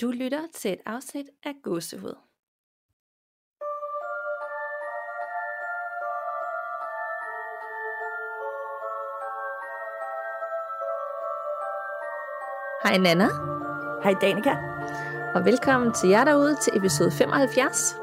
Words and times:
Du 0.00 0.10
lytter 0.10 0.42
til 0.54 0.72
et 0.72 0.80
afsnit 0.86 1.26
af 1.44 1.52
Gåsehud. 1.62 2.14
Hej 12.82 12.98
Nana, 12.98 13.28
Hej 14.02 14.14
Danika. 14.20 14.56
og 15.34 15.44
velkommen 15.44 15.92
til 15.94 16.08
jer 16.08 16.24
derude 16.24 16.56
til 16.62 16.76
episode 16.76 17.10
75. 17.10 17.96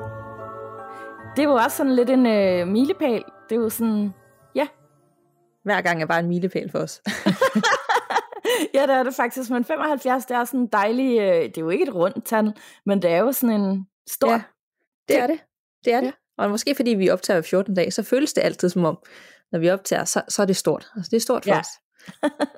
Det 1.35 1.43
jo 1.43 1.53
også 1.53 1.77
sådan 1.77 1.95
lidt 1.95 2.09
en 2.09 2.25
øh, 2.25 2.67
milepæl. 2.67 3.23
Det 3.49 3.55
er 3.55 3.59
jo 3.59 3.69
sådan, 3.69 4.13
ja. 4.55 4.67
Hver 5.63 5.81
gang 5.81 6.01
er 6.01 6.05
bare 6.05 6.19
en 6.19 6.29
milepæl 6.29 6.71
for 6.71 6.79
os. 6.79 7.01
ja, 8.73 8.81
det 8.81 8.91
er 8.95 9.03
det 9.03 9.15
faktisk. 9.15 9.49
Men 9.49 9.63
75, 9.65 10.25
det 10.25 10.35
er 10.37 10.45
sådan 10.45 10.59
en 10.59 10.67
dejlig, 10.67 11.19
øh, 11.19 11.25
det 11.43 11.57
er 11.57 11.61
jo 11.61 11.69
ikke 11.69 11.83
et 11.87 11.95
rundt 11.95 12.25
tal, 12.25 12.53
men 12.85 13.01
det 13.01 13.11
er 13.11 13.17
jo 13.17 13.31
sådan 13.31 13.61
en 13.61 13.87
stor... 14.09 14.31
Ja, 14.31 14.41
det 15.07 15.17
er 15.17 15.27
det. 15.27 15.39
Det 15.85 15.93
er 15.93 15.99
det. 16.01 16.07
Ja. 16.07 16.11
Og 16.43 16.49
måske 16.49 16.75
fordi 16.75 16.91
vi 16.93 17.09
optager 17.09 17.41
14 17.41 17.73
dage, 17.75 17.91
så 17.91 18.03
føles 18.03 18.33
det 18.33 18.41
altid 18.41 18.69
som 18.69 18.85
om, 18.85 18.97
når 19.51 19.59
vi 19.59 19.69
optager, 19.69 20.03
så, 20.05 20.21
så 20.29 20.41
er 20.41 20.45
det 20.45 20.55
stort. 20.55 20.87
Altså 20.95 21.09
det 21.09 21.17
er 21.17 21.21
stort 21.21 21.43
for 21.43 21.49
Ja. 21.53 21.59
os. 21.59 21.67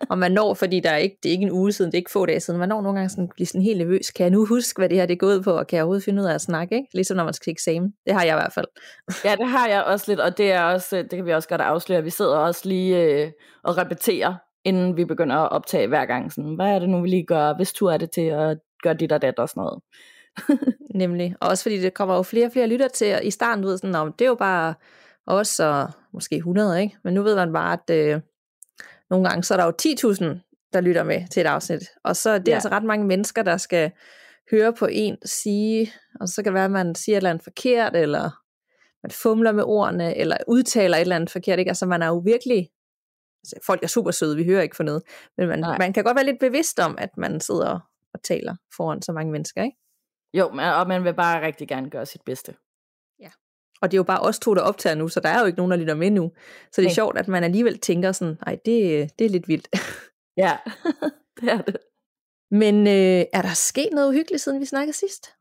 og 0.10 0.18
man 0.18 0.32
når, 0.32 0.54
fordi 0.54 0.80
der 0.80 0.90
er 0.90 0.98
ikke, 0.98 1.18
det 1.24 1.30
er 1.30 1.34
ikke 1.34 1.44
en 1.44 1.52
uge 1.52 1.72
siden, 1.72 1.92
det 1.92 1.96
er 1.98 2.00
ikke 2.00 2.12
få 2.12 2.26
dage 2.26 2.40
siden, 2.40 2.60
man 2.60 2.70
når 2.70 2.82
nogle 2.82 2.98
gange 2.98 3.10
sådan, 3.10 3.30
blive 3.36 3.48
sådan 3.48 3.62
helt 3.62 3.78
nervøs. 3.78 4.12
Kan 4.12 4.24
jeg 4.24 4.32
nu 4.32 4.46
huske, 4.46 4.80
hvad 4.80 4.90
det 4.90 4.98
her 4.98 5.06
det 5.06 5.14
er 5.14 5.18
gået 5.18 5.44
på, 5.44 5.52
og 5.52 5.68
kan 5.68 5.76
jeg 5.78 5.84
overhovedet 5.84 6.04
finde 6.04 6.22
ud 6.22 6.28
af 6.28 6.34
at 6.34 6.42
snakke? 6.42 6.76
Ikke? 6.76 6.88
Ligesom 6.94 7.18
når 7.18 7.24
man 7.24 7.34
skal 7.34 7.44
til 7.44 7.52
eksamen. 7.52 7.94
Det 8.06 8.14
har 8.14 8.24
jeg 8.24 8.34
i 8.36 8.40
hvert 8.40 8.54
fald. 8.54 8.66
Ja, 9.26 9.36
det 9.36 9.48
har 9.48 9.68
jeg 9.68 9.84
også 9.84 10.06
lidt, 10.12 10.20
og 10.20 10.38
det 10.38 10.52
er 10.52 10.62
også, 10.62 10.98
øh, 10.98 11.04
det 11.04 11.12
kan 11.12 11.26
vi 11.26 11.34
også 11.34 11.50
godt 11.50 11.62
afsløre. 11.62 12.04
Vi 12.04 12.10
sidder 12.10 12.38
også 12.38 12.62
lige 12.70 13.04
øh, 13.04 13.32
og 13.64 13.78
repeterer, 13.78 14.36
inden 14.64 14.98
vi 14.98 15.06
begynder 15.06 15.36
at 15.36 15.52
optage 15.52 15.88
hver 15.88 16.06
gang. 16.06 16.34
Sådan, 16.34 16.56
hvad 16.56 16.66
er 16.66 16.80
det 16.80 16.90
nu, 16.90 17.02
vi 17.02 17.08
lige 17.08 17.26
gør? 17.26 17.54
Hvis 17.54 17.74
tur 17.74 17.92
er 17.92 17.98
det 17.98 18.12
til 18.12 18.22
at 18.22 18.58
gøre 18.84 18.94
dit 18.94 19.12
og 19.12 19.22
dat 19.22 19.40
og 19.40 19.50
sådan 19.50 19.62
noget. 19.62 19.84
Nemlig. 21.02 21.36
Og 21.40 21.50
også 21.50 21.64
fordi 21.64 21.82
det 21.82 21.94
kommer 21.94 22.16
jo 22.16 22.24
flere 22.24 22.46
og 22.46 22.52
flere 22.52 22.68
lytter 22.68 22.88
til, 22.88 23.16
og 23.16 23.24
i 23.24 23.32
starten 23.32 23.64
ved 23.64 23.78
sådan, 23.78 23.96
om 23.96 24.14
det 24.14 24.26
er 24.26 24.30
jo 24.30 24.36
bare 24.36 24.74
os 25.28 25.60
og 25.60 25.90
måske 26.14 26.36
100, 26.36 26.82
ikke? 26.82 26.98
Men 27.04 27.14
nu 27.14 27.24
ved 27.24 27.36
man 27.36 27.54
bare, 27.54 27.74
at 27.74 27.96
øh, 27.96 28.22
nogle 29.10 29.30
gange, 29.30 29.44
så 29.44 29.54
er 29.54 29.58
der 29.58 29.66
jo 29.66 29.74
10.000, 29.82 30.26
der 30.74 30.82
lytter 30.82 31.04
med 31.04 31.28
til 31.32 31.42
et 31.42 31.46
afsnit. 31.46 31.84
Og 32.04 32.16
så 32.16 32.30
er 32.30 32.38
det. 32.38 32.48
Ja. 32.48 32.54
altså 32.54 32.70
ret 32.70 32.84
mange 32.84 33.06
mennesker, 33.06 33.44
der 33.44 33.58
skal 33.58 33.92
høre 34.52 34.74
på 34.74 34.88
en 34.92 35.18
sige, 35.26 35.92
og 36.20 36.28
så 36.28 36.44
kan 36.44 36.46
det 36.46 36.54
være, 36.54 36.66
at 36.66 36.72
man 36.72 36.96
siger 36.96 37.16
et 37.16 37.18
eller 37.18 37.30
andet 37.30 37.44
forkert, 37.44 37.96
eller 37.96 38.30
man 39.04 39.12
fumler 39.12 39.52
med 39.52 39.64
ordene, 39.64 40.18
eller 40.18 40.38
udtaler 40.48 40.98
et 40.98 41.02
eller 41.02 41.16
andet 41.16 41.30
forkert, 41.30 41.60
ikke? 41.60 41.70
Altså 41.70 41.86
man 41.86 42.02
er 42.02 42.08
jo 42.08 42.18
virkelig, 42.18 42.70
altså 43.44 43.60
folk 43.66 43.84
er 43.84 43.88
super 43.88 44.12
søde, 44.12 44.36
vi 44.36 44.46
hører 44.46 44.62
ikke 44.62 44.76
for 44.76 44.84
noget, 44.84 45.04
men 45.38 45.48
man, 45.48 45.60
Nej. 45.60 45.78
man 45.78 45.94
kan 45.94 46.04
godt 46.04 46.16
være 46.16 46.26
lidt 46.26 46.40
bevidst 46.40 46.80
om, 46.80 46.96
at 46.98 47.18
man 47.18 47.40
sidder 47.40 47.80
og 48.14 48.24
taler 48.24 48.56
foran 48.78 49.02
så 49.02 49.12
mange 49.12 49.32
mennesker, 49.32 49.64
ikke? 49.64 49.78
Jo, 50.34 50.48
og 50.80 50.88
man 50.88 51.04
vil 51.04 51.14
bare 51.14 51.46
rigtig 51.46 51.68
gerne 51.68 51.90
gøre 51.90 52.06
sit 52.06 52.22
bedste. 52.26 52.54
Og 53.82 53.92
det 53.92 53.98
er 53.98 54.00
jo 54.00 54.04
bare 54.04 54.20
os 54.20 54.40
to, 54.40 54.54
der 54.54 54.62
optager 54.62 54.96
nu, 54.96 55.08
så 55.08 55.20
der 55.20 55.30
er 55.30 55.40
jo 55.40 55.46
ikke 55.46 55.58
nogen, 55.58 55.72
der 55.72 55.78
lytter 55.78 55.96
med 55.96 56.12
nu. 56.12 56.32
Så 56.72 56.82
det 56.82 56.86
er 56.86 56.90
Nej. 56.90 56.94
sjovt, 56.94 57.18
at 57.18 57.28
man 57.28 57.44
alligevel 57.44 57.80
tænker 57.80 58.12
sådan, 58.12 58.38
nej, 58.46 58.58
det, 58.66 59.10
det 59.20 59.26
er 59.26 59.30
lidt 59.30 59.48
vildt. 59.48 59.68
Ja, 60.38 60.58
det 61.42 61.50
er 61.50 61.62
det. 61.62 61.78
Men 62.52 62.88
øh, 62.88 63.26
er 63.34 63.42
der 63.42 63.54
sket 63.54 63.90
noget 63.92 64.10
uhyggeligt, 64.10 64.42
siden 64.42 64.60
vi 64.60 64.66
snakkede 64.66 64.98
sidst? 64.98 65.34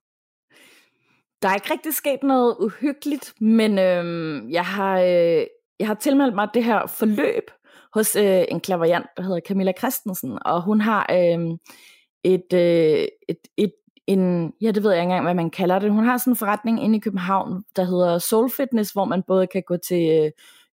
Der 1.43 1.49
er 1.49 1.55
ikke 1.55 1.73
rigtig 1.73 1.95
sket 1.95 2.23
noget 2.23 2.57
uhyggeligt, 2.61 3.35
men 3.41 3.79
øhm, 3.79 4.51
jeg, 4.51 4.67
har, 4.67 5.01
øh, 5.01 5.47
jeg 5.79 5.87
har 5.87 5.95
tilmeldt 5.95 6.35
mig 6.35 6.49
det 6.55 6.65
her 6.65 6.87
forløb 6.87 7.51
hos 7.95 8.17
øh, 8.17 8.45
en 8.49 8.61
klaverjant, 8.61 9.07
der 9.17 9.23
hedder 9.23 9.41
Camilla 9.49 9.73
Christensen, 9.79 10.39
og 10.45 10.63
hun 10.63 10.81
har 10.81 11.07
øh, 11.11 11.59
et, 12.25 12.53
øh, 12.53 13.09
et, 13.29 13.39
et, 13.57 13.73
en, 14.07 14.53
ja 14.61 14.71
det 14.71 14.83
ved 14.83 14.91
jeg 14.91 15.01
ikke 15.01 15.03
engang, 15.03 15.25
hvad 15.25 15.35
man 15.35 15.51
kalder 15.51 15.79
det, 15.79 15.93
hun 15.93 16.05
har 16.05 16.17
sådan 16.17 16.33
en 16.33 16.37
forretning 16.37 16.85
inde 16.85 16.97
i 16.97 17.01
København, 17.01 17.65
der 17.77 17.85
hedder 17.85 18.19
Soul 18.19 18.51
Fitness, 18.51 18.93
hvor 18.93 19.05
man 19.05 19.23
både 19.27 19.47
kan 19.47 19.63
gå 19.67 19.77
til 19.77 20.25
øh, 20.25 20.31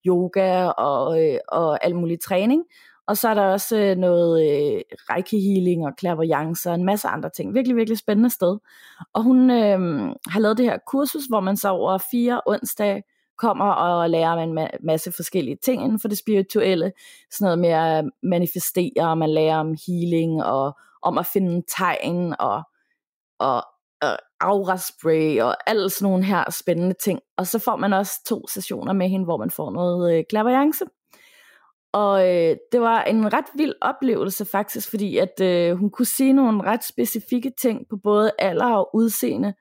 yoga 0.08 0.68
og, 0.68 1.24
øh, 1.24 1.40
og 1.48 1.86
alt 1.86 1.96
mulig 1.96 2.20
træning, 2.20 2.64
og 3.08 3.18
så 3.18 3.30
er 3.30 3.34
der 3.34 3.42
også 3.42 3.78
øh, 3.78 3.98
noget 3.98 4.42
øh, 4.42 4.82
reiki 5.10 5.40
healing 5.40 5.86
og 5.86 5.94
clairvoyance 6.00 6.70
og 6.70 6.76
en 6.76 6.86
masse 6.86 7.08
andre 7.08 7.30
ting. 7.30 7.54
Virkelig, 7.54 7.76
virkelig 7.76 7.98
spændende 7.98 8.30
sted. 8.30 8.58
Og 9.14 9.24
hun 9.24 9.52
øh, 9.52 9.80
har 10.28 10.40
lavet 10.40 10.58
det 10.58 10.66
her 10.66 10.78
kursus, 10.88 11.26
hvor 11.26 11.40
man 11.40 11.58
så 11.58 11.70
over 11.70 11.98
fire 12.12 12.42
onsdage 12.46 13.04
kommer 13.38 13.66
og 13.66 14.10
lærer 14.10 14.34
en 14.34 14.60
masse 14.84 15.12
forskellige 15.12 15.58
ting 15.64 15.84
inden 15.84 16.00
for 16.00 16.08
det 16.08 16.18
spirituelle. 16.18 16.92
Sådan 17.32 17.46
noget 17.46 17.60
med 17.60 17.70
at 17.70 18.06
manifestere, 18.24 19.10
og 19.10 19.18
man 19.18 19.30
lærer 19.30 19.58
om 19.58 19.76
healing 19.88 20.44
og 20.44 20.78
om 21.02 21.18
at 21.18 21.26
finde 21.26 21.64
tegn 21.78 22.36
og, 22.40 22.62
og, 23.40 23.64
og 24.02 24.18
aura 24.40 24.78
spray 24.78 25.42
og 25.42 25.70
alle 25.70 25.90
sådan 25.90 26.10
nogle 26.10 26.24
her 26.24 26.52
spændende 26.52 26.96
ting. 27.04 27.20
Og 27.38 27.48
så 27.48 27.60
får 27.60 27.76
man 27.76 27.94
også 27.94 28.24
to 28.26 28.48
sessioner 28.48 28.94
med 28.94 29.10
hende, 29.10 29.26
hvor 29.26 29.38
man 29.38 29.52
får 29.52 29.72
noget 29.72 30.18
øh, 30.18 30.24
clairvoyance. 30.30 30.86
Og 31.94 32.30
øh, 32.30 32.58
det 32.72 32.82
var 32.82 33.04
en 33.04 33.34
ret 33.34 33.46
vild 33.56 33.74
oplevelse 33.82 34.46
faktisk, 34.46 34.90
fordi 34.90 35.18
at 35.18 35.42
øh, 35.42 35.78
hun 35.78 35.90
kunne 35.90 36.06
sige 36.06 36.34
nogle 36.34 36.64
ret 36.64 36.84
specifikke 36.84 37.52
ting 37.62 37.82
på 37.90 37.98
både 38.04 38.32
alder 38.40 38.74
og 38.74 38.96
udseende, 38.96 39.54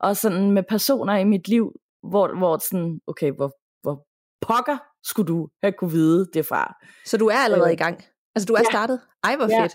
og 0.00 0.16
sådan 0.16 0.50
med 0.50 0.62
personer 0.62 1.16
i 1.16 1.24
mit 1.24 1.48
liv, 1.48 1.72
hvor, 2.10 2.36
hvor 2.38 2.58
sådan, 2.58 3.00
okay, 3.06 3.32
hvor, 3.32 3.52
hvor 3.82 4.06
pokker 4.40 4.78
skulle 5.04 5.28
du 5.28 5.48
have 5.62 5.72
kunne 5.72 5.90
vide 5.90 6.26
det 6.34 6.46
fra? 6.46 6.74
Så 7.06 7.16
du 7.16 7.26
er 7.26 7.36
allerede 7.36 7.68
Øh, 7.68 7.72
i 7.72 7.76
gang? 7.76 8.04
Altså 8.34 8.46
du 8.46 8.54
er 8.54 8.58
ja. 8.60 8.64
startet? 8.64 9.00
Ej, 9.24 9.36
hvor 9.36 9.48
Ja. 9.50 9.62
fedt. 9.62 9.74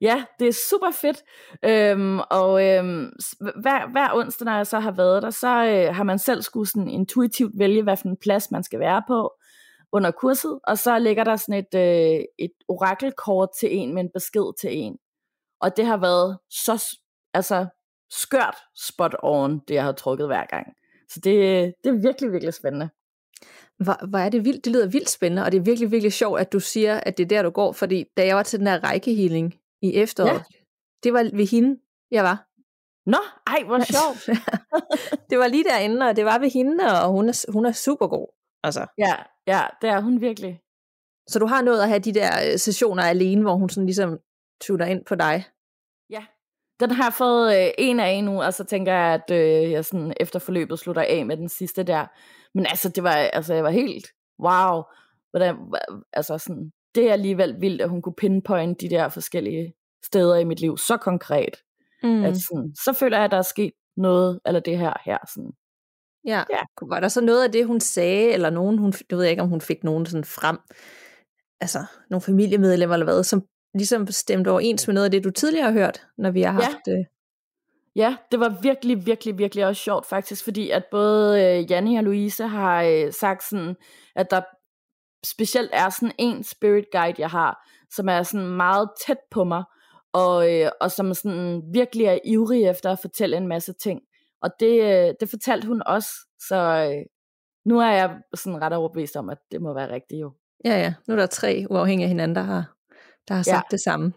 Ja, 0.00 0.24
det 0.38 0.48
er 0.48 0.52
super 0.70 0.90
fedt. 0.90 1.22
Øhm, 1.64 2.18
og 2.30 2.66
øhm, 2.66 3.12
hver, 3.40 3.90
hver 3.90 4.14
onsdag, 4.14 4.44
når 4.44 4.56
jeg 4.56 4.66
så 4.66 4.78
har 4.78 4.90
været 4.90 5.22
der, 5.22 5.30
så 5.30 5.48
øh, 5.48 5.94
har 5.94 6.02
man 6.02 6.18
selv 6.18 6.42
skulle 6.42 6.68
sådan 6.68 6.88
intuitivt 6.88 7.52
vælge, 7.58 7.82
hvad 7.82 7.96
for 7.96 8.08
en 8.08 8.16
plads 8.16 8.50
man 8.50 8.62
skal 8.64 8.80
være 8.80 9.02
på 9.08 9.32
under 9.92 10.10
kurset. 10.10 10.60
Og 10.64 10.78
så 10.78 10.98
ligger 10.98 11.24
der 11.24 11.36
sådan 11.36 11.54
et, 11.54 11.74
øh, 11.74 12.24
et 12.38 12.52
orakelkort 12.68 13.48
til 13.60 13.76
en 13.76 13.94
med 13.94 14.02
en 14.02 14.10
besked 14.14 14.58
til 14.60 14.70
en. 14.78 14.98
Og 15.60 15.76
det 15.76 15.86
har 15.86 15.96
været 15.96 16.38
så 16.50 16.96
altså, 17.34 17.66
skørt 18.10 18.56
spot 18.76 19.14
on, 19.22 19.58
det 19.68 19.74
jeg 19.74 19.84
har 19.84 19.92
trukket 19.92 20.26
hver 20.26 20.46
gang. 20.46 20.66
Så 21.10 21.20
det, 21.20 21.34
det 21.84 21.90
er 21.90 22.02
virkelig, 22.02 22.32
virkelig 22.32 22.54
spændende. 22.54 22.88
Hvor, 23.84 24.06
hvor 24.08 24.18
er 24.18 24.28
det 24.28 24.44
vildt? 24.44 24.64
Det 24.64 24.72
lyder 24.72 24.86
vildt 24.86 25.08
spændende, 25.10 25.44
og 25.44 25.52
det 25.52 25.58
er 25.58 25.62
virkelig, 25.62 25.90
virkelig 25.90 26.12
sjovt, 26.12 26.40
at 26.40 26.52
du 26.52 26.60
siger, 26.60 27.00
at 27.00 27.18
det 27.18 27.24
er 27.24 27.28
der, 27.28 27.42
du 27.42 27.50
går. 27.50 27.72
Fordi 27.72 28.04
da 28.16 28.26
jeg 28.26 28.36
var 28.36 28.42
til 28.42 28.58
den 28.58 28.66
her 28.66 28.84
rækkehealing 28.84 29.54
i 29.82 29.94
efteråret, 29.94 30.32
Ja. 30.32 30.58
det 31.04 31.12
var 31.12 31.22
ved 31.36 31.46
hende, 31.46 31.80
jeg 32.10 32.24
var. 32.24 32.44
Nå, 33.06 33.18
ej, 33.46 33.62
hvor 33.66 33.78
sjovt. 33.96 34.38
det 35.30 35.38
var 35.38 35.46
lige 35.46 35.64
derinde, 35.64 36.06
og 36.08 36.16
det 36.16 36.24
var 36.24 36.38
ved 36.38 36.50
hende, 36.50 36.84
og 37.02 37.08
hun 37.08 37.28
er, 37.28 37.52
hun 37.52 37.66
er 37.66 37.72
super 37.72 38.06
god. 38.06 38.28
Altså. 38.62 38.86
Ja, 38.98 39.14
ja, 39.46 39.62
det 39.80 39.90
er 39.90 40.00
hun 40.00 40.20
virkelig. 40.20 40.60
Så 41.28 41.38
du 41.38 41.46
har 41.46 41.62
nået 41.62 41.80
at 41.80 41.88
have 41.88 41.98
de 42.00 42.14
der 42.14 42.30
øh, 42.52 42.58
sessioner 42.58 43.02
alene, 43.02 43.42
hvor 43.42 43.54
hun 43.54 43.68
sådan 43.68 43.86
ligesom 43.86 44.18
tuner 44.60 44.86
ind 44.86 45.04
på 45.04 45.14
dig. 45.14 45.44
Den 46.80 46.90
har 46.90 47.10
fået 47.10 47.56
øh, 47.56 47.70
en 47.78 48.00
af 48.00 48.24
nu, 48.24 48.42
og 48.42 48.54
så 48.54 48.64
tænker 48.64 48.92
jeg, 48.92 49.14
at 49.14 49.30
øh, 49.30 49.70
jeg 49.70 49.84
sådan 49.84 50.12
efter 50.20 50.38
forløbet 50.38 50.78
slutter 50.78 51.02
af 51.02 51.26
med 51.26 51.36
den 51.36 51.48
sidste 51.48 51.82
der. 51.82 52.06
Men 52.54 52.66
altså, 52.66 52.88
det 52.88 53.02
var, 53.02 53.14
altså, 53.14 53.54
jeg 53.54 53.64
var 53.64 53.70
helt, 53.70 54.06
wow, 54.40 54.82
hvordan, 55.30 55.56
altså 56.12 56.38
sådan, 56.38 56.70
det 56.94 57.08
er 57.08 57.12
alligevel 57.12 57.60
vildt, 57.60 57.82
at 57.82 57.88
hun 57.88 58.02
kunne 58.02 58.14
pinpointe 58.14 58.88
de 58.88 58.94
der 58.94 59.08
forskellige 59.08 59.74
steder 60.04 60.36
i 60.36 60.44
mit 60.44 60.60
liv 60.60 60.78
så 60.78 60.96
konkret, 60.96 61.56
mm. 62.02 62.24
at 62.24 62.36
sådan, 62.36 62.74
så 62.84 62.92
føler 62.92 63.16
jeg, 63.16 63.24
at 63.24 63.30
der 63.30 63.36
er 63.36 63.42
sket 63.42 63.72
noget, 63.96 64.40
eller 64.46 64.60
det 64.60 64.78
her 64.78 64.92
her, 65.04 65.18
sådan. 65.34 65.52
Ja. 66.26 66.44
Ja. 66.50 66.60
Var 66.82 67.00
der 67.00 67.08
så 67.08 67.20
noget 67.20 67.44
af 67.44 67.52
det, 67.52 67.66
hun 67.66 67.80
sagde, 67.80 68.32
eller 68.32 68.50
nogen, 68.50 68.78
hun, 68.78 68.92
det 68.92 69.10
ved 69.10 69.22
jeg 69.22 69.30
ikke, 69.30 69.42
om 69.42 69.48
hun 69.48 69.60
fik 69.60 69.84
nogen 69.84 70.06
sådan 70.06 70.24
frem, 70.24 70.58
altså 71.60 71.78
nogle 72.10 72.20
familiemedlemmer 72.20 72.94
eller 72.94 73.06
hvad, 73.06 73.24
som 73.24 73.42
ligesom 73.74 74.06
stemte 74.06 74.48
overens 74.50 74.86
med 74.86 74.94
noget 74.94 75.04
af 75.04 75.10
det, 75.10 75.24
du 75.24 75.30
tidligere 75.30 75.64
har 75.66 75.72
hørt, 75.72 76.06
når 76.18 76.30
vi 76.30 76.42
har 76.42 76.52
Ja. 76.60 76.64
haft 76.64 76.78
det. 76.86 77.06
Ja, 77.96 78.16
det 78.30 78.40
var 78.40 78.56
virkelig, 78.62 79.06
virkelig, 79.06 79.38
virkelig 79.38 79.66
også 79.66 79.82
sjovt 79.82 80.06
faktisk, 80.06 80.44
fordi 80.44 80.70
at 80.70 80.84
både 80.90 81.44
øh, 81.44 81.70
Janne 81.70 81.98
og 81.98 82.04
Louise 82.04 82.46
har 82.46 82.82
øh, 82.82 83.12
sagt 83.12 83.42
sådan, 83.44 83.76
at 84.16 84.30
der 84.30 84.40
specielt 85.26 85.70
er 85.72 85.88
sådan 85.88 86.14
en 86.18 86.44
spirit 86.44 86.84
guide, 86.92 87.14
jeg 87.18 87.30
har, 87.30 87.68
som 87.90 88.08
er 88.08 88.22
sådan 88.22 88.46
meget 88.46 88.90
tæt 89.06 89.16
på 89.30 89.44
mig, 89.44 89.64
og, 90.12 90.54
øh, 90.54 90.70
og 90.80 90.90
som 90.90 91.14
sådan 91.14 91.62
virkelig 91.72 92.06
er 92.06 92.18
ivrig 92.24 92.64
efter 92.64 92.90
at 92.92 92.98
fortælle 92.98 93.36
en 93.36 93.48
masse 93.48 93.72
ting. 93.72 94.00
Og 94.42 94.50
det, 94.60 94.82
øh, 94.82 95.14
det 95.20 95.30
fortalte 95.30 95.68
hun 95.68 95.82
også, 95.86 96.10
så 96.48 96.56
øh, 96.56 97.04
nu 97.64 97.80
er 97.80 97.90
jeg 97.90 98.16
sådan 98.34 98.62
ret 98.62 98.72
overbevist 98.72 99.16
om, 99.16 99.30
at 99.30 99.38
det 99.50 99.62
må 99.62 99.74
være 99.74 99.92
rigtigt 99.92 100.20
jo. 100.20 100.32
Ja, 100.64 100.80
ja. 100.80 100.94
Nu 101.08 101.14
er 101.14 101.18
der 101.18 101.26
tre 101.26 101.64
uafhængige 101.70 102.04
af 102.04 102.08
hinanden, 102.08 102.36
der 102.36 102.42
har, 102.42 102.74
der 103.28 103.34
har 103.34 103.38
Ja. 103.38 103.42
sagt 103.42 103.70
det 103.70 103.80
samme. 103.80 104.12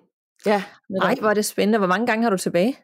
Ja, 0.46 0.64
Nej, 0.90 1.16
hvor 1.20 1.30
er 1.30 1.34
det 1.34 1.46
spændende. 1.46 1.78
Hvor 1.78 1.88
mange 1.88 2.08
gange 2.08 2.24
har 2.24 2.30
du 2.30 2.38
tilbage? 2.38 2.78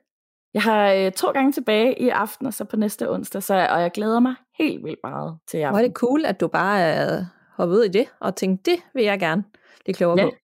Jeg 0.54 0.62
har 0.62 0.92
øh, 0.94 1.12
to 1.12 1.32
gange 1.32 1.52
tilbage 1.52 2.02
i 2.02 2.10
aften, 2.10 2.46
og 2.48 2.54
så 2.54 2.64
på 2.64 2.76
næste 2.78 3.10
onsdag, 3.12 3.44
så, 3.44 3.54
og 3.54 3.82
jeg 3.82 3.92
glæder 3.92 4.20
mig 4.20 4.36
helt 4.58 4.84
vildt 4.86 5.00
meget 5.04 5.38
til 5.48 5.58
i 5.60 5.62
Hvor 5.62 5.68
aften. 5.70 5.84
er 5.84 5.88
det 5.88 5.96
cool, 5.96 6.26
at 6.26 6.40
du 6.40 6.48
bare 6.48 6.80
er 6.80 7.26
hoppet 7.58 7.76
ud 7.78 7.84
i 7.84 7.88
det, 7.90 8.08
og 8.20 8.36
tænkte, 8.36 8.72
det 8.72 8.80
vil 8.94 9.04
jeg 9.04 9.20
gerne 9.20 9.44
blive 9.84 9.96
klogere 9.96 10.20
Ja. 10.20 10.26
på. 10.30 10.36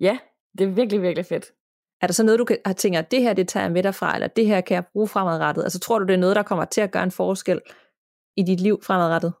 Ja, 0.00 0.18
det 0.58 0.64
er 0.66 0.70
virkelig, 0.70 1.02
virkelig 1.02 1.26
fedt. 1.26 1.46
Er 2.02 2.06
der 2.06 2.14
så 2.14 2.22
noget, 2.24 2.38
du 2.38 2.44
kan, 2.44 2.58
har 2.66 2.72
tænkt, 2.72 2.98
at 2.98 3.10
det 3.10 3.22
her, 3.22 3.32
det 3.32 3.48
tager 3.48 3.64
jeg 3.64 3.72
med 3.72 3.82
derfra, 3.82 4.14
eller 4.14 4.26
det 4.26 4.46
her 4.46 4.60
kan 4.60 4.74
jeg 4.74 4.84
bruge 4.92 5.08
fremadrettet? 5.08 5.62
Altså 5.62 5.78
tror 5.78 5.98
du, 5.98 6.06
det 6.06 6.14
er 6.14 6.18
noget, 6.18 6.36
der 6.36 6.42
kommer 6.42 6.64
til 6.64 6.80
at 6.80 6.90
gøre 6.90 7.02
en 7.02 7.10
forskel 7.10 7.60
i 8.36 8.42
dit 8.42 8.60
liv 8.60 8.82
fremadrettet? 8.82 9.32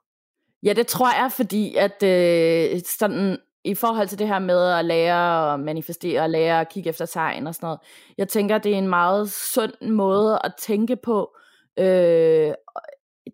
Ja, 0.62 0.72
det 0.72 0.86
tror 0.86 1.22
jeg, 1.22 1.32
fordi 1.32 1.74
at 1.76 2.02
øh, 2.02 2.80
sådan, 2.98 3.38
i 3.64 3.74
forhold 3.74 4.08
til 4.08 4.18
det 4.18 4.28
her 4.28 4.38
med 4.38 4.70
at 4.70 4.84
lære 4.84 5.54
at 5.54 5.60
manifestere, 5.60 6.22
og 6.22 6.30
lære 6.30 6.60
at 6.60 6.68
kigge 6.68 6.88
efter 6.90 7.06
tegn 7.06 7.46
og 7.46 7.54
sådan 7.54 7.66
noget, 7.66 7.80
jeg 8.18 8.28
tænker, 8.28 8.58
det 8.58 8.74
er 8.74 8.78
en 8.78 8.88
meget 8.88 9.30
sund 9.30 9.90
måde 9.90 10.38
at 10.44 10.52
tænke 10.58 10.96
på. 10.96 11.36
Øh, 11.78 12.52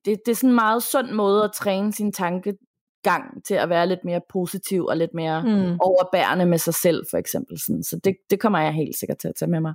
det, 0.05 0.21
det 0.27 0.29
er 0.29 0.35
sådan 0.35 0.51
en 0.51 0.55
meget 0.55 0.83
sund 0.83 1.11
måde 1.11 1.45
at 1.45 1.53
træne 1.53 1.93
sin 1.93 2.13
tankegang 2.13 3.45
til 3.45 3.55
at 3.55 3.69
være 3.69 3.87
lidt 3.87 4.05
mere 4.05 4.21
positiv 4.29 4.85
og 4.85 4.97
lidt 4.97 5.15
mere 5.15 5.43
mm. 5.43 5.79
overbærende 5.81 6.47
med 6.47 6.59
sig 6.59 6.75
selv, 6.75 7.05
for 7.11 7.19
eksempel. 7.19 7.61
Sådan. 7.61 7.83
Så 7.83 8.01
det, 8.05 8.17
det 8.31 8.41
kommer 8.41 8.59
jeg 8.59 8.73
helt 8.73 8.99
sikkert 8.99 9.19
til 9.19 9.29
at 9.29 9.35
tage 9.35 9.51
med 9.51 9.61
mig. 9.61 9.75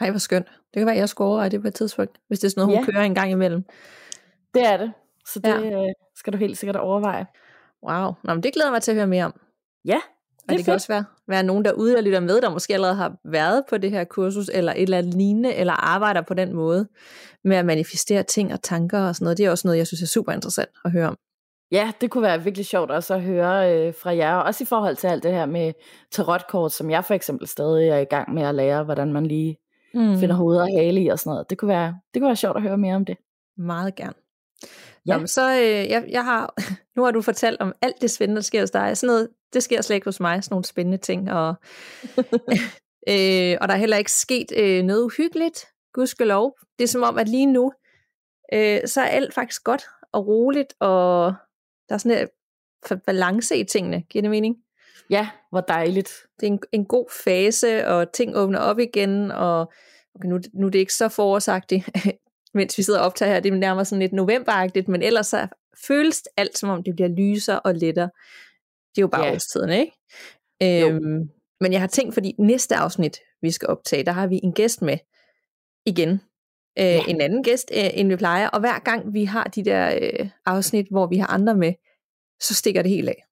Hej, 0.00 0.10
hvor 0.10 0.18
skønt. 0.18 0.46
Det 0.46 0.80
kan 0.80 0.86
være, 0.86 0.94
at 0.94 1.00
jeg 1.00 1.08
skulle 1.08 1.28
overveje 1.28 1.48
det 1.48 1.62
på 1.62 1.68
et 1.68 1.74
tidspunkt, 1.74 2.18
hvis 2.28 2.38
det 2.38 2.46
er 2.46 2.50
sådan 2.50 2.60
noget, 2.66 2.78
hun 2.78 2.84
ja. 2.86 2.92
kører 2.92 3.04
en 3.04 3.14
gang 3.14 3.30
imellem. 3.30 3.64
Det 4.54 4.66
er 4.66 4.76
det. 4.76 4.92
Så 5.26 5.38
det 5.38 5.48
ja. 5.48 5.82
Øh, 5.82 5.88
skal 6.16 6.32
du 6.32 6.38
helt 6.38 6.58
sikkert 6.58 6.76
overveje. 6.76 7.26
Wow, 7.82 8.12
Nå, 8.24 8.34
men 8.34 8.42
det 8.42 8.54
glæder 8.54 8.70
mig 8.70 8.82
til 8.82 8.90
at 8.90 8.96
høre 8.96 9.06
mere 9.06 9.24
om. 9.24 9.40
Ja, 9.84 9.94
det, 9.94 10.42
og 10.42 10.48
det 10.48 10.56
kan 10.56 10.64
fedt. 10.64 10.74
også 10.74 10.88
være, 10.88 11.04
være 11.28 11.42
nogen 11.42 11.64
derude, 11.64 11.92
der 11.92 12.00
lytter 12.00 12.20
med, 12.20 12.40
der 12.40 12.50
måske 12.50 12.74
allerede 12.74 12.94
har 12.94 13.16
været 13.24 13.62
på 13.70 13.78
det 13.78 13.90
her 13.90 14.04
kursus, 14.04 14.50
eller 14.54 14.72
et 14.72 14.82
eller 14.82 14.98
andet 14.98 15.14
lignende, 15.14 15.54
eller 15.54 15.72
arbejder 15.72 16.22
på 16.22 16.34
den 16.34 16.54
måde, 16.54 16.88
med 17.44 17.56
at 17.56 17.66
manifestere 17.66 18.22
ting 18.22 18.52
og 18.52 18.62
tanker 18.62 19.00
og 19.00 19.14
sådan 19.14 19.24
noget. 19.24 19.38
Det 19.38 19.46
er 19.46 19.50
også 19.50 19.68
noget, 19.68 19.78
jeg 19.78 19.86
synes 19.86 20.02
er 20.02 20.06
super 20.06 20.32
interessant 20.32 20.70
at 20.84 20.90
høre 20.90 21.08
om. 21.08 21.16
Ja, 21.72 21.92
det 22.00 22.10
kunne 22.10 22.22
være 22.22 22.42
virkelig 22.42 22.66
sjovt 22.66 22.90
også 22.90 23.14
at 23.14 23.22
høre 23.22 23.76
øh, 23.76 23.94
fra 23.94 24.16
jer, 24.16 24.34
også 24.34 24.64
i 24.64 24.66
forhold 24.66 24.96
til 24.96 25.06
alt 25.06 25.22
det 25.22 25.32
her 25.32 25.46
med 25.46 25.72
tarotkort, 26.10 26.72
som 26.72 26.90
jeg 26.90 27.04
for 27.04 27.14
eksempel 27.14 27.48
stadig 27.48 27.88
er 27.88 27.98
i 27.98 28.04
gang 28.04 28.34
med 28.34 28.42
at 28.42 28.54
lære, 28.54 28.84
hvordan 28.84 29.12
man 29.12 29.26
lige 29.26 29.58
mm. 29.94 30.18
finder 30.18 30.34
hovedet 30.34 30.62
og 30.62 30.68
hale 30.68 31.02
i 31.02 31.08
og 31.08 31.18
sådan 31.18 31.30
noget. 31.30 31.50
Det 31.50 31.58
kunne, 31.58 31.68
være, 31.68 31.98
det 32.14 32.20
kunne 32.22 32.28
være 32.28 32.36
sjovt 32.36 32.56
at 32.56 32.62
høre 32.62 32.78
mere 32.78 32.94
om 32.94 33.04
det. 33.04 33.16
Meget 33.56 33.94
gerne. 33.94 34.14
Ja. 35.06 35.12
Jamen, 35.12 35.28
så 35.28 35.50
øh, 35.50 35.90
jeg, 35.90 36.04
jeg 36.08 36.24
har, 36.24 36.54
nu 36.96 37.04
har 37.04 37.10
du 37.10 37.22
fortalt 37.22 37.60
om 37.60 37.72
alt 37.82 38.00
det 38.00 38.10
spændende, 38.10 38.36
der 38.36 38.44
sker 38.44 38.60
hos 38.60 38.70
dig. 38.70 38.96
Sådan 38.96 39.06
noget, 39.14 39.28
det 39.52 39.62
sker 39.62 39.82
slet 39.82 39.96
ikke 39.96 40.04
hos 40.04 40.20
mig, 40.20 40.44
sådan 40.44 40.54
nogle 40.54 40.64
spændende 40.64 40.98
ting. 40.98 41.32
Og, 41.32 41.54
øh, 43.12 43.56
og 43.60 43.68
der 43.68 43.74
er 43.74 43.76
heller 43.76 43.96
ikke 43.96 44.12
sket 44.12 44.52
øh, 44.56 44.82
noget 44.82 45.02
uhyggeligt, 45.02 45.66
gudskelov. 45.92 46.58
Det 46.78 46.84
er 46.84 46.88
som 46.88 47.02
om, 47.02 47.18
at 47.18 47.28
lige 47.28 47.46
nu, 47.46 47.72
øh, 48.52 48.80
så 48.86 49.00
er 49.00 49.06
alt 49.06 49.34
faktisk 49.34 49.64
godt 49.64 49.82
og 50.12 50.26
roligt, 50.26 50.74
og 50.80 51.34
der 51.88 51.94
er 51.94 51.98
sådan 51.98 52.28
en 52.90 53.00
balance 53.06 53.56
i 53.56 53.64
tingene. 53.64 54.02
Giver 54.02 54.22
det 54.22 54.30
mening? 54.30 54.56
Ja, 55.10 55.28
hvor 55.50 55.60
dejligt. 55.60 56.12
Det 56.40 56.46
er 56.46 56.52
en, 56.52 56.60
en 56.72 56.84
god 56.84 57.06
fase, 57.24 57.86
og 57.86 58.12
ting 58.12 58.36
åbner 58.36 58.58
op 58.58 58.78
igen, 58.78 59.30
og 59.30 59.72
okay, 60.14 60.28
nu, 60.28 60.40
nu 60.54 60.66
er 60.66 60.70
det 60.70 60.78
ikke 60.78 60.94
så 60.94 61.08
forårsagtigt, 61.08 61.88
mens 62.54 62.78
vi 62.78 62.82
sidder 62.82 63.00
og 63.00 63.06
optager 63.06 63.32
her. 63.32 63.40
Det 63.40 63.52
er 63.52 63.56
nærmere 63.56 63.84
sådan 63.84 64.00
lidt 64.00 64.12
novemberagtigt, 64.12 64.88
men 64.88 65.02
ellers 65.02 65.26
så 65.26 65.48
føles 65.86 66.22
alt, 66.36 66.58
som 66.58 66.68
om 66.68 66.82
det 66.82 66.94
bliver 66.94 67.08
lysere 67.08 67.60
og 67.60 67.74
lettere. 67.74 68.10
Det 68.94 68.98
er 68.98 69.02
jo 69.02 69.08
bare 69.08 69.24
yeah. 69.24 69.34
årstiden, 69.34 69.70
ikke? 69.70 69.92
Øhm, 70.62 71.30
men 71.60 71.72
jeg 71.72 71.80
har 71.80 71.86
tænkt, 71.86 72.14
fordi 72.14 72.34
næste 72.38 72.76
afsnit, 72.76 73.20
vi 73.42 73.50
skal 73.50 73.68
optage, 73.68 74.04
der 74.04 74.12
har 74.12 74.26
vi 74.26 74.40
en 74.42 74.52
gæst 74.52 74.82
med 74.82 74.98
igen. 75.86 76.10
Øh, 76.78 76.84
ja. 76.84 77.04
En 77.08 77.20
anden 77.20 77.42
gæst, 77.42 77.70
øh, 77.74 77.90
end 77.94 78.08
vi 78.08 78.16
plejer. 78.16 78.48
Og 78.48 78.60
hver 78.60 78.78
gang 78.78 79.14
vi 79.14 79.24
har 79.24 79.44
de 79.44 79.64
der 79.64 79.98
øh, 80.02 80.28
afsnit, 80.46 80.86
hvor 80.90 81.06
vi 81.06 81.16
har 81.16 81.26
andre 81.26 81.54
med, 81.54 81.72
så 82.40 82.54
stikker 82.54 82.82
det 82.82 82.90
helt 82.90 83.08
af. 83.08 83.24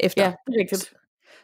Efter. 0.00 0.22
Ja, 0.22 0.32
det 0.46 0.54
er 0.54 0.60
rigtigt. 0.60 0.94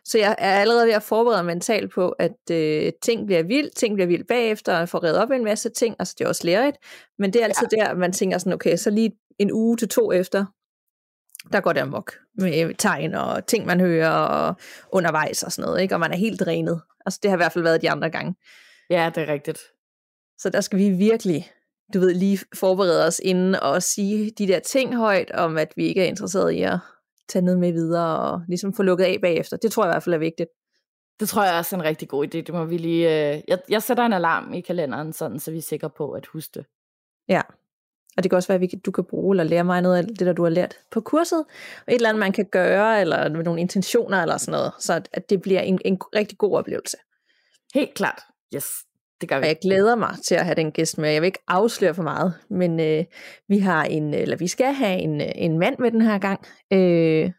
Så 0.04 0.18
jeg 0.18 0.34
er 0.38 0.52
allerede 0.60 0.86
ved 0.86 0.92
at 0.92 1.02
forberede 1.02 1.44
mentalt 1.44 1.92
på, 1.92 2.08
at 2.08 2.50
øh, 2.50 2.92
ting 3.02 3.26
bliver 3.26 3.42
vildt, 3.42 3.76
ting 3.76 3.94
bliver 3.94 4.06
vildt 4.06 4.26
bagefter, 4.26 4.80
og 4.80 4.88
får 4.88 5.04
reddet 5.04 5.22
op 5.22 5.30
en 5.30 5.44
masse 5.44 5.68
ting, 5.68 5.96
altså 5.98 6.14
det 6.18 6.24
er 6.24 6.28
også 6.28 6.46
lærerigt, 6.46 6.76
men 7.18 7.32
det 7.32 7.40
er 7.40 7.44
altid 7.44 7.66
ja. 7.76 7.84
der, 7.84 7.94
man 7.94 8.12
tænker 8.12 8.38
sådan, 8.38 8.52
okay, 8.52 8.76
så 8.76 8.90
lige 8.90 9.12
en 9.38 9.52
uge 9.52 9.76
til 9.76 9.88
to 9.88 10.12
efter, 10.12 10.44
der 11.52 11.60
går 11.60 11.72
det 11.72 11.80
amok 11.80 12.12
med 12.34 12.74
tegn 12.74 13.14
og 13.14 13.46
ting, 13.46 13.66
man 13.66 13.80
hører 13.80 14.10
og 14.10 14.54
undervejs 14.92 15.42
og 15.42 15.52
sådan 15.52 15.68
noget, 15.68 15.82
ikke? 15.82 15.94
og 15.94 16.00
man 16.00 16.12
er 16.12 16.16
helt 16.16 16.40
drænet. 16.40 16.80
Altså 17.06 17.20
det 17.22 17.30
har 17.30 17.36
i 17.36 17.42
hvert 17.42 17.52
fald 17.52 17.64
været 17.64 17.82
de 17.82 17.90
andre 17.90 18.10
gange. 18.10 18.34
Ja, 18.90 19.10
det 19.14 19.22
er 19.22 19.32
rigtigt. 19.32 19.60
Så 20.38 20.50
der 20.50 20.60
skal 20.60 20.78
vi 20.78 20.90
virkelig, 20.90 21.50
du 21.94 22.00
ved, 22.00 22.14
lige 22.14 22.38
forberede 22.54 23.06
os 23.06 23.20
inden 23.24 23.54
og 23.54 23.82
sige 23.82 24.30
de 24.38 24.46
der 24.46 24.58
ting 24.58 24.96
højt, 24.96 25.30
om 25.30 25.58
at 25.58 25.72
vi 25.76 25.86
ikke 25.86 26.00
er 26.00 26.06
interesseret 26.06 26.50
i 26.50 26.62
at 26.62 26.78
tage 27.30 27.44
noget 27.44 27.60
med 27.60 27.72
videre 27.72 28.18
og 28.18 28.42
ligesom 28.48 28.72
få 28.72 28.82
lukket 28.82 29.04
af 29.04 29.18
bagefter. 29.22 29.56
Det 29.56 29.72
tror 29.72 29.84
jeg 29.84 29.90
i 29.90 29.94
hvert 29.94 30.02
fald 30.02 30.14
er 30.14 30.18
vigtigt. 30.18 30.48
Det 31.20 31.28
tror 31.28 31.44
jeg 31.44 31.58
også 31.58 31.76
er 31.76 31.80
en 31.80 31.86
rigtig 31.86 32.08
god 32.08 32.24
idé. 32.26 32.40
Det 32.40 32.54
må 32.54 32.64
vi 32.64 32.76
lige, 32.76 33.34
øh... 33.34 33.42
jeg, 33.48 33.58
jeg 33.68 33.82
sætter 33.82 34.04
en 34.04 34.12
alarm 34.12 34.52
i 34.52 34.60
kalenderen, 34.60 35.12
sådan, 35.12 35.38
så 35.40 35.50
vi 35.50 35.58
er 35.58 35.62
sikre 35.62 35.90
på 35.90 36.10
at 36.12 36.26
huske 36.26 36.50
det. 36.54 36.66
Ja, 37.28 37.42
og 38.16 38.22
det 38.22 38.30
kan 38.30 38.36
også 38.36 38.48
være, 38.48 38.62
at 38.62 38.86
du 38.86 38.90
kan 38.90 39.04
bruge 39.04 39.32
eller 39.32 39.44
lære 39.44 39.64
mig 39.64 39.82
noget 39.82 39.96
af 39.96 40.04
det, 40.04 40.20
der 40.20 40.32
du 40.32 40.42
har 40.42 40.50
lært 40.50 40.74
på 40.90 41.00
kurset. 41.00 41.38
Og 41.86 41.92
et 41.92 41.94
eller 41.94 42.08
andet, 42.08 42.20
man 42.20 42.32
kan 42.32 42.44
gøre, 42.44 43.00
eller 43.00 43.28
med 43.28 43.44
nogle 43.44 43.60
intentioner 43.60 44.22
eller 44.22 44.36
sådan 44.36 44.52
noget, 44.52 44.72
så 44.78 45.02
at 45.12 45.30
det 45.30 45.42
bliver 45.42 45.60
en, 45.60 45.80
en 45.84 45.98
rigtig 46.14 46.38
god 46.38 46.58
oplevelse. 46.58 46.96
Helt 47.74 47.94
klart. 47.94 48.22
Yes, 48.54 48.84
det 49.20 49.28
gør 49.28 49.38
vi. 49.38 49.42
Og 49.42 49.48
jeg 49.48 49.58
glæder 49.62 49.96
mig 49.96 50.16
til 50.24 50.34
at 50.34 50.44
have 50.44 50.54
den 50.54 50.72
gæst 50.72 50.98
med. 50.98 51.10
Jeg 51.10 51.22
vil 51.22 51.26
ikke 51.26 51.42
afsløre 51.48 51.94
for 51.94 52.02
meget, 52.02 52.34
men 52.50 52.80
øh, 52.80 53.04
vi 53.48 53.58
har 53.58 53.84
en, 53.84 54.14
eller 54.14 54.36
vi 54.36 54.46
skal 54.46 54.72
have 54.72 54.98
en, 54.98 55.20
en 55.20 55.58
mand 55.58 55.78
med 55.78 55.90
den 55.90 56.02
her 56.02 56.18
gang, 56.18 56.40
øh, 56.72 57.32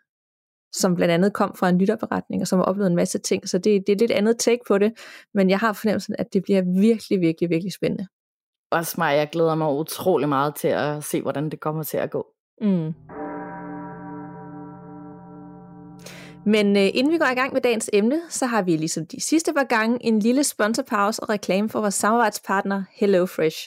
som 0.73 0.95
blandt 0.95 1.11
andet 1.11 1.33
kom 1.33 1.55
fra 1.55 1.69
en 1.69 1.77
lytterberetning, 1.77 2.41
og 2.41 2.47
som 2.47 2.59
har 2.59 2.63
oplevet 2.63 2.89
en 2.89 2.95
masse 2.95 3.19
ting, 3.19 3.49
så 3.49 3.57
det, 3.57 3.83
det 3.87 3.93
er 3.93 3.99
lidt 3.99 4.11
andet 4.11 4.39
take 4.39 4.61
på 4.67 4.77
det, 4.77 4.93
men 5.33 5.49
jeg 5.49 5.59
har 5.59 5.73
fornemmelsen, 5.73 6.15
at 6.19 6.33
det 6.33 6.43
bliver 6.43 6.61
virkelig, 6.81 7.21
virkelig, 7.21 7.49
virkelig 7.49 7.73
spændende 7.73 8.07
også 8.71 8.95
mig, 8.97 9.15
jeg 9.15 9.29
glæder 9.31 9.55
mig 9.55 9.71
utrolig 9.71 10.29
meget 10.29 10.55
til 10.55 10.67
at 10.67 11.03
se, 11.03 11.21
hvordan 11.21 11.49
det 11.49 11.59
kommer 11.59 11.83
til 11.83 11.97
at 11.97 12.11
gå. 12.11 12.27
Mm. 12.61 12.93
Men 16.45 16.77
øh, 16.77 16.89
inden 16.93 17.13
vi 17.13 17.17
går 17.17 17.25
i 17.25 17.35
gang 17.35 17.53
med 17.53 17.61
dagens 17.61 17.89
emne, 17.93 18.21
så 18.29 18.45
har 18.45 18.61
vi 18.61 18.75
ligesom 18.75 19.05
de 19.05 19.21
sidste 19.21 19.53
par 19.53 19.63
gange 19.63 19.97
en 20.01 20.19
lille 20.19 20.43
sponsorpause 20.43 21.23
og 21.23 21.29
reklame 21.29 21.69
for 21.69 21.81
vores 21.81 21.93
samarbejdspartner 21.93 22.83
HelloFresh. 22.91 23.57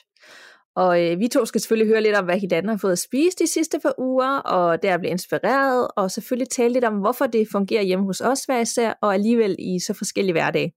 Og 0.77 1.05
øh, 1.05 1.19
vi 1.21 1.29
to 1.29 1.45
skal 1.45 1.61
selvfølgelig 1.61 1.93
høre 1.93 2.03
lidt 2.03 2.17
om, 2.17 2.25
hvad 2.25 2.39
hinanden 2.39 2.69
har 2.69 2.77
fået 2.77 2.93
at 2.93 2.99
spise 2.99 3.37
de 3.39 3.47
sidste 3.47 3.79
par 3.81 3.95
uger, 3.99 4.39
og 4.39 4.83
der 4.83 4.99
blive 4.99 5.11
inspireret, 5.11 5.89
og 5.97 6.11
selvfølgelig 6.11 6.51
tale 6.51 6.73
lidt 6.73 6.85
om, 6.85 6.95
hvorfor 6.95 7.27
det 7.27 7.49
fungerer 7.53 7.83
hjemme 7.83 8.05
hos 8.05 8.21
os 8.21 8.45
hver 8.45 8.61
især, 8.61 8.93
og 9.03 9.15
alligevel 9.15 9.57
i 9.59 9.79
så 9.87 9.95
forskellige 9.95 10.33
hverdage. 10.33 10.73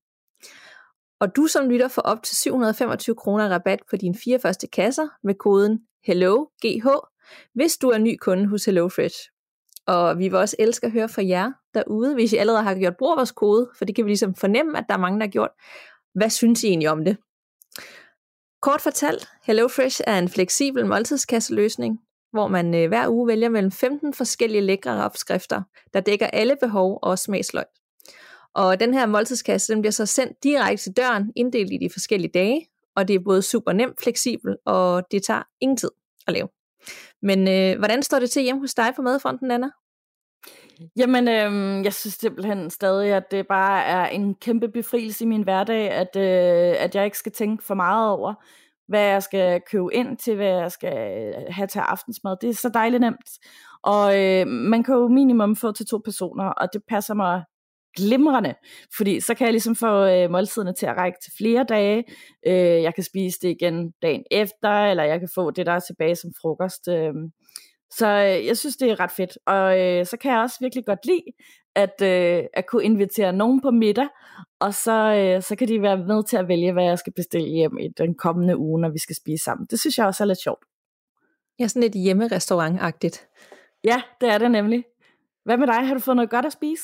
Og 1.20 1.36
du 1.36 1.48
som 1.48 1.70
lytter 1.70 1.88
får 1.88 2.02
op 2.02 2.24
til 2.24 2.38
725 2.38 3.16
kroner 3.16 3.50
rabat 3.50 3.80
på 3.90 3.98
dine 3.98 4.16
fire 4.24 4.40
første 4.40 4.68
kasser 4.68 5.08
med 5.24 5.36
koden 5.36 5.80
HELLOGH, 6.06 6.88
hvis 7.54 7.78
du 7.78 7.90
er 7.90 7.98
ny 7.98 8.18
kunde 8.22 8.48
hos 8.48 8.66
HelloFresh. 8.66 9.37
Og 9.88 10.20
vi 10.20 10.24
vil 10.24 10.36
også 10.36 10.56
elske 10.60 10.86
at 10.86 10.92
høre 10.92 11.10
fra 11.10 11.28
jer 11.28 11.52
derude, 11.74 12.14
hvis 12.14 12.34
I 12.34 12.38
allerede 12.38 12.64
har 12.64 12.76
gjort 12.76 12.98
brug 12.98 13.12
af 13.12 13.18
vores 13.18 13.32
kode, 13.32 13.70
for 13.78 13.86
det 13.86 13.96
kan 13.96 14.06
vi 14.06 14.10
ligesom 14.10 14.36
fornemme, 14.36 14.78
at 14.78 14.86
der 14.90 14.96
er 14.96 15.00
mange, 15.00 15.20
der 15.20 15.26
har 15.26 15.32
gjort. 15.32 15.52
Hvad 16.16 16.30
synes 16.30 16.64
I 16.64 16.68
egentlig 16.68 16.90
om 16.90 17.06
det? 17.06 17.18
Kort 18.62 18.82
fortalt, 18.82 19.30
HelloFresh 19.44 20.02
er 20.08 20.20
en 20.20 20.30
fleksibel 20.30 20.86
måltidskasseløsning, 20.86 22.00
hvor 22.32 22.48
man 22.48 22.76
øh, 22.76 22.88
hver 22.88 23.10
uge 23.10 23.28
vælger 23.28 23.50
mellem 23.50 23.72
15 23.72 24.14
forskellige 24.14 24.62
lækre 24.62 25.04
opskrifter, 25.04 25.62
der 25.94 26.00
dækker 26.00 26.28
alle 26.28 26.56
behov 26.62 27.00
og 27.02 27.20
smagsløg. 27.20 27.66
Og 28.54 28.80
den 28.80 28.94
her 28.94 29.06
måltidskasse, 29.06 29.74
den 29.74 29.82
bliver 29.82 29.92
så 29.92 30.06
sendt 30.06 30.44
direkte 30.44 30.84
til 30.84 30.94
døren, 30.98 31.32
inddelt 31.36 31.74
i 31.74 31.78
de 31.78 31.90
forskellige 31.94 32.32
dage, 32.34 32.68
og 32.96 33.08
det 33.08 33.16
er 33.16 33.20
både 33.20 33.42
super 33.42 33.72
nemt, 33.72 34.02
fleksibel, 34.02 34.58
og 34.66 35.12
det 35.12 35.24
tager 35.24 35.44
ingen 35.62 35.78
tid 35.78 35.90
at 36.28 36.34
lave. 36.34 36.48
Men 37.22 37.48
øh, 37.48 37.78
hvordan 37.78 38.04
står 38.04 38.20
det 38.20 38.30
til 38.30 38.44
hjemme 38.44 38.62
hos 38.62 38.74
dig 38.74 38.94
på 38.96 39.02
Madfronten, 39.02 39.52
Anna? 39.52 39.70
Jamen, 40.98 41.28
øh, 41.28 41.84
jeg 41.86 41.94
synes 41.94 42.14
simpelthen 42.14 42.70
stadig, 42.70 43.14
at 43.14 43.32
det 43.32 43.48
bare 43.48 43.84
er 43.84 44.08
en 44.08 44.36
kæmpe 44.36 44.68
befrielse 44.68 45.24
i 45.24 45.28
min 45.28 45.44
hverdag, 45.44 45.92
at, 45.92 46.16
øh, 46.16 46.84
at 46.84 46.96
jeg 46.96 47.06
ikke 47.06 47.18
skal 47.18 47.32
tænke 47.32 47.64
for 47.64 47.76
meget 47.76 48.12
over, 48.12 48.34
hvad 48.88 49.02
jeg 49.02 49.24
skal 49.24 49.62
købe 49.72 49.94
ind 49.94 50.18
til, 50.18 50.36
hvad 50.36 50.48
jeg 50.48 50.72
skal 50.72 51.34
have 51.50 51.68
til 51.68 51.80
aftensmad. 51.80 52.36
Det 52.42 52.50
er 52.50 52.54
så 52.54 52.70
dejligt 52.74 53.02
nemt. 53.02 53.30
Og 53.84 54.24
øh, 54.24 54.48
man 54.48 54.84
kan 54.84 54.96
jo 54.96 55.08
minimum 55.08 55.56
få 55.56 55.72
til 55.72 55.86
to 55.86 55.98
personer, 55.98 56.46
og 56.46 56.74
det 56.74 56.82
passer 56.88 57.14
mig 57.14 57.44
glimrende, 57.98 58.54
fordi 58.98 59.20
så 59.20 59.34
kan 59.34 59.46
jeg 59.46 59.54
ligesom 59.54 59.76
få 59.76 60.06
øh, 60.06 60.30
måltiderne 60.30 60.74
til 60.74 60.86
at 60.86 60.98
række 60.98 61.18
til 61.24 61.34
flere 61.38 61.64
dage. 61.64 62.04
Øh, 62.48 62.84
jeg 62.84 62.96
kan 62.96 63.04
spise 63.04 63.40
det 63.42 63.50
igen 63.50 63.92
dagen 64.02 64.24
efter, 64.32 64.70
eller 64.70 65.04
jeg 65.04 65.20
kan 65.20 65.30
få 65.36 65.52
det, 65.52 65.66
der 65.66 65.72
er 65.72 65.80
tilbage 65.80 66.16
som 66.16 66.32
frokost. 66.42 66.88
Øh. 66.88 67.14
Så 67.92 68.08
øh, 68.08 68.46
jeg 68.46 68.58
synes, 68.58 68.76
det 68.76 68.92
er 68.92 69.00
ret 69.00 69.12
fedt. 69.12 69.38
Og 69.46 69.80
øh, 69.80 70.06
så 70.06 70.18
kan 70.18 70.32
jeg 70.32 70.42
også 70.42 70.58
virkelig 70.62 70.86
godt 70.86 71.06
lide, 71.06 71.24
at, 71.76 72.02
øh, 72.02 72.44
at 72.54 72.66
kunne 72.68 72.84
invitere 72.84 73.34
nogen 73.34 73.62
på 73.62 73.72
middag, 73.72 74.08
og 74.60 74.74
så, 74.74 75.14
øh, 75.16 75.42
så 75.42 75.56
kan 75.56 75.68
de 75.68 75.82
være 75.82 75.98
med 75.98 76.24
til 76.24 76.38
at 76.38 76.48
vælge, 76.48 76.74
hvad 76.74 76.84
jeg 76.84 77.00
skal 77.00 77.14
bestille 77.14 77.50
hjem 77.50 77.78
i 77.78 77.88
den 77.98 78.16
kommende 78.16 78.58
uge, 78.58 78.82
når 78.82 78.90
vi 78.90 79.00
skal 79.00 79.16
spise 79.16 79.44
sammen. 79.44 79.68
Det 79.72 79.80
synes 79.80 79.98
jeg 79.98 80.06
også 80.06 80.24
er 80.24 80.28
lidt 80.28 80.42
sjovt. 80.42 80.66
Ja, 81.60 81.68
sådan 81.68 81.82
lidt 81.82 81.94
hjemmerestaurant-agtigt. 81.94 83.28
Ja, 83.84 84.02
det 84.22 84.30
er 84.30 84.38
det 84.38 84.52
nemlig. 84.52 84.84
Hvad 85.46 85.58
med 85.58 85.68
dig? 85.68 85.88
Har 85.88 85.94
du 85.94 86.00
fået 86.00 86.16
noget 86.16 86.30
godt 86.30 86.46
at 86.46 86.54
spise? 86.54 86.84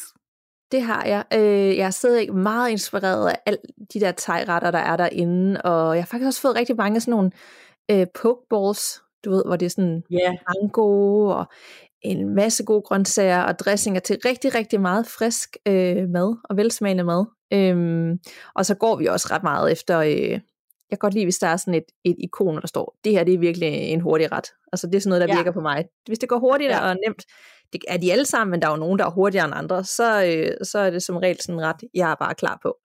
Det 0.74 0.82
har 0.82 1.06
jeg. 1.06 1.24
Øh, 1.34 1.78
jeg 1.78 1.86
er 1.86 1.90
stadig 1.90 2.36
meget 2.36 2.70
inspireret 2.72 3.30
af 3.30 3.36
alle 3.46 3.60
de 3.94 4.00
der 4.00 4.12
thai-retter, 4.12 4.72
der 4.72 4.80
er 4.80 4.98
derinde, 4.98 5.62
og 5.62 5.96
jeg 5.96 6.04
har 6.04 6.08
faktisk 6.08 6.28
også 6.28 6.42
fået 6.42 6.56
rigtig 6.56 6.76
mange 6.76 7.00
sådan 7.00 7.12
nogle 7.12 7.32
øh, 7.92 8.08
pokeballs, 8.22 9.02
du 9.26 9.32
ved, 9.32 9.44
hvor 9.46 9.56
det 9.56 9.66
er 9.66 9.70
sådan 9.70 10.04
Ja, 10.12 10.34
mango 10.48 11.26
og 11.28 11.46
en 12.02 12.36
masse 12.36 12.64
gode 12.64 12.82
grøntsager 12.82 13.42
og 13.44 13.60
dressinger 13.60 14.00
til 14.00 14.18
rigtig, 14.26 14.56
rigtig 14.56 14.82
meget 14.82 15.08
frisk 15.08 15.58
øh, 15.68 16.10
mad 16.10 16.36
og 16.50 16.58
velsmagende 16.58 17.04
mad. 17.04 17.26
Øhm, 17.54 18.20
og 18.56 18.66
så 18.66 18.76
går 18.76 18.96
vi 18.96 19.06
også 19.06 19.28
ret 19.32 19.44
meget 19.44 19.72
efter, 19.72 20.00
øh, 20.00 20.40
jeg 20.90 21.00
kan 21.00 21.06
godt 21.08 21.14
lide, 21.14 21.26
hvis 21.26 21.38
der 21.38 21.48
er 21.48 21.58
sådan 21.58 21.74
et, 21.74 21.86
et 22.04 22.16
ikon, 22.20 22.62
der 22.62 22.68
står, 22.68 22.96
det 23.04 23.12
her 23.12 23.24
det 23.24 23.34
er 23.34 23.38
virkelig 23.40 23.68
en 23.70 24.02
hurtig 24.02 24.32
ret. 24.32 24.48
Altså 24.74 24.88
det 24.88 24.96
er 24.96 25.00
sådan 25.00 25.10
noget, 25.10 25.22
der 25.30 25.36
Ja. 25.36 25.40
virker 25.40 25.52
på 25.52 25.62
mig. 25.62 25.86
Hvis 26.08 26.20
det 26.20 26.30
går 26.30 26.40
hurtigt 26.40 26.70
Ja. 26.72 26.90
og 26.90 26.96
nemt, 27.08 27.24
det 27.74 27.82
er 27.88 27.98
de 27.98 28.12
alle 28.12 28.26
sammen, 28.26 28.52
men 28.52 28.62
der 28.62 28.68
er 28.68 28.72
jo 28.72 28.78
nogen, 28.78 29.00
der 29.00 29.06
er 29.06 29.10
hurtigere 29.10 29.46
end 29.46 29.54
andre, 29.56 29.84
så, 29.84 30.26
øh, 30.26 30.66
så 30.66 30.80
er 30.80 30.90
det 30.90 31.04
som 31.04 31.18
regel 31.18 31.42
sådan 31.42 31.62
ret, 31.62 31.84
jeg 31.94 32.12
er 32.12 32.16
bare 32.16 32.36
klar 32.36 32.60
på. 32.62 32.78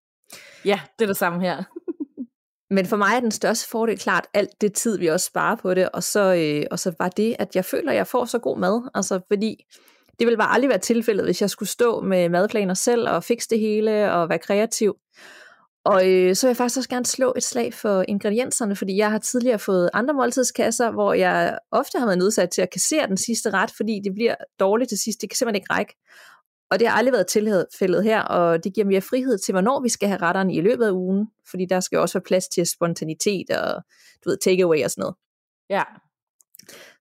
ja, 0.65 0.81
det 0.99 1.05
er 1.05 1.09
det 1.09 1.17
samme 1.17 1.41
her. 1.41 1.63
Men 2.75 2.87
for 2.87 2.97
mig 2.97 3.17
er 3.17 3.21
den 3.21 3.31
største 3.31 3.69
fordel 3.69 3.99
klart 3.99 4.27
alt 4.35 4.61
det 4.61 4.73
tid, 4.73 4.99
vi 4.99 5.07
også 5.07 5.27
sparer 5.27 5.57
på 5.57 5.75
det, 5.75 5.89
og 5.89 6.03
så, 6.03 6.35
øh, 6.35 6.67
og 6.71 6.79
så 6.79 6.95
var 6.99 7.09
det, 7.09 7.37
at 7.39 7.57
jeg 7.57 7.65
føler, 7.65 7.91
at 7.91 7.97
jeg 7.97 8.07
får 8.07 8.25
så 8.25 8.39
god 8.39 8.59
mad. 8.59 8.91
Altså 8.95 9.21
fordi 9.29 9.57
det 10.19 10.27
ville 10.27 10.37
bare 10.37 10.55
aldrig 10.55 10.69
være 10.69 10.79
tilfældet, 10.79 11.25
hvis 11.25 11.41
jeg 11.41 11.51
skulle 11.51 11.69
stå 11.69 12.01
med 12.01 12.29
madplaner 12.29 12.75
selv 12.75 13.09
og 13.09 13.25
fikse 13.25 13.49
det 13.51 13.61
hele 13.61 14.13
og 14.13 14.29
være 14.29 14.39
kreativ. 14.39 14.97
Og 15.89 16.09
øh, 16.09 16.35
så 16.37 16.47
vil 16.47 16.51
jeg 16.51 16.57
faktisk 16.57 16.79
også 16.79 16.89
gerne 16.89 17.07
slå 17.07 17.33
et 17.37 17.43
slag 17.43 17.75
for 17.75 18.05
ingredienserne, 18.09 18.77
fordi 18.77 18.97
jeg 18.97 19.11
har 19.11 19.19
tidligere 19.19 19.59
fået 19.59 19.91
andre 19.93 20.15
måltidskasser, 20.15 20.91
hvor 20.91 21.13
jeg 21.13 21.59
ofte 21.71 21.99
har 21.99 22.07
været 22.07 22.19
nødsat 22.19 22.51
til 22.51 22.63
at 22.63 22.71
kassere 22.71 23.07
den 23.07 23.17
sidste 23.17 23.51
ret, 23.51 23.71
fordi 23.77 24.01
det 24.05 24.15
bliver 24.15 24.35
dårligt 24.61 24.89
til 24.89 24.99
sidst. 24.99 25.21
Det 25.21 25.31
kan 25.31 25.37
simpelthen 25.37 25.63
ikke 25.63 25.73
række. 25.75 25.97
Og 26.71 26.79
det 26.79 26.89
har 26.89 26.97
aldrig 26.99 27.13
været 27.13 27.27
tilfældet 27.27 28.05
her, 28.05 28.23
og 28.23 28.65
det 28.65 28.75
giver 28.75 28.87
mere 28.87 29.01
frihed 29.01 29.39
til, 29.39 29.53
hvornår 29.53 29.83
vi 29.83 29.89
skal 29.89 30.09
have 30.09 30.23
retterne 30.23 30.55
i 30.55 30.61
løbet 30.61 30.87
af 30.87 30.91
ugen, 30.91 31.29
fordi 31.51 31.67
der 31.67 31.81
skal 31.81 31.99
også 31.99 32.19
være 32.19 32.25
plads 32.27 32.49
til 32.49 32.67
spontanitet 32.67 33.51
og 33.51 33.83
du 34.25 34.31
ved, 34.31 34.39
takeaway 34.45 34.85
og 34.85 34.91
sådan 34.91 35.03
noget. 35.03 35.17
Ja. 35.71 35.83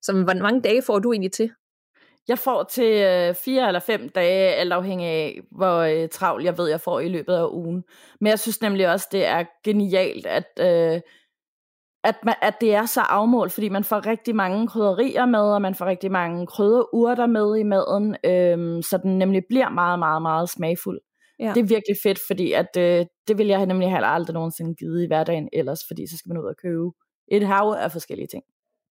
Så 0.02 0.12
hvor 0.12 0.42
mange 0.42 0.62
dage 0.62 0.82
får 0.82 0.98
du 0.98 1.12
egentlig 1.12 1.32
til? 1.32 1.50
Jeg 2.28 2.38
får 2.38 2.62
til 2.62 3.02
øh, 3.04 3.34
fire 3.34 3.66
eller 3.66 3.80
fem 3.80 4.08
dage, 4.08 4.54
alt 4.54 4.72
afhængig 4.72 5.06
af, 5.06 5.40
hvor 5.50 5.78
øh, 5.78 6.08
travlt 6.08 6.44
jeg 6.44 6.58
ved, 6.58 6.68
jeg 6.68 6.80
får 6.80 7.00
i 7.00 7.08
løbet 7.08 7.34
af 7.34 7.48
ugen. 7.50 7.84
Men 8.20 8.30
jeg 8.30 8.38
synes 8.38 8.60
nemlig 8.60 8.92
også, 8.92 9.08
det 9.12 9.26
er 9.26 9.44
genialt, 9.64 10.26
at, 10.26 10.48
øh, 10.60 11.00
at, 12.04 12.16
man, 12.24 12.34
at 12.42 12.54
det 12.60 12.74
er 12.74 12.86
så 12.86 13.00
afmålt, 13.00 13.52
fordi 13.52 13.68
man 13.68 13.84
får 13.84 14.06
rigtig 14.06 14.36
mange 14.36 14.68
krydderier 14.68 15.26
med, 15.26 15.40
og 15.40 15.62
man 15.62 15.74
får 15.74 15.86
rigtig 15.86 16.12
mange 16.12 16.46
krydderurter 16.46 17.26
med 17.26 17.56
i 17.56 17.62
maden, 17.62 18.16
øh, 18.24 18.82
så 18.82 19.00
den 19.02 19.18
nemlig 19.18 19.42
bliver 19.48 19.68
meget, 19.68 19.98
meget, 19.98 20.22
meget 20.22 20.48
smagfuld. 20.48 21.00
Ja. 21.38 21.52
Det 21.54 21.60
er 21.60 21.74
virkelig 21.74 21.96
fedt, 22.02 22.18
fordi 22.26 22.52
at, 22.52 22.76
øh, 22.78 23.06
det 23.28 23.38
vil 23.38 23.46
jeg 23.46 23.66
nemlig 23.66 23.90
heller 23.90 24.08
aldrig 24.08 24.34
nogensinde 24.34 24.74
givet 24.74 25.04
i 25.04 25.06
hverdagen 25.06 25.48
ellers, 25.52 25.80
fordi 25.88 26.06
så 26.06 26.16
skal 26.16 26.28
man 26.28 26.38
ud 26.38 26.48
og 26.48 26.56
købe 26.62 26.90
et 27.28 27.46
hav 27.46 27.76
af 27.78 27.92
forskellige 27.92 28.26
ting. 28.26 28.44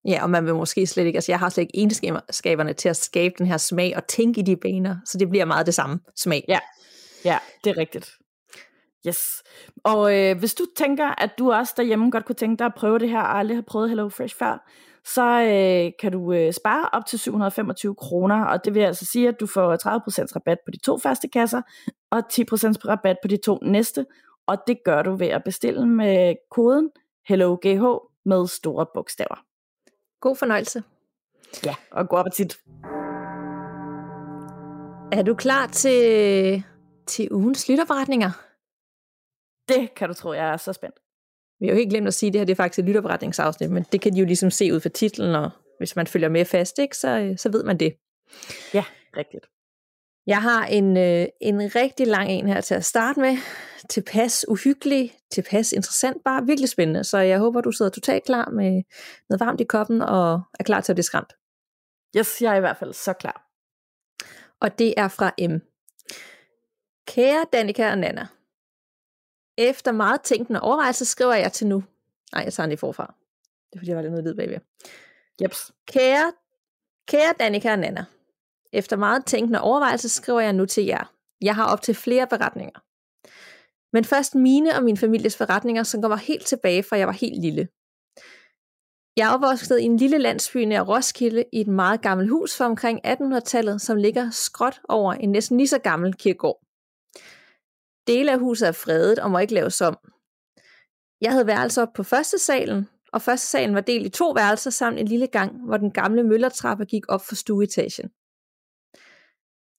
Ja, 0.08 0.24
og 0.24 0.30
man 0.30 0.46
vil 0.46 0.56
måske 0.56 0.88
slet 0.88 1.06
ikke, 1.06 1.18
altså 1.18 1.32
jeg 1.32 1.40
har 1.40 1.50
slet 1.50 1.62
ikke 1.62 1.78
egenskaberne 1.78 2.74
til 2.74 2.90
at 2.90 2.98
skabe 2.98 3.36
den 3.38 3.48
her 3.48 3.58
smag 3.58 3.94
og 3.96 4.08
tænke 4.08 4.40
i 4.40 4.44
de 4.44 4.56
baner, 4.56 4.96
så 5.06 5.18
det 5.18 5.30
bliver 5.30 5.46
meget 5.46 5.66
det 5.66 5.74
samme 5.74 6.00
smag. 6.16 6.46
Ja. 6.48 6.60
Ja, 7.26 7.38
det 7.64 7.70
er 7.70 7.78
rigtigt. 7.78 8.12
Yes. 9.08 9.44
Og 9.84 10.18
øh, 10.18 10.38
hvis 10.38 10.54
du 10.54 10.66
tænker, 10.78 11.22
at 11.24 11.30
du 11.40 11.52
også 11.52 11.74
derhjemme 11.78 12.12
godt 12.12 12.26
kunne 12.26 12.36
tænke 12.36 12.60
dig 12.60 12.66
at 12.66 12.74
prøve 12.78 13.00
det 13.00 13.10
her, 13.10 13.20
og 13.20 13.38
aldrig 13.38 13.58
har 13.58 13.64
prøvet 13.68 13.90
Hello 13.90 14.10
Fresh 14.10 14.36
før, 14.36 14.70
så 15.06 15.42
øh, 15.42 15.92
kan 16.00 16.12
du 16.12 16.34
øh, 16.34 16.54
spare 16.54 16.90
op 16.94 17.06
til 17.06 17.20
725 17.20 17.96
kroner, 17.96 18.46
og 18.46 18.66
det 18.66 18.74
vil 18.74 18.82
altså 18.82 19.06
sige, 19.06 19.28
at 19.28 19.40
du 19.40 19.48
får 19.48 19.74
30% 19.74 20.36
rabat 20.36 20.58
på 20.66 20.72
de 20.72 20.80
to 20.80 20.98
første 20.98 21.28
kasser, 21.28 21.62
og 22.12 22.20
10% 22.34 22.42
rabat 22.88 23.18
på 23.22 23.28
de 23.28 23.38
to 23.38 23.60
næste, 23.62 24.06
og 24.48 24.58
det 24.68 24.78
gør 24.86 25.02
du 25.02 25.16
ved 25.16 25.28
at 25.28 25.44
bestille 25.44 25.88
med 25.88 26.36
koden 26.52 26.90
HelloGH 27.28 27.84
med 28.26 28.48
store 28.48 28.86
bogstaver. 28.94 29.47
God 30.22 30.36
fornøjelse. 30.36 30.84
Ja, 31.66 31.76
og 31.92 32.10
god 32.10 32.20
appetit. 32.20 32.60
Er 35.12 35.24
du 35.24 35.36
klar 35.36 35.68
til, 35.68 36.64
til 37.08 37.32
ugens 37.32 37.70
lytterberetninger? 37.70 38.32
Det 39.70 39.96
kan 39.96 40.08
du 40.08 40.14
tro, 40.14 40.34
jeg 40.34 40.54
er 40.54 40.58
så 40.58 40.74
spændt. 40.74 40.96
Vi 41.60 41.68
har 41.68 41.74
jo 41.74 41.78
helt 41.78 41.90
glemt 41.90 42.08
at 42.08 42.14
sige, 42.14 42.28
at 42.28 42.34
det 42.34 42.40
her 42.40 42.46
det 42.46 42.52
er 42.52 42.56
faktisk 42.56 42.80
et 42.80 42.86
lytterberetningsafsnit, 42.86 43.72
men 43.72 43.86
det 43.92 44.02
kan 44.02 44.14
de 44.14 44.20
jo 44.20 44.26
ligesom 44.26 44.52
se 44.52 44.74
ud 44.74 44.80
fra 44.80 44.90
titlen, 44.90 45.36
og 45.36 45.50
hvis 45.78 45.96
man 45.96 46.08
følger 46.08 46.30
med 46.30 46.46
fast, 46.46 46.80
ikke, 46.80 46.98
så, 46.98 47.34
så 47.38 47.52
ved 47.52 47.64
man 47.64 47.78
det. 47.78 47.98
Ja, 48.74 48.84
rigtigt. 49.18 49.46
Jeg 50.27 50.41
har 50.41 50.65
en, 50.65 50.98
øh, 50.98 51.25
en 51.41 51.75
rigtig 51.75 52.07
lang 52.07 52.29
en 52.29 52.48
her 52.48 52.62
til 52.62 52.75
at 52.75 52.86
starte 52.86 53.19
med. 53.19 53.38
Tilpas 53.89 54.46
uhyggelig, 54.48 55.13
tilpas 55.31 55.72
interessant, 55.72 56.24
bare 56.24 56.46
virkelig 56.46 56.69
spændende. 56.69 57.03
Så 57.03 57.17
jeg 57.17 57.39
håber, 57.39 57.62
du 57.62 57.72
sidder 57.72 57.91
totalt 57.91 58.25
klar 58.25 58.50
med 58.50 58.84
noget 59.29 59.39
varmt 59.39 59.62
i 59.62 59.63
koppen 59.63 60.01
og 60.01 60.41
er 60.60 60.63
klar 60.63 60.81
til 60.81 60.91
at 60.91 60.96
blive 60.96 61.03
skræmt. 61.03 61.34
Yes, 62.17 62.41
jeg 62.41 62.53
er 62.53 62.57
i 62.57 62.60
hvert 62.60 62.77
fald 62.77 62.93
så 62.93 63.13
klar. 63.13 63.48
Og 64.60 64.79
det 64.79 64.93
er 64.98 65.07
fra 65.07 65.31
M. 65.39 65.60
Kære 67.07 67.46
Danika 67.53 67.91
og 67.91 67.98
Nana. 67.98 68.27
Efter 69.57 69.91
meget 69.91 70.22
tænkende 70.22 70.62
overvejelse 70.62 71.05
skriver 71.05 71.34
jeg 71.36 71.51
til 71.51 71.67
nu. 71.67 71.84
Nej, 72.34 72.43
jeg 72.43 72.53
tager 72.53 72.65
den 72.65 72.69
lige 72.69 72.79
forfra. 72.79 73.13
Det 73.69 73.75
er 73.75 73.79
fordi, 73.79 73.89
jeg 73.89 73.96
var 73.96 74.01
lidt 74.01 74.12
noget 74.12 74.25
lyd 74.25 74.36
bagved. 74.36 74.60
Jeps. 75.41 75.72
Kære, 75.88 76.34
kære 77.07 77.34
Danika 77.39 77.72
og 77.72 77.79
Nana. 77.79 78.05
Efter 78.77 78.98
meget 78.98 79.25
tænkende 79.25 79.62
overvejelse 79.62 80.10
skriver 80.10 80.39
jeg 80.39 80.53
nu 80.53 80.65
til 80.65 80.86
jer. 80.86 81.13
Jeg 81.41 81.55
har 81.55 81.65
op 81.65 81.81
til 81.81 81.96
flere 81.96 82.27
beretninger. 82.27 82.79
Men 83.93 84.05
først 84.05 84.36
mine 84.36 84.75
og 84.75 84.84
min 84.84 84.98
families 84.98 85.38
beretninger, 85.38 85.84
som 85.84 86.01
kommer 86.01 86.17
helt 86.17 86.46
tilbage 86.46 86.84
fra 86.84 86.98
jeg 86.98 87.07
var 87.07 87.13
helt 87.13 87.41
lille. 87.41 87.67
Jeg 89.17 89.29
er 89.29 89.34
opvokset 89.34 89.79
i 89.79 89.84
en 89.84 89.98
lille 89.98 90.17
landsby 90.17 90.57
nær 90.57 90.81
Roskilde 90.81 91.46
i 91.53 91.62
et 91.62 91.67
meget 91.67 92.01
gammelt 92.01 92.29
hus 92.29 92.57
fra 92.57 92.65
omkring 92.65 93.00
1800-tallet, 93.07 93.81
som 93.81 93.98
ligger 93.98 94.29
skråt 94.29 94.81
over 94.89 95.13
en 95.13 95.31
næsten 95.31 95.57
lige 95.57 95.67
så 95.67 95.79
gammel 95.79 96.13
kirkegård. 96.13 96.62
Dele 98.07 98.31
af 98.31 98.39
huset 98.39 98.67
er 98.67 98.72
fredet 98.72 99.19
og 99.19 99.31
må 99.31 99.39
ikke 99.39 99.53
laves 99.53 99.81
om. 99.81 99.98
Jeg 101.22 101.31
havde 101.31 101.48
værelser 101.48 101.86
på 101.96 102.03
første 102.03 102.39
salen, 102.39 102.89
og 103.13 103.22
første 103.22 103.48
salen 103.48 103.75
var 103.75 103.81
delt 103.81 104.05
i 104.05 104.10
to 104.10 104.31
værelser 104.31 104.69
samt 104.69 105.00
en 105.00 105.07
lille 105.07 105.27
gang, 105.27 105.65
hvor 105.65 105.77
den 105.77 105.91
gamle 105.91 106.24
møllertrappe 106.24 106.86
gik 106.86 107.03
op 107.07 107.22
for 107.25 107.36
stueetagen. 107.36 108.10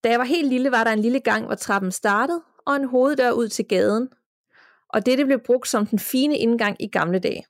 Da 0.03 0.09
jeg 0.09 0.19
var 0.19 0.25
helt 0.25 0.49
lille, 0.49 0.71
var 0.71 0.83
der 0.83 0.91
en 0.91 1.01
lille 1.01 1.19
gang, 1.19 1.45
hvor 1.45 1.55
trappen 1.55 1.91
startede, 1.91 2.41
og 2.65 2.75
en 2.75 2.85
hoveddør 2.85 3.31
ud 3.31 3.47
til 3.47 3.65
gaden, 3.65 4.09
og 4.89 5.05
dette 5.05 5.25
blev 5.25 5.39
brugt 5.45 5.67
som 5.67 5.85
den 5.85 5.99
fine 5.99 6.37
indgang 6.37 6.81
i 6.81 6.87
gamle 6.87 7.19
dage. 7.19 7.45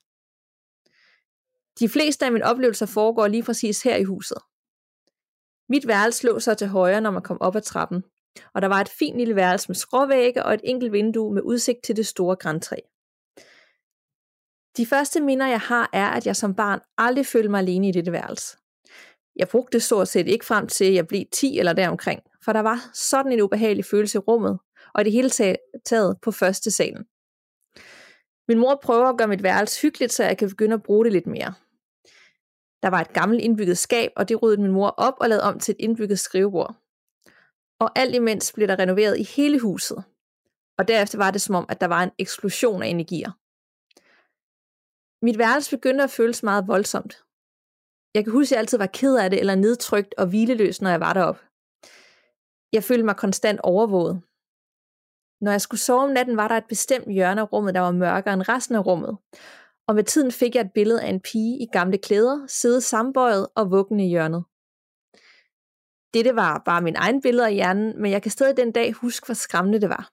De 1.79 1.89
fleste 1.89 2.25
af 2.25 2.31
mine 2.31 2.45
oplevelser 2.45 2.85
foregår 2.85 3.27
lige 3.27 3.43
præcis 3.43 3.83
her 3.83 3.95
i 3.95 4.03
huset. 4.03 4.37
Mit 5.69 5.87
værelse 5.87 6.25
lå 6.25 6.39
så 6.39 6.53
til 6.53 6.67
højre, 6.67 7.01
når 7.01 7.11
man 7.11 7.21
kom 7.21 7.41
op 7.41 7.55
ad 7.55 7.61
trappen, 7.61 8.03
og 8.53 8.61
der 8.61 8.67
var 8.67 8.81
et 8.81 8.89
fint 8.89 9.17
lille 9.17 9.35
værelse 9.35 9.69
med 9.69 9.75
skråvægge 9.75 10.43
og 10.43 10.53
et 10.53 10.61
enkelt 10.63 10.91
vindue 10.91 11.33
med 11.33 11.41
udsigt 11.41 11.83
til 11.83 11.95
det 11.95 12.07
store 12.07 12.35
græntræ. 12.35 12.75
De 14.77 14.85
første 14.85 15.21
minder, 15.21 15.47
jeg 15.47 15.59
har, 15.59 15.89
er, 15.93 16.07
at 16.07 16.27
jeg 16.27 16.35
som 16.35 16.55
barn 16.55 16.79
aldrig 16.97 17.25
følte 17.25 17.49
mig 17.49 17.59
alene 17.59 17.89
i 17.89 17.91
dette 17.91 18.11
værelse. 18.11 18.57
Jeg 19.35 19.47
brugte 19.47 19.77
det 19.77 19.83
stort 19.83 20.07
set 20.07 20.27
ikke 20.27 20.45
frem 20.45 20.67
til, 20.67 20.85
at 20.85 20.93
jeg 20.93 21.07
blev 21.07 21.25
10 21.31 21.59
eller 21.59 21.73
deromkring, 21.73 22.21
for 22.45 22.53
der 22.53 22.59
var 22.59 22.89
sådan 22.93 23.31
en 23.31 23.41
ubehagelig 23.41 23.85
følelse 23.85 24.17
i 24.17 24.19
rummet, 24.19 24.59
og 24.93 25.01
i 25.01 25.03
det 25.03 25.13
hele 25.13 25.29
taget 25.85 26.17
på 26.21 26.31
første 26.31 26.71
salen. 26.71 27.05
Min 28.47 28.59
mor 28.59 28.79
prøver 28.83 29.05
at 29.05 29.17
gøre 29.17 29.27
mit 29.27 29.43
værelse 29.43 29.81
hyggeligt, 29.81 30.13
så 30.13 30.23
jeg 30.23 30.37
kan 30.37 30.49
begynde 30.49 30.73
at 30.73 30.83
bruge 30.83 31.05
det 31.05 31.13
lidt 31.13 31.27
mere. 31.27 31.53
Der 32.83 32.89
var 32.89 33.01
et 33.01 33.13
gammelt 33.13 33.41
indbygget 33.41 33.77
skab, 33.77 34.11
og 34.15 34.29
det 34.29 34.43
ryddede 34.43 34.61
min 34.61 34.71
mor 34.71 34.89
op 34.89 35.13
og 35.21 35.29
lavede 35.29 35.43
om 35.43 35.59
til 35.59 35.71
et 35.71 35.77
indbygget 35.79 36.19
skrivebord. 36.19 36.75
Og 37.79 37.99
alt 37.99 38.15
imens 38.15 38.53
blev 38.53 38.67
der 38.67 38.79
renoveret 38.79 39.19
i 39.19 39.23
hele 39.23 39.59
huset. 39.59 40.03
Og 40.77 40.87
derefter 40.87 41.17
var 41.17 41.31
det 41.31 41.41
som 41.41 41.55
om, 41.55 41.65
at 41.69 41.81
der 41.81 41.87
var 41.87 42.03
en 42.03 42.11
eksplosion 42.19 42.83
af 42.83 42.87
energier. 42.87 43.31
Mit 45.25 45.37
værelse 45.37 45.77
begyndte 45.77 46.03
at 46.03 46.11
føles 46.11 46.43
meget 46.43 46.67
voldsomt. 46.67 47.23
Jeg 48.15 48.23
kan 48.23 48.33
huske, 48.33 48.47
at 48.47 48.51
jeg 48.51 48.59
altid 48.59 48.77
var 48.77 48.85
ked 48.85 49.17
af 49.17 49.29
det 49.29 49.39
eller 49.39 49.55
nedtrykt 49.55 50.13
og 50.17 50.27
hvileløs, 50.27 50.81
når 50.81 50.89
jeg 50.89 50.99
var 50.99 51.13
deroppe. 51.13 51.41
Jeg 52.73 52.83
følte 52.83 53.03
mig 53.03 53.15
konstant 53.15 53.59
overvåget. 53.63 54.21
Når 55.41 55.51
jeg 55.51 55.61
skulle 55.61 55.81
sove 55.81 56.03
om 56.03 56.09
natten, 56.09 56.37
var 56.37 56.47
der 56.47 56.55
et 56.57 56.67
bestemt 56.69 57.13
hjørne 57.13 57.41
af 57.41 57.53
rummet, 57.53 57.75
der 57.75 57.81
var 57.81 57.91
mørkere 57.91 58.33
end 58.33 58.49
resten 58.49 58.75
af 58.75 58.85
rummet. 58.85 59.17
Og 59.87 59.95
med 59.95 60.03
tiden 60.03 60.31
fik 60.31 60.55
jeg 60.55 60.61
et 60.61 60.73
billede 60.73 61.01
af 61.01 61.09
en 61.09 61.21
pige 61.21 61.61
i 61.63 61.67
gamle 61.71 61.97
klæder, 61.97 62.47
sidde 62.47 62.81
sambøjet 62.81 63.47
og 63.55 63.71
vuggende 63.71 64.05
i 64.05 64.09
hjørnet. 64.09 64.43
Dette 66.13 66.35
var 66.35 66.61
bare 66.65 66.81
min 66.81 66.95
egen 66.95 67.21
billeder 67.21 67.47
i 67.47 67.53
hjernen, 67.53 68.01
men 68.01 68.11
jeg 68.11 68.21
kan 68.21 68.31
stadig 68.31 68.57
den 68.57 68.71
dag 68.71 68.93
huske, 68.93 69.25
hvor 69.25 69.33
skræmmende 69.33 69.81
det 69.81 69.89
var. 69.89 70.11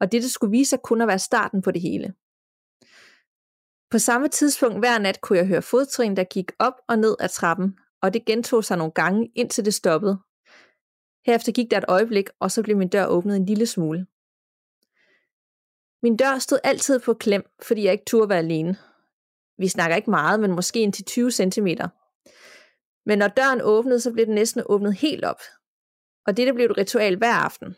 Og 0.00 0.12
dette 0.12 0.30
skulle 0.30 0.50
vise 0.50 0.70
sig 0.70 0.80
kun 0.82 1.00
at 1.00 1.08
være 1.08 1.18
starten 1.18 1.62
på 1.62 1.70
det 1.70 1.82
hele. 1.82 2.14
På 3.90 3.98
samme 3.98 4.28
tidspunkt 4.28 4.78
hver 4.78 4.98
nat 4.98 5.20
kunne 5.20 5.38
jeg 5.38 5.46
høre 5.46 5.62
fodtrin, 5.62 6.16
der 6.16 6.24
gik 6.24 6.52
op 6.58 6.74
og 6.88 6.98
ned 6.98 7.16
ad 7.20 7.28
trappen, 7.28 7.78
og 8.02 8.14
det 8.14 8.24
gentog 8.24 8.64
sig 8.64 8.76
nogle 8.76 8.92
gange, 8.92 9.30
indtil 9.34 9.64
det 9.64 9.74
stoppede. 9.74 10.18
Herefter 11.26 11.52
gik 11.52 11.70
der 11.70 11.78
et 11.78 11.84
øjeblik, 11.88 12.28
og 12.40 12.50
så 12.50 12.62
blev 12.62 12.76
min 12.76 12.88
dør 12.88 13.06
åbnet 13.06 13.36
en 13.36 13.46
lille 13.46 13.66
smule. 13.66 14.06
Min 16.02 16.16
dør 16.16 16.38
stod 16.38 16.58
altid 16.64 17.00
på 17.00 17.14
klem, 17.14 17.44
fordi 17.62 17.84
jeg 17.84 17.92
ikke 17.92 18.04
turde 18.04 18.28
være 18.28 18.38
alene. 18.38 18.76
Vi 19.58 19.68
snakker 19.68 19.96
ikke 19.96 20.10
meget, 20.10 20.40
men 20.40 20.52
måske 20.52 20.80
en 20.80 20.92
til 20.92 21.04
20 21.04 21.30
cm. 21.30 21.66
Men 23.06 23.18
når 23.18 23.28
døren 23.28 23.60
åbnede, 23.62 24.00
så 24.00 24.12
blev 24.12 24.26
den 24.26 24.34
næsten 24.34 24.62
åbnet 24.66 24.94
helt 24.94 25.24
op. 25.24 25.40
Og 26.26 26.36
dette 26.36 26.52
blev 26.52 26.66
et 26.70 26.78
ritual 26.78 27.16
hver 27.16 27.34
aften. 27.34 27.76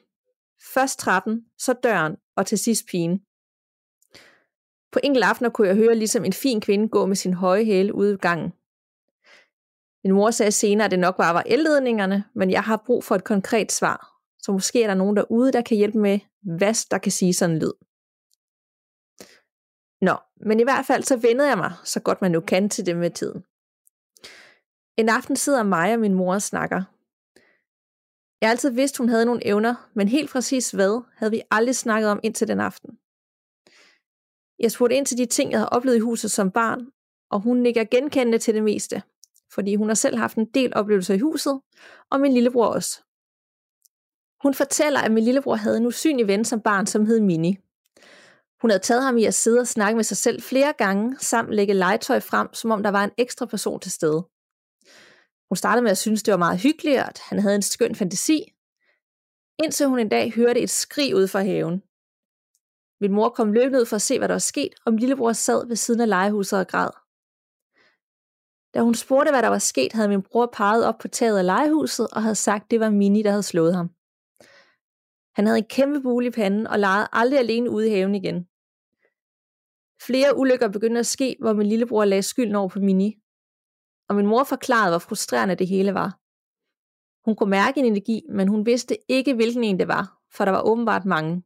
Først 0.75 0.99
trappen, 0.99 1.45
så 1.59 1.73
døren, 1.73 2.17
og 2.37 2.47
til 2.47 2.59
sidst 2.59 2.87
pigen. 2.87 3.19
På 4.93 4.99
enkelte 5.03 5.27
aftener 5.27 5.51
kunne 5.51 5.69
jeg 5.69 5.77
høre 5.77 5.95
ligesom 5.95 6.25
en 6.25 6.33
fin 6.33 6.61
kvinde 6.61 6.89
gå 6.89 7.07
med 7.07 7.17
sin 7.17 7.35
høje 7.35 7.65
hæle 7.65 7.95
ude 7.95 8.15
i 8.15 8.17
gangen. 8.17 8.53
Min 10.05 10.13
mor 10.13 10.31
sagde 10.31 10.53
senere, 10.53 10.85
at 10.85 10.91
det 10.91 10.99
nok 10.99 11.17
bare 11.17 11.35
var 11.35 11.43
elledningerne, 11.47 12.25
men 12.35 12.51
jeg 12.51 12.63
har 12.63 12.83
brug 12.87 13.05
for 13.05 13.15
et 13.15 13.25
konkret 13.25 13.73
svar. 13.73 14.19
Så 14.43 14.53
måske 14.53 14.83
er 14.83 14.87
der 14.87 14.95
nogen 14.95 15.17
derude, 15.17 15.53
der 15.53 15.63
kan 15.63 15.77
hjælpe 15.77 15.99
med, 15.99 16.21
hvad 16.57 16.91
der 16.91 16.99
kan 16.99 17.13
sige 17.13 17.35
sådan 17.35 17.55
en 17.55 17.61
lyd. 17.61 17.73
Nå, 20.01 20.17
men 20.47 20.61
i 20.61 20.63
hvert 20.63 20.87
fald 20.87 21.03
så 21.03 21.17
vendede 21.17 21.49
jeg 21.49 21.59
mig, 21.59 21.73
så 21.85 22.01
godt 22.01 22.23
man 22.23 22.31
nu 22.31 22.41
kan 22.41 22.69
til 22.69 22.87
det 22.87 22.97
med 22.97 23.11
tiden. 23.11 23.45
En 24.97 25.09
aften 25.09 25.37
sidder 25.37 25.63
mig 25.63 25.93
og 25.93 26.01
min 26.01 26.15
mor 26.15 26.35
og 26.35 26.43
snakker. 26.43 26.83
Jeg 28.41 28.49
har 28.49 28.51
altid 28.51 28.71
vidst, 28.71 28.97
hun 28.97 29.09
havde 29.09 29.27
nogle 29.27 29.47
evner, 29.47 29.91
men 29.95 30.09
helt 30.09 30.31
præcis 30.31 30.71
hvad, 30.71 31.05
havde 31.17 31.31
vi 31.31 31.43
aldrig 31.51 31.77
snakket 31.77 32.11
om 32.11 32.21
indtil 32.23 32.49
den 32.49 32.61
aften. 32.61 32.99
Jeg 34.59 34.73
spurgte 34.73 34.97
ind 34.97 35.07
til 35.07 35.19
de 35.19 35.27
ting, 35.27 35.51
jeg 35.51 35.59
havde 35.59 35.69
oplevet 35.69 35.97
i 35.97 36.01
huset 36.01 36.31
som 36.31 36.51
barn, 36.51 36.87
og 37.31 37.41
hun 37.41 37.57
nikker 37.57 37.85
genkendende 37.85 38.39
til 38.39 38.55
det 38.55 38.63
meste, 38.63 39.03
fordi 39.55 39.75
hun 39.75 39.89
har 39.89 39.95
selv 39.95 40.17
haft 40.17 40.37
en 40.37 40.47
del 40.55 40.73
oplevelser 40.75 41.15
i 41.15 41.19
huset, 41.19 41.61
og 42.11 42.21
min 42.21 42.33
lillebror 42.33 42.67
også. 42.67 43.03
Hun 44.43 44.55
fortæller, 44.55 45.01
at 45.01 45.13
min 45.13 45.25
lillebror 45.25 45.55
havde 45.55 45.77
en 45.77 45.87
usynlig 45.87 46.27
ven 46.27 46.45
som 46.45 46.61
barn, 46.61 46.87
som 46.87 47.07
hed 47.07 47.21
Mini. 47.21 47.57
Hun 48.61 48.71
havde 48.71 48.83
taget 48.83 49.03
ham 49.03 49.17
i 49.17 49.25
at 49.25 49.35
sidde 49.35 49.61
og 49.61 49.67
snakke 49.67 49.97
med 49.97 50.05
sig 50.05 50.17
selv 50.17 50.43
flere 50.43 50.73
gange, 50.79 51.17
samt 51.19 51.55
lægge 51.55 51.75
legetøj 51.75 52.21
frem, 52.21 52.55
som 52.55 52.71
om 52.71 52.83
der 52.83 52.91
var 52.91 53.05
en 53.05 53.11
ekstra 53.19 53.47
person 53.47 53.81
til 53.81 53.93
stede. 53.93 54.29
Hun 55.51 55.57
startede 55.57 55.83
med 55.83 55.91
at 55.91 55.99
synes, 55.99 56.23
det 56.23 56.33
var 56.33 56.39
meget 56.39 56.61
hyggeligt, 56.61 56.99
at 56.99 57.21
han 57.29 57.39
havde 57.39 57.55
en 57.55 57.63
skøn 57.63 57.95
fantasi, 57.95 58.53
indtil 59.65 59.87
hun 59.87 59.99
en 59.99 60.09
dag 60.09 60.33
hørte 60.33 60.61
et 60.61 60.71
skrig 60.71 61.17
ud 61.17 61.29
fra 61.29 61.43
haven. 61.43 61.83
Min 63.01 63.13
mor 63.13 63.29
kom 63.29 63.53
løbende 63.53 63.81
ud 63.81 63.87
for 63.87 63.97
at 63.97 64.03
se, 64.03 64.19
hvad 64.19 64.29
der 64.29 64.35
var 64.35 64.39
sket, 64.39 64.75
og 64.85 64.93
min 64.93 65.01
lillebror 65.01 65.33
sad 65.33 65.67
ved 65.67 65.77
siden 65.77 66.01
af 66.01 66.09
legehuset 66.09 66.59
og 66.59 66.69
græd. 66.69 67.08
Da 68.75 68.81
hun 68.81 68.95
spurgte, 68.95 69.31
hvad 69.33 69.43
der 69.43 69.49
var 69.49 69.59
sket, 69.59 69.93
havde 69.93 70.09
min 70.09 70.23
bror 70.23 70.51
peget 70.53 70.87
op 70.87 70.99
på 70.99 71.09
taget 71.09 71.39
af 71.39 71.47
legehuset 71.47 72.09
og 72.13 72.23
havde 72.23 72.35
sagt, 72.35 72.65
at 72.65 72.71
det 72.71 72.81
var 72.81 72.91
Mini, 72.91 73.23
der 73.23 73.31
havde 73.31 73.43
slået 73.43 73.75
ham. 73.75 73.89
Han 75.37 75.47
havde 75.47 75.59
en 75.59 75.65
kæmpe 75.65 76.01
bule 76.01 76.27
i 76.27 76.31
panden 76.31 76.67
og 76.67 76.79
legede 76.79 77.09
aldrig 77.13 77.39
alene 77.39 77.71
ude 77.71 77.87
i 77.89 77.91
haven 77.91 78.15
igen. 78.15 78.49
Flere 80.03 80.39
ulykker 80.39 80.69
begyndte 80.69 80.99
at 80.99 81.07
ske, 81.07 81.37
hvor 81.41 81.53
min 81.53 81.67
lillebror 81.67 82.05
lagde 82.05 82.23
skylden 82.23 82.55
over 82.55 82.69
på 82.69 82.79
Mini. 82.79 83.17
Og 84.09 84.17
min 84.17 84.27
mor 84.27 84.45
forklarede, 84.45 84.93
hvor 84.93 84.99
frustrerende 84.99 85.55
det 85.55 85.69
hele 85.69 85.95
var. 85.95 86.19
Hun 87.25 87.37
kunne 87.37 87.51
mærke 87.51 87.81
en 87.81 87.87
energi, 87.87 88.23
men 88.31 88.49
hun 88.49 88.67
vidste 88.67 89.11
ikke, 89.11 89.35
hvilken 89.35 89.65
en 89.65 89.79
det 89.79 89.89
var, 89.89 90.19
for 90.35 90.45
der 90.45 90.53
var 90.53 90.63
åbenbart 90.63 91.05
mange. 91.05 91.43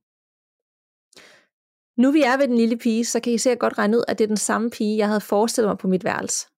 Nu 2.02 2.12
vi 2.12 2.22
er 2.22 2.36
ved 2.36 2.48
den 2.48 2.56
lille 2.56 2.78
pige, 2.78 3.04
så 3.04 3.20
kan 3.20 3.32
I 3.32 3.38
sikkert 3.38 3.60
godt 3.60 3.78
regne 3.78 3.96
ud, 3.96 4.04
at 4.08 4.18
det 4.18 4.24
er 4.24 4.28
den 4.28 4.36
samme 4.36 4.70
pige, 4.70 4.98
jeg 4.98 5.06
havde 5.06 5.20
forestillet 5.20 5.68
mig 5.68 5.78
på 5.78 5.88
mit 5.88 6.04
værelse. 6.04 6.51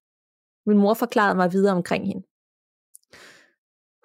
Min 0.67 0.79
mor 0.79 0.95
forklarede 0.95 1.35
mig 1.35 1.53
videre 1.53 1.75
omkring 1.75 2.07
hende. 2.07 2.27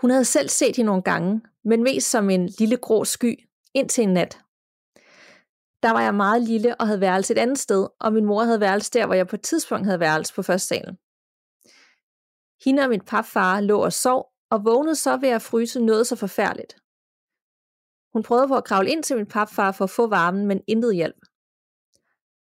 Hun 0.01 0.09
havde 0.09 0.25
selv 0.25 0.49
set 0.49 0.75
hende 0.75 0.85
nogle 0.85 1.03
gange, 1.03 1.41
men 1.65 1.83
mest 1.83 2.09
som 2.09 2.29
en 2.29 2.49
lille 2.59 2.77
grå 2.77 3.05
sky, 3.05 3.49
indtil 3.73 4.03
en 4.03 4.13
nat. 4.13 4.39
Der 5.83 5.91
var 5.91 6.01
jeg 6.01 6.15
meget 6.15 6.41
lille 6.41 6.75
og 6.81 6.87
havde 6.87 7.01
værelse 7.01 7.33
et 7.33 7.37
andet 7.37 7.59
sted, 7.59 7.87
og 7.99 8.13
min 8.13 8.25
mor 8.25 8.43
havde 8.43 8.59
værelse 8.59 8.91
der, 8.91 9.05
hvor 9.05 9.15
jeg 9.15 9.27
på 9.27 9.35
et 9.35 9.41
tidspunkt 9.41 9.85
havde 9.85 9.99
værelse 9.99 10.33
på 10.33 10.41
første 10.41 10.67
salen. 10.67 10.97
Hende 12.65 12.83
og 12.83 12.89
min 12.89 13.01
papfar 13.01 13.61
lå 13.61 13.83
og 13.83 13.93
sov, 13.93 14.31
og 14.49 14.65
vågnede 14.65 14.95
så 14.95 15.17
ved 15.17 15.29
at 15.29 15.41
fryse 15.41 15.79
noget 15.79 16.07
så 16.07 16.15
forfærdeligt. 16.15 16.75
Hun 18.13 18.23
prøvede 18.23 18.47
på 18.47 18.55
at 18.55 18.63
kravle 18.63 18.89
ind 18.89 19.03
til 19.03 19.17
min 19.17 19.25
papfar 19.25 19.71
for 19.71 19.83
at 19.83 19.89
få 19.89 20.07
varmen, 20.07 20.45
men 20.47 20.61
intet 20.67 20.95
hjælp. 20.95 21.25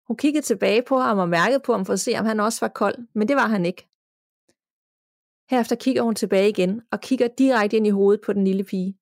Hun 0.07 0.17
kiggede 0.17 0.47
tilbage 0.47 0.83
på 0.83 0.99
ham 0.99 1.19
og 1.19 1.29
mærkede 1.29 1.61
på 1.61 1.73
ham 1.73 1.85
for 1.85 1.93
at 1.93 2.01
se, 2.01 2.15
om 2.19 2.27
han 2.27 2.41
også 2.41 2.61
var 2.61 2.69
kold, 2.69 2.97
men 3.15 3.29
det 3.29 3.37
var 3.37 3.47
han 3.47 3.67
ikke. 3.67 3.89
Herefter 5.51 5.77
kigger 5.77 6.03
hun 6.03 6.15
tilbage 6.15 6.49
igen 6.49 6.83
og 6.93 7.01
kigger 7.01 7.29
direkte 7.29 7.77
ind 7.77 7.87
i 7.87 7.91
hovedet 7.91 8.21
på 8.27 8.33
den 8.33 8.45
lille 8.45 8.65
pige. 8.65 8.99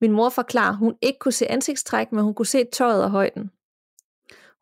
Min 0.00 0.12
mor 0.12 0.28
forklarer, 0.28 0.72
at 0.72 0.78
hun 0.78 0.96
ikke 1.02 1.18
kunne 1.18 1.32
se 1.32 1.50
ansigtstræk, 1.50 2.12
men 2.12 2.24
hun 2.24 2.34
kunne 2.34 2.46
se 2.46 2.64
tøjet 2.64 3.04
og 3.04 3.10
højden. 3.10 3.50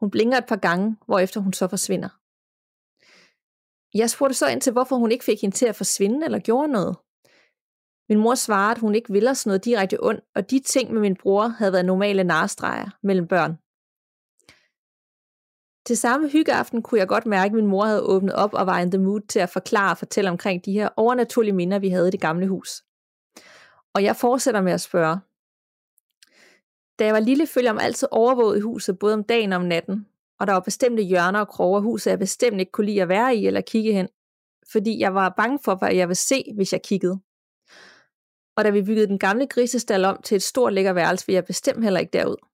Hun 0.01 0.11
blinker 0.11 0.39
et 0.39 0.47
par 0.47 0.57
gange, 0.57 0.97
hvorefter 1.07 1.41
hun 1.41 1.53
så 1.53 1.69
forsvinder. 1.69 2.09
Jeg 3.95 4.11
spurgte 4.11 4.35
så 4.35 4.47
ind 4.49 4.61
til, 4.61 4.73
hvorfor 4.73 4.97
hun 4.97 5.13
ikke 5.13 5.25
fik 5.25 5.41
hende 5.41 5.57
til 5.57 5.67
at 5.67 5.77
forsvinde 5.77 6.25
eller 6.25 6.39
gjorde 6.39 6.69
noget. 6.69 6.97
Min 8.09 8.19
mor 8.19 8.35
svarede, 8.35 8.71
at 8.71 8.79
hun 8.79 8.95
ikke 8.95 9.13
ville 9.13 9.31
os 9.31 9.47
noget 9.47 9.65
direkte 9.65 10.03
ondt, 10.03 10.25
og 10.35 10.51
de 10.51 10.59
ting 10.61 10.93
med 10.93 11.01
min 11.01 11.17
bror 11.17 11.49
havde 11.49 11.73
været 11.73 11.85
normale 11.85 12.25
narstreger 12.25 12.99
mellem 13.03 13.29
børn. 13.29 13.59
Til 15.87 15.97
samme 15.97 16.29
hyggeaften 16.29 16.83
kunne 16.83 16.99
jeg 16.99 17.09
godt 17.09 17.27
mærke, 17.27 17.47
at 17.47 17.53
min 17.53 17.67
mor 17.67 17.85
havde 17.85 18.03
åbnet 18.03 18.35
op 18.35 18.55
og 18.55 18.67
var 18.67 18.79
in 18.79 18.91
the 18.91 19.01
mood 19.01 19.21
til 19.21 19.39
at 19.39 19.51
forklare 19.51 19.91
og 19.91 19.99
fortælle 19.99 20.31
omkring 20.31 20.65
de 20.65 20.73
her 20.73 20.89
overnaturlige 20.97 21.53
minder, 21.55 21.79
vi 21.79 21.89
havde 21.89 22.09
i 22.09 22.11
det 22.11 22.21
gamle 22.21 22.49
hus. 22.49 22.83
Og 23.95 24.03
jeg 24.03 24.17
fortsætter 24.17 24.61
med 24.61 24.73
at 24.73 24.81
spørge. 24.81 25.19
Da 26.99 27.05
jeg 27.05 27.15
var 27.15 27.21
lille, 27.21 27.47
følte 27.47 27.67
jeg 27.67 27.75
mig 27.75 27.85
altid 27.85 28.09
overvåget 28.11 28.57
i 28.59 28.61
huset, 28.61 28.99
både 28.99 29.15
om 29.15 29.25
dagen 29.25 29.53
og 29.53 29.57
om 29.57 29.65
natten. 29.65 30.07
Og 30.41 30.47
der 30.47 30.53
var 30.53 30.61
bestemte 30.61 31.03
hjørner 31.03 31.41
og 31.41 31.49
kroge 31.49 31.77
af 31.77 31.83
huset, 31.83 32.11
jeg 32.11 32.19
bestemt 32.19 32.61
ikke 32.61 32.73
kunne 32.73 32.87
lide 32.87 33.03
at 33.03 33.09
være 33.09 33.37
i 33.37 33.47
eller 33.47 33.61
kigge 33.61 33.93
hen. 33.93 34.09
Fordi 34.73 35.01
jeg 35.01 35.15
var 35.15 35.35
bange 35.37 35.59
for, 35.65 35.75
hvad 35.75 35.95
jeg 35.95 36.09
ville 36.09 36.15
se, 36.15 36.53
hvis 36.57 36.73
jeg 36.73 36.83
kiggede. 36.83 37.21
Og 38.57 38.65
da 38.65 38.71
vi 38.71 38.83
byggede 38.83 39.07
den 39.07 39.19
gamle 39.19 39.47
grisestal 39.47 40.05
om 40.05 40.21
til 40.23 40.35
et 40.37 40.43
stort 40.43 40.73
lækker 40.73 40.93
værelse, 40.93 41.27
ville 41.27 41.37
jeg 41.37 41.45
bestemt 41.45 41.85
heller 41.85 42.01
ikke 42.01 42.13
derud. 42.13 42.46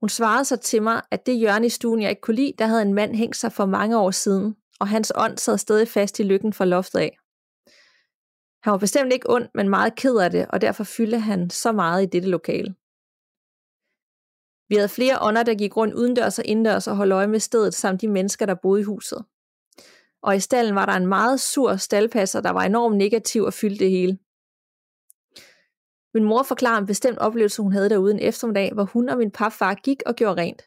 Hun 0.00 0.08
svarede 0.08 0.44
så 0.44 0.56
til 0.56 0.82
mig, 0.82 1.02
at 1.10 1.26
det 1.26 1.38
hjørne 1.38 1.66
i 1.66 1.68
stuen, 1.68 2.02
jeg 2.02 2.10
ikke 2.10 2.20
kunne 2.20 2.36
lide, 2.36 2.52
der 2.58 2.66
havde 2.66 2.82
en 2.82 2.94
mand 2.94 3.16
hængt 3.16 3.36
sig 3.36 3.52
for 3.52 3.66
mange 3.66 3.98
år 3.98 4.10
siden, 4.10 4.56
og 4.80 4.88
hans 4.88 5.12
ånd 5.14 5.38
sad 5.38 5.58
stadig 5.58 5.88
fast 5.88 6.20
i 6.20 6.22
lykken 6.22 6.52
fra 6.52 6.64
loftet 6.64 6.98
af. 6.98 7.18
Han 8.62 8.70
var 8.70 8.78
bestemt 8.78 9.12
ikke 9.12 9.30
ond, 9.30 9.48
men 9.54 9.68
meget 9.68 9.94
ked 9.94 10.16
af 10.16 10.30
det, 10.30 10.46
og 10.48 10.60
derfor 10.60 10.84
fyldte 10.84 11.18
han 11.18 11.50
så 11.50 11.72
meget 11.72 12.02
i 12.02 12.06
dette 12.06 12.28
lokale. 12.28 12.74
Vi 14.68 14.74
havde 14.74 14.88
flere 14.88 15.18
ånder, 15.20 15.42
der 15.42 15.54
gik 15.54 15.76
rundt 15.76 15.94
udendørs 15.94 16.38
og 16.38 16.44
indendørs 16.44 16.88
og 16.88 16.96
holdt 16.96 17.12
øje 17.12 17.26
med 17.26 17.40
stedet, 17.40 17.74
samt 17.74 18.00
de 18.00 18.08
mennesker, 18.08 18.46
der 18.46 18.54
boede 18.54 18.80
i 18.80 18.84
huset. 18.84 19.24
Og 20.22 20.36
i 20.36 20.40
stallen 20.40 20.74
var 20.74 20.86
der 20.86 20.92
en 20.92 21.06
meget 21.06 21.40
sur 21.40 21.76
staldpasser, 21.76 22.40
der 22.40 22.50
var 22.50 22.62
enormt 22.62 22.96
negativ 22.96 23.42
og 23.42 23.52
fyldte 23.52 23.84
det 23.84 23.90
hele. 23.90 24.18
Min 26.16 26.24
mor 26.24 26.42
forklarer 26.42 26.78
en 26.78 26.86
bestemt 26.86 27.18
oplevelse, 27.18 27.62
hun 27.62 27.72
havde 27.72 27.90
derude 27.90 28.14
en 28.14 28.20
eftermiddag, 28.20 28.72
hvor 28.74 28.84
hun 28.84 29.08
og 29.08 29.18
min 29.18 29.30
papfar 29.30 29.74
gik 29.74 30.02
og 30.06 30.14
gjorde 30.14 30.40
rent. 30.40 30.62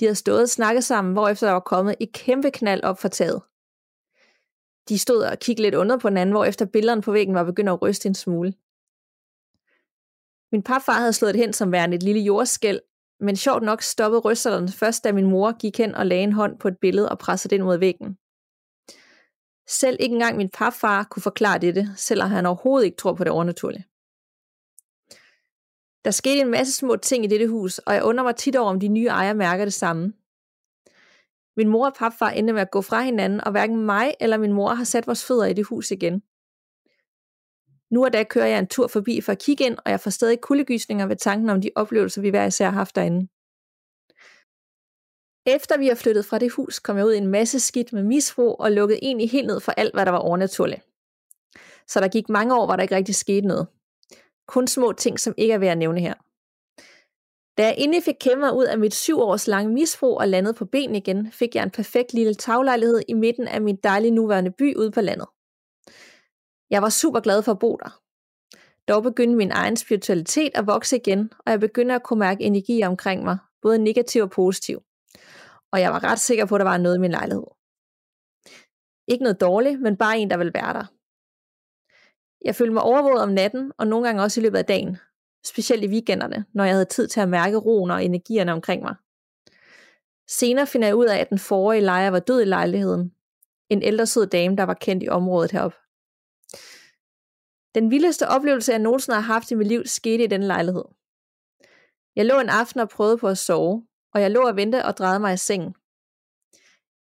De 0.00 0.04
havde 0.04 0.14
stået 0.14 0.42
og 0.42 0.48
snakket 0.48 0.84
sammen, 0.84 1.12
hvorefter 1.12 1.46
der 1.46 1.52
var 1.52 1.60
kommet 1.60 1.94
et 2.00 2.12
kæmpe 2.12 2.50
knald 2.50 2.82
op 2.82 2.98
for 2.98 3.08
taget. 3.08 3.42
De 4.88 4.98
stod 4.98 5.22
og 5.22 5.38
kiggede 5.38 5.66
lidt 5.66 5.74
under 5.74 5.98
på 5.98 6.08
hinanden, 6.08 6.32
hvor 6.32 6.44
efter 6.44 6.66
billederne 6.66 7.02
på 7.02 7.12
væggen 7.12 7.34
var 7.34 7.44
begyndt 7.44 7.70
at 7.70 7.82
ryste 7.82 8.08
en 8.08 8.14
smule. 8.14 8.52
Min 10.52 10.62
papfar 10.62 11.00
havde 11.00 11.12
slået 11.12 11.34
det 11.34 11.40
hen 11.40 11.52
som 11.52 11.72
værende 11.72 11.96
et 11.96 12.02
lille 12.02 12.20
jordskæl, 12.20 12.80
men 13.20 13.36
sjovt 13.36 13.62
nok 13.62 13.82
stoppede 13.82 14.20
rysterne 14.20 14.68
først, 14.68 15.04
da 15.04 15.12
min 15.12 15.30
mor 15.30 15.58
gik 15.58 15.78
hen 15.78 15.94
og 15.94 16.06
lagde 16.06 16.22
en 16.22 16.32
hånd 16.32 16.58
på 16.58 16.68
et 16.68 16.78
billede 16.80 17.08
og 17.08 17.18
pressede 17.18 17.50
det 17.50 17.56
ind 17.56 17.64
mod 17.64 17.78
væggen. 17.78 18.18
Selv 19.68 19.96
ikke 20.00 20.14
engang 20.14 20.36
min 20.36 20.50
farfar 20.54 21.04
kunne 21.04 21.22
forklare 21.22 21.58
dette, 21.58 21.88
selvom 21.96 22.30
han 22.30 22.46
overhovedet 22.46 22.86
ikke 22.86 22.96
tror 22.96 23.14
på 23.14 23.24
det 23.24 23.32
overnaturlige. 23.32 23.84
Der 26.04 26.10
skete 26.10 26.40
en 26.40 26.50
masse 26.50 26.72
små 26.72 26.96
ting 26.96 27.24
i 27.24 27.28
dette 27.28 27.48
hus, 27.48 27.78
og 27.78 27.94
jeg 27.94 28.04
undrer 28.04 28.24
mig 28.24 28.36
tit 28.36 28.56
over, 28.56 28.70
om 28.70 28.80
de 28.80 28.88
nye 28.88 29.06
ejere 29.06 29.34
mærker 29.34 29.64
det 29.64 29.74
samme. 29.74 30.12
Min 31.56 31.68
mor 31.68 31.86
og 31.86 31.94
papfar 31.94 32.30
endte 32.30 32.52
med 32.52 32.62
at 32.62 32.70
gå 32.70 32.82
fra 32.82 33.02
hinanden, 33.02 33.44
og 33.44 33.50
hverken 33.50 33.76
mig 33.76 34.14
eller 34.20 34.36
min 34.36 34.52
mor 34.52 34.68
har 34.68 34.84
sat 34.84 35.06
vores 35.06 35.24
fødder 35.24 35.46
i 35.46 35.52
det 35.52 35.66
hus 35.66 35.90
igen. 35.90 36.22
Nu 37.90 38.04
og 38.04 38.12
da 38.12 38.24
kører 38.24 38.46
jeg 38.46 38.58
en 38.58 38.66
tur 38.66 38.86
forbi 38.86 39.20
for 39.20 39.32
at 39.32 39.38
kigge 39.38 39.64
ind, 39.64 39.78
og 39.84 39.90
jeg 39.90 40.00
får 40.00 40.10
stadig 40.10 40.40
kuldegysninger 40.40 41.06
ved 41.06 41.16
tanken 41.16 41.48
om 41.48 41.60
de 41.60 41.70
oplevelser, 41.74 42.22
vi 42.22 42.30
hver 42.30 42.46
især 42.46 42.64
har 42.64 42.78
haft 42.78 42.96
derinde. 42.96 43.28
Efter 45.48 45.78
vi 45.78 45.88
har 45.88 45.94
flyttet 45.94 46.24
fra 46.24 46.38
det 46.38 46.52
hus, 46.52 46.78
kom 46.78 46.96
jeg 46.96 47.06
ud 47.06 47.12
i 47.12 47.18
en 47.18 47.26
masse 47.26 47.60
skidt 47.60 47.92
med 47.92 48.02
misbrug 48.02 48.60
og 48.60 48.72
lukkede 48.72 48.98
egentlig 49.02 49.30
helt 49.30 49.46
ned 49.46 49.60
for 49.60 49.72
alt, 49.72 49.94
hvad 49.94 50.06
der 50.06 50.12
var 50.12 50.18
overnaturligt. 50.18 50.82
Så 51.86 52.00
der 52.00 52.08
gik 52.08 52.28
mange 52.28 52.54
år, 52.54 52.66
hvor 52.66 52.76
der 52.76 52.82
ikke 52.82 52.96
rigtig 52.96 53.14
skete 53.14 53.46
noget. 53.46 53.66
Kun 54.48 54.66
små 54.66 54.92
ting, 54.92 55.20
som 55.20 55.34
ikke 55.36 55.54
er 55.54 55.58
ved 55.58 55.68
at 55.68 55.78
nævne 55.78 56.00
her. 56.00 56.14
Da 57.58 57.64
jeg 57.64 57.74
endelig 57.78 58.02
fik 58.02 58.14
kæmpet 58.20 58.40
mig 58.40 58.54
ud 58.54 58.64
af 58.64 58.78
mit 58.78 58.94
syv 58.94 59.18
års 59.18 59.46
lange 59.46 59.72
misbrug 59.72 60.18
og 60.18 60.28
landede 60.28 60.54
på 60.54 60.64
ben 60.64 60.94
igen, 60.94 61.32
fik 61.32 61.54
jeg 61.54 61.62
en 61.62 61.70
perfekt 61.70 62.12
lille 62.12 62.34
taglejlighed 62.34 63.02
i 63.08 63.12
midten 63.14 63.48
af 63.48 63.60
min 63.60 63.76
dejlige 63.76 64.10
nuværende 64.10 64.50
by 64.50 64.76
ude 64.76 64.90
på 64.90 65.00
landet. 65.00 65.26
Jeg 66.70 66.82
var 66.82 66.88
super 66.88 67.20
glad 67.20 67.42
for 67.42 67.52
at 67.52 67.58
bo 67.58 67.76
der. 67.76 68.00
Dog 68.88 69.02
begyndte 69.02 69.36
min 69.36 69.50
egen 69.50 69.76
spiritualitet 69.76 70.50
at 70.54 70.66
vokse 70.66 70.96
igen, 70.96 71.32
og 71.46 71.52
jeg 71.52 71.60
begyndte 71.60 71.94
at 71.94 72.02
kunne 72.02 72.18
mærke 72.18 72.44
energi 72.44 72.82
omkring 72.82 73.24
mig, 73.24 73.38
både 73.62 73.78
negativ 73.78 74.22
og 74.22 74.30
positiv. 74.30 74.82
Og 75.72 75.80
jeg 75.80 75.92
var 75.92 76.04
ret 76.04 76.18
sikker 76.18 76.46
på, 76.46 76.54
at 76.54 76.58
der 76.58 76.64
var 76.64 76.78
noget 76.78 76.96
i 76.96 77.00
min 77.00 77.10
lejlighed. 77.10 77.44
Ikke 79.08 79.22
noget 79.22 79.40
dårligt, 79.40 79.80
men 79.80 79.96
bare 79.96 80.18
en, 80.18 80.30
der 80.30 80.36
ville 80.36 80.54
være 80.54 80.72
der. 80.72 80.86
Jeg 82.44 82.54
følte 82.54 82.72
mig 82.72 82.82
overvåget 82.82 83.22
om 83.22 83.28
natten, 83.28 83.72
og 83.78 83.86
nogle 83.86 84.06
gange 84.06 84.22
også 84.22 84.40
i 84.40 84.42
løbet 84.42 84.58
af 84.58 84.64
dagen. 84.64 84.98
Specielt 85.46 85.84
i 85.84 85.88
weekenderne, 85.88 86.44
når 86.54 86.64
jeg 86.64 86.74
havde 86.74 86.84
tid 86.84 87.08
til 87.08 87.20
at 87.20 87.28
mærke 87.28 87.56
roen 87.56 87.90
og 87.90 88.04
energierne 88.04 88.52
omkring 88.52 88.82
mig. 88.82 88.94
Senere 90.28 90.66
finder 90.66 90.88
jeg 90.88 90.96
ud 90.96 91.06
af, 91.06 91.18
at 91.18 91.30
den 91.30 91.38
forrige 91.38 91.82
lejer 91.82 92.10
var 92.10 92.18
død 92.18 92.40
i 92.42 92.44
lejligheden. 92.44 93.14
En 93.70 93.82
ældre 93.82 94.06
sød 94.06 94.26
dame, 94.26 94.56
der 94.56 94.62
var 94.62 94.74
kendt 94.74 95.02
i 95.02 95.08
området 95.08 95.50
herop. 95.50 95.74
Den 97.74 97.90
vildeste 97.90 98.28
oplevelse, 98.28 98.72
jeg 98.72 98.78
nogensinde 98.78 99.20
har 99.20 99.32
haft 99.32 99.50
i 99.50 99.54
mit 99.54 99.66
liv, 99.66 99.86
skete 99.86 100.24
i 100.24 100.26
den 100.26 100.42
lejlighed. 100.42 100.84
Jeg 102.16 102.26
lå 102.26 102.40
en 102.40 102.48
aften 102.48 102.80
og 102.80 102.88
prøvede 102.88 103.18
på 103.18 103.28
at 103.28 103.38
sove, 103.38 103.86
og 104.14 104.20
jeg 104.20 104.30
lå 104.30 104.40
og 104.40 104.56
ventede 104.56 104.84
og 104.84 104.96
drejede 104.96 105.20
mig 105.20 105.34
i 105.34 105.36
sengen. 105.36 105.74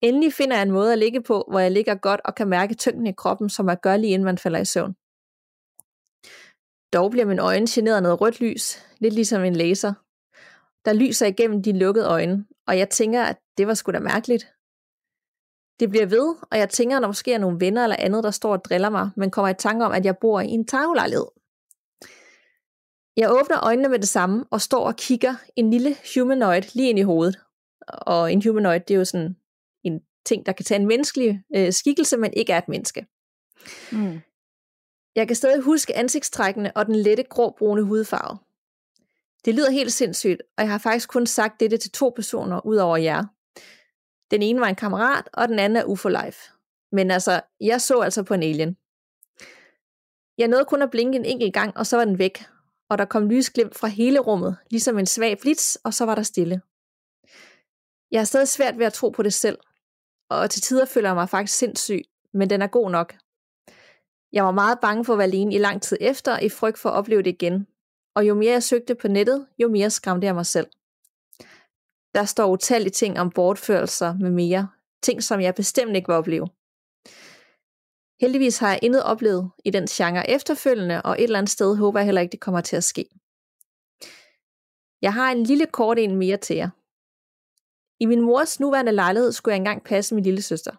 Endelig 0.02 0.34
finder 0.34 0.56
jeg 0.56 0.63
en 0.63 0.72
måde 0.72 0.93
at 0.93 1.00
ligge 1.00 1.22
på, 1.22 1.46
hvor 1.50 1.60
jeg 1.60 1.72
ligger 1.72 1.96
godt 1.96 2.22
og 2.26 2.36
kan 2.36 2.48
mærke 2.48 2.76
tyngden 2.76 3.08
i 3.08 3.12
kroppen, 3.12 3.50
som 3.50 3.70
at 3.70 3.82
gøre 3.82 3.98
lige 3.98 4.13
inden 4.13 4.26
man 4.26 4.38
falder 4.38 4.60
i 4.60 4.65
søvn. 4.65 4.96
Dog 6.93 7.12
bliver 7.12 7.26
min 7.26 7.39
øjne 7.39 7.67
generet 7.70 7.96
af 7.96 8.04
noget 8.04 8.22
rødt 8.22 8.41
lys, 8.41 8.86
lidt 9.00 9.13
ligesom 9.13 9.43
en 9.43 9.56
laser. 9.56 9.93
Der 10.86 10.93
lyser 10.93 11.26
igennem 11.26 11.63
de 11.63 11.80
lukkede 11.80 12.08
øjne, 12.08 12.46
og 12.67 12.78
jeg 12.78 12.89
tænker, 12.89 13.24
at 13.24 13.38
det 13.58 13.67
var 13.67 13.74
sgu 13.74 13.91
da 13.91 14.00
mærkeligt. 14.00 14.43
Det 15.80 15.89
bliver 15.89 16.06
ved, 16.06 16.36
og 16.52 16.58
jeg 16.58 16.70
tænker, 16.70 16.98
at 16.98 17.02
der 17.02 17.08
måske 17.08 17.34
er 17.34 17.38
nogle 17.38 17.60
venner 17.60 17.84
eller 17.84 17.96
andet, 18.00 18.24
der 18.24 18.32
står 18.32 18.52
og 18.52 18.65
driller 18.65 18.89
mig, 18.89 19.10
men 19.15 19.32
kommer 19.32 19.50
i 19.50 19.54
tanke 19.54 19.86
om, 19.86 19.91
at 19.91 20.06
jeg 20.06 20.17
bor 20.17 20.39
i 20.39 20.48
en 20.48 20.65
taglejlighed. 20.67 21.28
Jeg 23.17 23.32
åbner 23.32 23.63
øjnene 23.63 23.89
med 23.89 23.99
det 23.99 24.08
samme 24.08 24.45
og 24.51 24.62
står 24.62 24.86
og 24.86 24.95
kigger 24.95 25.36
en 25.56 25.71
lille 25.71 25.95
humanoid 26.15 26.62
lige 26.73 26.89
ind 26.89 26.99
i 26.99 27.01
hovedet. 27.01 27.39
Og 27.88 28.32
en 28.32 28.41
humanoid, 28.43 28.80
det 28.80 28.93
er 28.93 28.97
jo 28.97 29.06
sådan 29.06 29.36
en 29.84 30.01
ting, 30.25 30.45
der 30.45 30.51
kan 30.51 30.65
tage 30.65 30.80
en 30.80 30.88
menneskelig 30.88 31.43
øh, 31.56 31.73
skikkelse, 31.73 32.17
men 32.17 32.34
ikke 32.34 32.53
er 32.53 32.58
et 32.58 32.67
menneske. 32.67 33.08
Mm. 33.91 34.19
Jeg 35.15 35.27
kan 35.27 35.36
stadig 35.36 35.62
huske 35.62 35.95
ansigtstrækkene 35.95 36.77
og 36.77 36.86
den 36.86 36.95
lette 36.95 37.23
grå-brune 37.23 37.82
hudfarve. 37.82 38.38
Det 39.45 39.56
lyder 39.56 39.71
helt 39.71 39.93
sindssygt, 39.93 40.41
og 40.58 40.63
jeg 40.63 40.71
har 40.71 40.77
faktisk 40.77 41.10
kun 41.10 41.27
sagt 41.27 41.60
dette 41.60 41.77
til 41.77 41.91
to 41.91 42.13
personer 42.15 42.65
ud 42.65 42.75
over 42.75 42.97
jer. 42.97 43.25
Den 44.32 44.41
ene 44.41 44.60
var 44.60 44.67
en 44.67 44.75
kammerat, 44.75 45.30
og 45.34 45.47
den 45.47 45.60
anden 45.60 45.77
er 45.77 45.84
UFO 45.84 46.10
Life. 46.10 46.51
Men 46.91 47.12
altså, 47.12 47.41
jeg 47.62 47.82
så 47.82 47.99
altså 47.99 48.23
på 48.23 48.34
en 48.34 48.43
alien. 48.43 48.77
Jeg 50.38 50.47
nåede 50.47 50.65
kun 50.65 50.82
at 50.82 50.91
blinke 50.91 51.15
en 51.15 51.25
enkelt 51.25 51.53
gang, 51.53 51.77
og 51.77 51.86
så 51.86 51.97
var 51.97 52.06
den 52.06 52.19
væk, 52.19 52.43
og 52.89 52.97
der 52.97 53.06
kom 53.06 53.30
lysglimt 53.30 53.76
fra 53.76 53.88
hele 53.88 54.19
rummet, 54.19 54.58
ligesom 54.71 55.00
en 55.00 55.06
svag 55.06 55.38
blitz, 55.39 55.76
og 55.76 55.93
så 55.93 56.06
var 56.06 56.15
der 56.15 56.23
stille. 56.23 56.62
Jeg 58.12 58.19
er 58.19 58.23
stadig 58.23 58.47
svært 58.47 58.80
ved 58.80 58.86
at 58.86 58.93
tro 58.93 59.10
på 59.10 59.23
det 59.23 59.34
selv, 59.34 59.58
og 60.30 60.50
til 60.50 60.62
tider 60.62 60.86
føler 60.86 61.10
jeg 61.10 61.15
mig 61.15 61.30
faktisk 61.30 61.58
sindssyg, 61.58 62.02
men 62.34 62.50
den 62.50 62.62
er 62.62 62.67
god 62.67 62.91
nok. 62.91 63.15
Jeg 64.34 64.45
var 64.45 64.52
meget 64.52 64.80
bange 64.80 65.06
for 65.06 65.13
at 65.13 65.17
være 65.17 65.28
alene 65.28 65.56
i 65.56 65.58
lang 65.58 65.82
tid 65.82 65.97
efter, 66.02 66.39
i 66.39 66.50
frygt 66.50 66.78
for 66.78 66.89
at 66.89 66.95
opleve 66.95 67.21
det 67.21 67.30
igen, 67.30 67.67
og 68.15 68.28
jo 68.28 68.36
mere 68.36 68.52
jeg 68.52 68.63
søgte 68.63 68.95
på 68.95 69.08
nettet, 69.08 69.47
jo 69.58 69.69
mere 69.69 69.89
skræmte 69.89 70.26
jeg 70.26 70.36
mig 70.36 70.45
selv. 70.45 70.67
Der 72.15 72.26
står 72.26 72.52
utallige 72.52 72.91
ting 72.91 73.19
om 73.19 73.32
bortførelser 73.32 74.13
med 74.13 74.32
mere, 74.32 74.69
ting 75.04 75.23
som 75.23 75.41
jeg 75.41 75.56
bestemt 75.56 75.95
ikke 75.95 76.08
vil 76.08 76.15
opleve. 76.15 76.50
Heldigvis 78.21 78.58
har 78.58 78.69
jeg 78.69 78.80
intet 78.82 79.03
oplevet 79.03 79.51
i 79.65 79.69
den 79.69 79.88
genre 79.88 80.30
efterfølgende, 80.30 81.01
og 81.01 81.15
et 81.19 81.23
eller 81.23 81.38
andet 81.38 81.51
sted 81.51 81.75
håber 81.75 81.99
jeg 81.99 82.06
heller 82.06 82.21
ikke, 82.21 82.32
det 82.32 82.39
kommer 82.39 82.62
til 82.62 82.75
at 82.75 82.84
ske. 82.84 83.06
Jeg 85.01 85.13
har 85.13 85.32
en 85.32 85.43
lille 85.43 85.65
kort 85.65 85.99
en 85.99 86.15
mere 86.15 86.38
til 86.38 86.56
jer. 86.56 86.69
I 87.99 88.06
min 88.06 88.21
mors 88.21 88.60
nuværende 88.60 88.91
lejlighed 88.91 89.32
skulle 89.32 89.53
jeg 89.53 89.60
engang 89.60 89.84
passe 89.84 90.15
min 90.15 90.23
lille 90.23 90.41
søster. 90.41 90.71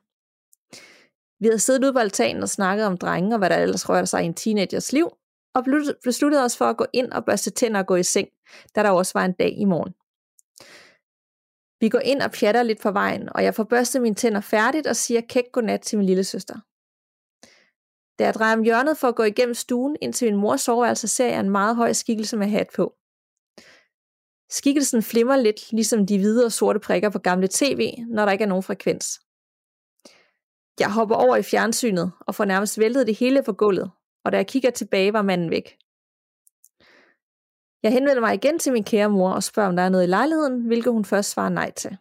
Vi 1.40 1.46
havde 1.46 1.59
siddet 1.59 1.85
ude 1.85 1.92
på 1.92 1.98
altanen 1.98 2.42
og 2.42 2.48
snakket 2.48 2.87
om 2.87 2.98
drenge 2.98 3.35
og 3.35 3.38
hvad 3.38 3.51
der 3.51 3.57
ellers 3.57 3.88
rørte 3.88 4.07
sig 4.07 4.22
i 4.22 4.27
en 4.27 4.35
teenagers 4.35 4.92
liv, 4.92 5.11
og 5.55 5.64
besluttede 6.05 6.44
os 6.44 6.57
for 6.57 6.64
at 6.64 6.77
gå 6.77 6.87
ind 6.92 7.12
og 7.12 7.24
børste 7.24 7.51
tænder 7.51 7.81
og 7.81 7.87
gå 7.87 7.96
i 7.96 8.03
seng, 8.03 8.29
da 8.74 8.83
der 8.83 8.90
også 8.90 9.12
var 9.14 9.24
en 9.24 9.33
dag 9.33 9.59
i 9.59 9.64
morgen. 9.64 9.94
Vi 11.81 11.88
går 11.88 11.98
ind 11.98 12.22
og 12.22 12.31
pjatter 12.31 12.62
lidt 12.62 12.81
på 12.81 12.90
vejen, 12.90 13.29
og 13.35 13.44
jeg 13.44 13.55
får 13.55 13.64
børstet 13.64 14.03
mine 14.03 14.14
tænder 14.14 14.40
færdigt 14.40 14.87
og 14.87 14.96
siger 14.96 15.20
kæk 15.20 15.44
godnat 15.53 15.81
til 15.81 15.98
min 15.98 16.07
lille 16.07 16.24
søster. 16.24 16.61
Da 18.18 18.24
jeg 18.24 18.35
drejer 18.35 18.57
om 18.57 18.62
hjørnet 18.62 18.98
for 18.98 19.09
at 19.09 19.14
gå 19.14 19.22
igennem 19.22 19.54
stuen 19.54 19.96
ind 20.02 20.12
til 20.12 20.33
min 20.33 20.40
mors 20.40 20.61
soveværelse, 20.61 21.09
ser 21.09 21.26
jeg 21.26 21.40
en 21.40 21.50
meget 21.50 21.76
høj 21.76 21.92
skikkelse 21.92 22.37
med 22.37 22.46
hat 22.46 22.66
på. 22.76 22.94
Skikkelsen 24.50 25.02
flimmer 25.02 25.37
lidt, 25.37 25.72
ligesom 25.72 26.07
de 26.07 26.18
hvide 26.18 26.44
og 26.44 26.52
sorte 26.52 26.81
prikker 26.81 27.11
på 27.11 27.18
gamle 27.18 27.48
tv, 27.50 27.92
når 28.09 28.24
der 28.24 28.33
ikke 28.33 28.44
er 28.44 28.48
nogen 28.48 28.62
frekvens. 28.62 29.20
Jeg 30.81 30.92
hopper 30.92 31.16
over 31.16 31.37
i 31.37 31.42
fjernsynet 31.42 32.12
og 32.20 32.35
får 32.35 32.44
nærmest 32.44 32.78
væltet 32.78 33.07
det 33.07 33.18
hele 33.18 33.42
på 33.42 33.52
gulvet, 33.52 33.90
og 34.24 34.33
da 34.33 34.37
jeg 34.37 34.46
kigger 34.46 34.70
tilbage, 34.70 35.12
var 35.12 35.22
manden 35.22 35.50
væk. 35.50 35.78
Jeg 37.83 37.92
henvender 37.92 38.20
mig 38.20 38.35
igen 38.35 38.59
til 38.59 38.72
min 38.72 38.85
kære 38.85 39.11
mor 39.11 39.33
og 39.33 39.42
spørger, 39.42 39.68
om 39.68 39.76
der 39.76 39.83
er 39.83 39.88
noget 39.88 40.04
i 40.04 40.11
lejligheden, 40.11 40.66
hvilket 40.66 40.92
hun 40.92 41.04
først 41.04 41.31
svarer 41.31 41.48
nej 41.48 41.70
til. 41.70 41.96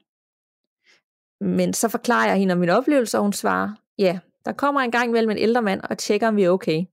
Men 1.42 1.74
så 1.74 1.90
forklarer 1.90 2.28
jeg 2.28 2.38
hende 2.38 2.52
om 2.52 2.58
min 2.58 2.70
oplevelse, 2.70 3.18
og 3.18 3.24
hun 3.24 3.34
svarer, 3.34 3.70
ja, 3.98 4.20
der 4.48 4.54
kommer 4.54 4.82
en 4.82 4.92
gang 4.92 5.12
mellem 5.12 5.30
en 5.30 5.38
ældre 5.38 5.62
mand 5.62 5.82
og 5.82 5.98
tjekker, 5.98 6.28
om 6.28 6.36
vi 6.36 6.44
er 6.44 6.50
okay. 6.50 6.86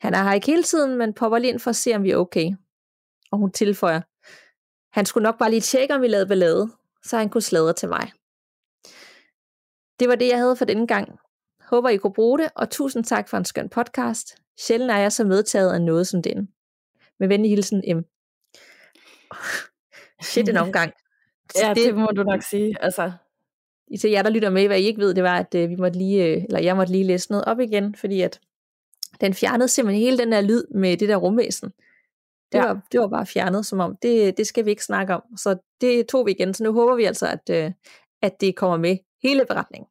Han 0.00 0.14
er 0.14 0.22
her 0.22 0.32
ikke 0.32 0.46
hele 0.46 0.62
tiden, 0.62 0.98
men 0.98 1.14
popper 1.14 1.38
lige 1.38 1.50
ind 1.52 1.60
for 1.60 1.70
at 1.70 1.76
se, 1.76 1.94
om 1.94 2.02
vi 2.02 2.10
er 2.10 2.16
okay. 2.16 2.50
Og 3.32 3.38
hun 3.38 3.52
tilføjer, 3.52 4.00
han 4.92 5.06
skulle 5.06 5.22
nok 5.22 5.38
bare 5.38 5.50
lige 5.50 5.60
tjekke, 5.60 5.94
om 5.94 6.02
vi 6.02 6.08
lavede 6.08 6.26
ballade, 6.26 6.70
så 7.04 7.18
han 7.18 7.28
kunne 7.28 7.42
sladre 7.42 7.72
til 7.72 7.88
mig. 7.88 8.12
Det 10.00 10.08
var 10.08 10.14
det, 10.14 10.28
jeg 10.28 10.38
havde 10.38 10.56
for 10.56 10.64
denne 10.64 10.86
gang. 10.86 11.18
Håber, 11.60 11.88
I 11.88 11.96
kunne 11.96 12.12
bruge 12.12 12.38
det, 12.38 12.50
og 12.56 12.70
tusind 12.70 13.04
tak 13.04 13.28
for 13.28 13.36
en 13.36 13.44
skøn 13.44 13.68
podcast. 13.68 14.36
Sjældent 14.60 14.90
er 14.90 14.96
jeg 14.98 15.12
så 15.12 15.24
medtaget 15.24 15.72
af 15.72 15.82
noget 15.82 16.06
som 16.06 16.22
den. 16.22 16.48
Med 17.20 17.28
venlig 17.28 17.50
hilsen, 17.50 17.82
M. 17.96 18.00
Shit 20.22 20.48
en 20.48 20.56
omgang. 20.56 20.92
ja, 21.62 21.68
det, 21.68 21.76
det 21.76 21.94
må 21.94 22.06
du 22.06 22.22
nok 22.22 22.42
sige. 22.42 22.76
Altså. 22.80 23.12
I 23.90 23.96
til 23.96 24.10
jer, 24.10 24.22
der 24.22 24.30
lytter 24.30 24.50
med, 24.50 24.66
hvad 24.66 24.78
I 24.78 24.82
ikke 24.82 25.00
ved, 25.00 25.14
det 25.14 25.24
var, 25.24 25.38
at 25.38 25.54
øh, 25.54 25.70
vi 25.70 25.76
måtte 25.76 25.98
lige, 25.98 26.24
øh, 26.24 26.44
eller 26.44 26.60
jeg 26.60 26.76
måtte 26.76 26.92
lige 26.92 27.04
læse 27.04 27.30
noget 27.30 27.44
op 27.44 27.60
igen, 27.60 27.94
fordi 27.94 28.20
at 28.20 28.40
den 29.20 29.34
fjernede 29.34 29.68
simpelthen 29.68 30.04
hele 30.04 30.18
den 30.18 30.32
der 30.32 30.40
lyd 30.40 30.64
med 30.74 30.96
det 30.96 31.08
der 31.08 31.16
rumvæsen. 31.16 31.72
Det, 32.52 32.58
ja. 32.58 32.66
var, 32.66 32.80
det 32.92 33.00
var 33.00 33.06
bare 33.06 33.26
fjernet, 33.26 33.66
som 33.66 33.80
om, 33.80 33.96
det, 33.96 34.36
det 34.36 34.46
skal 34.46 34.64
vi 34.64 34.70
ikke 34.70 34.84
snakke 34.84 35.14
om. 35.14 35.22
Så 35.36 35.56
det 35.80 36.06
tog 36.06 36.26
vi 36.26 36.30
igen, 36.30 36.54
så 36.54 36.64
nu 36.64 36.72
håber 36.72 36.94
vi 36.94 37.04
altså, 37.04 37.26
at, 37.26 37.50
øh, 37.50 37.72
at 38.22 38.40
det 38.40 38.56
kommer 38.56 38.76
med 38.76 38.96
hele 39.22 39.44
beretningen. 39.44 39.88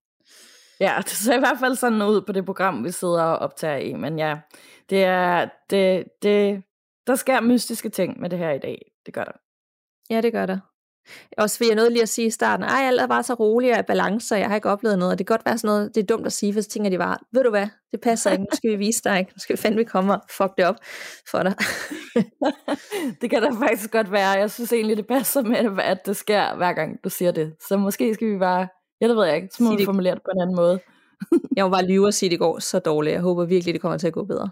Ja, 0.80 0.96
det 1.04 1.10
ser 1.10 1.36
i 1.36 1.40
hvert 1.40 1.60
fald 1.60 1.76
sådan 1.76 2.02
ud 2.02 2.22
på 2.22 2.32
det 2.32 2.46
program, 2.46 2.84
vi 2.84 2.92
sidder 2.92 3.24
og 3.24 3.38
optager 3.40 3.78
i. 3.78 3.94
Men 3.94 4.20
ja, 4.20 4.38
det 4.90 5.04
er, 5.04 5.50
det, 5.70 6.06
det, 6.22 6.64
der 7.08 7.16
sker 7.16 7.42
mystiske 7.42 7.90
ting 7.90 8.20
med 8.20 8.30
det 8.30 8.40
her 8.40 8.52
i 8.52 8.60
dag. 8.60 8.92
Det 9.06 9.14
gør 9.14 9.24
der. 9.24 9.32
Ja, 10.10 10.22
det 10.22 10.32
gør 10.34 10.46
der. 10.46 10.60
Også 11.38 11.60
vil 11.60 11.68
jeg 11.68 11.76
noget 11.76 11.92
lige 11.92 12.02
at 12.02 12.10
sige 12.10 12.28
i 12.28 12.30
starten, 12.30 12.66
ej, 12.66 12.88
alt 12.88 13.02
er 13.02 13.08
bare 13.08 13.24
så 13.24 13.34
rolig 13.34 13.80
og 13.80 13.86
balance, 13.86 14.36
og 14.36 14.40
jeg 14.40 14.48
har 14.48 14.56
ikke 14.56 14.70
oplevet 14.70 15.00
noget, 15.00 15.12
og 15.12 15.18
det 15.18 15.28
kan 15.28 15.34
godt 15.34 15.46
være 15.46 15.58
sådan 15.58 15.68
noget, 15.76 15.96
det 15.96 16.02
er 16.02 16.06
dumt 16.06 16.26
at 16.26 16.34
sige, 16.34 16.54
hvis 16.54 16.68
tænker 16.68 16.90
de 16.90 16.98
bare, 16.98 17.18
ved 17.34 17.44
du 17.44 17.50
hvad, 17.50 17.68
det 17.92 18.02
passer 18.02 18.32
ikke, 18.32 18.44
nu 18.44 18.50
skal 18.54 18.72
vi 18.72 18.76
vise 18.76 19.02
dig, 19.04 19.20
ikke? 19.20 19.32
nu 19.36 19.40
skal 19.40 19.56
vi 19.56 19.62
fandme 19.62 19.86
komme 19.86 20.14
og 20.14 20.22
fuck 20.38 20.52
det 20.58 20.66
op 20.66 20.76
for 21.32 21.44
dig. 21.44 21.54
det 23.22 23.30
kan 23.30 23.42
da 23.42 23.50
faktisk 23.50 23.92
godt 23.92 24.12
være, 24.12 24.30
jeg 24.30 24.52
synes 24.52 24.74
egentlig, 24.74 24.98
det 24.98 25.08
passer 25.08 25.42
med, 25.42 25.84
at 25.84 26.06
det 26.06 26.18
sker, 26.18 26.56
hver 26.56 26.74
gang 26.74 27.04
du 27.04 27.10
siger 27.10 27.32
det, 27.32 27.54
så 27.68 27.78
måske 27.78 28.14
skal 28.14 28.34
vi 28.34 28.38
bare 28.38 28.68
Ja, 29.02 29.08
det 29.08 29.16
ved 29.16 29.26
jeg 29.26 29.36
ikke. 29.36 29.50
Så 29.52 29.64
må 29.64 29.78
vi 29.78 29.86
formulere 29.86 30.16
det 30.16 30.24
på 30.24 30.32
en 30.36 30.42
anden 30.42 30.56
måde. 30.56 30.80
jeg 31.56 31.66
må 31.66 31.70
bare 31.70 31.86
lyve 31.86 32.08
og 32.08 32.14
sige, 32.14 32.28
at 32.28 32.32
det 32.32 32.40
går 32.40 32.60
så 32.60 32.80
dårligt. 32.80 33.14
Jeg 33.14 33.22
håber 33.22 33.46
virkelig, 33.46 33.74
det 33.74 33.82
kommer 33.82 33.98
til 33.98 34.08
at 34.08 34.14
gå 34.14 34.24
bedre. 34.24 34.50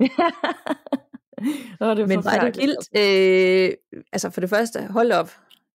oh, 1.80 1.96
det 1.96 2.08
Men 2.08 2.24
var 2.24 2.50
det 2.50 2.56
vildt. 2.56 2.88
Øh, 2.96 4.00
altså 4.12 4.30
for 4.30 4.40
det 4.40 4.50
første, 4.50 4.86
hold 4.90 5.12
op. 5.12 5.30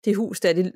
Det 0.07 0.15
hus 0.15 0.39
der, 0.39 0.53
det, 0.53 0.71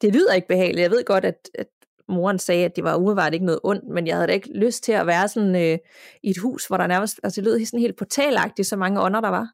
det 0.00 0.14
lyder 0.14 0.32
ikke 0.32 0.48
behageligt. 0.48 0.82
Jeg 0.82 0.90
ved 0.90 1.04
godt, 1.04 1.24
at, 1.24 1.50
at 1.54 1.66
moren 2.08 2.38
sagde, 2.38 2.64
at 2.64 2.76
det 2.76 2.84
var 2.84 2.96
umiddelbart 2.96 3.34
ikke 3.34 3.46
noget 3.46 3.60
ondt, 3.64 3.88
men 3.88 4.06
jeg 4.06 4.16
havde 4.16 4.26
da 4.26 4.32
ikke 4.32 4.58
lyst 4.58 4.84
til 4.84 4.92
at 4.92 5.06
være 5.06 5.28
sådan 5.28 5.56
øh, 5.56 5.78
i 6.22 6.30
et 6.30 6.38
hus, 6.38 6.66
hvor 6.66 6.76
der 6.76 6.86
nærmest, 6.86 7.20
altså 7.22 7.40
det 7.40 7.44
lød 7.44 7.64
sådan 7.64 7.80
helt 7.80 7.96
portalagtigt, 7.96 8.68
så 8.68 8.76
mange 8.76 9.00
ånder 9.02 9.20
der 9.20 9.28
var. 9.28 9.48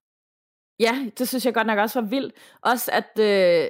Ja, 0.80 1.06
det 1.18 1.28
synes 1.28 1.46
jeg 1.46 1.54
godt 1.54 1.66
nok 1.66 1.78
også 1.78 2.00
var 2.00 2.08
vildt. 2.08 2.34
Også 2.62 2.90
at, 2.92 3.20
øh, 3.20 3.68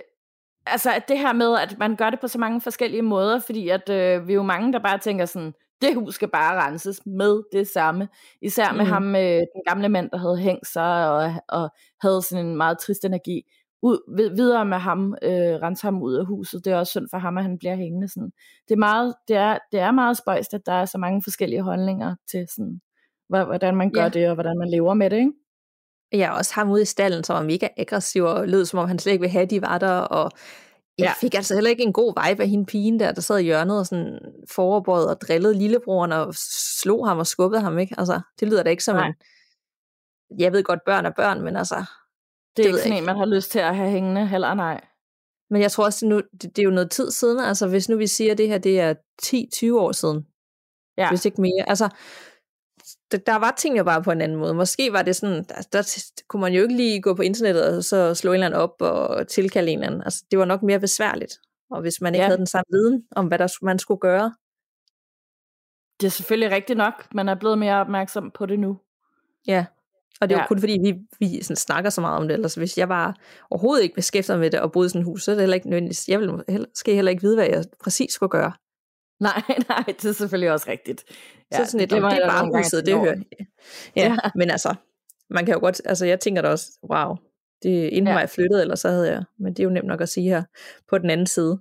altså 0.67 0.93
at 0.93 1.09
det 1.09 1.19
her 1.19 1.33
med, 1.33 1.59
at 1.59 1.79
man 1.79 1.97
gør 1.97 2.11
det 2.11 2.21
på 2.21 2.29
så 2.29 2.39
mange 2.39 2.61
forskellige 2.61 3.03
måder, 3.03 3.39
fordi 3.39 3.69
at 3.69 3.89
øh, 3.89 4.27
vi 4.29 4.33
er 4.33 4.37
jo 4.37 4.43
mange, 4.43 4.73
der 4.73 4.79
bare 4.79 4.99
tænker 4.99 5.25
sådan, 5.25 5.53
det 5.83 5.95
hus 5.95 6.15
skal 6.15 6.29
bare 6.29 6.67
renses 6.67 7.07
med 7.07 7.43
det 7.53 7.69
samme. 7.69 8.09
Især 8.43 8.73
med 8.73 8.85
mm. 8.85 8.91
ham, 8.91 9.17
øh, 9.17 9.39
den 9.39 9.63
gamle 9.67 9.89
mand, 9.89 10.11
der 10.11 10.19
havde 10.19 10.39
hængt 10.39 10.67
sig 10.67 11.11
og, 11.11 11.35
og 11.49 11.71
havde 12.01 12.23
sådan 12.23 12.47
en 12.47 12.57
meget 12.57 12.79
trist 12.79 13.05
energi. 13.05 13.43
Ud, 13.83 14.33
videre 14.37 14.65
med 14.65 14.79
ham, 14.79 15.15
øh, 15.23 15.31
rense 15.63 15.87
ham 15.87 16.03
ud 16.03 16.15
af 16.15 16.27
huset. 16.27 16.65
Det 16.65 16.73
er 16.73 16.77
også 16.77 16.91
synd 16.91 17.07
for 17.11 17.19
ham, 17.19 17.39
at 17.39 17.45
han 17.45 17.59
bliver 17.59 17.77
hængende. 17.77 18.09
Sådan. 18.09 18.31
Det, 18.69 18.75
er 18.75 18.79
meget, 18.79 19.15
det, 19.29 19.37
er, 19.37 19.59
det 19.73 19.81
er 19.81 19.91
meget 19.91 20.17
spøjst, 20.17 20.55
at 20.55 20.67
der 20.67 20.73
er 20.73 20.85
så 20.85 20.99
mange 20.99 21.23
forskellige 21.23 21.63
holdninger 21.63 22.15
til 22.31 22.47
sådan, 22.57 22.81
hvordan 23.29 23.77
man 23.77 23.91
gør 23.91 24.03
ja. 24.03 24.09
det, 24.09 24.29
og 24.29 24.35
hvordan 24.35 24.59
man 24.59 24.71
lever 24.71 24.95
med 24.95 25.11
det, 25.11 25.17
ikke? 25.17 25.33
Jeg 26.13 26.33
også 26.33 26.55
ham 26.55 26.71
ude 26.71 26.83
i 26.83 26.85
stallen, 26.85 27.25
som 27.25 27.35
var 27.37 27.43
mega 27.43 27.69
aggressiv, 27.77 28.25
og 28.25 28.49
lød 28.49 28.65
som 28.65 28.79
om 28.79 28.89
han 28.89 28.99
slet 28.99 29.13
ikke 29.13 29.21
ville 29.21 29.33
have, 29.33 29.47
de 29.47 29.63
var 29.63 29.79
der, 29.79 29.99
og 29.99 30.31
jeg 30.99 31.05
ja. 31.05 31.13
fik 31.21 31.35
altså 31.35 31.55
heller 31.55 31.71
ikke 31.71 31.83
en 31.83 31.93
god 31.93 32.29
vibe 32.29 32.43
af 32.43 32.49
hende 32.49 32.67
pigen 32.67 33.01
der, 33.01 33.13
der 33.13 33.21
sad 33.21 33.39
i 33.39 33.43
hjørnet 33.43 33.79
og 33.79 33.87
sådan 33.87 34.19
forbøjet 34.51 35.09
og 35.09 35.21
drillede 35.21 35.59
lillebroren 35.59 36.13
og 36.13 36.35
slog 36.83 37.09
ham 37.09 37.19
og 37.19 37.27
skubbede 37.27 37.63
ham, 37.63 37.79
ikke? 37.79 37.95
Altså, 37.99 38.21
det 38.41 38.49
lyder 38.49 38.63
da 38.63 38.71
ikke 38.71 38.85
som 38.85 38.97
Nej. 38.97 39.07
en... 39.07 39.15
Jeg 40.39 40.53
ved 40.53 40.65
godt, 40.65 40.81
børn 40.87 41.07
er 41.07 41.11
børn, 41.11 41.43
men 41.43 41.57
altså... 41.57 41.85
Det 42.57 42.63
er 42.63 42.69
det 42.69 42.79
ikke 42.79 42.83
sådan 42.83 42.99
en, 42.99 43.07
man 43.07 43.17
har 43.17 43.27
lyst 43.27 43.51
til 43.51 43.59
at 43.59 43.77
have 43.77 43.91
hængende, 43.91 44.27
heller 44.27 44.55
nej. 44.55 44.81
Men 45.51 45.63
jeg 45.63 45.73
tror 45.73 45.85
også, 45.85 46.07
nu, 46.07 46.17
det, 46.33 46.43
det 46.43 46.59
er 46.59 46.65
jo 46.65 46.71
noget 46.71 46.91
tid 46.91 47.11
siden, 47.11 47.41
altså 47.41 47.69
hvis 47.69 47.89
nu 47.89 47.97
vi 47.97 48.07
siger, 48.07 48.33
at 48.33 48.39
det 48.39 48.49
her 48.49 48.59
det 48.59 48.81
er 48.81 48.95
10-20 49.23 49.79
år 49.79 49.93
siden, 49.93 50.27
ja. 50.99 51.09
hvis 51.09 51.25
ikke 51.25 51.41
mere. 51.41 51.69
Altså, 51.69 51.89
der, 53.11 53.19
der 53.19 53.37
var 53.37 53.55
ting 53.59 53.79
jo 53.79 53.85
bare 53.85 54.03
på 54.03 54.11
en 54.11 54.21
anden 54.21 54.39
måde. 54.39 54.55
Måske 54.55 54.93
var 54.93 55.03
det 55.03 55.17
sådan, 55.17 55.45
der, 55.45 55.69
der 55.73 56.05
kunne 56.29 56.41
man 56.41 56.53
jo 56.53 56.63
ikke 56.63 56.77
lige 56.77 57.03
gå 57.03 57.15
på 57.15 57.23
internettet 57.23 57.77
og 57.77 57.85
så 57.85 58.15
slå 58.15 58.31
en 58.31 58.35
eller 58.35 58.47
anden 58.47 58.61
op 58.61 58.83
og 58.83 59.29
tilkalde 59.29 59.71
en 59.71 59.79
eller 59.79 59.87
anden. 59.87 60.03
Altså, 60.03 60.25
det 60.31 60.39
var 60.39 60.45
nok 60.45 60.63
mere 60.63 60.81
besværligt. 60.81 61.39
Og 61.71 61.81
hvis 61.81 62.01
man 62.01 62.15
ikke 62.15 62.23
ja. 62.23 62.27
havde 62.27 62.39
den 62.39 62.47
samme 62.47 62.65
viden 62.71 63.05
om, 63.17 63.27
hvad 63.27 63.39
der, 63.39 63.65
man 63.65 63.79
skulle 63.79 64.01
gøre. 64.01 64.35
Det 66.01 66.07
er 66.07 66.11
selvfølgelig 66.11 66.51
rigtigt 66.51 66.77
nok. 66.77 67.15
Man 67.15 67.29
er 67.29 67.35
blevet 67.35 67.59
mere 67.59 67.81
opmærksom 67.81 68.31
på 68.31 68.47
det 68.47 68.59
nu. 68.59 68.79
Ja, 69.47 69.67
og 70.21 70.29
det 70.29 70.35
er 70.35 70.39
ja. 70.39 70.43
jo 70.43 70.49
kun 70.49 70.59
fordi, 70.59 70.79
vi, 70.83 70.95
vi 71.19 71.43
sådan 71.43 71.57
snakker 71.57 71.91
så 71.91 72.01
meget 72.01 72.17
om 72.17 72.29
det. 72.29 72.35
Ellers 72.35 72.55
hvis 72.55 72.79
jeg 72.79 72.89
bare 72.89 73.15
overhovedet 73.51 73.83
ikke 73.83 73.95
beskæftiger 73.95 74.39
med 74.39 74.51
det 74.51 74.61
og 74.61 74.73
boede 74.73 74.87
i 74.87 74.89
sådan 74.89 75.01
et 75.01 75.05
hus, 75.05 75.25
så 75.25 75.31
er 75.31 75.35
det 75.35 75.43
heller 75.43 75.55
ikke 75.55 75.71
nødvendigt. 75.71 76.09
Jeg 76.09 76.21
vil 76.21 76.31
heller, 76.49 76.67
skal 76.75 76.95
heller 76.95 77.11
ikke 77.11 77.23
vide, 77.23 77.37
hvad 77.37 77.47
jeg 77.47 77.65
præcis 77.81 78.13
skulle 78.13 78.31
gøre. 78.31 78.53
Nej, 79.21 79.43
nej, 79.69 79.85
det 79.87 80.05
er 80.05 80.13
selvfølgelig 80.13 80.53
også 80.53 80.71
rigtigt. 80.71 81.05
Ja, 81.53 81.65
så 81.65 81.71
sådan 81.71 81.85
et, 81.85 81.91
det, 81.91 82.03
det 82.03 82.23
er 82.23 82.29
bare 82.29 82.47
huset, 82.57 82.87
det 82.87 83.01
hører 83.01 83.17
ja, 83.97 84.03
ja, 84.03 84.17
men 84.35 84.51
altså, 84.51 84.75
man 85.31 85.47
kan 85.47 85.55
jo 85.55 85.61
godt, 85.61 85.83
altså 85.85 86.07
jeg 86.07 86.21
tænker 86.21 86.43
da 86.43 86.49
også, 86.49 86.67
wow, 86.91 87.17
det 87.63 87.89
inden 87.89 88.15
ja. 88.15 88.19
jeg 88.19 88.31
flyttede, 88.31 88.61
eller 88.63 88.75
så 88.75 88.89
havde 88.89 89.11
jeg, 89.13 89.25
men 89.39 89.53
det 89.53 89.61
er 89.61 89.65
jo 89.65 89.71
nemt 89.71 89.87
nok 89.87 90.01
at 90.01 90.09
sige 90.09 90.29
her 90.29 90.43
på 90.91 90.99
den 90.99 91.11
anden 91.11 91.27
side. 91.27 91.59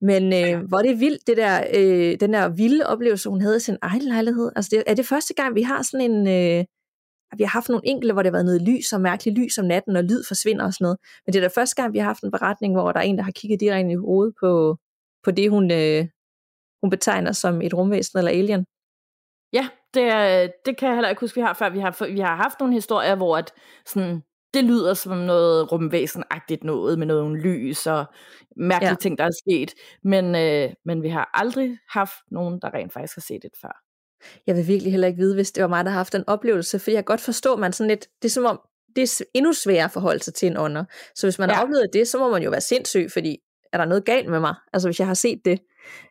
Men 0.00 0.32
øh, 0.32 0.38
ja. 0.38 0.58
hvor 0.58 0.78
det 0.78 1.00
vildt, 1.00 1.26
det 1.26 1.36
der, 1.36 1.64
øh, 1.74 2.20
den 2.20 2.32
der 2.32 2.48
vilde 2.48 2.86
oplevelse, 2.86 3.28
hun 3.28 3.40
havde 3.40 3.56
i 3.56 3.60
sin 3.60 3.76
egen 3.82 4.02
lejlighed. 4.02 4.50
Altså 4.56 4.68
det, 4.72 4.82
er 4.86 4.94
det 4.94 5.06
første 5.06 5.34
gang, 5.34 5.54
vi 5.54 5.62
har 5.62 5.82
sådan 5.82 6.10
en, 6.10 6.26
øh, 6.28 6.64
vi 7.36 7.42
har 7.42 7.50
haft 7.50 7.68
nogle 7.68 7.86
enkelte, 7.86 8.12
hvor 8.12 8.22
det 8.22 8.30
har 8.30 8.32
været 8.32 8.44
noget 8.44 8.62
lys 8.62 8.92
og 8.92 9.00
mærkeligt 9.00 9.38
lys 9.38 9.58
om 9.58 9.64
natten, 9.64 9.96
og 9.96 10.04
lyd 10.04 10.24
forsvinder 10.28 10.64
og 10.64 10.72
sådan 10.72 10.84
noget. 10.84 10.98
Men 11.26 11.32
det 11.32 11.38
er 11.38 11.48
da 11.48 11.60
første 11.60 11.82
gang, 11.82 11.92
vi 11.92 11.98
har 11.98 12.06
haft 12.06 12.22
en 12.22 12.30
beretning, 12.30 12.74
hvor 12.74 12.92
der 12.92 13.00
er 13.00 13.04
en, 13.04 13.18
der 13.18 13.24
har 13.24 13.30
kigget 13.30 13.60
direkte 13.60 13.92
i 13.92 13.94
hovedet 13.94 14.34
på, 14.40 14.76
på 15.24 15.30
det, 15.30 15.50
hun, 15.50 15.70
øh, 15.70 16.06
hun 16.82 16.90
betegner 16.90 17.32
som 17.32 17.62
et 17.62 17.74
rumvæsen 17.74 18.18
eller 18.18 18.30
alien. 18.30 18.64
Ja, 19.52 19.68
det, 19.94 20.52
det 20.66 20.76
kan 20.76 20.88
jeg 20.88 20.96
heller 20.96 21.08
ikke 21.08 21.20
huske, 21.20 21.34
vi 21.34 21.40
har 21.40 21.54
før. 21.54 21.70
Vi 21.70 21.78
har, 21.78 22.12
vi 22.12 22.20
har 22.20 22.36
haft 22.36 22.60
nogle 22.60 22.74
historier, 22.74 23.14
hvor 23.14 23.36
at 23.36 23.52
sådan, 23.86 24.22
det 24.54 24.64
lyder 24.64 24.94
som 24.94 25.16
noget 25.16 25.72
rumvæsenagtigt 25.72 26.64
noget, 26.64 26.98
med 26.98 27.06
noget 27.06 27.38
lys 27.38 27.86
og 27.86 28.04
mærkelige 28.56 28.90
ja. 28.90 28.96
ting, 29.00 29.18
der 29.18 29.24
er 29.24 29.38
sket. 29.46 29.74
Men, 30.02 30.34
øh, 30.36 30.74
men 30.84 31.02
vi 31.02 31.08
har 31.08 31.30
aldrig 31.34 31.78
haft 31.88 32.14
nogen, 32.30 32.60
der 32.62 32.74
rent 32.74 32.92
faktisk 32.92 33.16
har 33.16 33.20
set 33.20 33.42
det 33.42 33.50
før. 33.60 33.87
Jeg 34.46 34.56
vil 34.56 34.66
virkelig 34.66 34.92
heller 34.92 35.08
ikke 35.08 35.18
vide, 35.18 35.34
hvis 35.34 35.52
det 35.52 35.62
var 35.62 35.68
mig, 35.68 35.84
der 35.84 35.90
har 35.90 35.98
haft 35.98 36.12
den 36.12 36.24
oplevelse, 36.26 36.78
for 36.78 36.90
jeg 36.90 36.98
kan 36.98 37.04
godt 37.04 37.20
forstå, 37.20 37.52
at 37.52 37.58
man 37.58 37.72
sådan 37.72 37.88
lidt, 37.88 38.08
det 38.22 38.28
er 38.28 38.32
som 38.32 38.44
om, 38.44 38.60
det 38.96 39.02
er 39.02 39.24
endnu 39.34 39.52
sværere 39.52 39.84
at 39.84 39.90
forholde 39.90 40.24
sig 40.24 40.34
til 40.34 40.46
en 40.46 40.56
ånder. 40.56 40.84
Så 41.14 41.26
hvis 41.26 41.38
man 41.38 41.48
ja. 41.48 41.54
har 41.54 41.62
oplevet 41.62 41.90
det, 41.92 42.08
så 42.08 42.18
må 42.18 42.30
man 42.30 42.42
jo 42.42 42.50
være 42.50 42.60
sindssyg, 42.60 43.08
fordi 43.12 43.38
er 43.72 43.78
der 43.78 43.84
noget 43.84 44.04
galt 44.04 44.28
med 44.28 44.40
mig? 44.40 44.54
Altså 44.72 44.88
hvis 44.88 44.98
jeg 44.98 45.06
har 45.06 45.14
set 45.14 45.40
det. 45.44 45.60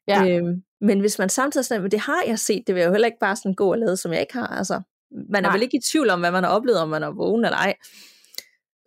Ja. 0.08 0.28
Øhm, 0.28 0.64
men 0.82 1.00
hvis 1.00 1.20
man 1.20 1.30
samtidig 1.30 1.66
sådan, 1.66 1.82
men 1.82 1.92
det 1.92 2.00
har 2.00 2.24
jeg 2.28 2.40
set, 2.40 2.64
det 2.68 2.76
vil 2.76 2.82
jeg 2.82 2.88
jo 2.88 2.94
heller 2.94 3.06
ikke 3.06 3.20
bare 3.20 3.36
sådan 3.36 3.54
gå 3.54 3.72
og 3.72 3.78
lade, 3.78 3.98
som 3.98 4.14
jeg 4.14 4.22
ikke 4.22 4.34
har. 4.34 4.48
Altså, 4.48 4.82
man 5.12 5.46
er 5.46 5.50
Nej. 5.50 5.56
vel 5.56 5.62
ikke 5.62 5.78
i 5.78 5.82
tvivl 5.82 6.10
om, 6.10 6.20
hvad 6.20 6.32
man 6.32 6.44
har 6.44 6.52
oplevet, 6.52 6.80
om 6.80 6.90
man 6.90 7.04
er 7.04 7.12
vågen 7.12 7.46
eller 7.46 7.58
ej. 7.58 7.76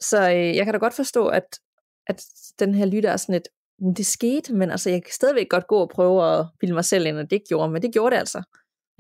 Så 0.01 0.31
øh, 0.31 0.57
jeg 0.57 0.65
kan 0.65 0.75
da 0.75 0.79
godt 0.79 0.95
forstå, 0.95 1.27
at, 1.27 1.59
at 2.07 2.25
den 2.59 2.75
her 2.75 2.87
lytter 2.87 3.11
er 3.11 3.17
sådan 3.17 3.35
et, 3.35 3.49
det 3.97 4.07
skete, 4.07 4.55
men 4.55 4.71
altså, 4.71 4.91
jeg 4.91 5.03
kan 5.03 5.13
stadigvæk 5.13 5.49
godt 5.49 5.67
gå 5.67 5.77
og 5.77 5.89
prøve 5.89 6.39
at 6.39 6.47
bilde 6.61 6.75
mig 6.75 6.85
selv 6.85 7.07
ind, 7.07 7.19
at 7.19 7.31
det 7.31 7.37
ikke 7.37 7.49
gjorde, 7.49 7.73
men 7.73 7.83
det 7.83 7.93
gjorde 7.93 8.15
det 8.15 8.21
altså. 8.21 8.43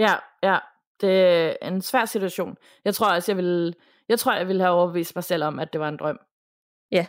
Ja, 0.00 0.14
ja, 0.42 0.58
det 1.00 1.20
er 1.62 1.68
en 1.68 1.82
svær 1.82 2.04
situation. 2.04 2.56
Jeg 2.84 2.94
tror 2.94 3.14
også, 3.14 3.32
jeg 3.32 3.36
vil, 3.36 3.76
jeg 4.08 4.18
tror, 4.18 4.34
jeg 4.34 4.48
ville 4.48 4.62
have 4.62 4.74
overbevist 4.74 5.14
mig 5.14 5.24
selv 5.24 5.44
om, 5.44 5.58
at 5.58 5.72
det 5.72 5.80
var 5.80 5.88
en 5.88 5.96
drøm. 5.96 6.18
Ja, 6.90 7.06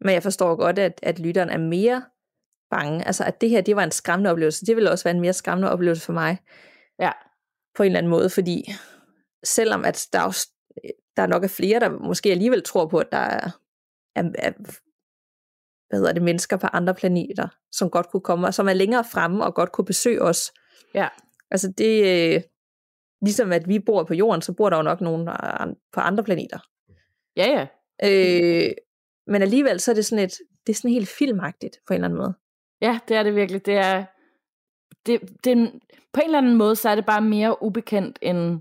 men 0.00 0.14
jeg 0.14 0.22
forstår 0.22 0.56
godt, 0.56 0.78
at, 0.78 1.00
at 1.02 1.18
lytteren 1.18 1.50
er 1.50 1.58
mere 1.58 2.04
bange. 2.70 3.06
Altså, 3.06 3.24
at 3.24 3.40
det 3.40 3.50
her, 3.50 3.60
det 3.60 3.76
var 3.76 3.82
en 3.82 3.90
skræmmende 3.90 4.30
oplevelse. 4.30 4.66
Det 4.66 4.76
ville 4.76 4.90
også 4.90 5.04
være 5.04 5.14
en 5.14 5.20
mere 5.20 5.32
skræmmende 5.32 5.70
oplevelse 5.70 6.02
for 6.02 6.12
mig. 6.12 6.38
Ja. 6.98 7.12
På 7.74 7.82
en 7.82 7.86
eller 7.86 7.98
anden 7.98 8.10
måde, 8.10 8.30
fordi 8.30 8.64
selvom 9.44 9.84
at 9.84 10.08
der, 10.12 10.18
er, 10.18 10.46
der 11.16 11.26
nok 11.26 11.44
er 11.44 11.48
flere, 11.48 11.80
der 11.80 11.88
måske 11.88 12.30
alligevel 12.30 12.62
tror 12.62 12.86
på, 12.86 12.98
at 12.98 13.12
der 13.12 13.18
er, 13.18 13.50
er, 14.16 14.22
er 14.38 14.52
hvad 15.88 15.98
hedder 15.98 16.12
det, 16.12 16.22
mennesker 16.22 16.56
på 16.56 16.66
andre 16.66 16.94
planeter, 16.94 17.48
som 17.72 17.90
godt 17.90 18.10
kunne 18.10 18.20
komme, 18.20 18.46
og 18.46 18.54
som 18.54 18.68
er 18.68 18.72
længere 18.72 19.04
fremme 19.12 19.44
og 19.44 19.54
godt 19.54 19.72
kunne 19.72 19.84
besøge 19.84 20.22
os. 20.22 20.52
Ja. 20.94 21.08
Altså 21.50 21.72
det, 21.78 21.94
øh, 22.34 22.42
ligesom 23.22 23.52
at 23.52 23.68
vi 23.68 23.78
bor 23.78 24.04
på 24.04 24.14
jorden, 24.14 24.42
så 24.42 24.52
bor 24.52 24.70
der 24.70 24.76
jo 24.76 24.82
nok 24.82 25.00
nogen 25.00 25.26
på 25.92 26.00
andre 26.00 26.24
planeter. 26.24 26.58
Ja, 27.36 27.46
ja. 27.48 27.66
Øh, 28.04 28.72
men 29.26 29.42
alligevel 29.42 29.80
så 29.80 29.90
er 29.90 29.94
det 29.94 30.04
sådan 30.04 30.24
et, 30.24 30.32
det 30.66 30.72
er 30.72 30.76
sådan 30.76 30.90
helt 30.90 31.08
filmagtigt 31.08 31.76
på 31.86 31.92
en 31.92 31.94
eller 31.94 32.08
anden 32.08 32.18
måde. 32.18 32.34
Ja, 32.80 32.98
det 33.08 33.16
er 33.16 33.22
det 33.22 33.34
virkelig. 33.34 33.66
Det 33.66 33.76
er, 33.76 34.04
det, 35.06 35.20
det, 35.44 35.72
på 36.12 36.20
en 36.20 36.26
eller 36.26 36.38
anden 36.38 36.56
måde, 36.56 36.76
så 36.76 36.88
er 36.88 36.94
det 36.94 37.06
bare 37.06 37.20
mere 37.20 37.62
ubekendt 37.62 38.18
end 38.22 38.60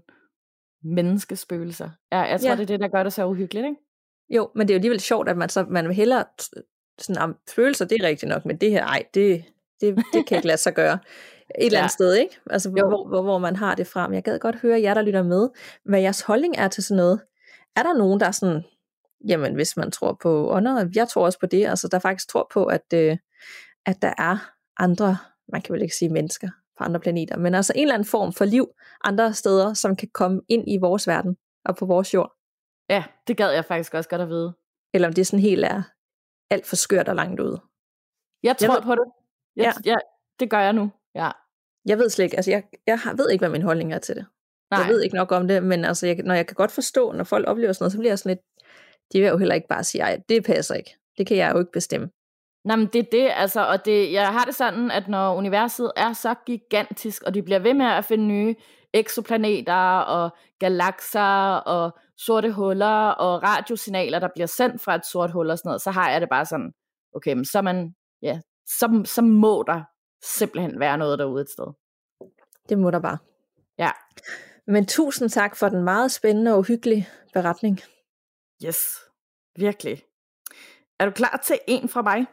menneskespøgelser. 0.83 1.89
Ja, 2.11 2.19
jeg 2.19 2.41
tror, 2.41 2.49
ja. 2.49 2.55
det 2.55 2.61
er 2.61 2.65
det, 2.65 2.79
der 2.79 2.87
gør 2.87 3.03
det 3.03 3.13
så 3.13 3.25
uhyggeligt, 3.27 3.65
ikke? 3.65 3.77
Jo, 4.29 4.51
men 4.55 4.67
det 4.67 4.73
er 4.73 4.75
jo 4.75 4.77
alligevel 4.77 4.99
sjovt, 4.99 5.29
at 5.29 5.37
man, 5.37 5.49
så, 5.49 5.65
man 5.69 5.87
vil 5.87 5.95
hellere 5.95 6.25
sådan, 6.99 7.21
om 7.21 7.37
følelser, 7.55 7.85
det 7.85 8.01
er 8.01 8.07
rigtigt 8.07 8.29
nok, 8.29 8.45
men 8.45 8.57
det 8.57 8.71
her, 8.71 8.85
ej, 8.85 9.03
det, 9.13 9.43
det, 9.81 10.03
det 10.13 10.27
kan 10.27 10.37
ikke 10.37 10.47
lade 10.47 10.57
sig 10.57 10.73
gøre. 10.73 10.99
Et 11.59 11.65
eller 11.65 11.79
andet 11.79 11.91
sted, 11.91 12.13
ikke? 12.13 12.39
Altså, 12.49 12.69
hvor, 12.69 13.07
hvor, 13.07 13.21
hvor 13.21 13.37
man 13.37 13.55
har 13.55 13.75
det 13.75 13.87
frem. 13.87 14.13
Jeg 14.13 14.23
gad 14.23 14.39
godt 14.39 14.55
høre 14.55 14.81
jer, 14.81 14.93
der 14.93 15.01
lytter 15.01 15.23
med, 15.23 15.49
hvad 15.85 15.99
jeres 15.99 16.21
holdning 16.21 16.57
er 16.57 16.67
til 16.67 16.83
sådan 16.83 16.97
noget. 16.97 17.21
Er 17.75 17.83
der 17.83 17.93
nogen, 17.93 18.19
der 18.19 18.25
er 18.25 18.31
sådan, 18.31 18.63
jamen 19.27 19.55
hvis 19.55 19.77
man 19.77 19.91
tror 19.91 20.17
på 20.21 20.51
ånder, 20.51 20.89
jeg 20.95 21.07
tror 21.07 21.25
også 21.25 21.39
på 21.39 21.45
det, 21.45 21.65
altså 21.65 21.87
der 21.87 21.99
faktisk 21.99 22.29
tror 22.29 22.47
på, 22.53 22.65
at, 22.65 22.93
øh, 22.93 23.17
at 23.85 24.01
der 24.01 24.13
er 24.17 24.51
andre, 24.77 25.17
man 25.51 25.61
kan 25.61 25.73
vel 25.73 25.81
ikke 25.81 25.95
sige 25.95 26.09
mennesker 26.09 26.49
på 26.77 26.83
andre 26.83 26.99
planeter, 26.99 27.37
men 27.37 27.55
altså 27.55 27.73
en 27.75 27.81
eller 27.81 27.93
anden 27.93 28.07
form 28.07 28.33
for 28.33 28.45
liv 28.45 28.67
andre 29.03 29.33
steder, 29.33 29.73
som 29.73 29.95
kan 29.95 30.09
komme 30.13 30.41
ind 30.47 30.63
i 30.67 30.77
vores 30.77 31.07
verden 31.07 31.37
og 31.65 31.75
på 31.75 31.85
vores 31.85 32.13
jord. 32.13 32.31
Ja, 32.89 33.03
det 33.27 33.37
gad 33.37 33.51
jeg 33.51 33.65
faktisk 33.65 33.93
også 33.93 34.09
godt 34.09 34.21
at 34.21 34.29
vide. 34.29 34.53
Eller 34.93 35.07
om 35.07 35.13
det 35.13 35.27
sådan 35.27 35.39
helt 35.39 35.65
er 35.65 35.81
alt 36.49 36.65
for 36.65 36.75
skørt 36.75 37.09
og 37.09 37.15
langt 37.15 37.39
ude. 37.39 37.61
Jeg 38.43 38.57
tror 38.57 38.67
jeg 38.67 38.75
ved, 38.75 38.81
på 38.81 38.95
det. 38.95 39.11
Jeg, 39.55 39.73
ja. 39.85 39.91
ja, 39.91 39.95
det 40.39 40.49
gør 40.49 40.59
jeg 40.59 40.73
nu. 40.73 40.91
Ja. 41.15 41.31
Jeg 41.85 41.97
ved 41.97 42.09
slet 42.09 42.25
ikke, 42.25 42.37
altså 42.37 42.51
jeg, 42.51 42.63
jeg 42.87 42.99
ved 43.17 43.29
ikke, 43.29 43.41
hvad 43.41 43.49
min 43.49 43.61
holdning 43.61 43.93
er 43.93 43.99
til 43.99 44.15
det. 44.15 44.25
Nej. 44.71 44.79
Jeg 44.79 44.89
ved 44.89 45.01
ikke 45.01 45.15
nok 45.15 45.31
om 45.31 45.47
det, 45.47 45.63
men 45.63 45.85
altså, 45.85 46.07
jeg, 46.07 46.17
når 46.23 46.33
jeg 46.33 46.47
kan 46.47 46.55
godt 46.55 46.71
forstå, 46.71 47.11
når 47.11 47.23
folk 47.23 47.47
oplever 47.47 47.73
sådan 47.73 47.83
noget, 47.83 47.91
så 47.91 47.97
bliver 47.97 48.11
jeg 48.11 48.19
sådan 48.19 48.29
lidt, 48.29 48.65
de 49.13 49.19
vil 49.19 49.27
jo 49.27 49.37
heller 49.37 49.55
ikke 49.55 49.67
bare 49.67 49.83
sige, 49.83 50.01
ej, 50.01 50.19
det 50.29 50.45
passer 50.45 50.75
ikke. 50.75 50.95
Det 51.17 51.27
kan 51.27 51.37
jeg 51.37 51.51
jo 51.53 51.59
ikke 51.59 51.71
bestemme. 51.71 52.09
Nej, 52.65 52.75
men 52.75 52.87
det 52.93 52.99
er 52.99 53.09
det, 53.11 53.31
altså, 53.35 53.65
og 53.65 53.85
det, 53.85 54.11
jeg 54.11 54.27
har 54.27 54.45
det 54.45 54.55
sådan, 54.55 54.91
at 54.91 55.07
når 55.07 55.35
universet 55.35 55.91
er 55.95 56.13
så 56.13 56.35
gigantisk, 56.45 57.23
og 57.23 57.33
de 57.33 57.43
bliver 57.43 57.59
ved 57.59 57.73
med 57.73 57.85
at 57.85 58.05
finde 58.05 58.25
nye 58.25 58.55
eksoplaneter 58.93 59.99
og 59.99 60.29
galakser 60.59 61.55
og 61.55 61.97
sorte 62.17 62.51
huller 62.51 63.07
og 63.07 63.43
radiosignaler, 63.43 64.19
der 64.19 64.29
bliver 64.35 64.47
sendt 64.47 64.81
fra 64.81 64.95
et 64.95 65.05
sort 65.05 65.31
hul 65.31 65.49
og 65.49 65.57
sådan 65.57 65.69
noget, 65.69 65.81
så 65.81 65.91
har 65.91 66.11
jeg 66.11 66.21
det 66.21 66.29
bare 66.29 66.45
sådan, 66.45 66.71
okay, 67.15 67.33
men 67.33 67.45
så, 67.45 67.61
man, 67.61 67.93
ja, 68.21 68.39
så, 68.65 69.01
så 69.05 69.21
må 69.21 69.63
der 69.67 69.81
simpelthen 70.25 70.79
være 70.79 70.97
noget 70.97 71.19
derude 71.19 71.41
et 71.41 71.49
sted. 71.49 71.67
Det 72.69 72.77
må 72.79 72.91
der 72.91 72.99
bare. 72.99 73.17
Ja. 73.77 73.91
Men 74.67 74.85
tusind 74.85 75.29
tak 75.29 75.55
for 75.55 75.69
den 75.69 75.83
meget 75.83 76.11
spændende 76.11 76.53
og 76.53 76.59
uhyggelige 76.59 77.07
beretning. 77.33 77.79
Yes, 78.65 78.99
virkelig. 79.55 80.03
Er 80.99 81.05
du 81.05 81.11
klar 81.11 81.41
til 81.45 81.59
en 81.67 81.89
fra 81.89 82.01
mig? 82.01 82.25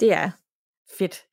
Det 0.00 0.12
er 0.12 0.30
Fedt. 0.98 1.24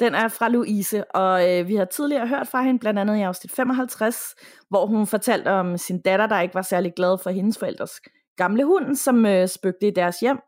Den 0.00 0.14
er 0.14 0.28
fra 0.28 0.48
Louise, 0.48 1.10
og 1.10 1.50
øh, 1.50 1.68
vi 1.68 1.76
har 1.76 1.84
tidligere 1.84 2.28
hørt 2.28 2.48
fra 2.48 2.62
hende, 2.62 2.78
blandt 2.78 3.00
andet 3.00 3.16
i 3.16 3.20
afsnit 3.20 3.52
55, 3.52 4.34
hvor 4.68 4.86
hun 4.86 5.06
fortalte 5.06 5.48
om 5.48 5.78
sin 5.78 6.02
datter, 6.02 6.26
der 6.26 6.40
ikke 6.40 6.54
var 6.54 6.62
særlig 6.62 6.92
glad 6.96 7.18
for 7.18 7.30
hendes 7.30 7.58
forældres 7.58 8.00
gamle 8.36 8.64
hund, 8.64 8.96
som 8.96 9.26
øh, 9.26 9.48
spøgte 9.48 9.86
i 9.86 9.90
deres 9.90 10.20
hjem. 10.20 10.38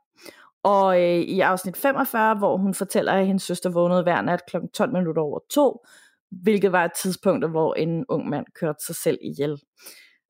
Og 0.65 1.03
øh, 1.03 1.21
i 1.21 1.41
afsnit 1.41 1.77
45, 1.77 2.35
hvor 2.35 2.57
hun 2.57 2.75
fortæller, 2.75 3.13
at 3.13 3.27
hendes 3.27 3.43
søster 3.43 3.71
vågnede 3.71 4.03
hver 4.03 4.23
nat 4.23 4.47
kl. 4.47 4.57
12 4.75 4.93
minutter 4.93 5.23
over 5.23 5.39
to, 5.51 5.87
hvilket 6.31 6.73
var 6.73 6.85
et 6.85 6.93
tidspunkt, 6.93 7.51
hvor 7.51 7.75
en 7.75 8.05
ung 8.09 8.29
mand 8.29 8.47
kørte 8.61 8.85
sig 8.85 8.97
selv 8.97 9.19
ihjel. 9.23 9.61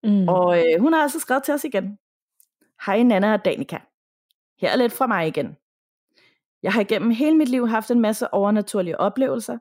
Mm. 0.03 0.29
Og 0.29 0.59
øh, 0.59 0.81
hun 0.81 0.93
har 0.93 1.03
altså 1.03 1.21
skrevet 1.21 1.43
til 1.43 1.55
os 1.55 1.65
igen. 1.65 1.99
Hej 2.87 3.03
Nana 3.03 3.33
og 3.33 3.45
Danika. 3.45 3.79
Her 4.61 4.71
er 4.71 4.77
lidt 4.77 4.93
fra 4.93 5.07
mig 5.07 5.27
igen. 5.27 5.57
Jeg 6.63 6.73
har 6.73 6.81
igennem 6.81 7.11
hele 7.11 7.37
mit 7.37 7.49
liv 7.49 7.69
haft 7.69 7.91
en 7.91 8.01
masse 8.01 8.35
overnaturlige 8.35 9.01
oplevelser, 9.01 9.59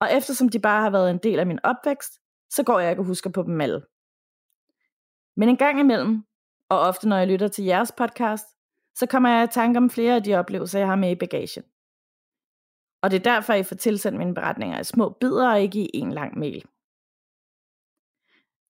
og 0.00 0.08
eftersom 0.12 0.48
de 0.48 0.58
bare 0.58 0.82
har 0.82 0.90
været 0.90 1.10
en 1.10 1.18
del 1.18 1.38
af 1.38 1.46
min 1.46 1.58
opvækst, 1.64 2.12
så 2.50 2.62
går 2.62 2.78
jeg 2.78 2.90
ikke 2.90 3.02
og 3.02 3.06
husker 3.06 3.30
på 3.30 3.42
dem 3.42 3.60
alle. 3.60 3.82
Men 5.36 5.48
en 5.48 5.56
gang 5.56 5.80
imellem, 5.80 6.24
og 6.68 6.80
ofte 6.80 7.08
når 7.08 7.16
jeg 7.16 7.28
lytter 7.28 7.48
til 7.48 7.64
jeres 7.64 7.92
podcast, 7.92 8.46
så 8.94 9.06
kommer 9.06 9.28
jeg 9.28 9.44
i 9.44 9.52
tanke 9.52 9.78
om 9.78 9.90
flere 9.90 10.14
af 10.14 10.22
de 10.22 10.34
oplevelser, 10.34 10.78
jeg 10.78 10.88
har 10.88 10.96
med 10.96 11.10
i 11.10 11.14
bagagen. 11.14 11.62
Og 13.02 13.10
det 13.10 13.18
er 13.18 13.32
derfor, 13.32 13.52
I 13.52 13.62
får 13.62 13.76
tilsendt 13.76 14.18
mine 14.18 14.34
beretninger 14.34 14.80
i 14.80 14.84
små 14.84 15.08
bidder 15.08 15.50
og 15.50 15.60
ikke 15.60 15.80
i 15.80 15.90
en 15.94 16.12
lang 16.12 16.38
mail. 16.38 16.64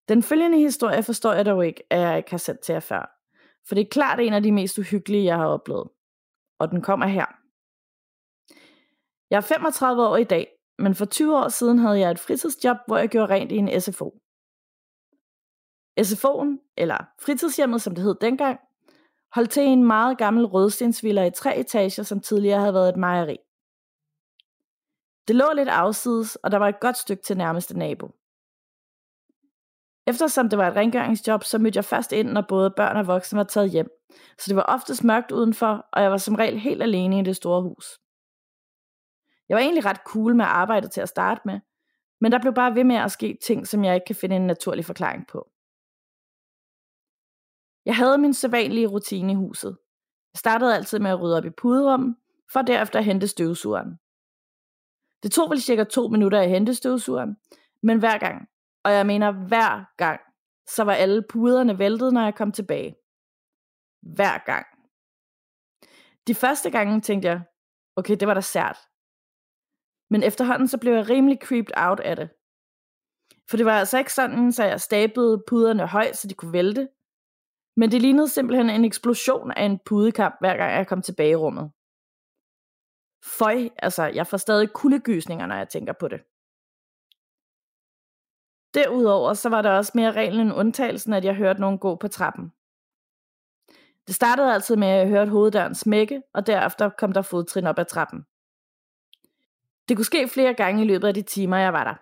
Den 0.07 0.23
følgende 0.23 0.57
historie 0.57 1.03
forstår 1.03 1.33
jeg 1.33 1.45
dog 1.45 1.67
ikke, 1.67 1.83
at 1.89 1.99
jeg 1.99 2.17
ikke 2.17 2.31
har 2.31 2.37
sendt 2.37 2.61
til 2.61 2.73
jer 2.73 2.79
før. 2.79 3.19
For 3.67 3.75
det 3.75 3.81
er 3.81 3.89
klart 3.91 4.19
en 4.19 4.33
af 4.33 4.43
de 4.43 4.51
mest 4.51 4.77
uhyggelige, 4.77 5.25
jeg 5.25 5.37
har 5.37 5.47
oplevet. 5.47 5.89
Og 6.59 6.71
den 6.71 6.81
kommer 6.81 7.07
her. 7.07 7.25
Jeg 9.29 9.37
er 9.37 9.41
35 9.41 10.07
år 10.07 10.17
i 10.17 10.23
dag, 10.23 10.47
men 10.77 10.95
for 10.95 11.05
20 11.05 11.37
år 11.37 11.49
siden 11.49 11.79
havde 11.79 11.99
jeg 11.99 12.11
et 12.11 12.19
fritidsjob, 12.19 12.77
hvor 12.87 12.97
jeg 12.97 13.09
gjorde 13.09 13.33
rent 13.33 13.51
i 13.51 13.55
en 13.55 13.81
SFO. 13.81 14.19
SFO'en, 15.99 16.73
eller 16.77 16.97
fritidshjemmet 17.19 17.81
som 17.81 17.95
det 17.95 18.03
hed 18.03 18.15
dengang, 18.21 18.59
holdt 19.33 19.51
til 19.51 19.63
en 19.63 19.83
meget 19.83 20.17
gammel 20.17 20.45
rødstensvilla 20.45 21.25
i 21.25 21.31
tre 21.31 21.57
etager, 21.57 22.03
som 22.03 22.19
tidligere 22.19 22.59
havde 22.59 22.73
været 22.73 22.89
et 22.89 22.97
mejeri. 22.97 23.37
Det 25.27 25.35
lå 25.35 25.45
lidt 25.55 25.69
afsides, 25.69 26.35
og 26.35 26.51
der 26.51 26.57
var 26.57 26.69
et 26.69 26.79
godt 26.79 26.97
stykke 26.97 27.23
til 27.23 27.37
nærmeste 27.37 27.77
nabo. 27.77 28.11
Eftersom 30.07 30.49
det 30.49 30.59
var 30.59 30.67
et 30.67 30.75
rengøringsjob, 30.75 31.43
så 31.43 31.57
mødte 31.57 31.77
jeg 31.77 31.85
først 31.85 32.11
ind, 32.11 32.29
når 32.29 32.45
både 32.49 32.73
børn 32.77 32.97
og 32.97 33.07
voksne 33.07 33.37
var 33.37 33.43
taget 33.43 33.71
hjem. 33.71 33.89
Så 34.39 34.45
det 34.47 34.55
var 34.55 34.63
ofte 34.63 35.07
mørkt 35.07 35.31
udenfor, 35.31 35.85
og 35.93 36.01
jeg 36.01 36.11
var 36.11 36.17
som 36.17 36.35
regel 36.35 36.59
helt 36.59 36.83
alene 36.83 37.19
i 37.19 37.23
det 37.23 37.35
store 37.35 37.61
hus. 37.61 37.99
Jeg 39.49 39.55
var 39.55 39.61
egentlig 39.61 39.85
ret 39.85 40.01
cool 40.05 40.35
med 40.35 40.45
arbejdet 40.45 40.91
til 40.91 41.01
at 41.01 41.09
starte 41.09 41.41
med, 41.45 41.59
men 42.21 42.31
der 42.31 42.39
blev 42.39 42.53
bare 42.53 42.75
ved 42.75 42.83
med 42.83 42.95
at 42.95 43.11
ske 43.11 43.37
ting, 43.45 43.67
som 43.67 43.83
jeg 43.83 43.95
ikke 43.95 44.05
kan 44.05 44.15
finde 44.15 44.35
en 44.35 44.47
naturlig 44.47 44.85
forklaring 44.85 45.27
på. 45.27 45.52
Jeg 47.85 47.95
havde 47.95 48.17
min 48.17 48.33
sædvanlige 48.33 48.87
rutine 48.87 49.31
i 49.31 49.35
huset. 49.35 49.77
Jeg 50.33 50.39
startede 50.39 50.75
altid 50.75 50.99
med 50.99 51.11
at 51.11 51.21
rydde 51.21 51.37
op 51.37 51.45
i 51.45 51.49
puderummet, 51.49 52.15
for 52.53 52.61
derefter 52.61 52.99
at 52.99 53.05
hente 53.05 53.27
støvsugeren. 53.27 53.97
Det 55.23 55.31
tog 55.31 55.49
vel 55.49 55.61
cirka 55.61 55.83
to 55.83 56.07
minutter 56.07 56.41
at 56.41 56.49
hente 56.49 56.73
støvsugeren, 56.73 57.37
men 57.83 57.99
hver 57.99 58.17
gang, 58.17 58.47
og 58.83 58.91
jeg 58.91 59.05
mener 59.05 59.31
hver 59.31 59.93
gang, 59.97 60.19
så 60.67 60.83
var 60.83 60.93
alle 60.93 61.23
puderne 61.29 61.79
væltet, 61.79 62.13
når 62.13 62.23
jeg 62.23 62.35
kom 62.35 62.51
tilbage. 62.51 62.95
Hver 64.01 64.37
gang. 64.45 64.65
De 66.27 66.35
første 66.35 66.71
gange 66.71 67.01
tænkte 67.01 67.27
jeg, 67.27 67.41
okay, 67.95 68.15
det 68.19 68.27
var 68.27 68.33
da 68.33 68.41
sært. 68.41 68.77
Men 70.09 70.23
efterhånden 70.23 70.67
så 70.67 70.77
blev 70.77 70.93
jeg 70.93 71.09
rimelig 71.09 71.39
creeped 71.41 71.73
out 71.77 71.99
af 71.99 72.15
det. 72.15 72.29
For 73.49 73.57
det 73.57 73.65
var 73.65 73.79
altså 73.79 73.97
ikke 73.97 74.13
sådan, 74.13 74.51
så 74.51 74.63
jeg 74.63 74.81
stablede 74.81 75.43
puderne 75.47 75.87
højt, 75.87 76.17
så 76.17 76.27
de 76.27 76.33
kunne 76.33 76.53
vælte. 76.53 76.89
Men 77.75 77.91
det 77.91 78.01
lignede 78.01 78.29
simpelthen 78.29 78.69
en 78.69 78.85
eksplosion 78.85 79.51
af 79.51 79.65
en 79.65 79.79
pudekamp, 79.85 80.35
hver 80.39 80.57
gang 80.57 80.73
jeg 80.73 80.87
kom 80.87 81.01
tilbage 81.01 81.31
i 81.31 81.35
rummet. 81.35 81.71
Føj, 83.39 83.69
altså 83.77 84.03
jeg 84.03 84.27
får 84.27 84.37
stadig 84.37 84.73
kuldegysninger, 84.73 85.45
når 85.45 85.55
jeg 85.55 85.69
tænker 85.69 85.93
på 85.93 86.07
det. 86.07 86.21
Derudover 88.73 89.33
så 89.33 89.49
var 89.49 89.61
der 89.61 89.71
også 89.71 89.91
mere 89.95 90.11
reglen 90.11 90.47
end 90.47 90.53
undtagelsen, 90.55 91.13
at 91.13 91.25
jeg 91.25 91.35
hørte 91.35 91.61
nogen 91.61 91.79
gå 91.79 91.95
på 91.95 92.07
trappen. 92.07 92.53
Det 94.07 94.15
startede 94.15 94.53
altid 94.53 94.75
med, 94.75 94.87
at 94.87 94.99
jeg 94.99 95.07
hørte 95.07 95.31
hoveddøren 95.31 95.75
smække, 95.75 96.21
og 96.33 96.47
derefter 96.47 96.89
kom 96.89 97.11
der 97.11 97.21
fodtrin 97.21 97.67
op 97.67 97.79
ad 97.79 97.85
trappen. 97.85 98.25
Det 99.89 99.97
kunne 99.97 100.05
ske 100.05 100.27
flere 100.27 100.53
gange 100.53 100.83
i 100.83 100.87
løbet 100.87 101.07
af 101.07 101.13
de 101.13 101.21
timer, 101.21 101.57
jeg 101.57 101.73
var 101.73 101.83
der. 101.83 101.95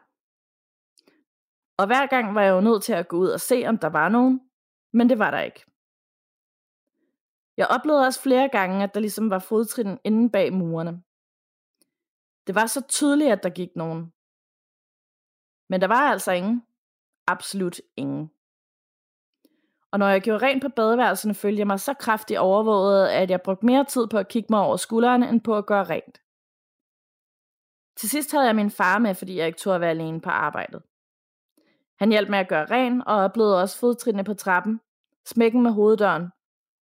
Og 1.78 1.86
hver 1.88 2.08
gang 2.08 2.36
var 2.36 2.42
jeg 2.42 2.52
jo 2.52 2.62
nødt 2.62 2.84
til 2.84 2.94
at 2.94 3.08
gå 3.08 3.18
ud 3.18 3.30
og 3.30 3.40
se, 3.40 3.64
om 3.68 3.78
der 3.78 3.88
var 3.88 4.10
nogen, 4.10 4.42
men 4.94 5.10
det 5.10 5.20
var 5.20 5.32
der 5.32 5.40
ikke. 5.40 5.66
Jeg 7.58 7.68
oplevede 7.68 8.06
også 8.06 8.22
flere 8.22 8.50
gange, 8.50 8.84
at 8.84 8.94
der 8.94 9.00
ligesom 9.00 9.30
var 9.30 9.40
fodtrin 9.40 10.00
inde 10.04 10.30
bag 10.30 10.54
murene. 10.54 11.04
Det 12.48 12.56
var 12.56 12.66
så 12.66 12.82
tydeligt, 12.82 13.32
at 13.32 13.44
der 13.44 13.50
gik 13.50 13.76
nogen. 13.76 14.14
Men 15.70 15.82
der 15.82 15.88
var 15.88 16.12
altså 16.12 16.32
ingen. 16.32 16.64
Absolut 17.28 17.82
ingen. 17.98 18.32
Og 19.92 20.00
når 20.00 20.08
jeg 20.08 20.22
gjorde 20.22 20.46
rent 20.46 20.64
på 20.64 20.70
badeværelserne, 20.70 21.34
følte 21.34 21.60
jeg 21.60 21.68
mig 21.68 21.80
så 21.80 21.94
kraftigt 21.94 22.40
overvåget, 22.40 23.10
at 23.10 23.30
jeg 23.30 23.42
brugte 23.42 23.66
mere 23.66 23.86
tid 23.86 24.08
på 24.08 24.18
at 24.18 24.28
kigge 24.28 24.48
mig 24.50 24.60
over 24.60 24.78
skuldrene, 24.78 25.30
end 25.30 25.42
på 25.42 25.58
at 25.58 25.66
gøre 25.66 25.84
rent. 25.84 26.22
Til 27.96 28.10
sidst 28.10 28.32
havde 28.32 28.46
jeg 28.46 28.56
min 28.56 28.72
far 28.72 29.00
med, 29.00 29.16
fordi 29.16 29.38
jeg 29.38 29.48
ikke 29.48 29.60
turde 29.60 29.76
at 29.76 29.82
være 29.82 29.90
alene 29.90 30.22
på 30.22 30.30
arbejdet. 30.30 30.84
Han 32.02 32.12
hjalp 32.12 32.30
med 32.30 32.40
at 32.40 32.50
gøre 32.50 32.66
ren, 32.66 33.02
og 33.08 33.16
oplevede 33.16 33.62
også 33.62 33.80
fodtrinene 33.80 34.24
på 34.24 34.34
trappen, 34.34 34.82
smækken 35.26 35.64
med 35.64 35.72
hoveddøren, 35.72 36.26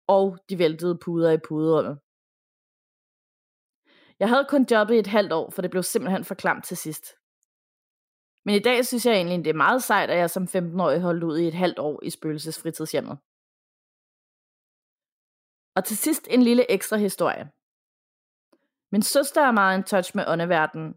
og 0.07 0.39
de 0.49 0.59
væltede 0.59 0.99
puder 1.05 1.31
i 1.31 1.45
puderummet. 1.49 2.01
Jeg 4.21 4.29
havde 4.29 4.47
kun 4.49 4.67
jobbet 4.71 4.95
i 4.95 4.99
et 4.99 5.07
halvt 5.17 5.33
år, 5.33 5.51
for 5.51 5.63
det 5.63 5.71
blev 5.71 5.83
simpelthen 5.83 6.25
for 6.25 6.35
klamt 6.35 6.65
til 6.65 6.77
sidst. 6.77 7.05
Men 8.45 8.55
i 8.55 8.59
dag 8.59 8.87
synes 8.87 9.07
jeg 9.07 9.15
egentlig, 9.15 9.45
det 9.45 9.51
er 9.51 9.65
meget 9.67 9.83
sejt, 9.83 10.11
at 10.11 10.19
jeg 10.19 10.31
som 10.31 10.45
15-årig 10.45 11.01
holdt 11.01 11.25
ud 11.25 11.39
i 11.39 11.49
et 11.49 11.55
halvt 11.55 11.79
år 11.79 12.03
i 12.03 12.11
spøgelsesfritidshjemmet. 12.11 13.19
Og 15.77 15.85
til 15.85 15.97
sidst 15.97 16.29
en 16.31 16.43
lille 16.43 16.71
ekstra 16.71 16.97
historie. 16.97 17.45
Min 18.93 19.03
søster 19.03 19.43
er 19.43 19.53
meget 19.53 19.75
en 19.79 19.85
touch 19.85 20.17
med 20.17 20.25
åndeverdenen, 20.27 20.95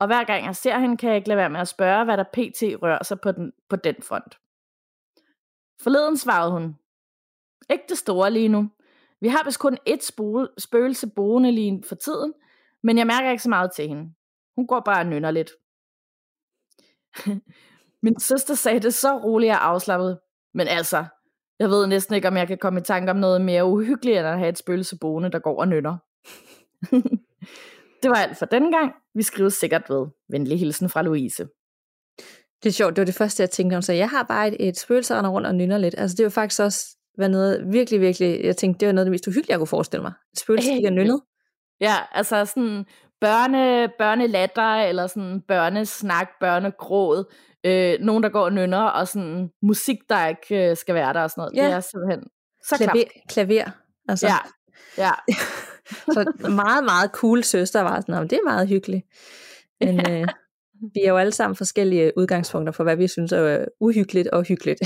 og 0.00 0.06
hver 0.06 0.24
gang 0.24 0.44
jeg 0.44 0.56
ser 0.56 0.78
hende, 0.78 0.96
kan 0.96 1.08
jeg 1.08 1.16
ikke 1.16 1.28
lade 1.28 1.38
være 1.38 1.50
med 1.50 1.60
at 1.60 1.68
spørge, 1.68 2.04
hvad 2.04 2.16
der 2.16 2.24
pt. 2.24 2.82
rører 2.82 3.04
sig 3.04 3.20
på 3.20 3.32
den, 3.32 3.52
på 3.68 3.76
den 3.76 3.94
front. 4.02 4.38
Forleden 5.82 6.16
svarede 6.16 6.52
hun, 6.52 6.76
ikke 7.70 7.84
det 7.88 7.98
store 7.98 8.30
lige 8.30 8.48
nu. 8.48 8.70
Vi 9.20 9.28
har 9.28 9.44
vist 9.44 9.60
kun 9.60 9.78
ét 9.88 10.10
spøgelse 10.58 11.10
boende 11.16 11.52
lige 11.52 11.82
for 11.88 11.94
tiden, 11.94 12.34
men 12.82 12.98
jeg 12.98 13.06
mærker 13.06 13.30
ikke 13.30 13.42
så 13.42 13.48
meget 13.48 13.72
til 13.72 13.88
hende. 13.88 14.12
Hun 14.56 14.66
går 14.66 14.80
bare 14.80 15.00
og 15.00 15.06
nynner 15.06 15.30
lidt. 15.30 15.50
Min 18.02 18.20
søster 18.20 18.54
sagde 18.54 18.80
det 18.80 18.94
så 18.94 19.18
roligt 19.18 19.52
og 19.52 19.66
afslappet, 19.66 20.18
men 20.54 20.68
altså, 20.68 21.04
jeg 21.58 21.68
ved 21.68 21.86
næsten 21.86 22.14
ikke, 22.14 22.28
om 22.28 22.36
jeg 22.36 22.48
kan 22.48 22.58
komme 22.58 22.80
i 22.80 22.82
tanke 22.82 23.10
om 23.10 23.16
noget 23.16 23.40
mere 23.40 23.64
uhyggeligt, 23.64 24.18
end 24.18 24.26
at 24.26 24.38
have 24.38 24.48
et 24.48 24.58
spøgelse 24.58 24.98
boende, 24.98 25.30
der 25.30 25.38
går 25.38 25.60
og 25.60 25.68
nynner. 25.68 25.96
det 28.02 28.10
var 28.10 28.16
alt 28.16 28.38
for 28.38 28.46
denne 28.46 28.72
gang. 28.72 28.92
Vi 29.14 29.22
skriver 29.22 29.48
sikkert 29.48 29.82
ved. 29.90 30.06
Venlig 30.28 30.58
hilsen 30.58 30.88
fra 30.88 31.02
Louise. 31.02 31.46
Det 32.62 32.68
er 32.68 32.72
sjovt, 32.72 32.96
det 32.96 33.00
var 33.00 33.06
det 33.06 33.14
første, 33.14 33.42
jeg 33.42 33.50
tænkte 33.50 33.74
om. 33.76 33.82
Så 33.82 33.92
jeg 33.92 34.10
har 34.10 34.22
bare 34.22 34.48
et, 34.48 34.68
et 34.68 34.78
spøgelse, 34.78 35.14
der 35.14 35.28
rundt 35.28 35.46
og 35.46 35.54
nynner 35.54 35.78
lidt. 35.78 35.94
Altså 35.98 36.16
det 36.16 36.24
var 36.24 36.30
faktisk 36.30 36.60
også 36.60 36.86
været 37.18 37.30
noget 37.30 37.64
virkelig, 37.72 38.00
virkelig, 38.00 38.44
jeg 38.44 38.56
tænkte, 38.56 38.80
det 38.80 38.86
var 38.86 38.92
noget 38.92 39.04
af 39.04 39.06
det 39.06 39.10
mest 39.10 39.26
uhyggelige, 39.26 39.50
jeg 39.50 39.58
kunne 39.58 39.66
forestille 39.66 40.02
mig. 40.02 40.12
Et 40.32 40.38
spøgelse, 40.38 40.70
der 40.70 40.90
nynnet. 40.90 41.20
Ja, 41.80 41.94
altså 42.12 42.44
sådan 42.44 42.84
børne, 43.20 43.88
børnelatter, 43.98 44.74
eller 44.74 45.06
sådan 45.06 45.42
børnesnak, 45.48 46.28
børnegråd, 46.40 47.32
øh, 47.64 47.98
nogen, 48.00 48.22
der 48.22 48.28
går 48.28 48.44
og 48.44 48.52
nynner, 48.52 48.82
og 48.82 49.08
sådan 49.08 49.50
musik, 49.62 49.96
der 50.08 50.26
ikke 50.26 50.70
øh, 50.70 50.76
skal 50.76 50.94
være 50.94 51.12
der 51.12 51.22
og 51.22 51.30
sådan 51.30 51.40
noget. 51.40 51.56
Ja. 51.56 51.66
Det 51.66 51.72
er 51.72 51.80
simpelthen 51.80 52.22
så 52.62 52.76
klaver, 52.76 53.04
klaver. 53.28 53.70
Altså. 54.08 54.26
Ja, 54.26 54.36
ja. 54.98 55.10
så 55.88 56.32
meget, 56.64 56.84
meget 56.84 57.10
cool 57.10 57.42
søster 57.44 57.80
var 57.80 58.00
sådan, 58.00 58.28
det 58.28 58.32
er 58.32 58.44
meget 58.44 58.68
hyggeligt. 58.68 59.06
Men 59.80 60.00
ja. 60.00 60.20
øh, 60.20 60.28
vi 60.94 61.00
er 61.04 61.08
jo 61.08 61.16
alle 61.16 61.32
sammen 61.32 61.56
forskellige 61.56 62.12
udgangspunkter 62.16 62.72
for, 62.72 62.84
hvad 62.84 62.96
vi 62.96 63.08
synes 63.08 63.32
er 63.32 63.64
uhyggeligt 63.80 64.28
og 64.28 64.42
hyggeligt. 64.42 64.80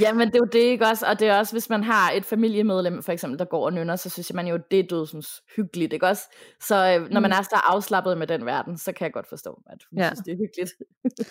Jamen 0.00 0.28
det 0.28 0.34
er 0.34 0.38
jo 0.38 0.48
det, 0.52 0.58
ikke 0.58 0.86
også? 0.86 1.06
Og 1.06 1.20
det 1.20 1.28
er 1.28 1.38
også, 1.38 1.54
hvis 1.54 1.70
man 1.70 1.84
har 1.84 2.12
et 2.12 2.24
familiemedlem, 2.24 3.02
for 3.02 3.12
eksempel, 3.12 3.38
der 3.38 3.44
går 3.44 3.64
og 3.64 3.72
nynner, 3.72 3.96
så 3.96 4.10
synes 4.10 4.32
man 4.32 4.46
jo, 4.46 4.58
det 4.70 4.78
er 4.78 4.84
dødsens 4.90 5.42
hyggeligt, 5.56 5.92
ikke 5.92 6.06
også? 6.06 6.22
Så 6.60 6.74
øh, 6.74 7.10
når 7.10 7.20
man 7.20 7.30
mm. 7.30 7.38
er 7.38 7.42
så 7.42 7.60
afslappet 7.64 8.18
med 8.18 8.26
den 8.26 8.46
verden, 8.46 8.78
så 8.78 8.92
kan 8.92 9.04
jeg 9.04 9.12
godt 9.12 9.28
forstå, 9.28 9.62
at 9.66 9.78
hun 9.90 9.98
ja. 9.98 10.08
synes, 10.08 10.20
det 10.20 10.32
er 10.32 10.36
hyggeligt. 10.36 10.72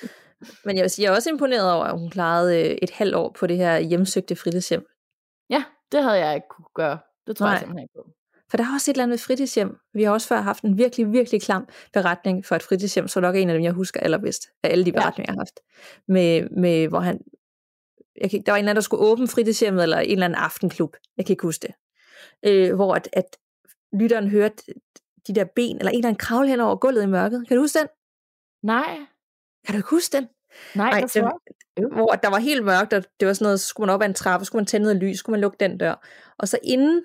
Men 0.66 0.76
jeg 0.76 0.84
vil 0.84 0.90
sige, 0.90 1.04
jeg 1.04 1.12
er 1.12 1.16
også 1.16 1.30
imponeret 1.30 1.74
over, 1.74 1.86
at 1.86 2.00
hun 2.00 2.10
klarede 2.10 2.60
øh, 2.60 2.78
et 2.82 2.90
halvt 2.90 3.16
år 3.16 3.36
på 3.40 3.48
det 3.48 3.58
her 3.58 3.80
hjemsøgte 3.80 4.36
fritidshjem. 4.36 4.86
Ja, 5.50 5.64
det 5.92 6.04
havde 6.04 6.18
jeg 6.26 6.36
ikke 6.36 6.48
kunne 6.50 6.74
gøre. 6.76 7.00
Det 7.28 7.38
tror 7.38 7.46
Nej. 7.46 7.52
jeg 7.52 7.60
simpelthen 7.60 7.84
ikke 7.84 7.94
på. 7.96 8.10
For 8.54 8.58
der 8.58 8.64
er 8.64 8.74
også 8.74 8.92
et 8.92 8.94
eller 8.94 9.04
andet 9.04 9.22
fritidshjem. 9.22 9.78
Vi 9.94 10.04
har 10.04 10.12
også 10.12 10.28
før 10.28 10.42
haft 10.42 10.64
en 10.64 10.78
virkelig, 10.78 11.12
virkelig 11.12 11.42
klam 11.42 11.68
beretning 11.94 12.46
for 12.46 12.56
et 12.56 12.64
fritidshjem, 12.64 13.08
så 13.08 13.20
nok 13.20 13.36
en 13.36 13.50
af 13.50 13.54
dem, 13.54 13.64
jeg 13.64 13.72
husker 13.72 14.00
allerbedst 14.00 14.48
af 14.64 14.70
alle 14.72 14.86
de 14.86 14.92
beretninger, 14.92 15.34
ja. 15.34 15.34
jeg 15.34 15.36
har 15.36 15.42
haft. 15.42 15.60
Med, 16.08 16.50
med, 16.62 16.88
hvor 16.88 17.00
han 17.00 17.20
jeg 18.22 18.32
kan, 18.32 18.44
der 18.46 18.52
var 18.52 18.58
en 18.58 18.64
eller 18.64 18.70
anden, 18.70 18.76
der 18.76 18.82
skulle 18.82 19.04
åbne 19.04 19.28
fritidshjemmet, 19.28 19.84
eller 19.84 20.00
en 20.00 20.12
eller 20.12 20.26
anden 20.26 20.40
aftenklub, 20.40 20.96
jeg 21.18 21.26
kan 21.26 21.34
ikke 21.34 21.42
huske 21.42 21.68
det, 21.68 21.76
øh, 22.46 22.76
hvor 22.76 22.94
at, 22.94 23.10
at 23.14 23.38
lytteren 23.94 24.30
hørte 24.30 24.64
de 25.28 25.36
der 25.36 25.46
ben, 25.56 25.78
eller 25.78 25.92
en 25.92 25.98
eller 25.98 26.08
anden 26.08 26.20
kravle 26.20 26.50
hen 26.50 26.60
over 26.60 26.76
gulvet 26.76 27.04
i 27.04 27.08
mørket. 27.08 27.48
Kan 27.48 27.58
du 27.58 27.64
huske 27.64 27.80
den? 27.80 27.88
Nej. 28.64 28.98
Kan 29.66 29.74
du 29.74 29.78
ikke 29.78 29.90
huske 29.90 30.18
den? 30.18 30.28
Nej, 30.76 30.90
Nej 30.90 31.02
det, 31.02 31.14
det, 31.78 31.94
hvor 31.94 32.12
der 32.24 32.30
var 32.30 32.40
helt 32.40 32.66
mørkt, 32.66 32.94
og 32.94 33.04
det 33.20 33.28
var 33.28 33.34
sådan 33.34 33.46
noget, 33.46 33.60
skulle 33.60 33.88
man 33.88 33.94
op 33.94 34.02
ad 34.02 34.08
en 34.08 34.14
trappe, 34.14 34.46
skulle 34.46 34.60
man 34.60 34.66
tænde 34.66 34.84
noget 34.84 34.98
lys, 35.04 35.18
skulle 35.18 35.34
man 35.34 35.42
lukke 35.42 35.58
den 35.60 35.78
dør. 35.78 36.08
Og 36.38 36.48
så 36.48 36.60
inden 36.64 37.04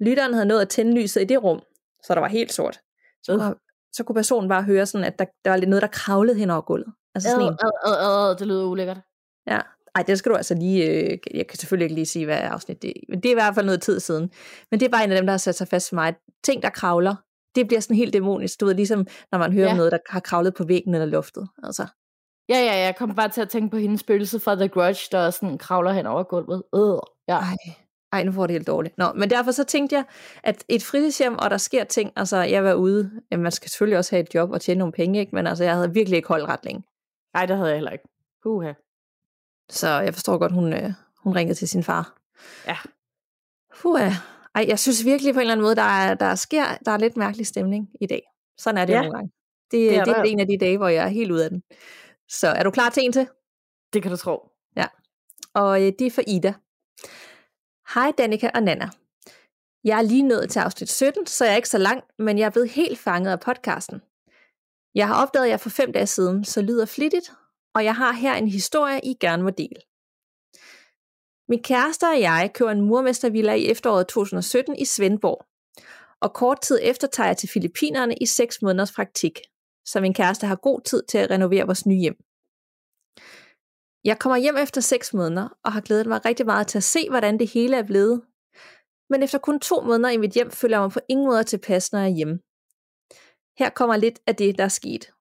lytteren 0.00 0.34
havde 0.34 0.46
nået 0.46 0.60
at 0.60 0.68
tænde 0.68 1.00
lyset 1.00 1.20
i 1.20 1.24
det 1.24 1.42
rum, 1.42 1.60
så 2.04 2.14
der 2.14 2.20
var 2.20 2.28
helt 2.28 2.52
sort, 2.52 2.80
så, 3.22 3.36
kunne, 3.36 3.54
så 3.92 4.04
kunne 4.04 4.14
personen 4.14 4.48
bare 4.48 4.62
høre 4.62 4.86
sådan, 4.86 5.04
at 5.04 5.18
der, 5.18 5.24
der 5.44 5.50
var 5.50 5.56
lidt 5.56 5.70
noget, 5.70 5.82
der 5.82 5.88
kravlede 5.88 6.38
hen 6.38 6.50
over 6.50 6.60
gulvet. 6.60 6.92
Altså 7.14 7.30
sådan 7.30 7.46
en. 7.46 7.58
Ad, 7.62 7.70
ad, 7.84 8.30
ad, 8.30 8.36
det 8.36 8.46
lyder 8.46 8.64
ulækkert. 8.64 9.00
Ja, 9.46 9.60
ej, 9.94 10.02
det 10.02 10.18
skal 10.18 10.32
du 10.32 10.36
altså 10.36 10.54
lige, 10.54 10.86
øh, 10.86 11.18
jeg 11.34 11.46
kan 11.46 11.58
selvfølgelig 11.58 11.84
ikke 11.84 11.94
lige 11.94 12.06
sige, 12.06 12.24
hvad 12.24 12.38
afsnit 12.42 12.82
det 12.82 12.90
er, 12.90 13.00
men 13.08 13.20
det 13.20 13.28
er 13.28 13.32
i 13.32 13.34
hvert 13.34 13.54
fald 13.54 13.66
noget 13.66 13.82
tid 13.82 14.00
siden. 14.00 14.30
Men 14.70 14.80
det 14.80 14.86
er 14.86 14.90
bare 14.90 15.04
en 15.04 15.12
af 15.12 15.16
dem, 15.16 15.26
der 15.26 15.32
har 15.32 15.38
sat 15.38 15.54
sig 15.54 15.68
fast 15.68 15.88
for 15.88 15.94
mig. 15.94 16.14
Ting, 16.44 16.62
der 16.62 16.70
kravler, 16.70 17.14
det 17.54 17.66
bliver 17.66 17.80
sådan 17.80 17.96
helt 17.96 18.12
dæmonisk, 18.12 18.60
du 18.60 18.66
ved, 18.66 18.74
ligesom 18.74 19.06
når 19.32 19.38
man 19.38 19.52
hører 19.52 19.66
ja. 19.66 19.70
om 19.70 19.76
noget, 19.76 19.92
der 19.92 19.98
har 20.08 20.20
kravlet 20.20 20.54
på 20.54 20.64
væggen 20.64 20.94
eller 20.94 21.06
luftet. 21.06 21.48
Altså. 21.62 21.86
Ja, 22.48 22.58
ja, 22.58 22.78
jeg 22.78 22.96
kom 22.96 23.14
bare 23.14 23.28
til 23.28 23.40
at 23.40 23.48
tænke 23.48 23.70
på 23.70 23.76
hendes 23.76 24.00
spøgelse 24.00 24.40
fra 24.40 24.54
The 24.54 24.68
Grudge, 24.68 25.08
der 25.12 25.30
sådan 25.30 25.58
kravler 25.58 25.92
hen 25.92 26.06
over 26.06 26.22
gulvet. 26.22 26.62
Øh, 26.74 26.98
ja. 27.28 27.38
Ej, 27.38 27.56
ej, 28.12 28.24
nu 28.24 28.32
får 28.32 28.46
det 28.46 28.54
helt 28.54 28.66
dårligt. 28.66 28.98
Nå, 28.98 29.12
men 29.12 29.30
derfor 29.30 29.50
så 29.50 29.64
tænkte 29.64 29.96
jeg, 29.96 30.04
at 30.42 30.64
et 30.68 30.82
fritidshjem, 30.82 31.38
og 31.38 31.50
der 31.50 31.56
sker 31.56 31.84
ting, 31.84 32.12
altså 32.16 32.36
jeg 32.36 32.64
var 32.64 32.74
ude, 32.74 33.10
jamen, 33.30 33.42
man 33.42 33.52
skal 33.52 33.70
selvfølgelig 33.70 33.98
også 33.98 34.16
have 34.16 34.22
et 34.22 34.34
job 34.34 34.50
og 34.50 34.60
tjene 34.60 34.78
nogle 34.78 34.92
penge, 34.92 35.20
ikke? 35.20 35.34
men 35.34 35.46
altså 35.46 35.64
jeg 35.64 35.74
havde 35.74 35.94
virkelig 35.94 36.16
ikke 36.16 36.28
holdt 36.28 36.48
ret 36.48 36.64
længe. 36.64 36.82
Nej, 37.34 37.46
det 37.46 37.56
havde 37.56 37.68
jeg 37.68 37.76
heller 37.76 37.90
ikke. 37.90 38.04
Huha. 38.42 38.72
Så 39.70 39.88
jeg 39.88 40.14
forstår 40.14 40.38
godt, 40.38 40.52
hun, 40.52 40.72
øh, 40.72 40.92
hun 41.18 41.36
ringede 41.36 41.58
til 41.58 41.68
sin 41.68 41.82
far. 41.82 42.18
Ja. 42.66 42.76
Puha. 43.80 44.10
Ej, 44.54 44.64
jeg 44.68 44.78
synes 44.78 45.04
virkelig 45.04 45.34
på 45.34 45.38
en 45.38 45.40
eller 45.40 45.52
anden 45.52 45.64
måde, 45.64 45.76
der, 45.76 45.82
er, 45.82 46.14
der 46.14 46.34
sker, 46.34 46.64
der 46.84 46.92
er 46.92 46.98
lidt 46.98 47.16
mærkelig 47.16 47.46
stemning 47.46 47.88
i 48.00 48.06
dag. 48.06 48.22
Sådan 48.58 48.78
er 48.78 48.84
det 48.84 48.92
ja. 48.92 49.00
nogle 49.00 49.14
gange. 49.14 49.30
Det, 49.70 49.90
det, 49.90 49.96
er, 49.96 50.04
det 50.04 50.16
er 50.16 50.22
en 50.22 50.40
af 50.40 50.46
de 50.46 50.58
dage, 50.58 50.78
hvor 50.78 50.88
jeg 50.88 51.04
er 51.04 51.08
helt 51.08 51.30
ude 51.30 51.44
af 51.44 51.50
den. 51.50 51.62
Så 52.28 52.48
er 52.48 52.62
du 52.62 52.70
klar 52.70 52.90
til 52.90 53.04
en 53.04 53.12
til? 53.12 53.28
Det 53.92 54.02
kan 54.02 54.10
du 54.10 54.16
tro. 54.16 54.48
Ja. 54.76 54.86
Og 55.54 55.82
øh, 55.82 55.92
det 55.98 56.06
er 56.06 56.10
for 56.10 56.22
Ida. 56.26 56.54
Hej 57.94 58.12
Danika 58.18 58.50
og 58.54 58.62
Nana. 58.62 58.88
Jeg 59.84 59.98
er 59.98 60.02
lige 60.02 60.22
nået 60.22 60.50
til 60.50 60.58
afsnit 60.58 60.90
17, 60.90 61.26
så 61.26 61.44
jeg 61.44 61.52
er 61.52 61.56
ikke 61.56 61.68
så 61.68 61.78
langt, 61.78 62.04
men 62.18 62.38
jeg 62.38 62.46
er 62.46 62.50
blevet 62.50 62.70
helt 62.70 62.98
fanget 62.98 63.32
af 63.32 63.40
podcasten. 63.40 64.00
Jeg 64.94 65.06
har 65.08 65.22
opdaget 65.22 65.48
jer 65.48 65.56
for 65.56 65.70
fem 65.70 65.92
dage 65.92 66.06
siden, 66.06 66.44
så 66.44 66.62
lyder 66.62 66.86
flittigt, 66.86 67.32
og 67.74 67.84
jeg 67.84 67.94
har 67.96 68.12
her 68.12 68.34
en 68.34 68.48
historie, 68.48 69.00
I 69.04 69.14
gerne 69.20 69.42
må 69.42 69.50
dele. 69.50 69.80
Min 71.48 71.62
kæreste 71.62 72.04
og 72.04 72.20
jeg 72.20 72.50
kører 72.54 72.70
en 72.70 72.80
murmestervilla 72.80 73.54
i 73.54 73.70
efteråret 73.70 74.06
2017 74.06 74.76
i 74.76 74.84
Svendborg, 74.84 75.46
og 76.20 76.34
kort 76.34 76.60
tid 76.60 76.78
efter 76.82 77.06
tager 77.06 77.26
jeg 77.26 77.36
til 77.36 77.48
Filippinerne 77.48 78.14
i 78.20 78.26
6 78.26 78.62
måneders 78.62 78.92
praktik, 78.92 79.40
så 79.86 80.00
min 80.00 80.14
kæreste 80.14 80.46
har 80.46 80.56
god 80.56 80.80
tid 80.80 81.02
til 81.08 81.18
at 81.18 81.30
renovere 81.30 81.66
vores 81.66 81.86
nye 81.86 82.00
hjem. 82.00 82.16
Jeg 84.04 84.18
kommer 84.18 84.36
hjem 84.36 84.56
efter 84.56 84.80
6 84.80 85.14
måneder 85.14 85.48
og 85.64 85.72
har 85.72 85.80
glædet 85.80 86.06
mig 86.06 86.24
rigtig 86.24 86.46
meget 86.46 86.66
til 86.66 86.78
at 86.78 86.84
se, 86.84 87.08
hvordan 87.10 87.38
det 87.38 87.50
hele 87.50 87.76
er 87.76 87.82
blevet. 87.82 88.22
Men 89.10 89.22
efter 89.22 89.38
kun 89.38 89.60
to 89.60 89.80
måneder 89.80 90.10
i 90.10 90.16
mit 90.16 90.32
hjem 90.32 90.50
føler 90.50 90.76
jeg 90.76 90.82
mig 90.82 90.90
på 90.90 91.00
ingen 91.08 91.26
måde 91.26 91.44
tilpas, 91.44 91.92
når 91.92 91.98
jeg 91.98 92.10
er 92.10 92.14
hjemme. 92.14 92.38
Her 93.58 93.70
kommer 93.70 93.96
lidt 93.96 94.18
af 94.26 94.36
det, 94.36 94.58
der 94.58 94.64
er 94.64 94.68
sket. 94.68 95.12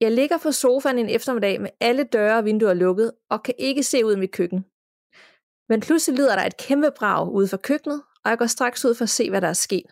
Jeg 0.00 0.12
ligger 0.12 0.38
på 0.38 0.52
sofaen 0.52 0.98
en 0.98 1.08
eftermiddag 1.08 1.60
med 1.60 1.70
alle 1.80 2.04
døre 2.04 2.38
og 2.38 2.44
vinduer 2.44 2.74
lukket 2.74 3.12
og 3.30 3.42
kan 3.42 3.54
ikke 3.58 3.82
se 3.82 4.04
ud 4.04 4.16
i 4.16 4.18
mit 4.18 4.32
køkken. 4.32 4.64
Men 5.68 5.80
pludselig 5.80 6.18
lyder 6.18 6.36
der 6.36 6.46
et 6.46 6.56
kæmpe 6.56 6.90
brag 6.98 7.32
ude 7.32 7.48
for 7.48 7.56
køkkenet, 7.56 8.02
og 8.24 8.30
jeg 8.30 8.38
går 8.38 8.46
straks 8.46 8.84
ud 8.84 8.94
for 8.94 9.02
at 9.02 9.10
se, 9.10 9.30
hvad 9.30 9.40
der 9.40 9.48
er 9.48 9.52
sket. 9.52 9.86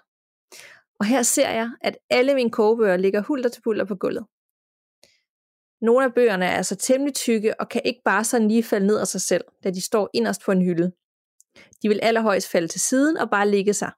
Og 1.01 1.07
her 1.07 1.22
ser 1.22 1.51
jeg, 1.51 1.70
at 1.80 1.99
alle 2.11 2.35
mine 2.35 2.51
kogebøger 2.51 2.97
ligger 2.97 3.20
hulter 3.20 3.51
til 3.51 3.62
bulter 3.62 3.85
på 3.85 3.95
gulvet. 3.95 4.26
Nogle 5.83 6.05
af 6.05 6.14
bøgerne 6.14 6.45
er 6.45 6.57
altså 6.57 6.76
temmelig 6.76 7.14
tykke 7.14 7.61
og 7.61 7.68
kan 7.68 7.83
ikke 7.85 8.03
bare 8.05 8.24
sådan 8.24 8.49
lige 8.49 8.62
falde 8.62 8.87
ned 8.87 8.99
af 8.99 9.07
sig 9.07 9.20
selv, 9.20 9.45
da 9.64 9.70
de 9.70 9.80
står 9.80 10.11
inderst 10.14 10.43
på 10.45 10.53
en 10.53 10.62
hylde. 10.62 10.93
De 11.83 11.89
vil 11.89 12.01
allerhøjst 12.03 12.49
falde 12.49 12.68
til 12.68 12.80
siden 12.80 13.16
og 13.16 13.30
bare 13.30 13.49
ligge 13.49 13.74
sig. 13.74 13.91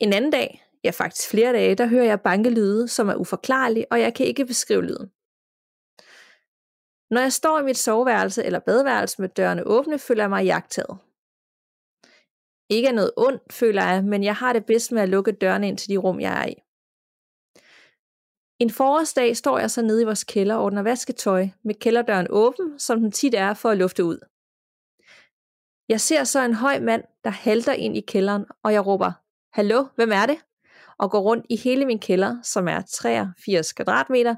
En 0.00 0.12
anden 0.12 0.30
dag, 0.30 0.64
ja 0.84 0.90
faktisk 0.90 1.30
flere 1.30 1.52
dage, 1.52 1.74
der 1.74 1.86
hører 1.86 2.04
jeg 2.04 2.20
bankelyde, 2.20 2.88
som 2.88 3.08
er 3.08 3.14
uforklarlig, 3.14 3.86
og 3.90 4.00
jeg 4.00 4.14
kan 4.14 4.26
ikke 4.26 4.46
beskrive 4.46 4.82
lyden. 4.82 5.10
Når 7.10 7.20
jeg 7.20 7.32
står 7.32 7.58
i 7.58 7.62
mit 7.62 7.78
soveværelse 7.78 8.44
eller 8.44 8.58
badeværelse 8.58 9.20
med 9.20 9.28
dørene 9.28 9.66
åbne, 9.66 9.98
føler 9.98 10.22
jeg 10.22 10.30
mig 10.30 10.44
jagtet. 10.44 10.86
Ikke 12.70 12.88
er 12.88 12.92
noget 12.92 13.12
ondt, 13.16 13.52
føler 13.52 13.84
jeg, 13.84 14.04
men 14.04 14.24
jeg 14.24 14.34
har 14.34 14.52
det 14.52 14.66
bedst 14.66 14.92
med 14.92 15.02
at 15.02 15.08
lukke 15.08 15.32
dørene 15.32 15.68
ind 15.68 15.78
til 15.78 15.88
de 15.88 15.96
rum, 15.96 16.20
jeg 16.20 16.42
er 16.42 16.46
i. 16.46 16.63
En 18.58 18.70
forårsdag 18.70 19.36
står 19.36 19.58
jeg 19.58 19.70
så 19.70 19.82
nede 19.82 20.02
i 20.02 20.04
vores 20.04 20.24
kælder 20.24 20.54
og 20.54 20.64
ordner 20.64 20.82
vasketøj 20.82 21.48
med 21.64 21.74
kælderdøren 21.74 22.26
åben, 22.30 22.78
som 22.78 23.00
den 23.00 23.12
tit 23.12 23.34
er 23.34 23.54
for 23.54 23.70
at 23.70 23.78
lufte 23.78 24.04
ud. 24.04 24.18
Jeg 25.88 26.00
ser 26.00 26.24
så 26.24 26.44
en 26.44 26.54
høj 26.54 26.80
mand, 26.80 27.04
der 27.24 27.30
halter 27.30 27.72
ind 27.72 27.96
i 27.96 28.00
kælderen, 28.00 28.44
og 28.62 28.72
jeg 28.72 28.86
råber, 28.86 29.12
Hallo, 29.52 29.84
hvem 29.96 30.12
er 30.12 30.26
det? 30.26 30.36
Og 30.98 31.10
går 31.10 31.20
rundt 31.20 31.46
i 31.50 31.56
hele 31.56 31.86
min 31.86 31.98
kælder, 31.98 32.36
som 32.42 32.68
er 32.68 32.82
83 32.90 33.72
kvadratmeter, 33.72 34.34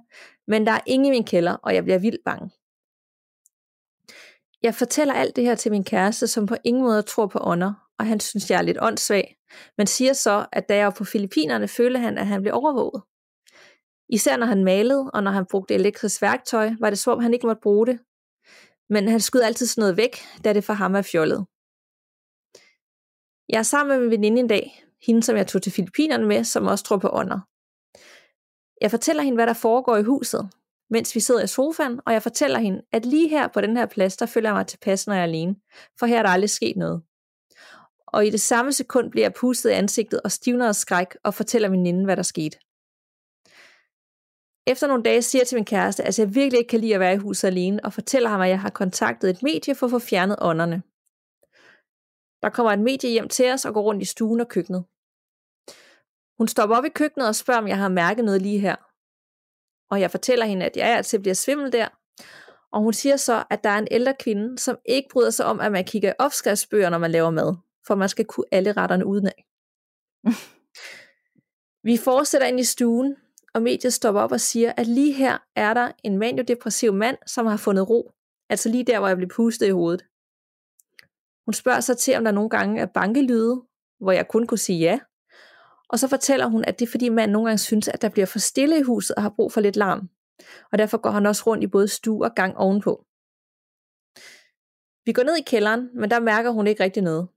men 0.47 0.67
der 0.67 0.73
er 0.73 0.81
ingen 0.87 1.07
i 1.07 1.11
min 1.11 1.25
kælder, 1.25 1.53
og 1.53 1.75
jeg 1.75 1.85
bliver 1.85 1.99
vildt 1.99 2.25
bange. 2.25 2.51
Jeg 4.63 4.75
fortæller 4.75 5.15
alt 5.15 5.37
det 5.37 5.45
her 5.45 5.55
til 5.55 5.73
min 5.73 5.85
kæreste, 5.85 6.27
som 6.27 6.47
på 6.47 6.57
ingen 6.65 6.83
måde 6.83 7.03
tror 7.03 7.27
på 7.27 7.39
ånder, 7.43 7.75
og 7.99 8.07
han 8.07 8.21
synes, 8.21 8.51
jeg 8.51 8.59
er 8.59 8.63
lidt 8.63 8.79
åndssvag, 8.81 9.37
men 9.79 9.87
siger 9.87 10.13
så, 10.13 10.47
at 10.53 10.69
da 10.69 10.77
jeg 10.77 10.85
var 10.85 10.95
på 10.99 11.05
Filippinerne, 11.05 11.69
følte 11.69 12.01
han, 12.01 12.19
at 12.19 12.27
han 12.27 12.43
blev 12.43 12.55
overvåget. 12.55 13.03
Især 14.09 14.37
når 14.37 14.47
han 14.47 14.65
malede, 14.65 15.11
og 15.15 15.23
når 15.23 15.31
han 15.31 15.47
brugte 15.51 15.75
elektrisk 15.75 16.23
værktøj, 16.23 16.71
var 16.81 16.91
det 16.91 16.99
som 16.99 17.13
om 17.13 17.23
han 17.23 17.35
ikke 17.35 17.47
måtte 17.47 17.61
bruge 17.63 17.87
det. 17.87 17.99
Men 18.91 19.09
han 19.09 19.21
skød 19.21 19.43
altid 19.43 19.67
sådan 19.67 19.83
noget 19.83 19.97
væk, 19.97 20.17
da 20.45 20.53
det 20.53 20.65
for 20.65 20.73
ham 20.73 20.95
er 20.95 21.03
fjollet. 21.03 21.47
Jeg 23.49 23.59
er 23.59 23.63
sammen 23.63 23.97
med 23.97 24.03
min 24.03 24.11
veninde 24.11 24.41
en 24.41 24.49
dag, 24.49 24.85
hende 25.07 25.23
som 25.23 25.37
jeg 25.37 25.47
tog 25.47 25.63
til 25.63 25.73
Filippinerne 25.73 26.27
med, 26.27 26.45
som 26.45 26.67
også 26.67 26.85
tror 26.85 26.99
på 26.99 27.09
ånder. 27.13 27.41
Jeg 28.81 28.91
fortæller 28.91 29.23
hende, 29.23 29.37
hvad 29.37 29.47
der 29.47 29.53
foregår 29.53 29.97
i 29.97 30.03
huset, 30.03 30.51
mens 30.91 31.15
vi 31.15 31.21
sidder 31.21 31.45
i 31.45 31.47
sofaen, 31.47 32.01
og 32.07 32.13
jeg 32.13 32.23
fortæller 32.23 32.59
hende, 32.59 32.83
at 32.93 33.07
lige 33.07 33.29
her 33.29 33.49
på 33.49 33.61
den 33.61 33.77
her 33.77 33.87
plads, 33.87 34.17
der 34.17 34.27
føler 34.27 34.49
jeg 34.49 34.55
mig 34.57 34.67
tilpas, 34.67 35.07
når 35.07 35.15
jeg 35.15 35.21
er 35.21 35.27
alene, 35.27 35.57
for 35.99 36.07
her 36.07 36.19
er 36.19 36.23
der 36.23 36.31
aldrig 36.31 36.51
sket 36.51 36.77
noget. 36.77 37.03
Og 38.07 38.27
i 38.27 38.31
det 38.31 38.41
samme 38.41 38.73
sekund 38.73 39.11
bliver 39.11 39.25
jeg 39.25 39.35
pustet 39.35 39.71
i 39.71 39.73
ansigtet 39.73 40.21
og 40.21 40.33
stivner 40.33 40.69
af 40.69 40.75
skræk 40.75 41.17
og 41.25 41.35
fortæller 41.35 41.69
min 41.69 41.79
veninde, 41.79 42.05
hvad 42.05 42.17
der 42.17 42.23
skete. 42.23 42.59
Efter 44.67 44.87
nogle 44.87 45.03
dage 45.03 45.23
siger 45.23 45.41
jeg 45.41 45.47
til 45.47 45.57
min 45.57 45.65
kæreste, 45.65 46.05
at 46.05 46.19
jeg 46.19 46.35
virkelig 46.35 46.59
ikke 46.59 46.69
kan 46.69 46.81
lide 46.81 46.95
at 46.95 47.01
være 47.01 47.15
i 47.15 47.17
huset 47.17 47.49
alene, 47.49 47.85
og 47.85 47.93
fortæller 47.93 48.29
ham, 48.29 48.41
at 48.41 48.49
jeg 48.49 48.61
har 48.61 48.71
kontaktet 48.71 49.31
et 49.31 49.43
medie 49.43 49.75
for 49.75 49.87
at 49.87 49.91
få 49.91 49.99
fjernet 49.99 50.37
ånderne. 50.41 50.83
Der 52.43 52.49
kommer 52.51 52.73
et 52.73 52.79
medie 52.79 53.11
hjem 53.11 53.29
til 53.29 53.53
os 53.53 53.65
og 53.65 53.75
går 53.75 53.83
rundt 53.83 54.03
i 54.03 54.05
stuen 54.05 54.41
og 54.41 54.49
køkkenet. 54.49 54.85
Hun 56.39 56.49
stopper 56.49 56.77
op 56.77 56.85
i 56.85 56.89
køkkenet 56.89 57.29
og 57.29 57.35
spørger, 57.35 57.61
om 57.61 57.69
jeg 57.69 57.79
har 57.79 57.89
mærket 57.89 58.25
noget 58.25 58.43
lige 58.43 58.59
her. 58.59 58.77
Og 59.91 60.01
jeg 60.01 60.11
fortæller 60.11 60.47
hende, 60.47 60.67
at 60.67 60.77
jeg 60.77 60.97
altid 60.97 61.19
bliver 61.19 61.35
svimmel 61.35 61.73
der. 61.73 61.89
Og 62.73 62.81
hun 62.83 62.93
siger 62.93 63.17
så, 63.17 63.45
at 63.51 63.65
der 63.65 63.71
er 63.71 63.79
en 63.79 63.89
ældre 63.91 64.15
kvinde, 64.21 64.59
som 64.59 64.79
ikke 64.85 65.09
bryder 65.13 65.31
sig 65.31 65.47
om, 65.47 65.61
at 65.61 65.73
man 65.73 65.85
kigger 65.85 66.11
i 66.11 66.15
opskriftsbøger, 66.19 66.91
når 66.91 66.99
man 66.99 67.11
laver 67.11 67.31
mad. 67.31 67.57
For 67.87 67.95
man 67.95 68.09
skal 68.09 68.25
kunne 68.25 68.47
alle 68.53 68.73
retterne 68.73 69.07
udenad. 69.07 69.33
Vi 71.89 71.97
fortsætter 71.97 72.47
ind 72.47 72.61
i 72.61 72.65
stuen, 72.65 73.17
og 73.57 73.63
mediet 73.63 73.93
stopper 73.93 74.21
op 74.21 74.33
og 74.33 74.41
siger, 74.41 74.73
at 74.77 74.87
lige 74.87 75.13
her 75.13 75.39
er 75.57 75.75
der 75.75 75.93
en 76.03 76.19
maniodepressiv 76.19 76.93
mand, 76.93 77.19
som 77.27 77.47
har 77.47 77.57
fundet 77.57 77.91
ro. 77.91 78.13
Altså 78.51 78.69
lige 78.69 78.85
der, 78.85 78.99
hvor 78.99 79.09
jeg 79.09 79.17
blev 79.17 79.29
pustet 79.29 79.67
i 79.67 79.71
hovedet. 79.71 80.05
Hun 81.47 81.53
spørger 81.53 81.81
så 81.81 81.95
til, 81.95 82.17
om 82.17 82.25
der 82.25 82.31
nogle 82.31 82.51
gange 82.51 82.81
er 82.81 82.87
bankelyde, 82.87 83.63
hvor 84.01 84.13
jeg 84.13 84.29
kun 84.29 84.47
kunne 84.47 84.59
sige 84.59 84.79
ja. 84.79 85.01
Og 85.89 85.99
så 85.99 86.09
fortæller 86.09 86.47
hun, 86.47 86.65
at 86.65 86.79
det 86.79 86.87
er 86.87 86.91
fordi 86.91 87.09
manden 87.09 87.33
nogle 87.33 87.49
gange 87.49 87.59
synes, 87.59 87.89
at 87.89 88.03
der 88.03 88.09
bliver 88.09 88.27
for 88.27 88.39
stille 88.39 88.79
i 88.79 88.83
huset 88.83 89.17
og 89.17 89.23
har 89.23 89.33
brug 89.37 89.53
for 89.53 89.61
lidt 89.61 89.77
larm. 89.77 90.11
Og 90.73 90.79
derfor 90.79 90.99
går 90.99 91.11
han 91.11 91.27
også 91.27 91.43
rundt 91.47 91.65
i 91.65 91.67
både 91.67 91.89
stue 91.89 92.25
og 92.25 92.35
gang 92.35 92.57
ovenpå. 92.57 93.05
Vi 95.05 95.13
går 95.13 95.23
ned 95.23 95.37
i 95.37 95.43
kælderen, 95.47 95.91
men 95.95 96.11
der 96.11 96.21
mærker 96.21 96.51
hun 96.51 96.67
ikke 96.67 96.83
rigtig 96.83 97.03
noget. 97.03 97.29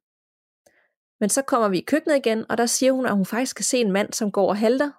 Men 1.20 1.30
så 1.30 1.42
kommer 1.42 1.70
vi 1.70 1.78
i 1.78 1.86
køkkenet 1.88 2.16
igen, 2.16 2.46
og 2.52 2.58
der 2.58 2.66
siger 2.66 2.92
hun, 2.92 3.06
at 3.06 3.16
hun 3.16 3.26
faktisk 3.26 3.56
kan 3.56 3.66
se 3.66 3.78
en 3.78 3.92
mand, 3.92 4.14
som 4.14 4.32
går 4.32 4.50
og 4.50 4.58
halter, 4.58 4.92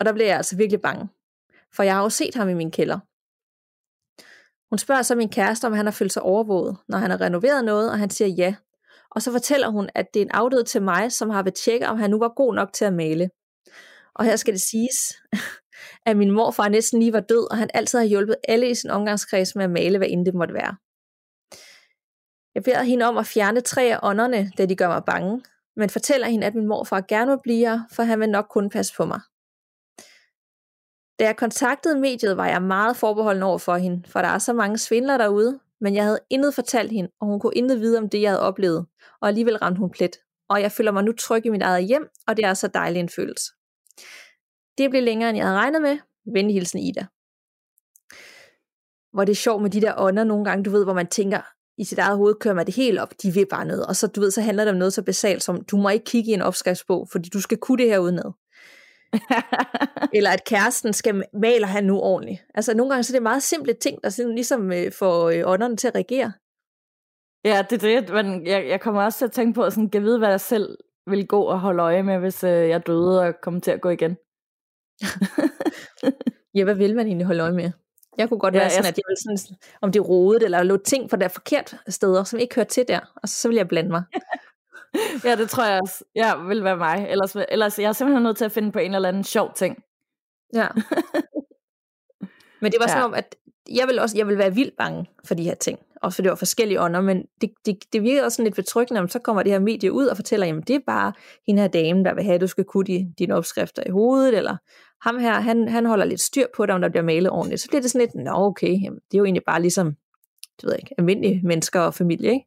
og 0.00 0.06
der 0.06 0.12
blev 0.12 0.26
jeg 0.26 0.36
altså 0.36 0.56
virkelig 0.56 0.80
bange. 0.80 1.08
For 1.74 1.82
jeg 1.82 1.94
har 1.94 2.02
jo 2.02 2.08
set 2.08 2.34
ham 2.34 2.48
i 2.48 2.54
min 2.54 2.70
kælder. 2.70 2.98
Hun 4.70 4.78
spørger 4.78 5.02
så 5.02 5.14
min 5.14 5.28
kæreste, 5.28 5.66
om 5.66 5.72
han 5.72 5.86
har 5.86 5.92
følt 5.92 6.12
sig 6.12 6.22
overvåget, 6.22 6.76
når 6.88 6.98
han 6.98 7.10
har 7.10 7.20
renoveret 7.20 7.64
noget, 7.64 7.90
og 7.90 7.98
han 7.98 8.10
siger 8.10 8.28
ja. 8.28 8.54
Og 9.10 9.22
så 9.22 9.32
fortæller 9.32 9.68
hun, 9.68 9.88
at 9.94 10.06
det 10.14 10.20
er 10.20 10.24
en 10.24 10.30
afdød 10.30 10.64
til 10.64 10.82
mig, 10.82 11.12
som 11.12 11.30
har 11.30 11.42
ved 11.42 11.52
tjekke, 11.52 11.88
om 11.88 11.98
han 11.98 12.10
nu 12.10 12.18
var 12.18 12.28
god 12.28 12.54
nok 12.54 12.72
til 12.72 12.84
at 12.84 12.92
male. 12.92 13.30
Og 14.14 14.24
her 14.24 14.36
skal 14.36 14.54
det 14.54 14.62
siges, 14.62 14.96
at 16.06 16.16
min 16.16 16.30
morfar 16.30 16.68
næsten 16.68 17.00
lige 17.00 17.12
var 17.12 17.20
død, 17.20 17.50
og 17.50 17.56
han 17.56 17.70
altid 17.74 17.98
har 17.98 18.06
hjulpet 18.06 18.36
alle 18.48 18.70
i 18.70 18.74
sin 18.74 18.90
omgangskreds 18.90 19.56
med 19.56 19.64
at 19.64 19.70
male, 19.70 19.98
hvad 19.98 20.08
end 20.10 20.26
det 20.26 20.34
måtte 20.34 20.54
være. 20.54 20.76
Jeg 22.54 22.62
beder 22.62 22.82
hende 22.82 23.06
om 23.06 23.18
at 23.18 23.26
fjerne 23.26 23.60
tre 23.60 23.82
af 23.82 23.98
ånderne, 24.02 24.52
da 24.58 24.66
de 24.66 24.76
gør 24.76 24.88
mig 24.88 25.02
bange, 25.04 25.42
men 25.76 25.90
fortæller 25.90 26.26
hende, 26.26 26.46
at 26.46 26.54
min 26.54 26.66
morfar 26.66 27.00
gerne 27.00 27.30
vil 27.30 27.40
blive 27.42 27.68
her, 27.68 27.80
for 27.92 28.02
han 28.02 28.20
vil 28.20 28.28
nok 28.28 28.46
kun 28.50 28.70
passe 28.70 28.94
på 28.96 29.04
mig. 29.04 29.20
Da 31.20 31.24
jeg 31.24 31.36
kontaktede 31.36 32.00
mediet, 32.00 32.36
var 32.36 32.46
jeg 32.46 32.62
meget 32.62 32.96
forbeholden 32.96 33.42
over 33.42 33.58
for 33.58 33.76
hende, 33.76 34.08
for 34.08 34.20
der 34.20 34.28
er 34.28 34.38
så 34.38 34.52
mange 34.52 34.78
svindlere 34.78 35.18
derude, 35.18 35.58
men 35.80 35.94
jeg 35.94 36.04
havde 36.04 36.18
intet 36.30 36.54
fortalt 36.54 36.92
hende, 36.92 37.10
og 37.20 37.26
hun 37.26 37.40
kunne 37.40 37.54
intet 37.56 37.80
vide 37.80 37.98
om 37.98 38.08
det, 38.08 38.22
jeg 38.22 38.30
havde 38.30 38.42
oplevet, 38.42 38.86
og 39.20 39.28
alligevel 39.28 39.56
ramte 39.56 39.78
hun 39.78 39.90
plet. 39.90 40.16
Og 40.48 40.62
jeg 40.62 40.72
føler 40.72 40.92
mig 40.92 41.04
nu 41.04 41.12
tryg 41.12 41.46
i 41.46 41.48
mit 41.48 41.62
eget 41.62 41.84
hjem, 41.84 42.08
og 42.26 42.36
det 42.36 42.44
er 42.44 42.54
så 42.54 42.68
dejlig 42.68 43.00
en 43.00 43.08
følelse. 43.08 43.52
Det 44.78 44.90
blev 44.90 45.02
længere, 45.02 45.30
end 45.30 45.38
jeg 45.38 45.46
havde 45.46 45.58
regnet 45.58 45.82
med. 45.82 45.98
Venlig 46.34 46.54
hilsen 46.54 46.78
Ida. 46.78 47.06
hvor 49.12 49.24
det 49.24 49.32
er 49.32 49.36
sjovt 49.36 49.62
med 49.62 49.70
de 49.70 49.80
der 49.80 49.94
ånder 49.98 50.24
nogle 50.24 50.44
gange, 50.44 50.64
du 50.64 50.70
ved, 50.70 50.84
hvor 50.84 50.94
man 50.94 51.06
tænker, 51.06 51.40
i 51.78 51.84
sit 51.84 51.98
eget 51.98 52.16
hoved 52.16 52.34
kører 52.34 52.54
man 52.54 52.66
det 52.66 52.74
helt 52.74 52.98
op, 52.98 53.14
de 53.22 53.30
vil 53.30 53.46
bare 53.50 53.64
noget, 53.64 53.86
og 53.86 53.96
så, 53.96 54.06
du 54.06 54.20
ved, 54.20 54.30
så 54.30 54.40
handler 54.40 54.64
det 54.64 54.72
om 54.72 54.78
noget 54.78 54.92
så 54.92 55.02
basalt 55.02 55.42
som, 55.42 55.64
du 55.64 55.76
må 55.76 55.88
ikke 55.88 56.04
kigge 56.04 56.30
i 56.30 56.34
en 56.34 56.42
opskriftsbog, 56.42 57.08
fordi 57.12 57.28
du 57.28 57.40
skal 57.40 57.58
kunne 57.58 57.78
det 57.78 57.90
her 57.90 57.98
udenad. 57.98 58.32
Eller 60.16 60.30
at 60.30 60.44
kæresten 60.44 60.92
skal 60.92 61.24
male 61.32 61.66
han 61.66 61.84
nu 61.84 62.00
ordentligt. 62.00 62.44
Altså 62.54 62.74
nogle 62.74 62.90
gange 62.90 63.04
så 63.04 63.12
er 63.12 63.14
det 63.14 63.22
meget 63.22 63.42
simple 63.42 63.74
ting, 63.74 64.02
der 64.02 64.10
sådan, 64.10 64.34
ligesom 64.34 64.72
øh, 64.72 64.92
får 64.92 65.28
øh, 65.28 65.42
ånderne 65.44 65.76
til 65.76 65.88
at 65.88 65.94
reagere. 65.94 66.32
Ja, 67.44 67.64
det 67.70 67.84
er 67.84 68.00
det, 68.00 68.10
men 68.10 68.46
jeg, 68.46 68.68
jeg 68.68 68.80
kommer 68.80 69.02
også 69.02 69.18
til 69.18 69.24
at 69.24 69.32
tænke 69.32 69.54
på, 69.54 69.70
sådan, 69.70 69.90
jeg 69.94 70.02
ved, 70.02 70.18
hvad 70.18 70.28
jeg 70.28 70.40
selv 70.40 70.78
vil 71.06 71.26
gå 71.26 71.42
og 71.42 71.60
holde 71.60 71.82
øje 71.82 72.02
med, 72.02 72.18
hvis 72.18 72.44
øh, 72.44 72.68
jeg 72.68 72.86
døde 72.86 73.20
og 73.20 73.34
kommer 73.42 73.60
til 73.60 73.70
at 73.70 73.80
gå 73.80 73.88
igen. 73.88 74.16
ja, 76.56 76.64
hvad 76.64 76.74
vil 76.74 76.96
man 76.96 77.06
egentlig 77.06 77.26
holde 77.26 77.42
øje 77.42 77.52
med? 77.52 77.70
Jeg 78.18 78.28
kunne 78.28 78.40
godt 78.40 78.54
ja, 78.54 78.60
være 78.60 78.70
sådan, 78.70 78.84
jeg... 78.84 78.88
at 78.88 78.98
jeg 78.98 79.04
ville 79.08 79.38
sådan, 79.38 79.56
om 79.80 79.92
det 79.92 80.08
rodet, 80.08 80.42
eller 80.42 80.62
lå 80.62 80.76
ting 80.76 81.10
på 81.10 81.16
der 81.16 81.28
forkert 81.28 81.76
steder, 81.88 82.24
som 82.24 82.38
ikke 82.38 82.54
hører 82.54 82.66
til 82.66 82.84
der, 82.88 83.00
og 83.16 83.28
så 83.28 83.48
vil 83.48 83.56
jeg 83.56 83.68
blande 83.68 83.90
mig. 83.90 84.02
ja, 85.24 85.36
det 85.36 85.50
tror 85.50 85.64
jeg 85.64 85.80
også. 85.82 86.04
Ja, 86.14 86.36
vil 86.36 86.64
være 86.64 86.76
mig. 86.76 87.06
Ellers, 87.08 87.36
ellers 87.48 87.78
jeg 87.78 87.88
er 87.88 87.92
simpelthen 87.92 88.22
nødt 88.22 88.36
til 88.36 88.44
at 88.44 88.52
finde 88.52 88.72
på 88.72 88.78
en 88.78 88.94
eller 88.94 89.08
anden 89.08 89.24
sjov 89.24 89.52
ting. 89.54 89.82
Ja. 90.54 90.68
Men 92.60 92.72
det 92.72 92.80
var 92.80 92.86
ja. 92.86 92.92
sådan 92.92 93.04
om, 93.04 93.14
at 93.14 93.36
jeg 93.70 93.88
vil 93.88 93.98
også 93.98 94.18
jeg 94.18 94.26
vil 94.26 94.38
være 94.38 94.54
vildt 94.54 94.76
bange 94.78 95.06
for 95.24 95.34
de 95.34 95.42
her 95.42 95.54
ting. 95.54 95.78
Også 96.02 96.16
for 96.16 96.22
det 96.22 96.30
var 96.30 96.36
forskellige 96.36 96.80
ånder, 96.80 97.00
men 97.00 97.24
det, 97.40 97.50
det, 97.66 97.76
det 97.92 98.02
virker 98.02 98.24
også 98.24 98.36
sådan 98.36 98.44
lidt 98.44 98.56
betryggende, 98.56 99.00
at 99.00 99.12
så 99.12 99.18
kommer 99.18 99.42
det 99.42 99.52
her 99.52 99.58
medie 99.58 99.92
ud 99.92 100.06
og 100.06 100.16
fortæller, 100.16 100.46
jamen 100.46 100.62
det 100.62 100.76
er 100.76 100.80
bare 100.86 101.12
hende 101.46 101.62
her 101.62 101.68
dame, 101.68 102.04
der 102.04 102.14
vil 102.14 102.24
have, 102.24 102.34
at 102.34 102.40
du 102.40 102.46
skal 102.46 102.64
kunne 102.64 102.84
de, 102.84 103.14
dine 103.18 103.34
opskrifter 103.34 103.82
i 103.86 103.90
hovedet, 103.90 104.36
eller 104.36 104.56
ham 105.02 105.18
her, 105.18 105.32
han, 105.32 105.68
han 105.68 105.86
holder 105.86 106.04
lidt 106.04 106.20
styr 106.20 106.46
på 106.56 106.66
det, 106.66 106.74
om 106.74 106.80
der 106.80 106.88
bliver 106.88 107.04
malet 107.04 107.30
ordentligt. 107.30 107.60
Så 107.60 107.68
bliver 107.68 107.80
det 107.80 107.90
sådan 107.90 108.06
lidt, 108.06 108.24
nå 108.24 108.32
okay, 108.34 108.82
jamen, 108.82 109.00
det 109.10 109.14
er 109.14 109.18
jo 109.18 109.24
egentlig 109.24 109.44
bare 109.46 109.60
ligesom, 109.60 109.96
du 110.62 110.66
ved 110.66 110.76
ikke, 110.78 110.94
almindelige 110.98 111.40
mennesker 111.44 111.80
og 111.80 111.94
familie, 111.94 112.32
ikke? 112.32 112.46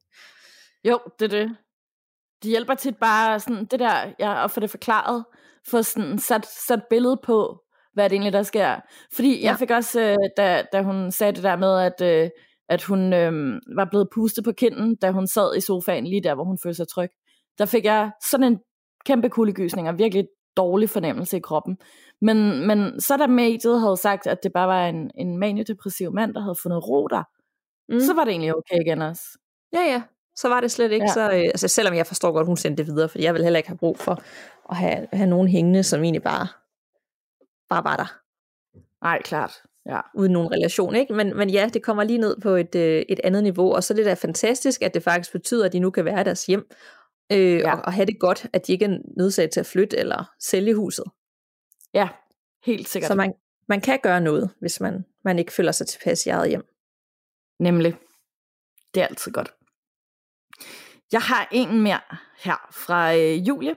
Jo, 0.83 0.99
det 1.19 1.25
er 1.25 1.29
det. 1.39 1.55
De 2.43 2.49
hjælper 2.49 2.73
til 2.73 2.93
bare 3.01 3.39
sådan, 3.39 3.65
det 3.65 3.79
der, 3.79 4.13
ja, 4.19 4.43
at 4.43 4.51
få 4.51 4.59
det 4.59 4.69
forklaret, 4.69 5.25
få 5.67 5.83
sådan 5.83 6.19
sat, 6.19 6.45
sat 6.67 6.81
billede 6.89 7.19
på, 7.23 7.63
hvad 7.93 8.09
det 8.09 8.15
egentlig 8.15 8.33
der 8.33 8.43
sker. 8.43 8.79
Fordi 9.15 9.41
ja. 9.41 9.47
jeg 9.47 9.59
fik 9.59 9.71
også, 9.71 10.01
øh, 10.01 10.17
da, 10.37 10.63
da 10.73 10.81
hun 10.81 11.11
sagde 11.11 11.33
det 11.33 11.43
der 11.43 11.55
med, 11.55 11.79
at, 11.79 12.01
øh, 12.01 12.29
at 12.69 12.83
hun 12.83 13.13
øh, 13.13 13.61
var 13.75 13.85
blevet 13.85 14.09
pustet 14.15 14.43
på 14.43 14.51
kinden, 14.51 14.95
da 14.95 15.11
hun 15.11 15.27
sad 15.27 15.55
i 15.57 15.61
sofaen 15.61 16.07
lige 16.07 16.23
der, 16.23 16.35
hvor 16.35 16.43
hun 16.43 16.57
følte 16.63 16.77
sig 16.77 16.87
tryg. 16.87 17.09
Der 17.57 17.65
fik 17.65 17.85
jeg 17.85 18.11
sådan 18.29 18.53
en 18.53 18.59
kæmpe 19.05 19.29
kuldegysning 19.29 19.89
og 19.89 19.97
virkelig 19.97 20.27
dårlig 20.57 20.89
fornemmelse 20.89 21.37
i 21.37 21.39
kroppen. 21.39 21.77
Men, 22.21 22.67
men 22.67 23.01
så 23.01 23.17
da 23.17 23.27
mediet 23.27 23.79
havde 23.81 23.97
sagt, 23.97 24.27
at 24.27 24.43
det 24.43 24.53
bare 24.53 24.67
var 24.67 24.87
en, 24.87 25.11
en 25.17 25.37
maniodepressiv 25.37 26.13
mand, 26.13 26.33
der 26.33 26.41
havde 26.41 26.55
fundet 26.63 26.89
ro 26.89 27.07
der, 27.07 27.23
mm. 27.89 27.99
så 27.99 28.13
var 28.13 28.23
det 28.23 28.31
egentlig 28.31 28.55
okay 28.55 28.79
igen 28.81 29.01
også. 29.01 29.23
Ja, 29.73 29.79
ja. 29.79 30.01
Så 30.35 30.49
var 30.49 30.61
det 30.61 30.71
slet 30.71 30.91
ikke 30.91 31.05
ja. 31.05 31.13
så... 31.13 31.31
Øh, 31.31 31.43
altså 31.43 31.67
selvom 31.67 31.93
jeg 31.93 32.07
forstår 32.07 32.31
godt, 32.31 32.47
hun 32.47 32.57
sendte 32.57 32.83
det 32.83 32.93
videre, 32.93 33.09
for 33.09 33.19
jeg 33.19 33.33
vil 33.33 33.43
heller 33.43 33.57
ikke 33.57 33.69
have 33.69 33.77
brug 33.77 33.99
for 33.99 34.23
at 34.69 34.77
have, 34.77 35.07
have 35.13 35.29
nogen 35.29 35.47
hængende, 35.47 35.83
som 35.83 36.03
egentlig 36.03 36.23
bare, 36.23 36.47
bare 37.69 37.83
var 37.83 37.95
der. 37.97 38.19
Nej, 39.05 39.21
klart. 39.21 39.53
Ja. 39.85 39.99
Uden 40.15 40.31
nogen 40.31 40.51
relation, 40.51 40.95
ikke? 40.95 41.13
Men, 41.13 41.37
men 41.37 41.49
ja, 41.49 41.69
det 41.73 41.83
kommer 41.83 42.03
lige 42.03 42.17
ned 42.17 42.41
på 42.41 42.49
et, 42.49 42.75
øh, 42.75 43.05
et 43.09 43.19
andet 43.23 43.43
niveau, 43.43 43.73
og 43.73 43.83
så 43.83 43.93
er 43.93 43.95
det 43.95 44.05
da 44.05 44.13
fantastisk, 44.13 44.81
at 44.81 44.93
det 44.93 45.03
faktisk 45.03 45.31
betyder, 45.31 45.65
at 45.65 45.73
de 45.73 45.79
nu 45.79 45.89
kan 45.89 46.05
være 46.05 46.21
i 46.21 46.23
deres 46.23 46.45
hjem, 46.45 46.67
øh, 47.31 47.59
ja. 47.59 47.75
og, 47.75 47.81
og 47.85 47.93
have 47.93 48.05
det 48.05 48.19
godt, 48.19 48.47
at 48.53 48.67
de 48.67 48.71
ikke 48.71 48.85
er 48.85 48.97
nødsaget 49.17 49.51
til 49.51 49.59
at 49.59 49.65
flytte 49.65 49.97
eller 49.97 50.31
sælge 50.39 50.75
huset. 50.75 51.05
Ja, 51.93 52.09
helt 52.63 52.87
sikkert. 52.87 53.07
Så 53.07 53.15
man, 53.15 53.33
man 53.69 53.81
kan 53.81 53.99
gøre 54.03 54.21
noget, 54.21 54.49
hvis 54.59 54.79
man, 54.79 55.05
man 55.23 55.39
ikke 55.39 55.53
føler 55.53 55.71
sig 55.71 55.87
tilpas 55.87 56.25
i 56.25 56.29
eget 56.29 56.49
hjem. 56.49 56.65
Nemlig. 57.59 57.95
Det 58.93 59.03
er 59.03 59.07
altid 59.07 59.31
godt. 59.31 59.53
Jeg 61.11 61.21
har 61.21 61.47
en 61.51 61.81
mere 61.81 61.99
her 62.43 62.67
fra 62.71 63.15
øh, 63.15 63.47
Julie, 63.47 63.75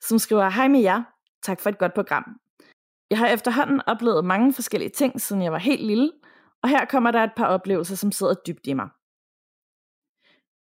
som 0.00 0.18
skriver, 0.18 0.48
Hej 0.48 0.68
med 0.68 0.80
jer, 0.80 1.02
tak 1.42 1.60
for 1.60 1.70
et 1.70 1.78
godt 1.78 1.94
program. 1.94 2.24
Jeg 3.10 3.18
har 3.18 3.28
efterhånden 3.28 3.80
oplevet 3.86 4.24
mange 4.24 4.54
forskellige 4.54 4.90
ting, 4.90 5.20
siden 5.20 5.42
jeg 5.42 5.52
var 5.52 5.58
helt 5.58 5.86
lille, 5.86 6.12
og 6.62 6.68
her 6.68 6.84
kommer 6.84 7.10
der 7.10 7.24
et 7.24 7.32
par 7.36 7.46
oplevelser, 7.46 7.96
som 7.96 8.12
sidder 8.12 8.34
dybt 8.46 8.66
i 8.66 8.72
mig. 8.72 8.88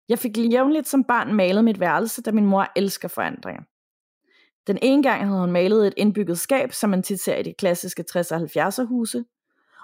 Jeg 0.10 0.20
fik 0.20 0.38
jævnligt 0.38 0.88
som 0.88 1.04
barn 1.04 1.34
malet 1.34 1.64
mit 1.64 1.80
værelse, 1.80 2.22
da 2.22 2.32
min 2.32 2.46
mor 2.46 2.68
elsker 2.76 3.08
forandringer. 3.08 3.64
Den 4.68 4.80
ene 4.82 5.04
gang 5.04 5.28
havde 5.28 5.40
hun 5.40 5.52
malet 5.52 5.88
et 5.88 5.94
indbygget 5.98 6.40
skab, 6.40 6.74
som 6.74 6.90
man 6.90 7.04
tit 7.04 7.20
ser 7.20 7.36
i 7.36 7.44
de 7.44 7.54
klassiske 7.54 8.06
60'er 8.12 8.36
og 8.36 8.42
70'er 8.42 8.84
huse, 8.84 9.24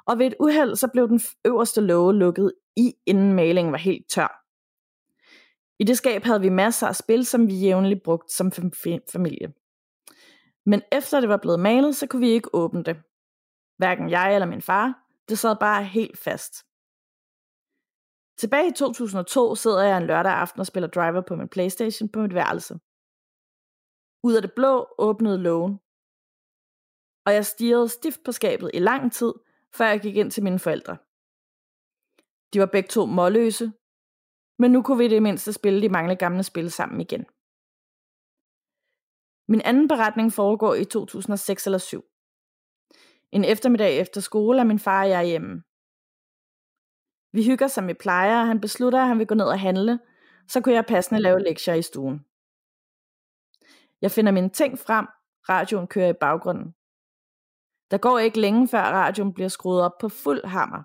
og 0.06 0.20
ved 0.20 0.26
et 0.28 0.36
uheld 0.40 0.76
så 0.76 0.88
blev 0.88 1.08
den 1.08 1.22
øverste 1.46 1.82
låge 1.82 2.14
lukket 2.14 2.52
i, 2.78 2.94
inden 3.06 3.34
malingen 3.34 3.72
var 3.72 3.78
helt 3.78 4.10
tør. 4.10 4.47
I 5.80 5.84
det 5.84 5.98
skab 5.98 6.24
havde 6.24 6.42
vi 6.42 6.50
masser 6.50 6.88
af 6.88 6.96
spil, 6.96 7.26
som 7.26 7.48
vi 7.48 7.54
jævnligt 7.54 8.04
brugte 8.04 8.34
som 8.34 8.52
familie. 9.12 9.54
Men 10.66 10.82
efter 10.92 11.20
det 11.20 11.30
var 11.30 11.38
blevet 11.38 11.60
malet, 11.60 11.96
så 11.96 12.08
kunne 12.08 12.20
vi 12.20 12.30
ikke 12.30 12.50
åbne 12.54 12.84
det. 12.84 13.02
Hverken 13.78 14.10
jeg 14.10 14.34
eller 14.34 14.48
min 14.48 14.62
far. 14.62 15.04
Det 15.30 15.40
sad 15.40 15.56
bare 15.60 15.84
helt 15.84 16.18
fast. 16.18 16.54
Tilbage 18.38 18.68
i 18.68 18.74
2002 18.74 19.56
sidder 19.56 19.84
jeg 19.84 19.98
en 19.98 20.08
lørdag 20.08 20.32
aften 20.32 20.60
og 20.60 20.68
spiller 20.68 20.90
driver 20.90 21.22
på 21.22 21.36
min 21.36 21.50
Playstation 21.50 22.10
på 22.10 22.20
mit 22.20 22.34
værelse. 22.34 22.80
Ud 24.24 24.36
af 24.36 24.42
det 24.42 24.54
blå 24.56 24.88
åbnede 24.98 25.38
lågen. 25.38 25.80
Og 27.26 27.34
jeg 27.34 27.46
stirrede 27.46 27.90
stift 27.90 28.20
på 28.26 28.32
skabet 28.32 28.72
i 28.74 28.80
lang 28.80 29.14
tid, 29.14 29.34
før 29.74 29.86
jeg 29.86 30.02
gik 30.02 30.16
ind 30.16 30.32
til 30.32 30.44
mine 30.44 30.60
forældre. 30.60 30.98
De 32.54 32.60
var 32.60 32.66
begge 32.66 32.90
to 32.90 33.06
målløse, 33.06 33.72
men 34.60 34.72
nu 34.72 34.82
kunne 34.82 34.98
vi 34.98 35.08
det 35.08 35.24
mindste 35.24 35.54
spille 35.54 35.82
de 35.82 35.90
mange 35.90 36.16
gamle 36.16 36.44
spil 36.44 36.72
sammen 36.72 37.02
igen. 37.02 37.26
Min 39.48 39.62
anden 39.62 39.88
beretning 39.88 40.34
foregår 40.34 40.74
i 40.74 40.86
2006 40.86 41.66
eller 41.66 41.78
7. 41.78 42.04
En 43.32 43.44
eftermiddag 43.44 44.00
efter 44.00 44.22
skole 44.22 44.60
er 44.60 44.64
min 44.64 44.80
far 44.80 45.04
og 45.04 45.10
jeg 45.10 45.26
hjemme. 45.26 45.64
Vi 47.34 47.44
hygger 47.46 47.68
som 47.68 47.88
vi 47.88 47.94
plejer, 47.94 48.40
og 48.42 48.48
han 48.48 48.62
beslutter, 48.62 49.02
at 49.02 49.08
han 49.08 49.20
vil 49.20 49.28
gå 49.28 49.36
ned 49.36 49.46
og 49.46 49.60
handle, 49.60 50.00
så 50.48 50.62
kunne 50.62 50.76
jeg 50.76 50.86
passende 50.86 51.22
lave 51.22 51.40
lektier 51.40 51.74
i 51.74 51.82
stuen. 51.82 52.26
Jeg 54.02 54.12
finder 54.12 54.32
mine 54.32 54.50
ting 54.50 54.80
frem, 54.80 55.08
radioen 55.50 55.88
kører 55.88 56.10
i 56.10 56.20
baggrunden. 56.20 56.72
Der 57.92 57.98
går 57.98 58.20
ikke 58.20 58.40
længe 58.40 58.68
før 58.68 58.80
radioen 58.80 59.34
bliver 59.34 59.48
skruet 59.48 59.82
op 59.82 59.98
på 60.02 60.10
fuld 60.10 60.46
hammer. 60.46 60.84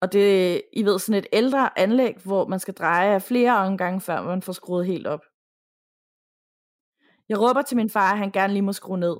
Og 0.00 0.12
det, 0.12 0.62
I 0.72 0.84
ved, 0.84 0.98
sådan 0.98 1.18
et 1.18 1.26
ældre 1.32 1.78
anlæg, 1.78 2.16
hvor 2.24 2.46
man 2.46 2.60
skal 2.60 2.74
dreje 2.74 3.20
flere 3.20 3.56
omgange, 3.56 4.00
før 4.00 4.22
man 4.22 4.42
får 4.42 4.52
skruet 4.52 4.86
helt 4.86 5.06
op. 5.06 5.20
Jeg 7.28 7.40
råber 7.40 7.62
til 7.62 7.76
min 7.76 7.90
far, 7.90 8.12
at 8.12 8.18
han 8.18 8.30
gerne 8.30 8.52
lige 8.52 8.62
må 8.62 8.72
skrue 8.72 8.98
ned. 8.98 9.16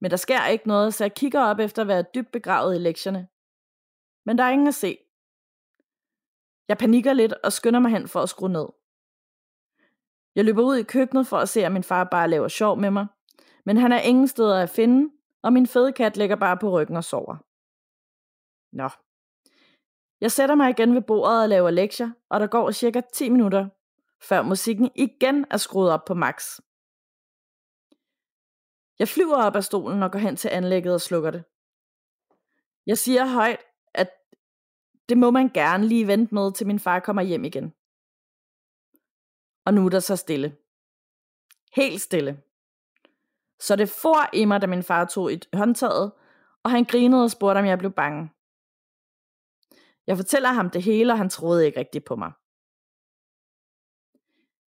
Men 0.00 0.10
der 0.10 0.16
sker 0.16 0.46
ikke 0.46 0.68
noget, 0.68 0.94
så 0.94 1.04
jeg 1.04 1.14
kigger 1.14 1.40
op 1.40 1.58
efter 1.58 1.82
at 1.82 1.88
være 1.88 2.04
dybt 2.14 2.32
begravet 2.32 2.74
i 2.74 2.78
lektierne. 2.78 3.28
Men 4.26 4.38
der 4.38 4.44
er 4.44 4.50
ingen 4.50 4.68
at 4.68 4.74
se. 4.74 4.98
Jeg 6.68 6.78
panikker 6.78 7.12
lidt 7.12 7.32
og 7.32 7.52
skynder 7.52 7.80
mig 7.80 7.90
hen 7.90 8.08
for 8.08 8.20
at 8.20 8.28
skrue 8.28 8.48
ned. 8.48 8.66
Jeg 10.34 10.44
løber 10.44 10.62
ud 10.62 10.76
i 10.76 10.82
køkkenet 10.82 11.26
for 11.26 11.36
at 11.36 11.48
se, 11.48 11.64
at 11.64 11.72
min 11.72 11.84
far 11.84 12.04
bare 12.04 12.28
laver 12.28 12.48
sjov 12.48 12.78
med 12.78 12.90
mig. 12.90 13.06
Men 13.64 13.76
han 13.76 13.92
er 13.92 14.00
ingen 14.00 14.28
steder 14.28 14.62
at 14.62 14.70
finde, 14.70 15.12
og 15.42 15.52
min 15.52 15.66
fede 15.66 15.92
kat 15.92 16.16
ligger 16.16 16.36
bare 16.36 16.56
på 16.56 16.70
ryggen 16.70 16.96
og 16.96 17.04
sover. 17.04 17.36
Nå. 18.72 18.88
Jeg 20.20 20.32
sætter 20.32 20.54
mig 20.54 20.70
igen 20.70 20.94
ved 20.94 21.02
bordet 21.02 21.42
og 21.42 21.48
laver 21.48 21.70
lektier, 21.70 22.10
og 22.28 22.40
der 22.40 22.46
går 22.46 22.70
cirka 22.70 23.00
10 23.12 23.28
minutter, 23.28 23.68
før 24.22 24.42
musikken 24.42 24.90
igen 24.94 25.46
er 25.50 25.56
skruet 25.56 25.90
op 25.90 26.04
på 26.04 26.14
max. 26.14 26.60
Jeg 28.98 29.08
flyver 29.08 29.36
op 29.36 29.56
af 29.56 29.64
stolen 29.64 30.02
og 30.02 30.12
går 30.12 30.18
hen 30.18 30.36
til 30.36 30.48
anlægget 30.48 30.94
og 30.94 31.00
slukker 31.00 31.30
det. 31.30 31.44
Jeg 32.86 32.98
siger 32.98 33.26
højt, 33.26 33.60
at 33.94 34.10
det 35.08 35.18
må 35.18 35.30
man 35.30 35.48
gerne 35.48 35.86
lige 35.86 36.06
vente 36.06 36.34
med, 36.34 36.52
til 36.52 36.66
min 36.66 36.78
far 36.78 37.00
kommer 37.00 37.22
hjem 37.22 37.44
igen. 37.44 37.74
Og 39.66 39.74
nu 39.74 39.86
er 39.86 39.90
der 39.90 40.00
så 40.00 40.16
stille. 40.16 40.56
Helt 41.76 42.00
stille. 42.00 42.42
Så 43.60 43.76
det 43.76 43.88
for 43.88 44.30
i 44.32 44.44
mig, 44.44 44.62
da 44.62 44.66
min 44.66 44.82
far 44.82 45.04
tog 45.04 45.32
et 45.32 45.48
håndtaget, 45.52 46.12
og 46.64 46.70
han 46.70 46.84
grinede 46.84 47.24
og 47.24 47.30
spurgte, 47.30 47.58
om 47.58 47.66
jeg 47.66 47.78
blev 47.78 47.92
bange. 47.92 48.30
Jeg 50.10 50.16
fortæller 50.16 50.48
ham 50.48 50.70
det 50.70 50.82
hele, 50.82 51.12
og 51.12 51.18
han 51.18 51.28
troede 51.28 51.66
ikke 51.66 51.80
rigtigt 51.80 52.04
på 52.04 52.16
mig. 52.16 52.32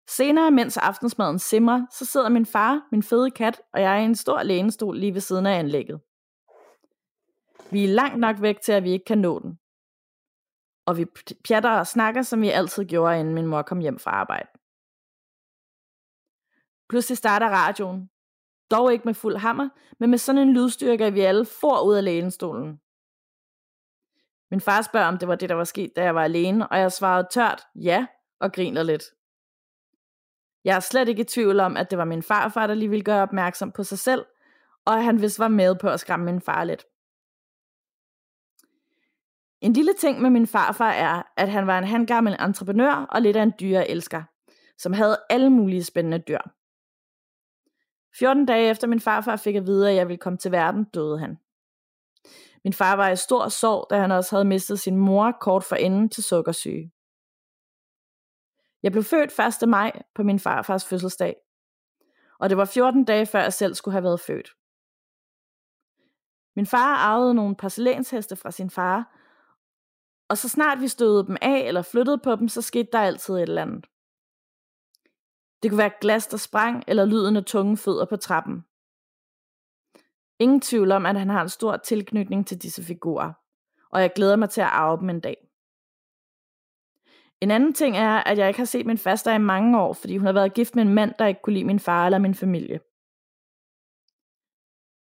Senere, 0.09 0.51
mens 0.51 0.77
aftensmaden 0.77 1.39
simmer, 1.39 1.87
så 1.91 2.05
sidder 2.05 2.29
min 2.29 2.47
far, 2.47 2.89
min 2.93 3.03
fede 3.03 3.31
kat 3.31 3.63
og 3.73 3.81
jeg 3.81 4.03
i 4.03 4.05
en 4.05 4.15
stor 4.15 4.43
lænestol 4.43 4.99
lige 4.99 5.15
ved 5.15 5.21
siden 5.21 5.47
af 5.47 5.59
anlægget. 5.59 6.01
Vi 7.71 7.85
er 7.85 7.89
langt 7.89 8.19
nok 8.19 8.37
væk 8.41 8.61
til, 8.61 8.73
at 8.73 8.83
vi 8.83 8.91
ikke 8.91 9.05
kan 9.05 9.19
nå 9.19 9.39
den. 9.39 9.59
Og 10.87 10.97
vi 10.97 11.07
pjatter 11.45 11.71
og 11.71 11.87
snakker, 11.87 12.23
som 12.23 12.43
vi 12.43 12.49
altid 12.49 12.85
gjorde, 12.85 13.21
inden 13.21 13.35
min 13.35 13.47
mor 13.47 13.63
kom 13.63 13.79
hjem 13.79 13.99
fra 13.99 14.11
arbejde. 14.11 14.49
Pludselig 16.89 17.19
starter 17.19 17.49
radioen. 17.49 18.11
Dog 18.71 18.93
ikke 18.93 19.05
med 19.05 19.15
fuld 19.15 19.37
hammer, 19.37 19.69
men 20.01 20.11
med 20.11 20.19
sådan 20.19 20.41
en 20.49 20.55
lydstyrke, 20.55 21.05
at 21.05 21.15
vi 21.15 21.21
alle 21.21 21.45
får 21.45 21.83
ud 21.87 21.95
af 21.95 22.05
lænestolen. 22.05 22.81
Min 24.53 24.61
far 24.61 24.83
spørger, 24.83 25.07
om 25.07 25.19
det 25.19 25.29
var 25.29 25.35
det, 25.35 25.49
der 25.49 25.55
var 25.55 25.65
sket, 25.65 25.97
da 25.97 26.03
jeg 26.03 26.15
var 26.15 26.25
alene, 26.25 26.69
og 26.69 26.79
jeg 26.79 26.93
svarede 26.93 27.29
tørt 27.31 27.63
ja 27.75 28.07
og 28.41 28.53
griner 28.53 28.83
lidt. 28.83 29.03
Jeg 30.65 30.77
er 30.77 30.81
slet 30.81 31.09
ikke 31.09 31.23
i 31.23 31.25
tvivl 31.25 31.61
om, 31.61 31.77
at 31.77 31.91
det 31.91 31.99
var 31.99 32.05
min 32.05 32.23
farfar, 32.23 32.67
der 32.67 32.75
lige 32.75 32.89
ville 32.89 33.05
gøre 33.05 33.23
opmærksom 33.23 33.73
på 33.73 33.85
sig 33.85 33.99
selv, 33.99 34.25
og 34.85 34.95
at 34.95 35.05
han 35.05 35.23
vist 35.23 35.39
var 35.39 35.49
med 35.49 35.75
på 35.75 35.89
at 35.89 36.01
skræmme 36.01 36.25
min 36.25 36.41
far 36.41 36.65
lidt. 36.65 36.85
En 39.61 39.73
lille 39.73 39.95
ting 39.95 40.21
med 40.21 40.31
min 40.31 40.47
farfar 40.47 40.91
er, 40.91 41.23
at 41.37 41.51
han 41.51 41.67
var 41.67 41.79
en 41.79 41.85
handgammel 41.85 42.37
entreprenør 42.41 43.07
og 43.11 43.23
lidt 43.23 43.37
af 43.37 43.43
en 43.43 43.53
dyre 43.61 43.91
elsker, 43.91 44.23
som 44.79 44.93
havde 44.93 45.19
alle 45.31 45.51
mulige 45.51 45.85
spændende 45.85 46.19
dyr. 46.19 46.41
14 48.19 48.47
dage 48.47 48.71
efter 48.71 48.87
min 48.87 49.01
farfar 49.01 49.37
fik 49.37 49.57
at 49.57 49.67
vide, 49.67 49.91
at 49.91 49.97
jeg 49.97 50.09
ville 50.09 50.19
komme 50.19 50.37
til 50.39 50.53
verden, 50.53 50.85
døde 50.85 51.19
han. 51.19 51.39
Min 52.65 52.73
far 52.73 52.97
var 52.97 53.09
i 53.09 53.17
stor 53.17 53.49
sorg, 53.49 53.87
da 53.91 54.01
han 54.01 54.11
også 54.11 54.37
havde 54.37 54.45
mistet 54.45 54.81
sin 54.81 54.97
mor 54.97 55.33
kort 55.41 55.65
for 55.65 55.77
enden 55.77 56.09
til 56.09 56.25
sukkersyge. 56.25 56.93
Jeg 58.83 58.93
blev 58.93 59.05
født 59.05 59.63
1. 59.63 59.69
maj 59.69 60.03
på 60.15 60.23
min 60.23 60.39
farfars 60.39 60.85
fødselsdag, 60.85 61.37
og 62.39 62.51
det 62.51 62.57
var 62.57 62.65
14 62.65 63.05
dage 63.05 63.27
før 63.27 63.41
jeg 63.43 63.53
selv 63.53 63.75
skulle 63.75 63.93
have 63.93 64.05
været 64.05 64.21
født. 64.21 64.57
Min 66.57 66.67
far 66.67 66.97
arvede 66.97 67.35
nogle 67.35 67.57
porcelænsheste 67.57 68.37
fra 68.37 68.51
sin 68.51 68.71
far, 68.71 69.19
og 70.29 70.39
så 70.39 70.49
snart 70.49 70.81
vi 70.81 70.89
stødede 70.89 71.27
dem 71.27 71.37
af 71.43 71.59
eller 71.59 71.83
flyttede 71.83 72.19
på 72.19 72.37
dem, 72.37 72.49
så 72.49 72.63
skete 72.63 72.89
der 72.93 73.01
altid 73.01 73.35
et 73.35 73.43
eller 73.43 73.63
andet. 73.63 73.87
Det 75.63 75.71
kunne 75.71 75.79
være 75.79 76.01
glas, 76.01 76.27
der 76.27 76.37
sprang, 76.37 76.85
eller 76.87 77.05
lyden 77.05 77.37
af 77.37 77.45
tunge 77.45 77.77
fødder 77.77 78.05
på 78.05 78.17
trappen. 78.17 78.65
Ingen 80.43 80.61
tvivl 80.61 80.93
om, 80.93 81.07
at 81.07 81.19
han 81.19 81.29
har 81.29 81.43
en 81.43 81.49
stor 81.49 81.77
tilknytning 81.77 82.47
til 82.47 82.63
disse 82.63 82.83
figurer, 82.83 83.33
og 83.91 84.01
jeg 84.01 84.13
glæder 84.15 84.37
mig 84.37 84.51
til 84.51 84.61
at 84.61 84.67
arve 84.67 85.01
dem 85.01 85.11
en 85.11 85.21
dag. 85.21 85.37
En 87.41 87.51
anden 87.51 87.73
ting 87.73 87.97
er, 87.97 88.11
at 88.11 88.39
jeg 88.39 88.49
ikke 88.49 88.61
har 88.61 88.65
set 88.65 88.87
min 88.87 88.99
faster 88.99 89.35
i 89.35 89.39
mange 89.39 89.81
år, 89.81 89.93
fordi 89.93 90.17
hun 90.17 90.27
har 90.27 90.33
været 90.33 90.55
gift 90.55 90.75
med 90.75 90.83
en 90.83 90.95
mand, 90.95 91.15
der 91.19 91.27
ikke 91.27 91.41
kunne 91.43 91.55
lide 91.55 91.65
min 91.65 91.81
far 91.81 92.07
eller 92.07 92.19
min 92.19 92.35
familie. 92.35 92.81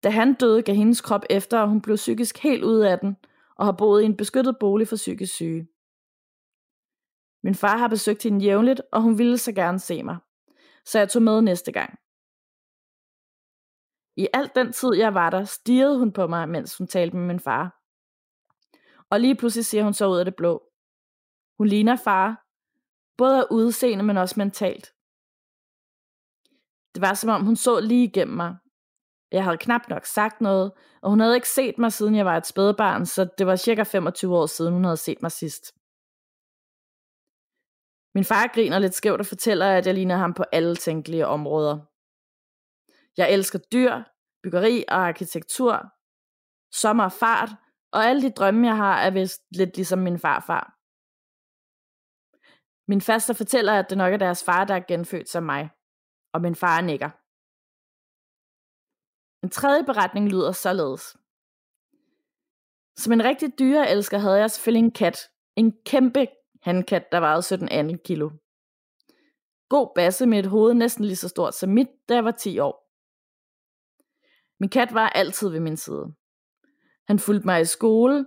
Da 0.04 0.10
han 0.10 0.34
døde, 0.34 0.62
gav 0.62 0.74
hendes 0.74 1.00
krop 1.00 1.24
efter, 1.30 1.60
og 1.60 1.68
hun 1.68 1.80
blev 1.80 1.96
psykisk 1.96 2.38
helt 2.38 2.64
ude 2.64 2.90
af 2.90 2.98
den, 2.98 3.16
og 3.56 3.64
har 3.64 3.72
boet 3.72 4.02
i 4.02 4.04
en 4.04 4.16
beskyttet 4.16 4.56
bolig 4.60 4.88
for 4.88 4.96
psykisk 4.96 5.34
syge. 5.34 5.68
Min 7.42 7.54
far 7.54 7.76
har 7.76 7.88
besøgt 7.88 8.22
hende 8.22 8.44
jævnligt, 8.44 8.82
og 8.92 9.02
hun 9.02 9.18
ville 9.18 9.38
så 9.38 9.52
gerne 9.52 9.78
se 9.78 10.02
mig. 10.02 10.16
Så 10.84 10.98
jeg 10.98 11.08
tog 11.08 11.22
med 11.22 11.40
næste 11.40 11.72
gang. 11.72 11.98
I 14.16 14.28
alt 14.32 14.54
den 14.54 14.72
tid, 14.72 14.94
jeg 14.94 15.14
var 15.14 15.30
der, 15.30 15.44
stirrede 15.44 15.98
hun 15.98 16.12
på 16.12 16.26
mig, 16.26 16.48
mens 16.48 16.78
hun 16.78 16.86
talte 16.86 17.16
med 17.16 17.26
min 17.26 17.40
far. 17.40 17.80
Og 19.10 19.20
lige 19.20 19.36
pludselig 19.36 19.64
siger 19.64 19.84
hun 19.84 19.94
så 19.94 20.06
ud 20.06 20.18
af 20.18 20.24
det 20.24 20.36
blå. 20.36 20.62
Hun 21.58 21.68
ligner 21.68 21.96
far, 21.96 22.46
både 23.16 23.38
af 23.40 23.46
udseende, 23.50 24.04
men 24.04 24.16
også 24.16 24.34
mentalt. 24.38 24.92
Det 26.94 27.00
var 27.00 27.14
som 27.14 27.30
om 27.30 27.44
hun 27.44 27.56
så 27.56 27.80
lige 27.80 28.04
igennem 28.04 28.36
mig. 28.36 28.56
Jeg 29.32 29.44
havde 29.44 29.58
knap 29.58 29.88
nok 29.88 30.04
sagt 30.04 30.40
noget, 30.40 30.72
og 31.02 31.10
hun 31.10 31.20
havde 31.20 31.34
ikke 31.34 31.48
set 31.48 31.78
mig, 31.78 31.92
siden 31.92 32.14
jeg 32.14 32.26
var 32.26 32.36
et 32.36 32.46
spædebarn, 32.46 33.06
så 33.06 33.28
det 33.38 33.46
var 33.46 33.56
cirka 33.56 33.82
25 33.82 34.36
år 34.36 34.46
siden, 34.46 34.72
hun 34.72 34.84
havde 34.84 34.96
set 34.96 35.22
mig 35.22 35.32
sidst. 35.32 35.72
Min 38.14 38.24
far 38.24 38.54
griner 38.54 38.78
lidt 38.78 38.94
skævt 38.94 39.20
og 39.20 39.26
fortæller, 39.26 39.66
at 39.66 39.86
jeg 39.86 39.94
ligner 39.94 40.16
ham 40.16 40.34
på 40.34 40.44
alle 40.52 40.76
tænkelige 40.76 41.26
områder. 41.26 41.95
Jeg 43.16 43.32
elsker 43.32 43.58
dyr, 43.58 44.02
byggeri 44.42 44.84
og 44.88 44.96
arkitektur, 45.08 45.74
sommer 46.72 47.04
og 47.04 47.12
fart, 47.12 47.50
og 47.92 48.04
alle 48.04 48.22
de 48.22 48.30
drømme, 48.30 48.66
jeg 48.66 48.76
har, 48.76 49.00
er 49.00 49.10
vist 49.10 49.42
lidt 49.50 49.76
ligesom 49.76 49.98
min 49.98 50.18
farfar. 50.18 50.76
Min 52.88 53.00
faster 53.00 53.34
fortæller, 53.34 53.72
at 53.78 53.90
det 53.90 53.98
nok 53.98 54.12
er 54.12 54.16
deres 54.16 54.44
far, 54.44 54.64
der 54.64 54.74
er 54.74 54.84
genfødt 54.88 55.28
som 55.28 55.42
mig, 55.42 55.70
og 56.32 56.40
min 56.40 56.54
far 56.54 56.80
nikker. 56.80 57.10
En 59.44 59.50
tredje 59.50 59.84
beretning 59.84 60.28
lyder 60.28 60.52
således. 60.52 61.16
Som 62.96 63.12
en 63.12 63.24
rigtig 63.24 63.58
dyreelsker 63.58 64.18
havde 64.18 64.38
jeg 64.38 64.50
selvfølgelig 64.50 64.84
en 64.84 64.92
kat. 64.92 65.18
En 65.56 65.72
kæmpe 65.86 66.26
hankat, 66.62 67.12
der 67.12 67.20
vejede 67.20 67.42
17 67.42 67.98
kilo. 67.98 68.30
God 69.68 69.92
basse 69.94 70.26
med 70.26 70.38
et 70.38 70.46
hoved 70.46 70.74
næsten 70.74 71.04
lige 71.04 71.16
så 71.16 71.28
stort 71.28 71.54
som 71.54 71.70
mit, 71.70 71.88
da 72.08 72.14
jeg 72.14 72.24
var 72.24 72.30
10 72.30 72.58
år. 72.58 72.85
Min 74.60 74.68
kat 74.68 74.94
var 74.94 75.08
altid 75.08 75.48
ved 75.48 75.60
min 75.60 75.76
side. 75.76 76.14
Han 77.06 77.18
fulgte 77.18 77.46
mig 77.46 77.60
i 77.60 77.64
skole, 77.64 78.26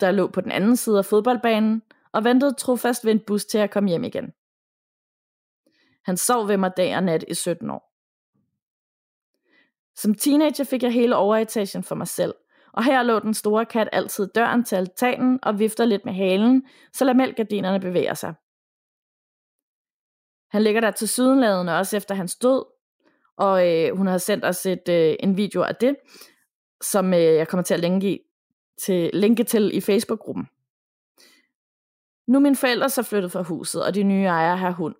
der 0.00 0.10
lå 0.10 0.26
på 0.26 0.40
den 0.40 0.50
anden 0.50 0.76
side 0.76 0.98
af 0.98 1.04
fodboldbanen, 1.04 1.82
og 2.12 2.24
ventede 2.24 2.54
trofast 2.54 3.04
ved 3.04 3.12
en 3.12 3.20
bus 3.26 3.44
til 3.44 3.58
at 3.58 3.70
komme 3.70 3.88
hjem 3.88 4.04
igen. 4.04 4.32
Han 6.04 6.16
sov 6.16 6.48
ved 6.48 6.56
mig 6.56 6.72
dag 6.76 6.96
og 6.96 7.02
nat 7.02 7.24
i 7.28 7.34
17 7.34 7.70
år. 7.70 7.90
Som 9.96 10.14
teenager 10.14 10.64
fik 10.64 10.82
jeg 10.82 10.92
hele 10.92 11.16
overetagen 11.16 11.84
for 11.84 11.94
mig 11.94 12.08
selv, 12.08 12.34
og 12.72 12.84
her 12.84 13.02
lå 13.02 13.18
den 13.18 13.34
store 13.34 13.66
kat 13.66 13.88
altid 13.92 14.28
døren 14.34 14.64
til 14.64 14.76
altanen 14.76 15.38
og 15.42 15.58
vifter 15.58 15.84
lidt 15.84 16.04
med 16.04 16.12
halen, 16.12 16.66
så 16.92 17.04
lamelgardinerne 17.04 17.80
bevæger 17.80 18.14
sig. 18.14 18.34
Han 20.50 20.62
ligger 20.62 20.80
der 20.80 20.90
til 20.90 21.08
sydenladende 21.08 21.78
også 21.78 21.96
efter 21.96 22.14
hans 22.14 22.36
død, 22.36 22.64
og 23.40 23.68
øh, 23.68 23.96
hun 23.96 24.06
har 24.06 24.18
sendt 24.18 24.44
os 24.44 24.66
et, 24.66 24.88
øh, 24.88 25.16
en 25.20 25.36
video 25.36 25.62
af 25.62 25.76
det, 25.76 25.96
som 26.82 27.14
øh, 27.14 27.20
jeg 27.20 27.48
kommer 27.48 27.64
til 27.64 27.74
at 27.74 27.80
linke, 27.80 28.20
til, 28.82 29.10
linke 29.14 29.44
til 29.44 29.76
i 29.76 29.80
Facebook-gruppen. 29.80 30.48
Nu 32.26 32.38
er 32.38 32.42
mine 32.42 32.56
forældre 32.56 32.90
så 32.90 33.02
flyttet 33.02 33.32
fra 33.32 33.42
huset, 33.42 33.84
og 33.84 33.94
de 33.94 34.02
nye 34.02 34.24
ejere 34.24 34.56
har 34.56 34.70
hund. 34.70 34.94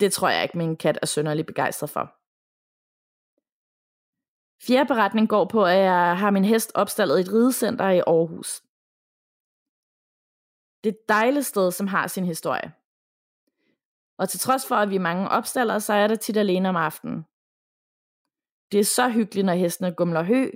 Det 0.00 0.12
tror 0.12 0.28
jeg 0.28 0.42
ikke, 0.42 0.58
min 0.58 0.76
kat 0.76 0.98
er 1.02 1.06
sønderlig 1.06 1.46
begejstret 1.46 1.90
for. 1.90 2.14
Fjerde 4.66 4.88
beretning 4.88 5.28
går 5.28 5.44
på, 5.44 5.64
at 5.64 5.78
jeg 5.78 6.18
har 6.18 6.30
min 6.30 6.44
hest 6.44 6.72
opstallet 6.74 7.18
i 7.18 7.20
et 7.20 7.32
ridecenter 7.32 7.88
i 7.88 7.98
Aarhus. 7.98 8.62
Det 10.84 10.90
er 10.90 10.94
et 10.94 11.08
dejligt 11.08 11.46
sted, 11.46 11.72
som 11.72 11.86
har 11.86 12.06
sin 12.06 12.24
historie. 12.24 12.72
Og 14.18 14.28
til 14.28 14.40
trods 14.40 14.66
for, 14.66 14.74
at 14.74 14.90
vi 14.90 14.96
er 14.96 15.00
mange 15.00 15.28
opstaller, 15.28 15.78
så 15.78 15.92
er 15.92 16.06
det 16.06 16.20
tit 16.20 16.36
alene 16.36 16.68
om 16.68 16.76
aftenen. 16.76 17.24
Det 18.72 18.80
er 18.80 18.84
så 18.84 19.08
hyggeligt, 19.08 19.46
når 19.46 19.52
hestene 19.52 19.94
gumler 19.94 20.22
hø, 20.22 20.50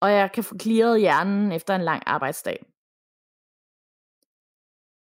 og 0.00 0.12
jeg 0.12 0.32
kan 0.32 0.44
få 0.44 0.56
klaret 0.58 1.00
hjernen 1.00 1.52
efter 1.52 1.74
en 1.74 1.82
lang 1.82 2.02
arbejdsdag. 2.06 2.64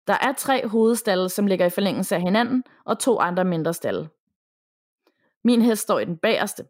Der 0.07 0.15
er 0.21 0.33
tre 0.33 0.69
hovedstalle, 0.69 1.29
som 1.29 1.47
ligger 1.47 1.67
i 1.67 1.71
forlængelse 1.71 2.15
af 2.15 2.21
hinanden, 2.21 2.65
og 2.85 2.99
to 2.99 3.19
andre 3.19 3.45
mindre 3.45 3.75
stalle. 3.75 4.09
Min 5.45 5.63
hest 5.63 5.83
står 5.83 5.99
i 5.99 6.05
den 6.05 6.19
bagerste. 6.19 6.63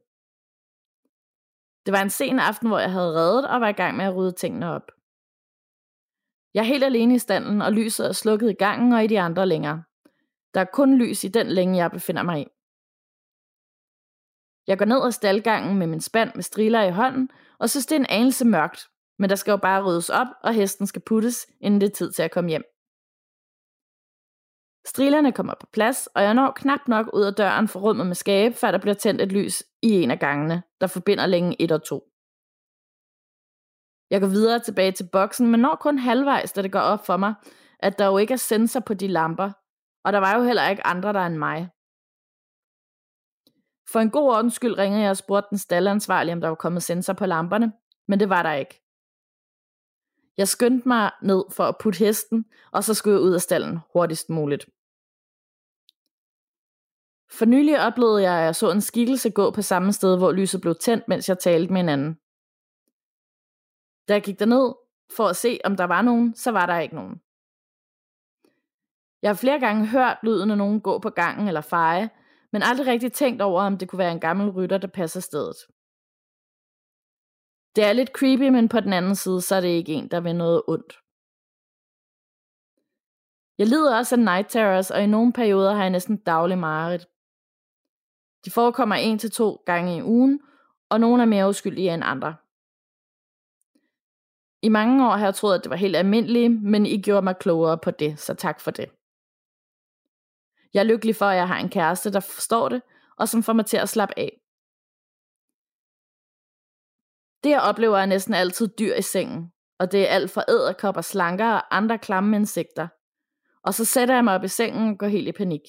Det 1.87 1.93
var 1.93 2.03
en 2.03 2.11
sen 2.11 2.39
aften, 2.39 2.69
hvor 2.69 2.79
jeg 2.79 2.93
havde 2.93 3.15
reddet 3.15 3.49
og 3.49 3.61
var 3.61 3.69
i 3.69 3.73
gang 3.73 3.97
med 3.97 4.05
at 4.05 4.17
rydde 4.17 4.33
tingene 4.33 4.71
op. 4.71 4.91
Jeg 6.55 6.61
er 6.61 6.65
helt 6.65 6.85
alene 6.85 7.15
i 7.15 7.19
standen, 7.19 7.63
og 7.63 7.73
lyset 7.73 8.07
er 8.07 8.13
slukket 8.13 8.51
i 8.51 8.55
gangen 8.55 8.93
og 8.93 9.05
i 9.05 9.07
de 9.07 9.21
andre 9.21 9.47
længere. 9.47 9.83
Der 10.55 10.61
er 10.61 10.65
kun 10.73 10.99
lys 10.99 11.25
i 11.25 11.29
den 11.29 11.47
længe, 11.47 11.77
jeg 11.77 11.91
befinder 11.91 12.23
mig 12.23 12.41
i. 12.41 12.47
Jeg 14.67 14.79
går 14.79 14.85
ned 14.85 15.05
ad 15.07 15.13
staldgangen 15.13 15.79
med 15.79 15.87
min 15.87 16.01
spand 16.01 16.31
med 16.35 16.43
striler 16.43 16.83
i 16.83 16.91
hånden, 16.91 17.29
og 17.59 17.71
synes 17.71 17.87
det 17.87 17.97
er 17.97 18.01
en 18.01 18.07
anelse 18.07 18.45
mørkt, 18.45 18.89
men 19.19 19.31
der 19.31 19.37
skal 19.37 19.51
jo 19.51 19.57
bare 19.57 19.85
ryddes 19.85 20.11
op, 20.11 20.27
og 20.43 20.55
hesten 20.55 20.87
skal 20.87 21.03
puttes, 21.07 21.47
inden 21.61 21.81
det 21.81 21.87
er 21.87 21.95
tid 21.95 22.13
til 22.13 22.23
at 22.23 22.31
komme 22.31 22.51
hjem. 22.51 22.65
Strilerne 24.87 25.33
kommer 25.33 25.55
på 25.61 25.67
plads, 25.73 26.07
og 26.07 26.23
jeg 26.23 26.35
når 26.35 26.53
knap 26.57 26.89
nok 26.89 27.11
ud 27.15 27.23
af 27.23 27.35
døren 27.35 27.69
for 27.69 27.81
rummet 27.81 28.07
med 28.07 28.15
skabe, 28.15 28.55
før 28.55 28.71
der 28.71 28.79
bliver 28.79 28.95
tændt 28.95 29.21
et 29.21 29.33
lys 29.33 29.63
i 29.83 29.91
en 29.91 30.11
af 30.11 30.19
gangene, 30.19 30.63
der 30.81 30.87
forbinder 30.87 31.27
længe 31.27 31.63
1 31.63 31.73
og 31.73 31.85
2. 31.85 32.09
Jeg 34.11 34.21
går 34.21 34.29
videre 34.29 34.59
tilbage 34.59 34.93
til 34.93 35.09
boksen, 35.13 35.51
men 35.51 35.61
når 35.61 35.77
kun 35.81 35.99
halvvejs, 35.99 36.53
da 36.53 36.63
det 36.63 36.73
går 36.73 36.81
op 36.81 37.07
for 37.07 37.17
mig, 37.17 37.35
at 37.79 37.99
der 37.99 38.07
jo 38.07 38.19
ikke 38.19 38.33
er 38.33 38.39
sensor 38.39 38.81
på 38.81 38.95
de 38.95 39.09
lamper, 39.09 39.51
og 40.05 40.13
der 40.13 40.19
var 40.19 40.37
jo 40.37 40.43
heller 40.43 40.69
ikke 40.69 40.87
andre 40.87 41.13
der 41.13 41.27
end 41.27 41.37
mig. 41.37 41.69
For 43.93 44.01
en 44.01 44.11
god 44.11 44.29
ordens 44.29 44.55
skyld 44.55 44.79
ringede 44.79 45.03
jeg 45.03 45.11
og 45.11 45.17
spurgte 45.17 45.51
den 45.51 45.59
stallansvarlige, 45.59 46.33
om 46.33 46.41
der 46.41 46.49
var 46.49 46.55
kommet 46.55 46.83
sensor 46.83 47.13
på 47.13 47.27
lamperne, 47.27 47.73
men 48.09 48.21
det 48.21 48.29
var 48.29 48.43
der 48.43 48.53
ikke. 48.53 48.83
Jeg 50.37 50.49
skyndte 50.49 50.89
mig 50.89 51.11
ned 51.23 51.45
for 51.51 51.65
at 51.65 51.77
putte 51.81 51.99
hesten, 51.99 52.45
og 52.71 52.85
så 52.85 52.95
skulle 52.95 53.15
jeg 53.15 53.23
ud 53.23 53.35
af 53.35 53.41
stallen 53.41 53.79
hurtigst 53.93 54.31
muligt. 54.31 54.67
For 57.31 57.45
nylig 57.45 57.81
oplevede 57.87 58.23
jeg, 58.23 58.39
at 58.39 58.45
jeg 58.45 58.57
så 58.57 58.71
en 58.71 58.81
skikkelse 58.81 59.31
gå 59.31 59.51
på 59.51 59.63
samme 59.63 59.93
sted, 59.93 60.19
hvor 60.19 60.33
lyset 60.33 60.61
blev 60.61 60.75
tændt, 60.75 61.09
mens 61.09 61.29
jeg 61.29 61.39
talte 61.39 61.73
med 61.73 61.81
en 61.81 61.89
anden. 61.89 62.15
Da 64.09 64.13
jeg 64.13 64.23
gik 64.23 64.39
derned 64.39 64.75
for 65.17 65.29
at 65.29 65.37
se, 65.37 65.59
om 65.65 65.77
der 65.77 65.85
var 65.85 66.03
nogen, 66.03 66.35
så 66.35 66.51
var 66.51 66.67
der 66.67 66.79
ikke 66.79 66.95
nogen. 66.95 67.21
Jeg 69.23 69.29
har 69.31 69.35
flere 69.35 69.61
gange 69.61 69.87
hørt 69.87 70.19
lyden 70.23 70.51
af 70.51 70.59
nogen 70.59 70.81
gå 70.81 70.99
på 70.99 71.11
gangen 71.11 71.49
eller 71.49 71.61
feje, 71.61 72.11
men 72.53 72.63
aldrig 72.63 72.87
rigtig 72.87 73.13
tænkt 73.13 73.43
over, 73.43 73.63
om 73.63 73.79
det 73.79 73.89
kunne 73.89 73.99
være 73.99 74.13
en 74.13 74.21
gammel 74.21 74.51
rytter, 74.51 74.79
der 74.79 74.89
passer 74.89 75.21
stedet. 75.21 75.57
Det 77.77 77.85
er 77.85 77.93
lidt 77.93 78.11
creepy, 78.19 78.49
men 78.49 78.69
på 78.69 78.81
den 78.81 78.93
anden 78.93 79.17
side, 79.17 79.41
så 79.41 79.55
er 79.55 79.61
det 79.61 79.69
ikke 79.69 79.93
en, 79.93 80.09
der 80.09 80.21
vil 80.21 80.37
noget 80.37 80.63
ondt. 80.69 80.93
Jeg 83.59 83.67
lider 83.67 83.97
også 83.99 84.15
af 84.15 84.19
night 84.19 84.49
terrors, 84.49 84.91
og 84.91 85.03
i 85.03 85.07
nogle 85.07 85.33
perioder 85.33 85.73
har 85.75 85.83
jeg 85.83 85.91
næsten 85.91 86.17
daglig 86.17 86.59
mareridt. 86.59 87.09
De 88.45 88.51
forekommer 88.51 88.95
en 88.95 89.19
til 89.19 89.31
to 89.31 89.63
gange 89.67 89.97
i 89.97 90.03
ugen, 90.03 90.41
og 90.91 91.01
nogle 91.01 91.23
er 91.23 91.27
mere 91.27 91.49
uskyldige 91.49 91.95
end 91.95 92.05
andre. 92.05 92.37
I 94.63 94.69
mange 94.69 95.07
år 95.07 95.17
har 95.17 95.27
jeg 95.27 95.35
troet, 95.35 95.55
at 95.55 95.65
det 95.65 95.71
var 95.71 95.77
helt 95.77 95.97
almindeligt, 95.97 96.63
men 96.63 96.87
I 96.87 97.03
gjorde 97.03 97.23
mig 97.23 97.37
klogere 97.39 97.79
på 97.79 97.91
det, 97.91 98.19
så 98.19 98.35
tak 98.35 98.61
for 98.61 98.71
det. 98.71 98.91
Jeg 100.75 100.81
er 100.81 100.85
lykkelig 100.85 101.17
for, 101.17 101.27
at 101.27 101.37
jeg 101.37 101.49
har 101.49 101.59
en 101.59 101.71
kæreste, 101.71 102.13
der 102.13 102.21
forstår 102.21 102.69
det, 102.69 102.83
og 103.17 103.29
som 103.29 103.43
får 103.43 103.53
mig 103.53 103.67
til 103.67 103.77
at 103.77 103.89
slappe 103.89 104.19
af. 104.19 104.41
Det 107.45 107.51
jeg 107.51 107.61
oplever 107.61 107.99
er 107.99 108.07
næsten 108.07 108.35
altid 108.35 108.69
dyr 108.79 108.95
i 108.95 109.03
sengen, 109.03 109.53
og 109.79 109.93
det 109.93 110.01
er 110.03 110.15
alt 110.15 110.31
fra 110.31 110.45
æderkopper, 110.49 111.01
slanker 111.01 111.51
og 111.53 111.77
andre 111.77 111.99
klamme 111.99 112.37
insekter. 112.37 112.89
Og 113.63 113.75
så 113.75 113.85
sætter 113.85 114.15
jeg 114.15 114.25
mig 114.25 114.35
op 114.35 114.45
i 114.45 114.49
sengen 114.49 114.93
og 114.93 114.99
går 114.99 115.07
helt 115.07 115.29
i 115.29 115.33
panik. 115.33 115.61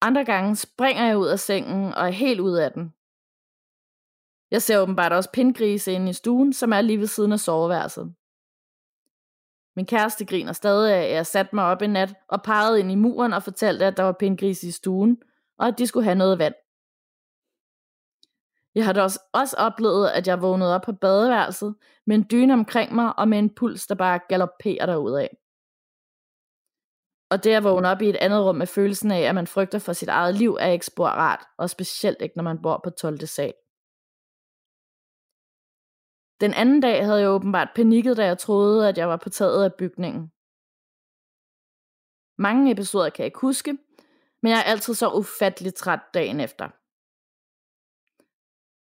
Andre 0.00 0.24
gange 0.24 0.56
springer 0.56 1.06
jeg 1.06 1.18
ud 1.18 1.26
af 1.26 1.38
sengen 1.38 1.94
og 1.94 2.06
er 2.06 2.10
helt 2.10 2.40
ud 2.40 2.56
af 2.56 2.72
den. 2.72 2.94
Jeg 4.50 4.62
ser 4.62 4.78
åbenbart 4.78 5.12
også 5.12 5.30
pindgrise 5.32 5.92
inde 5.92 6.10
i 6.10 6.12
stuen, 6.12 6.52
som 6.52 6.72
er 6.72 6.80
lige 6.80 6.98
ved 6.98 7.06
siden 7.06 7.32
af 7.32 7.40
soveværelset. 7.40 8.14
Min 9.76 9.86
kæreste 9.86 10.24
griner 10.24 10.52
stadig 10.52 10.94
af, 10.94 11.02
at 11.02 11.12
jeg 11.12 11.26
satte 11.26 11.54
mig 11.54 11.64
op 11.64 11.82
en 11.82 11.90
nat 11.90 12.14
og 12.28 12.42
pegede 12.42 12.80
ind 12.80 12.92
i 12.92 12.94
muren 12.94 13.32
og 13.32 13.42
fortalte, 13.42 13.84
at 13.84 13.96
der 13.96 14.02
var 14.02 14.12
pindgris 14.12 14.62
i 14.62 14.70
stuen, 14.70 15.22
og 15.58 15.66
at 15.66 15.78
de 15.78 15.86
skulle 15.86 16.04
have 16.04 16.14
noget 16.14 16.38
vand. 16.38 16.54
Jeg 18.74 18.84
har 18.84 18.92
da 18.92 19.02
også, 19.02 19.20
også 19.32 19.56
oplevet, 19.58 20.08
at 20.08 20.26
jeg 20.26 20.42
vågnede 20.42 20.74
op 20.74 20.82
på 20.82 20.92
badeværelset 20.92 21.74
med 22.06 22.16
en 22.16 22.26
dyne 22.30 22.52
omkring 22.52 22.94
mig 22.94 23.18
og 23.18 23.28
med 23.28 23.38
en 23.38 23.54
puls, 23.54 23.86
der 23.86 23.94
bare 23.94 24.20
galopperer 24.28 24.86
derudad. 24.86 25.28
Og 27.30 27.44
det 27.44 27.50
at 27.50 27.64
vågne 27.64 27.88
op 27.88 28.02
i 28.02 28.08
et 28.08 28.16
andet 28.16 28.44
rum 28.44 28.56
med 28.56 28.66
følelsen 28.66 29.10
af, 29.10 29.20
at 29.20 29.34
man 29.34 29.46
frygter 29.46 29.78
for 29.78 29.92
sit 29.92 30.08
eget 30.08 30.34
liv, 30.34 30.56
er 30.60 30.68
ikke 30.68 30.86
spor 30.86 31.06
rart, 31.06 31.44
og 31.58 31.70
specielt 31.70 32.22
ikke, 32.22 32.36
når 32.36 32.42
man 32.42 32.62
bor 32.62 32.80
på 32.84 32.90
12. 32.90 33.26
sal. 33.26 33.52
Den 36.40 36.54
anden 36.54 36.80
dag 36.80 37.04
havde 37.04 37.20
jeg 37.20 37.30
åbenbart 37.30 37.68
panikket, 37.74 38.16
da 38.16 38.24
jeg 38.24 38.38
troede, 38.38 38.88
at 38.88 38.98
jeg 38.98 39.08
var 39.08 39.16
på 39.16 39.28
taget 39.28 39.64
af 39.64 39.74
bygningen. 39.74 40.30
Mange 42.38 42.72
episoder 42.72 43.10
kan 43.10 43.22
jeg 43.22 43.26
ikke 43.26 43.40
huske, 43.40 43.72
men 44.42 44.52
jeg 44.52 44.58
er 44.58 44.70
altid 44.72 44.94
så 44.94 45.10
ufatteligt 45.10 45.76
træt 45.76 46.00
dagen 46.14 46.40
efter. 46.40 46.68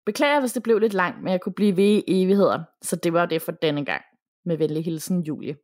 Beklager, 0.05 0.39
hvis 0.39 0.53
det 0.53 0.63
blev 0.63 0.79
lidt 0.79 0.93
langt, 0.93 1.23
men 1.23 1.31
jeg 1.31 1.41
kunne 1.41 1.53
blive 1.53 1.77
ved 1.77 1.83
i 1.83 2.03
evigheder, 2.07 2.63
så 2.81 2.95
det 2.95 3.13
var 3.13 3.25
det 3.25 3.41
for 3.41 3.51
denne 3.51 3.85
gang. 3.85 4.03
Med 4.45 4.57
venlig 4.57 4.85
hilsen, 4.85 5.21
Julie. 5.21 5.57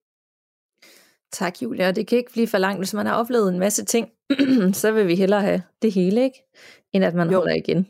Tak, 1.32 1.62
Julia. 1.62 1.88
Og 1.88 1.96
det 1.96 2.08
kan 2.08 2.18
ikke 2.18 2.32
blive 2.32 2.48
for 2.48 2.58
langt, 2.58 2.80
hvis 2.80 2.94
man 2.94 3.06
har 3.06 3.16
oplevet 3.16 3.54
en 3.54 3.60
masse 3.60 3.86
ting, 3.86 4.10
så 4.82 4.92
vil 4.92 5.08
vi 5.08 5.16
hellere 5.16 5.42
have 5.42 5.64
det 5.82 5.92
hele, 5.92 6.24
ikke? 6.24 6.44
End 6.94 7.06
at 7.06 7.14
man 7.14 7.30
jo. 7.30 7.38
holder 7.38 7.56
igen. 7.56 7.88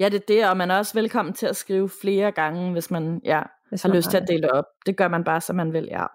Ja, 0.00 0.08
det 0.08 0.14
er 0.14 0.26
det, 0.28 0.48
og 0.48 0.56
man 0.56 0.70
er 0.70 0.78
også 0.78 0.94
velkommen 0.94 1.34
til 1.34 1.46
at 1.46 1.56
skrive 1.56 1.88
flere 1.88 2.32
gange, 2.32 2.72
hvis 2.72 2.90
man 2.90 3.20
ja, 3.24 3.42
hvis 3.68 3.82
har 3.82 3.88
man 3.88 3.96
lyst 3.96 4.06
har 4.06 4.10
til 4.10 4.18
at 4.18 4.28
dele 4.28 4.42
det 4.42 4.50
op. 4.50 4.64
Det 4.86 4.96
gør 4.96 5.08
man 5.08 5.24
bare, 5.24 5.40
som 5.40 5.56
man 5.56 5.72
vil, 5.72 5.88
ja. 5.90 6.06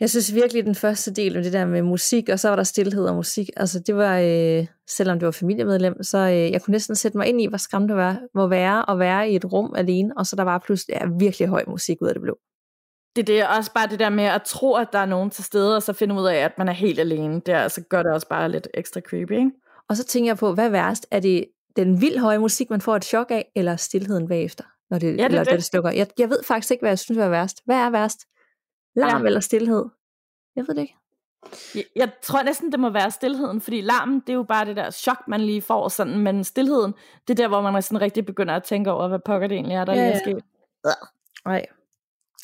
Jeg 0.00 0.10
synes 0.10 0.34
virkelig, 0.34 0.64
den 0.64 0.74
første 0.74 1.14
del 1.14 1.36
af 1.36 1.42
det 1.42 1.52
der 1.52 1.64
med 1.66 1.82
musik, 1.82 2.28
og 2.28 2.38
så 2.38 2.48
var 2.48 2.56
der 2.56 2.62
stillhed 2.62 3.06
og 3.06 3.14
musik, 3.14 3.48
altså 3.56 3.80
det 3.86 3.96
var, 3.96 4.18
øh, 4.18 4.66
selvom 4.88 5.18
det 5.18 5.26
var 5.26 5.32
familiemedlem, 5.32 6.02
så 6.02 6.18
øh, 6.18 6.52
jeg 6.52 6.62
kunne 6.62 6.72
næsten 6.72 6.96
sætte 6.96 7.18
mig 7.18 7.26
ind 7.26 7.40
i, 7.40 7.46
hvor 7.46 7.58
skræmt 7.58 7.88
det 7.88 7.96
var, 7.96 8.20
må 8.34 8.46
være 8.46 8.90
at 8.90 8.98
være 8.98 9.30
i 9.30 9.36
et 9.36 9.52
rum 9.52 9.74
alene, 9.76 10.12
og 10.16 10.26
så 10.26 10.36
der 10.36 10.42
var 10.42 10.58
pludselig 10.58 10.94
ja, 11.00 11.06
virkelig 11.18 11.48
høj 11.48 11.64
musik 11.68 12.02
ud 12.02 12.08
af 12.08 12.14
det 12.14 12.22
blå. 12.22 12.38
Det 13.16 13.22
er 13.22 13.26
det, 13.26 13.56
også 13.58 13.72
bare 13.72 13.88
det 13.88 13.98
der 13.98 14.10
med 14.10 14.24
at 14.24 14.42
tro, 14.42 14.74
at 14.74 14.88
der 14.92 14.98
er 14.98 15.06
nogen 15.06 15.30
til 15.30 15.44
stede, 15.44 15.76
og 15.76 15.82
så 15.82 15.92
finde 15.92 16.14
ud 16.14 16.26
af, 16.26 16.36
at 16.36 16.58
man 16.58 16.68
er 16.68 16.72
helt 16.72 16.98
alene. 16.98 17.34
Det 17.46 17.52
altså, 17.52 17.82
gør 17.90 18.02
det 18.02 18.12
også 18.12 18.28
bare 18.28 18.50
lidt 18.50 18.68
ekstra 18.74 19.00
creepy, 19.00 19.32
ikke? 19.32 19.50
Og 19.88 19.96
så 19.96 20.04
tænker 20.04 20.30
jeg 20.30 20.38
på, 20.38 20.54
hvad 20.54 20.66
er 20.66 20.70
værst? 20.70 21.06
Er 21.10 21.20
det 21.20 21.44
den 21.76 22.00
vild 22.00 22.18
høje 22.18 22.38
musik, 22.38 22.70
man 22.70 22.80
får 22.80 22.96
et 22.96 23.04
chok 23.04 23.30
af, 23.30 23.52
eller 23.56 23.76
stillheden 23.76 24.28
bagefter, 24.28 24.64
når 24.90 24.98
det, 24.98 25.06
ja, 25.06 25.12
det, 25.12 25.24
eller 25.24 25.44
det. 25.44 25.52
det 25.52 25.64
slukker? 25.64 25.90
Jeg, 25.90 26.06
jeg 26.18 26.30
ved 26.30 26.42
faktisk 26.42 26.70
ikke, 26.70 26.82
hvad 26.82 26.90
jeg 26.90 26.98
synes 26.98 27.18
er 27.18 27.28
værst. 27.28 27.62
Hvad 27.64 27.76
er 27.76 27.90
værst? 27.90 28.26
Larm 28.96 29.20
ja. 29.20 29.26
eller 29.26 29.40
stillhed? 29.40 29.84
Jeg 30.56 30.64
ved 30.68 30.74
det 30.74 30.80
ikke. 30.80 30.96
Jeg, 31.74 31.84
jeg 31.96 32.10
tror 32.22 32.42
næsten, 32.42 32.72
det 32.72 32.80
må 32.80 32.90
være 32.90 33.10
stillheden, 33.10 33.60
fordi 33.60 33.80
larmen, 33.80 34.20
det 34.20 34.28
er 34.28 34.34
jo 34.34 34.42
bare 34.42 34.64
det 34.64 34.76
der 34.76 34.90
chok, 34.90 35.28
man 35.28 35.40
lige 35.40 35.62
får, 35.62 35.88
sådan, 35.88 36.18
men 36.18 36.44
stillheden, 36.44 36.94
det 37.28 37.40
er 37.40 37.42
der, 37.42 37.48
hvor 37.48 37.60
man 37.60 37.82
sådan 37.82 38.00
rigtig 38.00 38.26
begynder 38.26 38.54
at 38.54 38.64
tænke 38.64 38.90
over, 38.90 39.08
hvad 39.08 39.18
pokker 39.18 39.48
det 39.48 39.54
egentlig 39.54 39.76
er, 39.76 39.84
der 39.84 39.94
ja, 39.94 40.04
lige 40.04 40.12
er 40.12 40.18
sket. 40.18 40.44
Nej. 41.44 41.66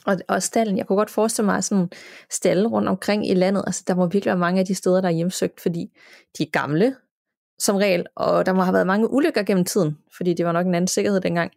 Og, 0.07 0.16
og 0.29 0.43
stallen, 0.43 0.79
jeg 0.79 0.87
kunne 0.87 0.97
godt 0.97 1.11
forestille 1.11 1.47
mig 1.47 1.64
sådan 1.64 1.91
stalle 2.31 2.68
rundt 2.68 2.89
omkring 2.89 3.29
i 3.29 3.35
landet, 3.35 3.64
altså 3.66 3.85
der 3.87 3.95
må 3.95 4.07
virkelig 4.07 4.31
være 4.31 4.39
mange 4.39 4.61
af 4.61 4.66
de 4.66 4.74
steder, 4.74 5.01
der 5.01 5.09
er 5.09 5.12
hjemsøgt, 5.12 5.61
fordi 5.61 5.91
de 6.39 6.43
er 6.43 6.51
gamle, 6.53 6.97
som 7.59 7.76
regel, 7.76 8.07
og 8.14 8.46
der 8.46 8.52
må 8.52 8.62
have 8.62 8.74
været 8.74 8.86
mange 8.86 9.11
ulykker 9.11 9.42
gennem 9.42 9.64
tiden, 9.64 9.98
fordi 10.16 10.34
det 10.34 10.46
var 10.46 10.52
nok 10.52 10.66
en 10.66 10.74
anden 10.74 10.88
sikkerhed 10.88 11.20
dengang. 11.20 11.52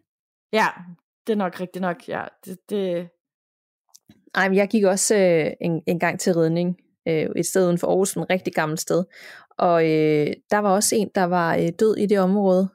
Ja, 0.52 0.66
det 1.26 1.32
er 1.32 1.36
nok 1.36 1.60
rigtigt 1.60 1.82
nok, 1.82 2.08
ja. 2.08 2.24
Det, 2.44 2.58
det... 2.70 3.08
Ej, 4.34 4.48
men 4.48 4.56
jeg 4.56 4.68
gik 4.68 4.84
også 4.84 5.16
øh, 5.16 5.52
en, 5.60 5.82
en 5.86 5.98
gang 5.98 6.20
til 6.20 6.34
redning, 6.34 6.76
øh, 7.08 7.28
et 7.36 7.46
sted 7.46 7.66
uden 7.66 7.78
for 7.78 7.86
Aarhus, 7.86 8.14
en 8.14 8.30
rigtig 8.30 8.54
gammelt 8.54 8.80
sted, 8.80 9.04
og 9.50 9.84
øh, 9.84 10.26
der 10.50 10.58
var 10.58 10.70
også 10.70 10.96
en, 10.96 11.10
der 11.14 11.24
var 11.24 11.56
øh, 11.56 11.68
død 11.80 11.96
i 11.96 12.06
det 12.06 12.18
område, 12.18 12.68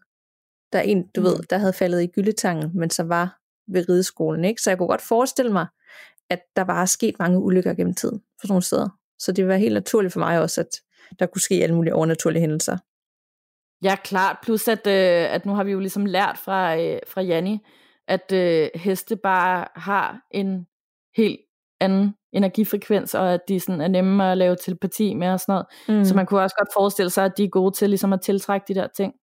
der 0.74 0.82
en, 0.82 1.08
du 1.16 1.22
mm. 1.22 1.26
ved, 1.26 1.36
der 1.50 1.58
havde 1.58 1.74
faldet 1.74 2.04
i 2.04 2.08
gyldetangen, 2.08 2.72
men 2.74 2.90
som 2.90 3.10
var 3.10 3.40
ved 3.68 3.90
rideskolen, 3.90 4.46
ikke? 4.46 4.62
Så 4.62 4.70
jeg 4.70 4.78
kunne 4.78 4.88
godt 4.88 5.02
forestille 5.02 5.52
mig, 5.52 5.68
at 6.30 6.40
der 6.56 6.62
var 6.62 6.86
sket 6.86 7.20
mange 7.20 7.40
ulykker 7.40 7.74
gennem 7.74 7.94
tiden 7.94 8.20
for 8.20 8.48
sådan 8.48 8.52
nogle 8.52 8.64
steder. 8.64 8.90
Så 9.20 9.32
det 9.32 9.48
var 9.48 9.56
helt 9.56 9.74
naturligt 9.74 10.14
for 10.14 10.20
mig 10.20 10.42
også, 10.42 10.62
at 10.62 10.82
der 11.20 11.26
kunne 11.26 11.42
ske 11.42 11.56
alle 11.56 11.76
mulige 11.76 11.96
overnaturlige 11.96 12.40
hændelser. 12.40 12.78
Ja, 13.86 13.96
klart. 13.96 14.38
Plus 14.44 14.68
at, 14.68 14.88
øh, 14.88 15.34
at 15.34 15.46
nu 15.46 15.54
har 15.54 15.64
vi 15.64 15.72
jo 15.72 15.80
ligesom 15.80 16.06
lært 16.06 16.38
fra, 16.38 16.78
øh, 16.78 17.00
fra 17.08 17.22
Janni, 17.22 17.60
at 18.08 18.32
øh, 18.32 18.70
heste 18.76 19.16
bare 19.16 19.68
har 19.76 20.28
en 20.32 20.68
helt 21.16 21.40
anden 21.80 22.16
energifrekvens, 22.34 23.16
og 23.16 23.34
at 23.34 23.42
de 23.48 23.60
sådan 23.60 23.82
er 23.82 23.88
nemme 23.88 24.32
at 24.32 24.38
lave 24.38 24.56
telepati 24.56 25.14
med 25.14 25.30
og 25.30 25.40
sådan 25.40 25.54
noget. 25.54 26.00
Mm. 26.00 26.06
Så 26.06 26.16
man 26.16 26.26
kunne 26.26 26.42
også 26.42 26.56
godt 26.60 26.74
forestille 26.74 27.10
sig, 27.10 27.26
at 27.26 27.38
de 27.38 27.44
er 27.44 27.50
gode 27.50 27.76
til 27.76 27.90
ligesom 27.90 28.14
at 28.14 28.22
tiltrække 28.22 28.66
de 28.68 28.76
der 28.76 28.88
ting. 28.88 29.14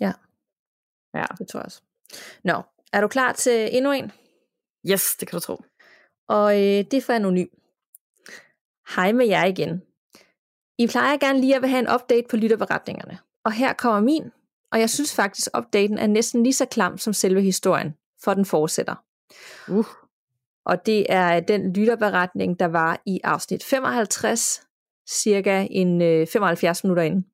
Ja. 0.00 0.12
Ja. 1.14 1.24
Det 1.38 1.48
tror 1.48 1.60
jeg 1.60 1.64
også. 1.64 1.82
Nå, 2.44 2.62
er 2.92 3.00
du 3.00 3.08
klar 3.08 3.32
til 3.32 3.76
endnu 3.76 3.92
en? 3.92 4.12
Yes, 4.90 5.16
det 5.20 5.28
kan 5.28 5.36
du 5.36 5.40
tro. 5.40 5.62
Og 6.28 6.54
øh, 6.54 6.84
det 6.90 6.94
er 6.94 7.00
for 7.00 7.12
anonym. 7.12 7.46
Hej 8.96 9.12
med 9.12 9.26
jer 9.26 9.44
igen. 9.44 9.82
I 10.78 10.86
plejer 10.86 11.16
gerne 11.16 11.40
lige 11.40 11.56
at 11.56 11.68
have 11.68 11.78
en 11.78 11.94
update 11.94 12.26
på 12.30 12.36
lytterberetningerne. 12.36 13.18
Og 13.44 13.52
her 13.52 13.72
kommer 13.72 14.00
min, 14.00 14.30
og 14.72 14.80
jeg 14.80 14.90
synes 14.90 15.14
faktisk, 15.14 15.48
updaten 15.58 15.98
er 15.98 16.06
næsten 16.06 16.42
lige 16.42 16.52
så 16.52 16.64
klam 16.64 16.98
som 16.98 17.12
selve 17.12 17.42
historien, 17.42 17.94
for 18.24 18.34
den 18.34 18.44
fortsætter. 18.44 19.04
Uh. 19.68 19.86
Og 20.64 20.86
det 20.86 21.06
er 21.08 21.40
den 21.40 21.72
lytterberetning, 21.72 22.60
der 22.60 22.66
var 22.66 23.02
i 23.06 23.20
afsnit 23.24 23.64
55, 23.64 24.62
cirka 25.10 25.66
en 25.70 26.02
øh, 26.02 26.26
75 26.26 26.84
minutter 26.84 27.02
inde 27.02 27.26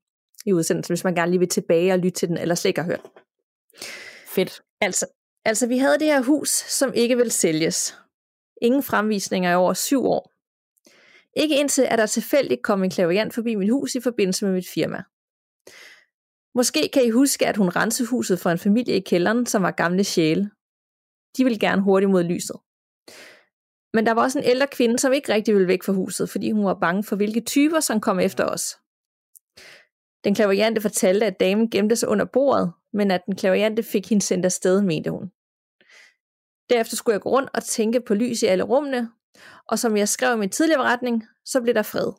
i 0.46 0.52
udsendelsen, 0.52 0.92
hvis 0.92 1.04
man 1.04 1.14
gerne 1.14 1.30
lige 1.30 1.38
vil 1.38 1.48
tilbage 1.48 1.92
og 1.92 1.98
lytte 1.98 2.18
til 2.18 2.28
den, 2.28 2.38
eller 2.38 2.54
slet 2.54 2.68
ikke 2.68 2.80
har 2.80 2.88
hørt. 2.88 3.10
Fedt. 4.26 4.62
Altså, 4.80 5.06
altså, 5.44 5.66
vi 5.66 5.78
havde 5.78 5.98
det 5.98 6.06
her 6.06 6.22
hus, 6.22 6.48
som 6.48 6.92
ikke 6.94 7.16
vil 7.16 7.30
sælges. 7.30 7.96
Ingen 8.62 8.82
fremvisninger 8.82 9.50
i 9.50 9.54
over 9.54 9.74
syv 9.74 10.04
år. 10.04 10.32
Ikke 11.36 11.60
indtil, 11.60 11.82
at 11.82 11.98
der 11.98 12.06
tilfældigt 12.06 12.62
kom 12.62 12.84
en 12.84 12.90
klaviant 12.90 13.34
forbi 13.34 13.54
mit 13.54 13.70
hus 13.70 13.94
i 13.94 14.00
forbindelse 14.00 14.44
med 14.44 14.52
mit 14.52 14.68
firma. 14.68 15.02
Måske 16.56 16.88
kan 16.92 17.04
I 17.04 17.10
huske, 17.10 17.46
at 17.46 17.56
hun 17.56 17.68
rensede 17.68 18.08
huset 18.08 18.38
for 18.38 18.50
en 18.50 18.58
familie 18.58 18.96
i 18.96 19.00
kælderen, 19.00 19.46
som 19.46 19.62
var 19.62 19.70
gamle 19.70 20.04
sjæle. 20.04 20.50
De 21.36 21.44
ville 21.44 21.58
gerne 21.58 21.82
hurtigt 21.82 22.10
mod 22.10 22.24
lyset. 22.24 22.56
Men 23.92 24.06
der 24.06 24.12
var 24.12 24.22
også 24.22 24.38
en 24.38 24.44
ældre 24.44 24.66
kvinde, 24.66 24.98
som 24.98 25.12
ikke 25.12 25.32
rigtig 25.32 25.54
ville 25.54 25.68
væk 25.68 25.82
fra 25.82 25.92
huset, 25.92 26.30
fordi 26.30 26.50
hun 26.50 26.64
var 26.64 26.78
bange 26.80 27.04
for, 27.04 27.16
hvilke 27.16 27.40
typer, 27.40 27.80
som 27.80 28.00
kom 28.00 28.20
efter 28.20 28.44
os. 28.44 28.76
Den 30.24 30.34
klaverjante 30.34 30.80
fortalte, 30.80 31.26
at 31.26 31.40
damen 31.40 31.70
gemte 31.70 31.96
sig 31.96 32.08
under 32.08 32.24
bordet, 32.24 32.72
men 32.92 33.10
at 33.10 33.22
den 33.26 33.36
klaverjante 33.36 33.82
fik 33.82 34.08
hende 34.08 34.24
sendt 34.24 34.44
afsted, 34.44 34.82
mente 34.82 35.10
hun. 35.10 35.30
Derefter 36.70 36.96
skulle 36.96 37.14
jeg 37.14 37.20
gå 37.20 37.30
rundt 37.30 37.50
og 37.54 37.64
tænke 37.64 38.00
på 38.00 38.14
lys 38.14 38.42
i 38.42 38.46
alle 38.46 38.64
rummene, 38.64 39.10
og 39.68 39.78
som 39.78 39.96
jeg 39.96 40.08
skrev 40.08 40.36
i 40.36 40.38
min 40.38 40.50
tidligere 40.50 40.78
beretning, 40.78 41.24
så 41.44 41.60
blev 41.60 41.74
der 41.74 41.82
fred 41.82 42.12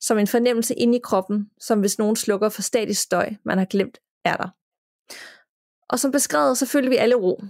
som 0.00 0.18
en 0.18 0.26
fornemmelse 0.26 0.74
inde 0.74 0.98
i 0.98 1.00
kroppen, 1.04 1.50
som 1.60 1.80
hvis 1.80 1.98
nogen 1.98 2.16
slukker 2.16 2.48
for 2.48 2.62
statisk 2.62 3.02
støj, 3.02 3.34
man 3.44 3.58
har 3.58 3.64
glemt, 3.64 3.98
er 4.24 4.36
der. 4.36 4.48
Og 5.88 5.98
som 5.98 6.12
beskrevet, 6.12 6.58
så 6.58 6.66
følte 6.66 6.90
vi 6.90 6.96
alle 6.96 7.14
ro. 7.14 7.42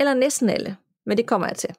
Eller 0.00 0.14
næsten 0.14 0.48
alle, 0.48 0.76
men 1.06 1.16
det 1.16 1.26
kommer 1.26 1.46
jeg 1.46 1.56
til. 1.56 1.74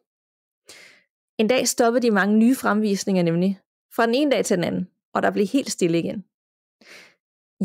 En 1.38 1.48
dag 1.48 1.68
stoppede 1.68 2.02
de 2.02 2.12
mange 2.12 2.38
nye 2.38 2.56
fremvisninger 2.56 3.24
nemlig, 3.24 3.60
fra 3.96 4.06
den 4.06 4.16
ene 4.16 4.32
dag 4.32 4.46
til 4.46 4.58
den 4.58 4.64
anden, 4.64 4.90
og 5.14 5.24
der 5.24 5.32
blev 5.32 5.48
helt 5.48 5.72
stille 5.72 6.00
igen. 6.00 6.26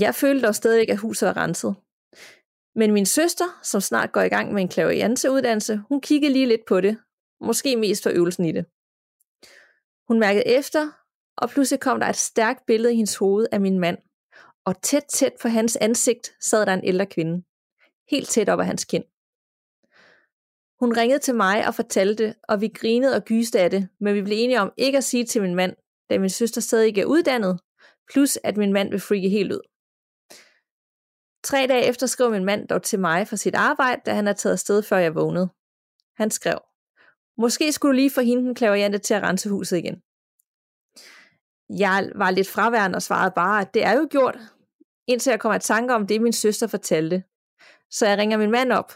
Jeg 0.00 0.14
følte 0.14 0.46
dog 0.46 0.54
stadig, 0.54 0.90
at 0.90 0.98
huset 0.98 1.26
var 1.26 1.36
renset. 1.36 1.74
Men 2.74 2.92
min 2.92 3.06
søster, 3.06 3.60
som 3.62 3.80
snart 3.80 4.12
går 4.12 4.20
i 4.20 4.28
gang 4.28 4.52
med 4.52 4.62
en 4.62 4.68
klavianseuddannelse, 4.68 5.80
hun 5.88 6.00
kiggede 6.00 6.32
lige 6.32 6.46
lidt 6.46 6.64
på 6.68 6.80
det, 6.80 6.98
måske 7.40 7.76
mest 7.76 8.02
for 8.02 8.10
øvelsen 8.10 8.44
i 8.44 8.52
det. 8.52 8.66
Hun 10.08 10.20
mærkede 10.20 10.46
efter, 10.46 10.90
og 11.38 11.50
pludselig 11.50 11.80
kom 11.80 12.00
der 12.00 12.06
et 12.06 12.16
stærkt 12.16 12.66
billede 12.66 12.92
i 12.92 12.96
hendes 12.96 13.16
hoved 13.16 13.46
af 13.52 13.60
min 13.60 13.78
mand. 13.78 13.98
Og 14.64 14.82
tæt, 14.82 15.04
tæt 15.08 15.32
på 15.42 15.48
hans 15.48 15.76
ansigt 15.76 16.34
sad 16.40 16.66
der 16.66 16.74
en 16.74 16.84
ældre 16.84 17.06
kvinde. 17.06 17.44
Helt 18.10 18.28
tæt 18.28 18.48
op 18.48 18.60
af 18.60 18.66
hans 18.66 18.84
kind. 18.84 19.04
Hun 20.80 20.96
ringede 20.96 21.18
til 21.18 21.34
mig 21.34 21.66
og 21.66 21.74
fortalte, 21.74 22.34
og 22.48 22.60
vi 22.60 22.68
grinede 22.68 23.16
og 23.16 23.24
gyste 23.24 23.60
af 23.60 23.70
det, 23.70 23.88
men 24.00 24.14
vi 24.14 24.22
blev 24.22 24.36
enige 24.40 24.60
om 24.60 24.72
ikke 24.76 24.98
at 24.98 25.04
sige 25.04 25.26
til 25.26 25.42
min 25.42 25.54
mand, 25.54 25.76
da 26.10 26.18
min 26.18 26.30
søster 26.30 26.60
stadig 26.60 26.86
ikke 26.86 27.00
er 27.00 27.04
uddannet, 27.04 27.60
plus 28.12 28.38
at 28.44 28.56
min 28.56 28.72
mand 28.72 28.90
vil 28.90 29.00
freake 29.00 29.28
helt 29.28 29.52
ud. 29.52 29.60
Tre 31.44 31.66
dage 31.66 31.84
efter 31.84 32.06
skrev 32.06 32.30
min 32.30 32.44
mand 32.44 32.68
dog 32.68 32.82
til 32.82 33.00
mig 33.00 33.28
for 33.28 33.36
sit 33.36 33.54
arbejde, 33.54 34.02
da 34.06 34.14
han 34.14 34.28
er 34.28 34.32
taget 34.32 34.52
afsted, 34.52 34.82
før 34.82 34.96
jeg 34.96 35.14
vågnede. 35.14 35.48
Han 36.16 36.30
skrev, 36.30 36.58
måske 37.38 37.72
skulle 37.72 37.92
du 37.92 37.96
lige 37.96 38.10
få 38.10 38.20
hende 38.20 38.42
den 38.42 38.54
klaverjante 38.54 38.98
til 38.98 39.14
at 39.14 39.22
rense 39.22 39.48
huset 39.48 39.76
igen. 39.76 40.02
Jeg 41.70 42.10
var 42.14 42.30
lidt 42.30 42.48
fraværende 42.48 42.96
og 42.96 43.02
svarede 43.02 43.32
bare, 43.36 43.60
at 43.60 43.74
det 43.74 43.84
er 43.84 43.92
jo 43.92 44.08
gjort, 44.10 44.38
indtil 45.06 45.30
jeg 45.30 45.40
kommer 45.40 45.56
i 45.56 45.60
tanke 45.60 45.94
om 45.94 46.06
det, 46.06 46.22
min 46.22 46.32
søster 46.32 46.66
fortalte. 46.66 47.22
Så 47.90 48.06
jeg 48.06 48.18
ringer 48.18 48.38
min 48.38 48.50
mand 48.50 48.72
op. 48.72 48.92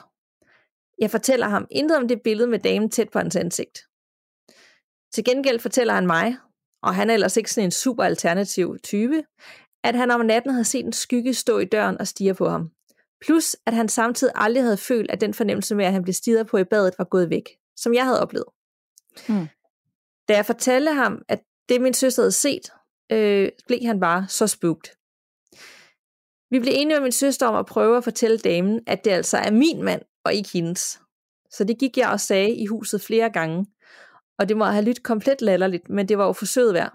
Jeg 0.98 1.10
fortæller 1.10 1.48
ham 1.48 1.66
intet 1.70 1.96
om 1.96 2.08
det 2.08 2.22
billede 2.22 2.48
med 2.48 2.58
damen 2.58 2.90
tæt 2.90 3.08
på 3.08 3.18
hans 3.18 3.36
ansigt. 3.36 3.78
Til 5.14 5.24
gengæld 5.24 5.58
fortæller 5.58 5.94
han 5.94 6.06
mig, 6.06 6.36
og 6.82 6.94
han 6.94 7.10
er 7.10 7.14
ellers 7.14 7.36
ikke 7.36 7.52
sådan 7.52 7.68
en 7.68 7.70
super 7.70 8.04
alternativ 8.04 8.78
type, 8.78 9.24
at 9.84 9.94
han 9.94 10.10
om 10.10 10.20
natten 10.20 10.50
havde 10.50 10.64
set 10.64 10.84
en 10.84 10.92
skygge 10.92 11.34
stå 11.34 11.58
i 11.58 11.64
døren 11.64 11.98
og 11.98 12.06
stige 12.06 12.34
på 12.34 12.48
ham. 12.48 12.70
Plus, 13.24 13.56
at 13.66 13.74
han 13.74 13.88
samtidig 13.88 14.32
aldrig 14.36 14.62
havde 14.62 14.76
følt, 14.76 15.10
at 15.10 15.20
den 15.20 15.34
fornemmelse 15.34 15.74
med, 15.74 15.84
at 15.84 15.92
han 15.92 16.02
blev 16.02 16.14
stiget 16.14 16.46
på 16.46 16.56
i 16.56 16.64
badet, 16.64 16.94
var 16.98 17.04
gået 17.04 17.30
væk, 17.30 17.48
som 17.76 17.94
jeg 17.94 18.04
havde 18.04 18.22
oplevet. 18.22 18.48
Hmm. 19.28 19.48
Da 20.28 20.34
jeg 20.34 20.46
fortalte 20.46 20.92
ham, 20.92 21.22
at 21.28 21.42
det 21.72 21.80
min 21.80 21.94
søster 21.94 22.22
havde 22.22 22.32
set, 22.32 22.72
øh, 23.12 23.48
blev 23.66 23.78
han 23.82 24.00
bare 24.00 24.26
så 24.28 24.46
spugt. 24.46 24.98
Vi 26.50 26.60
blev 26.60 26.72
enige 26.76 26.96
med 26.96 27.02
min 27.02 27.12
søster 27.12 27.46
om 27.46 27.54
at 27.54 27.66
prøve 27.66 27.96
at 27.96 28.04
fortælle 28.04 28.38
damen, 28.38 28.80
at 28.86 29.04
det 29.04 29.10
altså 29.10 29.36
er 29.36 29.50
min 29.50 29.82
mand, 29.82 30.02
og 30.24 30.34
ikke 30.34 30.50
hendes. 30.52 31.00
Så 31.50 31.64
det 31.64 31.78
gik 31.78 31.96
jeg 31.96 32.10
og 32.10 32.20
sagde 32.20 32.54
i 32.54 32.66
huset 32.66 33.02
flere 33.02 33.30
gange, 33.30 33.66
og 34.38 34.48
det 34.48 34.56
må 34.56 34.64
have 34.64 34.84
lyttet 34.84 35.02
komplet 35.02 35.42
latterligt, 35.42 35.88
men 35.88 36.08
det 36.08 36.18
var 36.18 36.26
jo 36.26 36.32
forsøget 36.32 36.74
værd. 36.74 36.92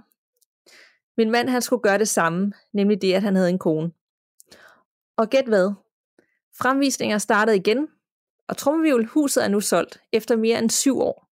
Min 1.17 1.31
mand 1.31 1.49
han 1.49 1.61
skulle 1.61 1.81
gøre 1.81 1.97
det 1.97 2.07
samme, 2.07 2.53
nemlig 2.73 3.01
det, 3.01 3.13
at 3.13 3.21
han 3.21 3.35
havde 3.35 3.49
en 3.49 3.59
kone. 3.59 3.91
Og 5.17 5.29
gæt 5.29 5.45
hvad? 5.45 5.73
Fremvisninger 6.59 7.17
startede 7.17 7.57
igen, 7.57 7.87
og 8.47 8.57
trumvivl, 8.57 9.05
huset 9.05 9.43
er 9.43 9.47
nu 9.47 9.59
solgt 9.59 10.01
efter 10.11 10.35
mere 10.35 10.59
end 10.59 10.69
syv 10.69 10.99
år. 10.99 11.27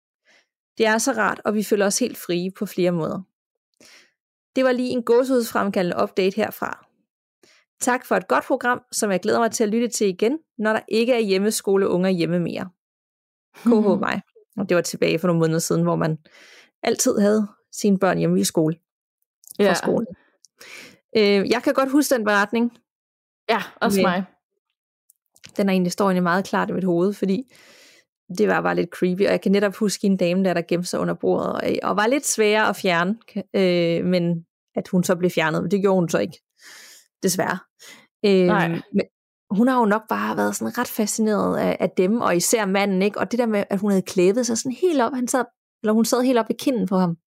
Det 0.77 0.85
er 0.85 0.97
så 0.97 1.11
rart, 1.11 1.41
og 1.45 1.55
vi 1.55 1.63
føler 1.63 1.85
os 1.85 1.99
helt 1.99 2.17
frie 2.17 2.51
på 2.51 2.65
flere 2.65 2.91
måder. 2.91 3.21
Det 4.55 4.63
var 4.63 4.71
lige 4.71 4.89
en 4.89 5.03
gåsehudsfremkaldende 5.03 6.03
update 6.03 6.35
herfra. 6.35 6.87
Tak 7.79 8.05
for 8.05 8.15
et 8.15 8.27
godt 8.27 8.43
program, 8.43 8.81
som 8.91 9.11
jeg 9.11 9.19
glæder 9.19 9.39
mig 9.39 9.51
til 9.51 9.63
at 9.63 9.69
lytte 9.69 9.87
til 9.87 10.07
igen, 10.07 10.39
når 10.57 10.73
der 10.73 10.79
ikke 10.87 11.13
er 11.13 11.19
hjemmeskole 11.19 12.09
hjemme 12.09 12.39
mere. 12.39 12.69
KH 13.63 13.99
mig. 13.99 14.21
Og 14.57 14.69
det 14.69 14.75
var 14.75 14.81
tilbage 14.81 15.19
for 15.19 15.27
nogle 15.27 15.39
måneder 15.39 15.59
siden, 15.59 15.83
hvor 15.83 15.95
man 15.95 16.17
altid 16.83 17.19
havde 17.19 17.47
sine 17.71 17.99
børn 17.99 18.17
hjemme 18.17 18.39
i 18.39 18.43
skole. 18.43 18.75
Ja. 19.59 19.73
skole. 19.73 20.05
Øh, 21.17 21.49
jeg 21.49 21.63
kan 21.63 21.73
godt 21.73 21.91
huske 21.91 22.15
den 22.15 22.23
beretning. 22.23 22.77
Ja, 23.49 23.61
også 23.81 24.01
mig. 24.01 24.23
Den 25.57 25.69
er 25.69 25.73
egentlig, 25.73 25.91
står 25.91 26.05
egentlig 26.05 26.23
meget 26.23 26.45
klart 26.45 26.69
i 26.69 26.73
mit 26.73 26.83
hoved, 26.83 27.13
fordi 27.13 27.53
det 28.37 28.47
var 28.47 28.61
bare 28.61 28.75
lidt 28.75 28.89
creepy, 28.89 29.21
og 29.21 29.31
jeg 29.31 29.41
kan 29.41 29.51
netop 29.51 29.75
huske 29.75 30.07
en 30.07 30.17
dame 30.17 30.43
der, 30.43 30.53
der 30.53 30.61
gemte 30.61 30.87
sig 30.87 30.99
under 30.99 31.13
bordet, 31.13 31.47
og, 31.47 31.61
og 31.83 31.95
var 31.95 32.07
lidt 32.07 32.25
sværere 32.25 32.69
at 32.69 32.75
fjerne, 32.75 33.17
øh, 33.55 34.05
men 34.05 34.45
at 34.75 34.87
hun 34.87 35.03
så 35.03 35.15
blev 35.15 35.29
fjernet, 35.29 35.61
men 35.61 35.71
det 35.71 35.81
gjorde 35.81 35.99
hun 35.99 36.09
så 36.09 36.19
ikke, 36.19 36.41
desværre. 37.23 37.57
Øh, 38.25 38.47
Nej. 38.47 38.67
Men 38.69 39.05
hun 39.49 39.67
har 39.67 39.79
jo 39.79 39.85
nok 39.85 40.01
bare 40.09 40.37
været 40.37 40.55
sådan 40.55 40.77
ret 40.77 40.87
fascineret 40.87 41.57
af, 41.57 41.77
af 41.79 41.89
dem, 41.97 42.21
og 42.21 42.35
især 42.35 42.65
manden, 42.65 43.01
ikke? 43.01 43.19
Og 43.19 43.31
det 43.31 43.39
der 43.39 43.45
med, 43.45 43.63
at 43.69 43.79
hun 43.79 43.91
havde 43.91 44.01
klædet 44.01 44.45
sig 44.45 44.57
sådan 44.57 44.71
helt 44.81 45.01
op, 45.01 45.13
han 45.13 45.27
sad, 45.27 45.45
eller 45.83 45.93
hun 45.93 46.05
sad 46.05 46.21
helt 46.21 46.39
op 46.39 46.49
i 46.49 46.53
kinden 46.59 46.87
på 46.87 46.97
ham, 46.97 47.17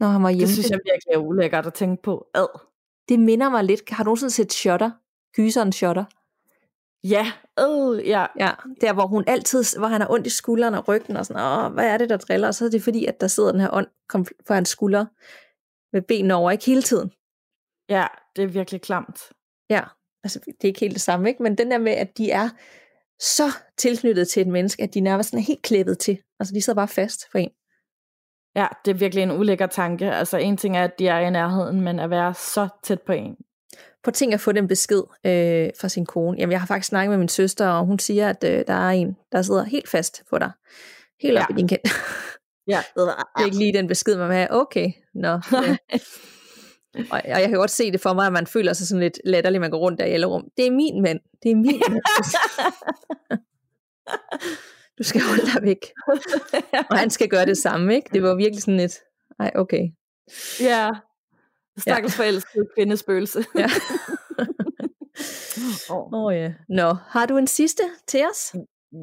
når 0.00 0.06
han 0.06 0.22
var 0.22 0.30
hjemme. 0.30 0.46
Det 0.46 0.52
synes 0.52 0.70
jeg 0.70 0.78
virkelig 0.92 1.12
er 1.14 1.18
ulækkert 1.18 1.66
at 1.66 1.74
tænke 1.74 2.02
på. 2.02 2.26
Ad. 2.34 2.60
Det 3.08 3.20
minder 3.20 3.50
mig 3.50 3.64
lidt. 3.64 3.90
Har 3.90 4.04
du 4.04 4.08
nogensinde 4.08 4.30
set 4.30 4.52
Shutter? 4.52 4.90
Gyseren 5.36 5.72
Shutter? 5.72 6.04
Ja, 7.04 7.32
øh, 7.60 8.08
ja. 8.08 8.26
Ja, 8.38 8.50
der 8.80 8.92
hvor 8.92 9.06
hun 9.06 9.24
altid, 9.26 9.78
hvor 9.78 9.86
han 9.86 10.00
har 10.00 10.10
ondt 10.10 10.26
i 10.26 10.30
skulderen 10.30 10.74
og 10.74 10.88
ryggen 10.88 11.16
og 11.16 11.26
sådan, 11.26 11.42
åh, 11.42 11.72
hvad 11.72 11.86
er 11.86 11.98
det, 11.98 12.08
der 12.08 12.16
driller? 12.16 12.48
Og 12.48 12.54
så 12.54 12.64
er 12.64 12.70
det 12.70 12.82
fordi, 12.82 13.06
at 13.06 13.20
der 13.20 13.26
sidder 13.26 13.52
den 13.52 13.60
her 13.60 13.70
ånd 13.72 13.86
på 14.46 14.54
hans 14.54 14.68
skulder 14.68 15.06
med 15.92 16.02
benene 16.02 16.34
over, 16.34 16.50
ikke 16.50 16.66
hele 16.66 16.82
tiden. 16.82 17.12
Ja, 17.88 18.06
det 18.36 18.44
er 18.44 18.48
virkelig 18.48 18.80
klamt. 18.82 19.20
Ja, 19.70 19.82
altså 20.24 20.40
det 20.46 20.64
er 20.64 20.68
ikke 20.68 20.80
helt 20.80 20.94
det 20.94 21.02
samme, 21.02 21.28
ikke? 21.28 21.42
men 21.42 21.58
den 21.58 21.70
der 21.70 21.78
med, 21.78 21.92
at 21.92 22.18
de 22.18 22.30
er 22.30 22.48
så 23.20 23.44
tilknyttet 23.76 24.28
til 24.28 24.40
et 24.40 24.48
menneske, 24.48 24.82
at 24.82 24.94
de 24.94 25.00
nærmest 25.00 25.30
sådan 25.30 25.40
er 25.40 25.46
helt 25.46 25.62
klippet 25.62 25.98
til. 25.98 26.18
Altså 26.40 26.54
de 26.54 26.62
sidder 26.62 26.76
bare 26.76 26.88
fast 26.88 27.30
for 27.30 27.38
en. 27.38 27.50
Ja, 28.56 28.66
det 28.84 28.90
er 28.90 28.94
virkelig 28.94 29.22
en 29.22 29.30
ulækker 29.30 29.66
tanke. 29.66 30.12
Altså 30.12 30.36
en 30.36 30.56
ting 30.56 30.76
er, 30.76 30.84
at 30.84 30.98
de 30.98 31.08
er 31.08 31.18
i 31.18 31.30
nærheden, 31.30 31.80
men 31.80 31.98
at 31.98 32.10
være 32.10 32.34
så 32.34 32.68
tæt 32.82 33.02
på 33.02 33.12
en. 33.12 33.36
På 34.04 34.10
ting 34.10 34.34
at 34.34 34.40
få 34.40 34.52
den 34.52 34.68
besked 34.68 35.02
øh, 35.26 35.70
fra 35.80 35.88
sin 35.88 36.06
kone. 36.06 36.38
Jamen, 36.38 36.52
jeg 36.52 36.60
har 36.60 36.66
faktisk 36.66 36.88
snakket 36.88 37.10
med 37.10 37.18
min 37.18 37.28
søster, 37.28 37.68
og 37.68 37.86
hun 37.86 37.98
siger, 37.98 38.28
at 38.28 38.44
øh, 38.44 38.64
der 38.66 38.74
er 38.74 38.90
en, 38.90 39.16
der 39.32 39.42
sidder 39.42 39.64
helt 39.64 39.88
fast 39.88 40.22
på 40.30 40.38
dig. 40.38 40.50
Helt 41.20 41.38
op 41.38 41.44
ja. 41.50 41.54
i 41.54 41.56
din 41.56 41.68
kendt. 41.68 41.88
ja. 42.66 42.82
det 42.96 43.14
er 43.36 43.44
ikke 43.44 43.58
lige 43.58 43.72
den 43.72 43.88
besked, 43.88 44.16
man 44.16 44.30
har. 44.30 44.46
Okay, 44.50 44.92
nå. 45.14 45.40
No, 46.94 47.00
Og, 47.10 47.20
og 47.24 47.40
jeg 47.40 47.48
kan 47.48 47.58
godt 47.58 47.70
se 47.70 47.92
det 47.92 48.00
for 48.00 48.12
mig, 48.12 48.26
at 48.26 48.32
man 48.32 48.46
føler 48.46 48.72
sig 48.72 48.86
sådan 48.86 49.00
lidt 49.00 49.20
latterlig, 49.24 49.60
man 49.60 49.70
går 49.70 49.78
rundt 49.78 49.98
der 49.98 50.04
i 50.04 50.10
alle 50.10 50.26
rum. 50.26 50.48
Det 50.56 50.66
er 50.66 50.70
min 50.70 51.02
mand. 51.02 51.20
Det 51.42 51.50
er 51.50 51.54
min 51.56 51.82
mand. 51.88 52.02
du 54.98 55.02
skal 55.02 55.20
holde 55.20 55.42
dig 55.42 55.62
væk. 55.62 55.78
og 56.90 56.98
han 56.98 57.10
skal 57.10 57.28
gøre 57.28 57.46
det 57.46 57.58
samme, 57.58 57.94
ikke? 57.94 58.10
Det 58.12 58.22
var 58.22 58.34
virkelig 58.34 58.62
sådan 58.62 58.80
et, 58.80 58.98
ej, 59.40 59.50
okay. 59.54 59.88
Ja, 60.60 60.90
stakkels 61.78 62.18
ja. 62.18 62.22
forelsket 62.22 62.68
kvindespøgelse. 62.76 63.44
ja. 63.54 63.68
Åh 65.90 65.96
oh. 65.96 66.24
oh, 66.24 66.34
ja. 66.34 66.52
Nå, 66.68 66.96
har 67.08 67.26
du 67.26 67.36
en 67.36 67.46
sidste 67.46 67.82
til 68.06 68.26
os? 68.30 68.54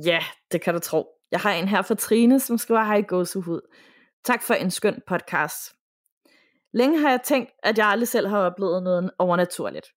Ja, 0.05 0.19
det 0.51 0.61
kan 0.61 0.73
du 0.73 0.79
tro. 0.79 1.07
Jeg 1.31 1.39
har 1.39 1.53
en 1.53 1.67
her 1.67 1.81
fra 1.81 1.95
Trine, 1.95 2.39
som 2.39 2.57
skriver, 2.57 2.83
hej 2.83 3.01
gåsehud. 3.01 3.61
Tak 4.23 4.43
for 4.43 4.53
en 4.53 4.71
skøn 4.71 5.01
podcast. 5.07 5.75
Længe 6.73 6.99
har 6.99 7.09
jeg 7.09 7.21
tænkt, 7.23 7.51
at 7.63 7.77
jeg 7.77 7.87
aldrig 7.87 8.07
selv 8.07 8.27
har 8.27 8.39
oplevet 8.39 8.83
noget 8.83 9.11
overnaturligt. 9.19 9.87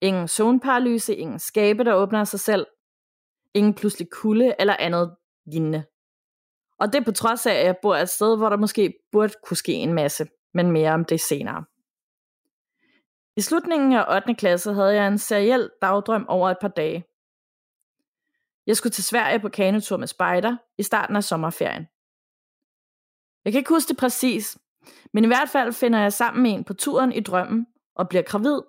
Ingen 0.00 0.28
zoneparalyse, 0.28 1.14
ingen 1.14 1.38
skabe, 1.38 1.84
der 1.84 1.94
åbner 1.94 2.24
sig 2.24 2.40
selv, 2.40 2.66
ingen 3.54 3.74
pludselig 3.74 4.10
kulde 4.10 4.54
eller 4.58 4.76
andet 4.78 5.16
lignende. 5.46 5.84
Og 6.80 6.92
det 6.92 7.04
på 7.04 7.12
trods 7.12 7.46
af, 7.46 7.54
at 7.54 7.66
jeg 7.66 7.76
bor 7.82 7.96
et 7.96 8.08
sted, 8.08 8.36
hvor 8.36 8.48
der 8.48 8.56
måske 8.56 8.94
burde 9.12 9.32
kunne 9.44 9.56
ske 9.56 9.72
en 9.72 9.92
masse, 9.92 10.26
men 10.54 10.70
mere 10.70 10.92
om 10.92 11.04
det 11.04 11.20
senere. 11.20 11.64
I 13.36 13.40
slutningen 13.40 13.92
af 13.92 14.16
8. 14.16 14.34
klasse 14.34 14.72
havde 14.72 14.94
jeg 14.94 15.08
en 15.08 15.18
seriel 15.18 15.70
dagdrøm 15.82 16.26
over 16.28 16.50
et 16.50 16.58
par 16.60 16.68
dage. 16.68 17.04
Jeg 18.66 18.76
skulle 18.76 18.90
til 18.90 19.04
Sverige 19.04 19.40
på 19.40 19.48
kanotur 19.48 19.96
med 19.96 20.06
spejder 20.06 20.56
i 20.78 20.82
starten 20.82 21.16
af 21.16 21.24
sommerferien. 21.24 21.86
Jeg 23.44 23.52
kan 23.52 23.58
ikke 23.58 23.74
huske 23.74 23.88
det 23.88 23.96
præcis, 23.96 24.58
men 25.12 25.24
i 25.24 25.26
hvert 25.26 25.48
fald 25.48 25.72
finder 25.72 25.98
jeg 25.98 26.12
sammen 26.12 26.42
med 26.42 26.50
en 26.50 26.64
på 26.64 26.74
turen 26.74 27.12
i 27.12 27.20
drømmen 27.20 27.66
og 27.94 28.08
bliver 28.08 28.22
gravid, 28.22 28.60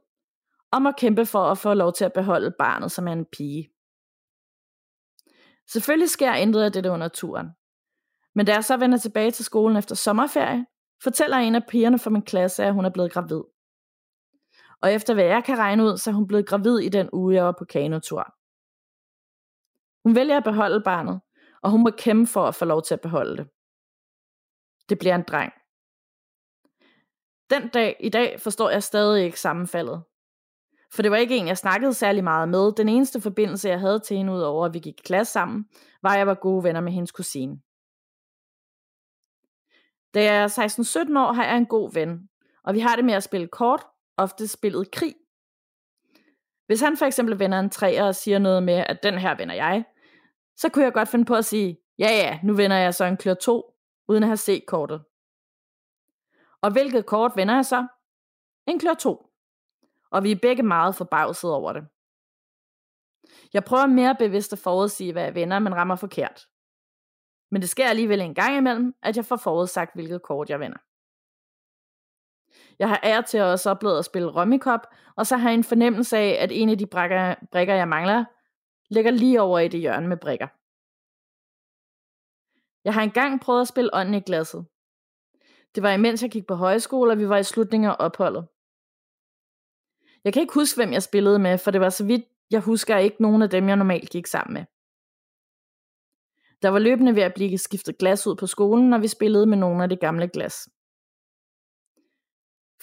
og 0.72 0.82
må 0.82 0.92
kæmpe 0.92 1.26
for 1.26 1.44
at 1.52 1.58
få 1.58 1.74
lov 1.74 1.94
til 1.94 2.06
at 2.06 2.14
beholde 2.14 2.56
barnet, 2.60 2.92
som 2.92 3.08
er 3.08 3.12
en 3.12 3.26
pige. 3.26 3.70
Selvfølgelig 5.68 6.10
sker 6.10 6.34
intet 6.34 6.62
af 6.62 6.72
dette 6.72 6.92
under 6.92 7.08
turen. 7.08 7.48
Men 8.36 8.46
da 8.46 8.54
jeg 8.54 8.64
så 8.64 8.78
vender 8.78 8.98
tilbage 8.98 9.32
til 9.32 9.46
skolen 9.46 9.78
efter 9.78 9.96
sommerferie, 9.96 10.66
fortæller 11.04 11.38
en 11.38 11.56
af 11.56 11.66
pigerne 11.68 12.00
fra 12.00 12.10
min 12.10 12.22
klasse, 12.22 12.64
at 12.64 12.74
hun 12.74 12.86
er 12.86 12.90
blevet 12.90 13.12
gravid. 13.12 13.42
Og 14.86 14.94
efter 14.94 15.14
hvad 15.14 15.24
jeg 15.24 15.44
kan 15.44 15.58
regne 15.58 15.84
ud, 15.84 15.98
så 15.98 16.10
er 16.10 16.14
hun 16.14 16.28
blevet 16.28 16.48
gravid 16.48 16.80
i 16.80 16.90
den 16.90 17.10
uge, 17.14 17.36
jeg 17.36 17.46
var 17.46 17.56
på 17.60 17.66
kanotur. 17.66 18.36
Hun 20.04 20.16
vælger 20.16 20.38
at 20.38 20.44
beholde 20.44 20.82
barnet, 20.82 21.22
og 21.62 21.72
hun 21.72 21.84
må 21.84 21.92
kæmpe 21.98 22.28
for 22.28 22.46
at 22.46 22.56
få 22.56 22.66
lov 22.66 22.82
til 22.82 22.94
at 22.94 23.02
beholde 23.02 23.38
det. 23.38 23.48
Det 24.90 25.00
bliver 25.00 25.16
en 25.16 25.24
dreng. 25.28 25.54
Den 27.50 27.70
dag 27.70 27.98
i 28.00 28.10
dag 28.10 28.42
forstår 28.42 28.70
jeg 28.70 28.84
stadig 28.84 29.26
ikke 29.26 29.40
sammenfaldet. 29.40 30.04
For 30.94 31.02
det 31.02 31.12
var 31.12 31.18
ikke 31.18 31.38
en, 31.38 31.48
jeg 31.48 31.58
snakkede 31.58 31.94
særlig 31.94 32.24
meget 32.24 32.50
med. 32.50 32.72
Den 32.72 32.90
eneste 32.90 33.22
forbindelse, 33.22 33.70
jeg 33.70 33.80
havde 33.80 34.00
til 34.00 34.18
hende, 34.18 34.34
udover 34.34 34.66
at 34.66 34.74
vi 34.74 34.80
gik 34.80 35.00
i 35.00 35.06
klasse 35.06 35.34
sammen, 35.34 35.66
var, 36.02 36.10
at 36.10 36.18
jeg 36.18 36.28
var 36.28 36.34
gode 36.34 36.64
venner 36.64 36.82
med 36.82 36.92
hendes 36.92 37.12
kusine. 37.12 37.60
Da 40.14 40.24
jeg 40.24 40.44
er 40.44 40.48
16-17 41.16 41.20
år, 41.20 41.34
har 41.34 41.46
jeg 41.46 41.58
en 41.58 41.66
god 41.66 41.94
ven, 41.94 42.30
og 42.64 42.74
vi 42.74 42.80
har 42.80 42.96
det 42.96 43.06
med 43.06 43.14
at 43.14 43.24
spille 43.24 43.48
kort, 43.48 43.86
ofte 44.18 44.48
spillet 44.48 44.92
krig. 44.92 45.16
Hvis 46.66 46.82
han 46.82 46.98
for 46.98 47.06
eksempel 47.06 47.40
vender 47.40 47.60
en 47.60 47.70
træer 47.70 48.04
og 48.04 48.16
siger 48.16 48.40
noget 48.40 48.64
med, 48.64 48.84
at 48.88 49.04
den 49.04 49.18
her 49.18 49.38
vender 49.38 49.56
jeg, 49.56 49.86
så 50.56 50.70
kunne 50.70 50.86
jeg 50.86 50.94
godt 50.94 51.10
finde 51.10 51.26
på 51.26 51.36
at 51.36 51.46
sige, 51.46 51.80
ja 52.00 52.08
ja, 52.08 52.40
nu 52.44 52.54
vender 52.54 52.78
jeg 52.78 52.94
så 52.94 53.06
en 53.06 53.18
klør 53.18 53.34
2, 53.34 53.74
uden 54.08 54.24
at 54.24 54.30
have 54.30 54.38
set 54.38 54.66
kortet. 54.68 55.04
Og 56.62 56.72
hvilket 56.72 57.06
kort 57.06 57.32
vender 57.36 57.56
jeg 57.56 57.66
så? 57.66 57.88
En 58.68 58.80
klør 58.80 58.94
2. 58.94 59.30
Og 60.12 60.24
vi 60.24 60.32
er 60.32 60.40
begge 60.42 60.64
meget 60.64 60.96
forbavset 60.96 61.52
over 61.52 61.74
det. 61.74 61.88
Jeg 63.54 63.64
prøver 63.64 63.86
mere 63.86 64.16
bevidst 64.20 64.54
at 64.54 64.60
forudsige, 64.60 65.12
hvad 65.12 65.24
jeg 65.24 65.36
vender, 65.36 65.60
men 65.60 65.76
rammer 65.76 65.96
forkert. 65.96 66.48
Men 67.52 67.62
det 67.62 67.70
sker 67.70 67.90
alligevel 67.90 68.22
en 68.22 68.36
gang 68.36 68.58
imellem, 68.58 68.96
at 69.02 69.18
jeg 69.18 69.26
får 69.26 69.36
forudsagt, 69.36 69.94
hvilket 69.94 70.22
kort 70.22 70.50
jeg 70.50 70.60
vender. 70.60 70.78
Jeg 72.80 72.90
har 72.90 73.00
ære 73.04 73.22
til 73.22 73.38
at 73.38 73.44
også 73.44 73.70
oplevet 73.70 74.00
at 74.00 74.06
spille 74.06 74.28
Rummikop, 74.28 74.88
og 75.16 75.28
så 75.28 75.38
har 75.38 75.50
jeg 75.50 75.58
en 75.58 75.64
fornemmelse 75.64 76.18
af, 76.18 76.38
at 76.40 76.52
en 76.52 76.70
af 76.70 76.78
de 76.78 76.86
brikker, 76.86 77.36
brækker 77.52 77.74
jeg 77.74 77.88
mangler, 77.88 78.26
ligger 78.90 79.12
lige 79.12 79.42
over 79.42 79.60
i 79.60 79.68
det 79.68 79.80
hjørne 79.80 80.08
med 80.08 80.18
brikker. 80.18 80.48
Jeg 82.84 82.94
har 82.94 83.02
engang 83.02 83.42
prøvet 83.42 83.62
at 83.62 83.68
spille 83.68 83.90
ånden 83.94 84.14
i 84.14 84.20
glasset. 84.20 84.66
Det 85.76 85.84
var 85.84 85.92
imens 85.92 86.24
jeg 86.24 86.32
gik 86.32 86.48
på 86.48 86.56
højskole, 86.56 87.12
og 87.12 87.20
vi 87.20 87.30
var 87.30 87.38
i 87.38 87.44
slutningen 87.44 87.90
af 87.90 87.96
opholdet. 88.00 88.48
Jeg 90.24 90.34
kan 90.34 90.42
ikke 90.42 90.54
huske, 90.54 90.78
hvem 90.78 90.94
jeg 90.94 91.04
spillede 91.04 91.40
med, 91.40 91.58
for 91.58 91.72
det 91.72 91.82
var 91.82 91.90
så 91.90 92.06
vidt, 92.06 92.26
jeg 92.52 92.62
husker 92.62 92.98
ikke 92.98 93.22
nogen 93.22 93.42
af 93.42 93.50
dem, 93.50 93.68
jeg 93.68 93.76
normalt 93.76 94.10
gik 94.10 94.28
sammen 94.28 94.54
med. 94.54 94.66
Der 96.62 96.70
var 96.70 96.80
løbende 96.80 97.16
ved 97.16 97.24
at 97.24 97.34
blive 97.34 97.58
skiftet 97.58 97.98
glas 97.98 98.28
ud 98.28 98.36
på 98.36 98.48
skolen, 98.48 98.90
når 98.90 98.98
vi 98.98 99.08
spillede 99.08 99.46
med 99.46 99.58
nogle 99.58 99.84
af 99.84 99.90
de 99.90 99.96
gamle 99.96 100.28
glas. 100.28 100.70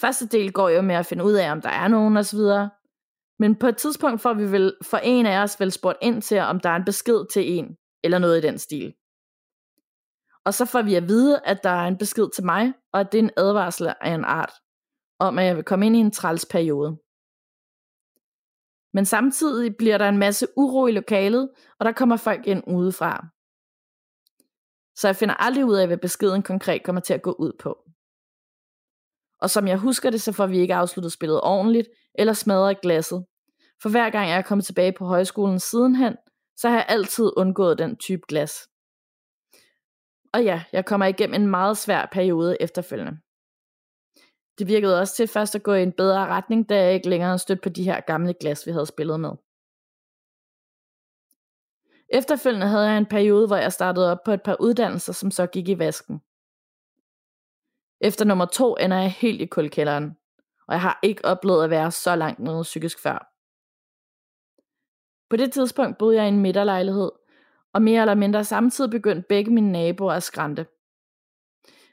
Første 0.03 0.27
del 0.27 0.53
går 0.53 0.69
jo 0.69 0.83
med 0.83 0.95
at 0.95 1.07
finde 1.07 1.25
ud 1.25 1.33
af, 1.33 1.53
om 1.53 1.61
der 1.61 1.69
er 1.69 1.89
nogen 1.89 2.17
osv. 2.17 2.41
Men 3.39 3.59
på 3.59 3.67
et 3.67 3.77
tidspunkt 3.77 4.21
får 4.21 4.35
vi 4.35 4.53
vel 4.53 4.77
for 4.83 4.97
en 4.97 5.27
af 5.27 5.43
os 5.43 5.61
vel 5.61 5.73
spurgt 5.73 5.99
ind 6.03 6.23
til, 6.23 6.39
om 6.39 6.61
der 6.61 6.71
er 6.71 6.77
en 6.77 6.85
besked 6.85 7.27
til 7.33 7.59
en, 7.59 7.77
eller 8.05 8.19
noget 8.19 8.39
i 8.39 8.47
den 8.47 8.59
stil. 8.59 8.95
Og 10.45 10.55
så 10.55 10.65
får 10.65 10.83
vi 10.83 10.95
at 10.95 11.09
vide, 11.09 11.41
at 11.45 11.63
der 11.63 11.71
er 11.71 11.89
en 11.89 11.99
besked 11.99 12.29
til 12.35 12.45
mig, 12.45 12.73
og 12.93 13.01
at 13.01 13.13
det 13.13 13.19
er 13.19 13.23
en 13.23 13.31
advarsel 13.37 13.95
af 14.01 14.15
en 14.15 14.25
art, 14.25 14.53
om 15.19 15.39
at 15.39 15.45
jeg 15.45 15.57
vil 15.57 15.65
komme 15.65 15.87
ind 15.87 15.97
i 15.97 15.99
en 15.99 16.11
træls 16.11 16.47
periode. 16.51 16.99
Men 18.95 19.05
samtidig 19.05 19.77
bliver 19.77 19.99
der 19.99 20.09
en 20.09 20.19
masse 20.19 20.47
uro 20.57 20.87
i 20.87 20.93
lokalet, 20.93 21.51
og 21.79 21.85
der 21.85 21.93
kommer 21.93 22.17
folk 22.17 22.47
ind 22.47 22.63
udefra. 22.67 23.27
Så 24.97 25.09
jeg 25.09 25.17
finder 25.17 25.35
aldrig 25.35 25.65
ud 25.65 25.77
af, 25.77 25.87
hvad 25.87 25.99
beskeden 25.99 26.43
konkret 26.43 26.83
kommer 26.85 27.01
til 27.01 27.15
at 27.15 27.23
gå 27.23 27.33
ud 27.33 27.53
på. 27.61 27.92
Og 29.43 29.51
som 29.51 29.69
jeg 29.69 29.77
husker 29.77 30.11
det, 30.11 30.23
så 30.23 30.33
får 30.33 30.47
vi 30.47 30.59
ikke 30.59 30.75
afsluttet 30.75 31.13
spillet 31.13 31.41
ordentligt, 31.41 31.89
eller 32.15 32.33
smadret 32.33 32.81
glasset. 32.81 33.25
For 33.83 33.89
hver 33.89 34.11
gang 34.11 34.29
jeg 34.29 34.39
er 34.39 34.43
kommet 34.43 34.65
tilbage 34.65 34.93
på 34.93 35.05
højskolen 35.05 35.61
sidenhen, 35.61 36.17
så 36.57 36.69
har 36.69 36.77
jeg 36.77 36.87
altid 36.89 37.33
undgået 37.37 37.79
den 37.79 37.97
type 37.97 38.23
glas. 38.29 38.69
Og 40.33 40.45
ja, 40.45 40.63
jeg 40.73 40.85
kommer 40.85 41.07
igennem 41.07 41.35
en 41.35 41.47
meget 41.47 41.79
svær 41.79 42.09
periode 42.13 42.57
efterfølgende. 42.61 43.13
Det 44.59 44.67
virkede 44.67 45.01
også 45.01 45.17
til 45.17 45.29
først 45.29 45.55
at 45.55 45.63
gå 45.63 45.75
i 45.75 45.83
en 45.83 45.93
bedre 45.93 46.27
retning, 46.27 46.69
da 46.69 46.85
jeg 46.85 46.95
ikke 46.95 47.09
længere 47.09 47.39
stødt 47.39 47.63
på 47.63 47.69
de 47.69 47.85
her 47.85 48.01
gamle 48.01 48.35
glas, 48.41 48.67
vi 48.67 48.73
havde 48.73 48.87
spillet 48.87 49.21
med. 49.21 49.31
Efterfølgende 52.09 52.67
havde 52.67 52.89
jeg 52.89 52.99
en 52.99 53.07
periode, 53.07 53.47
hvor 53.47 53.57
jeg 53.57 53.73
startede 53.73 54.11
op 54.13 54.19
på 54.25 54.33
et 54.33 54.43
par 54.43 54.57
uddannelser, 54.61 55.13
som 55.13 55.31
så 55.31 55.47
gik 55.47 55.69
i 55.69 55.79
vasken. 55.79 56.21
Efter 58.05 58.25
nummer 58.25 58.45
to 58.45 58.77
ender 58.77 58.97
jeg 58.97 59.13
helt 59.13 59.41
i 59.41 59.47
kulkælderen, 59.47 60.17
og 60.67 60.75
jeg 60.75 60.81
har 60.81 60.99
ikke 61.03 61.25
oplevet 61.25 61.65
at 61.65 61.71
være 61.71 61.91
så 61.91 62.17
langt 62.17 62.41
nede 62.41 62.63
psykisk 62.63 63.03
før. 63.03 63.33
På 65.31 65.37
det 65.37 65.53
tidspunkt 65.53 65.99
boede 65.99 66.17
jeg 66.17 66.25
i 66.25 66.29
en 66.29 66.41
midterlejlighed, 66.41 67.11
og 67.73 67.83
mere 67.83 68.01
eller 68.01 68.15
mindre 68.15 68.45
samtidig 68.45 68.91
begyndte 68.91 69.27
begge 69.29 69.51
mine 69.51 69.73
naboer 69.73 70.13
at 70.13 70.23
skrænte. 70.23 70.67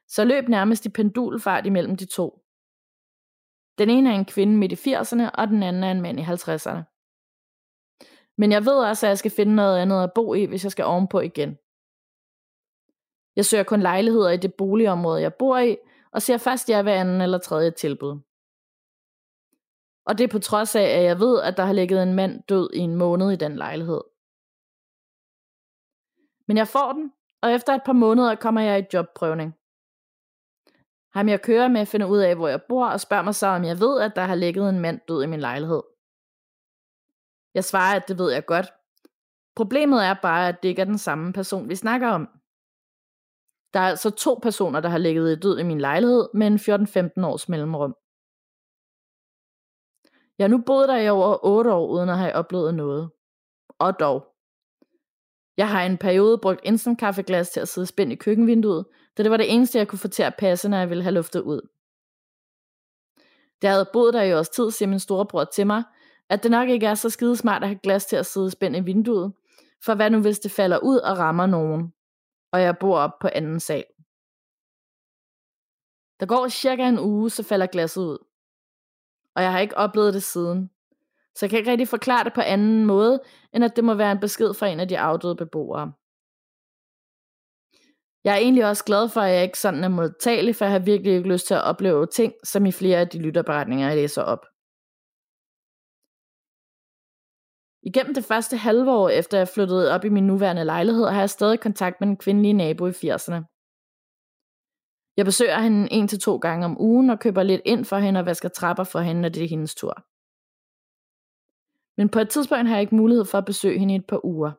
Så 0.07 0.25
løb 0.25 0.47
nærmest 0.47 0.85
i 0.85 0.89
pendulfart 0.89 1.65
imellem 1.65 1.97
de 1.97 2.05
to. 2.05 2.43
Den 3.77 3.89
ene 3.89 4.09
er 4.09 4.15
en 4.15 4.25
kvinde 4.25 4.57
midt 4.57 4.71
i 4.71 4.95
80'erne, 4.95 5.29
og 5.33 5.47
den 5.47 5.63
anden 5.63 5.83
er 5.83 5.91
en 5.91 6.01
mand 6.01 6.19
i 6.19 6.23
50'erne. 6.23 6.83
Men 8.37 8.51
jeg 8.51 8.65
ved 8.65 8.73
også, 8.73 9.05
at 9.05 9.09
jeg 9.09 9.17
skal 9.17 9.31
finde 9.31 9.55
noget 9.55 9.79
andet 9.79 10.03
at 10.03 10.13
bo 10.15 10.33
i, 10.33 10.45
hvis 10.45 10.63
jeg 10.63 10.71
skal 10.71 10.85
ovenpå 10.85 11.19
igen. 11.19 11.57
Jeg 13.35 13.45
søger 13.45 13.63
kun 13.63 13.81
lejligheder 13.81 14.29
i 14.29 14.37
det 14.37 14.53
boligområde, 14.53 15.21
jeg 15.21 15.33
bor 15.33 15.57
i, 15.57 15.77
og 16.11 16.21
ser 16.21 16.37
først 16.37 16.69
ja 16.69 16.81
ved 16.81 16.91
anden 16.91 17.21
eller 17.21 17.37
tredje 17.37 17.71
tilbud. 17.71 18.19
Og 20.05 20.17
det 20.17 20.23
er 20.23 20.27
på 20.27 20.39
trods 20.39 20.75
af, 20.75 20.83
at 20.83 21.03
jeg 21.03 21.19
ved, 21.19 21.41
at 21.41 21.57
der 21.57 21.65
har 21.65 21.73
ligget 21.73 22.03
en 22.03 22.13
mand 22.13 22.43
død 22.49 22.69
i 22.73 22.79
en 22.79 22.95
måned 22.95 23.31
i 23.31 23.35
den 23.35 23.55
lejlighed. 23.55 24.01
Men 26.47 26.57
jeg 26.57 26.67
får 26.67 26.91
den, 26.91 27.13
og 27.41 27.51
efter 27.51 27.73
et 27.73 27.83
par 27.85 27.93
måneder 27.93 28.35
kommer 28.35 28.61
jeg 28.61 28.79
i 28.79 28.85
jobprøvning. 28.93 29.55
Ham 31.13 31.29
jeg 31.29 31.41
kører 31.41 31.67
med 31.67 31.85
finder 31.85 32.07
ud 32.07 32.17
af, 32.17 32.35
hvor 32.35 32.47
jeg 32.47 32.61
bor, 32.69 32.87
og 32.87 32.99
spørger 32.99 33.23
mig 33.23 33.35
så, 33.35 33.47
om 33.47 33.63
jeg 33.63 33.79
ved, 33.79 34.01
at 34.01 34.15
der 34.15 34.21
har 34.21 34.35
ligget 34.35 34.69
en 34.69 34.79
mand 34.79 34.99
død 35.07 35.23
i 35.23 35.27
min 35.27 35.39
lejlighed. 35.39 35.83
Jeg 37.53 37.63
svarer, 37.63 37.95
at 37.95 38.07
det 38.07 38.17
ved 38.17 38.31
jeg 38.31 38.45
godt. 38.45 38.73
Problemet 39.55 40.05
er 40.05 40.13
bare, 40.21 40.47
at 40.47 40.63
det 40.63 40.69
ikke 40.69 40.81
er 40.81 40.85
den 40.85 40.97
samme 40.97 41.33
person, 41.33 41.69
vi 41.69 41.75
snakker 41.75 42.07
om. 42.07 42.38
Der 43.73 43.79
er 43.79 43.89
altså 43.89 44.09
to 44.09 44.39
personer, 44.41 44.79
der 44.79 44.89
har 44.89 44.97
ligget 44.97 45.31
i 45.31 45.39
død 45.39 45.59
i 45.59 45.63
min 45.63 45.81
lejlighed 45.81 46.29
med 46.33 46.47
en 46.47 46.55
14-15 46.55 47.25
års 47.25 47.49
mellemrum. 47.49 47.95
Jeg 50.37 50.49
nu 50.49 50.63
boet 50.65 50.89
der 50.89 50.97
i 50.97 51.09
over 51.09 51.45
8 51.45 51.73
år, 51.73 51.87
uden 51.87 52.09
at 52.09 52.17
have 52.17 52.35
oplevet 52.35 52.73
noget. 52.73 53.11
Og 53.79 53.99
dog. 53.99 54.27
Jeg 55.57 55.69
har 55.69 55.83
i 55.83 55.85
en 55.85 55.97
periode 55.97 56.37
brugt 56.37 56.59
instant 56.63 56.99
kaffeglas 56.99 57.49
til 57.49 57.59
at 57.59 57.67
sidde 57.67 57.87
spændt 57.87 58.13
i 58.13 58.15
køkkenvinduet, 58.15 58.85
da 59.17 59.23
det 59.23 59.31
var 59.31 59.37
det 59.37 59.53
eneste, 59.53 59.77
jeg 59.77 59.87
kunne 59.87 59.99
få 59.99 60.07
til 60.07 60.23
at 60.23 60.35
passe, 60.37 60.69
når 60.69 60.77
jeg 60.77 60.89
ville 60.89 61.03
have 61.03 61.13
luftet 61.13 61.41
ud. 61.41 61.61
Da 63.61 63.67
jeg 63.67 63.73
havde 63.73 63.89
boet 63.93 64.13
der 64.13 64.21
i 64.21 64.33
års 64.33 64.49
tid, 64.49 64.71
siger 64.71 64.89
min 64.89 64.99
storebror 64.99 65.43
til 65.43 65.67
mig, 65.67 65.83
at 66.29 66.43
det 66.43 66.51
nok 66.51 66.69
ikke 66.69 66.85
er 66.85 66.95
så 66.95 67.09
skide 67.09 67.37
smart 67.37 67.63
at 67.63 67.69
have 67.69 67.79
glas 67.83 68.05
til 68.05 68.15
at 68.15 68.25
sidde 68.25 68.51
spændt 68.51 68.77
i 68.77 68.79
vinduet, 68.79 69.33
for 69.85 69.95
hvad 69.95 70.09
nu 70.09 70.21
hvis 70.21 70.39
det 70.39 70.51
falder 70.51 70.79
ud 70.83 70.97
og 70.97 71.17
rammer 71.17 71.45
nogen, 71.45 71.93
og 72.51 72.61
jeg 72.61 72.77
bor 72.79 72.97
op 72.97 73.19
på 73.21 73.29
anden 73.33 73.59
sal. 73.59 73.85
Der 76.19 76.25
går 76.25 76.47
cirka 76.47 76.87
en 76.87 76.99
uge, 76.99 77.29
så 77.29 77.43
falder 77.43 77.67
glasset 77.67 78.01
ud. 78.01 78.17
Og 79.35 79.43
jeg 79.43 79.51
har 79.51 79.59
ikke 79.59 79.77
oplevet 79.77 80.13
det 80.13 80.23
siden. 80.23 80.69
Så 81.35 81.45
jeg 81.45 81.49
kan 81.49 81.59
ikke 81.59 81.71
rigtig 81.71 81.87
forklare 81.87 82.23
det 82.23 82.33
på 82.33 82.41
anden 82.41 82.85
måde, 82.85 83.21
end 83.53 83.63
at 83.63 83.75
det 83.75 83.83
må 83.83 83.93
være 83.93 84.11
en 84.11 84.19
besked 84.19 84.53
fra 84.53 84.67
en 84.67 84.79
af 84.79 84.87
de 84.87 84.99
afdøde 84.99 85.35
beboere. 85.35 85.93
Jeg 88.23 88.33
er 88.33 88.37
egentlig 88.37 88.65
også 88.65 88.83
glad 88.83 89.09
for, 89.09 89.21
at 89.21 89.33
jeg 89.33 89.43
ikke 89.43 89.59
sådan 89.59 89.83
er 89.83 89.87
modtagelig, 89.89 90.55
for 90.55 90.65
jeg 90.65 90.71
har 90.71 90.79
virkelig 90.79 91.13
ikke 91.15 91.29
lyst 91.29 91.47
til 91.47 91.53
at 91.53 91.63
opleve 91.63 92.07
ting, 92.07 92.33
som 92.43 92.65
i 92.65 92.71
flere 92.71 92.99
af 92.99 93.07
de 93.07 93.19
lytterberetninger, 93.19 93.87
jeg 93.87 93.95
læser 93.95 94.21
op. 94.21 94.45
Igennem 97.83 98.13
det 98.13 98.25
første 98.25 98.57
halve 98.57 98.91
år 98.91 99.09
efter 99.09 99.37
jeg 99.37 99.47
flyttede 99.47 99.91
op 99.91 100.05
i 100.05 100.09
min 100.09 100.27
nuværende 100.27 100.65
lejlighed, 100.65 101.05
har 101.05 101.19
jeg 101.19 101.29
stadig 101.29 101.59
kontakt 101.59 102.01
med 102.01 102.07
en 102.07 102.17
kvindelig 102.17 102.53
nabo 102.53 102.87
i 102.87 102.89
80'erne. 102.89 103.39
Jeg 105.17 105.25
besøger 105.25 105.59
hende 105.59 105.91
en 105.91 106.07
til 106.07 106.19
to 106.19 106.37
gange 106.37 106.65
om 106.65 106.81
ugen 106.81 107.09
og 107.09 107.19
køber 107.19 107.43
lidt 107.43 107.61
ind 107.65 107.85
for 107.85 107.97
hende 107.97 108.19
og 108.19 108.25
vasker 108.25 108.49
trapper 108.49 108.83
for 108.83 108.99
hende, 108.99 109.21
når 109.21 109.29
det 109.29 109.43
er 109.43 109.47
hendes 109.47 109.75
tur. 109.75 109.93
Men 111.97 112.09
på 112.09 112.19
et 112.19 112.29
tidspunkt 112.29 112.67
har 112.67 112.75
jeg 112.75 112.81
ikke 112.81 112.95
mulighed 112.95 113.25
for 113.25 113.37
at 113.37 113.45
besøge 113.45 113.79
hende 113.79 113.93
i 113.93 113.97
et 113.97 114.07
par 114.07 114.25
uger. 114.25 114.51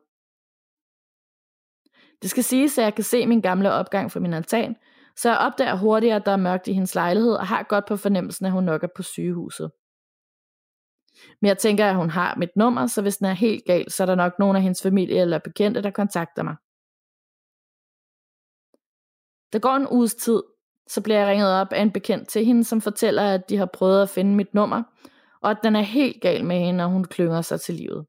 Det 2.21 2.29
skal 2.29 2.43
siges, 2.43 2.77
at 2.77 2.83
jeg 2.83 2.95
kan 2.95 3.03
se 3.03 3.27
min 3.27 3.41
gamle 3.41 3.71
opgang 3.71 4.11
fra 4.11 4.19
min 4.19 4.33
altan, 4.33 4.75
så 5.15 5.29
jeg 5.29 5.37
opdager 5.37 5.75
hurtigt, 5.75 6.13
at 6.13 6.25
der 6.25 6.31
er 6.31 6.37
mørkt 6.37 6.67
i 6.67 6.73
hendes 6.73 6.95
lejlighed, 6.95 7.33
og 7.33 7.47
har 7.47 7.63
godt 7.63 7.85
på 7.85 7.97
fornemmelsen, 7.97 8.45
at 8.45 8.51
hun 8.51 8.63
nok 8.63 8.83
er 8.83 8.87
på 8.95 9.03
sygehuset. 9.03 9.71
Men 11.41 11.47
jeg 11.47 11.57
tænker, 11.57 11.89
at 11.89 11.95
hun 11.95 12.09
har 12.09 12.35
mit 12.35 12.55
nummer, 12.55 12.87
så 12.87 13.01
hvis 13.01 13.17
den 13.17 13.25
er 13.27 13.33
helt 13.33 13.65
gal, 13.65 13.91
så 13.91 14.03
er 14.03 14.05
der 14.05 14.15
nok 14.15 14.39
nogen 14.39 14.55
af 14.55 14.61
hendes 14.61 14.81
familie 14.81 15.21
eller 15.21 15.39
bekendte, 15.39 15.81
der 15.81 15.91
kontakter 15.91 16.43
mig. 16.43 16.55
Der 19.53 19.59
går 19.59 19.75
en 19.75 19.87
uges 19.87 20.15
tid, 20.15 20.43
så 20.87 21.01
bliver 21.01 21.19
jeg 21.19 21.27
ringet 21.27 21.53
op 21.53 21.73
af 21.73 21.81
en 21.81 21.91
bekendt 21.91 22.29
til 22.29 22.45
hende, 22.45 22.63
som 22.63 22.81
fortæller, 22.81 23.33
at 23.33 23.49
de 23.49 23.57
har 23.57 23.69
prøvet 23.73 24.01
at 24.01 24.09
finde 24.09 24.35
mit 24.35 24.53
nummer, 24.53 24.83
og 25.41 25.51
at 25.51 25.57
den 25.63 25.75
er 25.75 25.81
helt 25.81 26.21
gal 26.21 26.45
med 26.45 26.59
hende, 26.59 26.83
og 26.83 26.89
hun 26.89 27.03
klynger 27.03 27.41
sig 27.41 27.61
til 27.61 27.75
livet. 27.75 28.05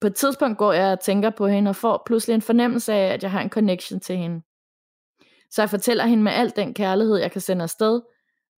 På 0.00 0.06
et 0.06 0.14
tidspunkt 0.14 0.58
går 0.58 0.72
jeg 0.72 0.92
og 0.92 1.00
tænker 1.00 1.30
på 1.30 1.46
hende 1.46 1.68
og 1.68 1.76
får 1.76 2.02
pludselig 2.06 2.34
en 2.34 2.42
fornemmelse 2.42 2.92
af, 2.92 3.12
at 3.14 3.22
jeg 3.22 3.30
har 3.30 3.40
en 3.40 3.50
connection 3.50 4.00
til 4.00 4.16
hende. 4.16 4.42
Så 5.50 5.62
jeg 5.62 5.70
fortæller 5.70 6.06
hende 6.06 6.24
med 6.24 6.32
al 6.32 6.52
den 6.56 6.74
kærlighed, 6.74 7.16
jeg 7.16 7.32
kan 7.32 7.40
sende 7.40 7.62
afsted, 7.62 8.02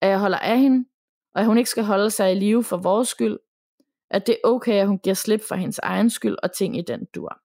at 0.00 0.08
jeg 0.08 0.20
holder 0.20 0.38
af 0.38 0.58
hende, 0.58 0.88
og 1.36 1.40
at 1.40 1.46
hun 1.46 1.58
ikke 1.58 1.70
skal 1.70 1.84
holde 1.84 2.10
sig 2.10 2.32
i 2.32 2.34
live 2.34 2.64
for 2.64 2.76
vores 2.76 3.08
skyld, 3.08 3.38
at 4.10 4.26
det 4.26 4.32
er 4.34 4.48
okay, 4.48 4.80
at 4.80 4.86
hun 4.86 4.98
giver 4.98 5.14
slip 5.14 5.40
for 5.48 5.54
hendes 5.54 5.78
egen 5.78 6.10
skyld 6.10 6.36
og 6.42 6.52
ting 6.52 6.78
i 6.78 6.82
den 6.82 7.04
dur. 7.14 7.40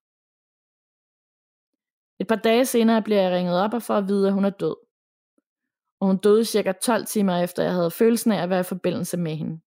Et 2.20 2.28
par 2.28 2.36
dage 2.36 2.66
senere 2.66 3.02
bliver 3.02 3.22
jeg 3.22 3.32
ringet 3.32 3.62
op 3.62 3.74
og 3.74 3.84
får 3.84 3.96
at 3.96 4.08
vide, 4.08 4.28
at 4.28 4.34
hun 4.34 4.46
er 4.46 4.50
død. 4.50 4.76
Og 6.00 6.08
hun 6.08 6.18
døde 6.18 6.46
cirka 6.46 6.72
12 6.72 7.06
timer 7.06 7.38
efter, 7.38 7.64
jeg 7.64 7.74
havde 7.74 7.92
følelsen 7.92 8.32
af 8.32 8.44
at 8.44 8.50
være 8.50 8.60
i 8.60 8.64
forbindelse 8.74 9.18
med 9.18 9.36
hende. 9.36 9.60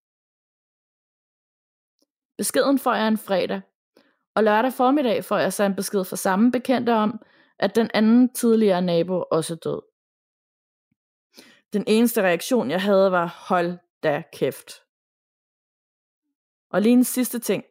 Beskeden 2.37 2.79
får 2.79 2.93
jeg 2.93 3.07
en 3.07 3.17
fredag, 3.17 3.61
og 4.35 4.43
lørdag 4.43 4.73
formiddag 4.73 5.25
får 5.25 5.37
jeg 5.37 5.53
så 5.53 5.63
en 5.63 5.75
besked 5.75 6.03
fra 6.03 6.15
samme 6.15 6.51
bekendte 6.51 6.93
om, 6.93 7.19
at 7.59 7.75
den 7.75 7.89
anden 7.93 8.33
tidligere 8.33 8.81
nabo 8.81 9.23
også 9.31 9.55
død. 9.55 9.81
Den 11.73 11.83
eneste 11.87 12.21
reaktion, 12.21 12.71
jeg 12.71 12.81
havde, 12.81 13.11
var, 13.11 13.45
hold 13.47 13.84
da 14.05 14.23
kæft. 14.33 14.71
Og 16.69 16.81
lige 16.81 16.93
en 16.93 17.03
sidste 17.03 17.39
ting. 17.39 17.63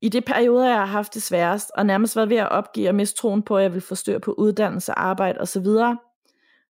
I 0.00 0.08
det 0.08 0.24
perioder, 0.24 0.68
jeg 0.68 0.78
har 0.78 0.86
haft 0.86 1.14
det 1.14 1.22
sværest, 1.22 1.70
og 1.74 1.86
nærmest 1.86 2.16
været 2.16 2.30
ved 2.30 2.36
at 2.36 2.48
opgive 2.48 2.88
og 2.88 2.94
miste 2.94 3.18
troen 3.18 3.42
på, 3.42 3.56
at 3.56 3.62
jeg 3.62 3.72
vil 3.72 3.80
få 3.80 3.94
styr 3.94 4.18
på 4.18 4.32
uddannelse, 4.32 4.92
arbejde 4.92 5.40
osv., 5.40 5.66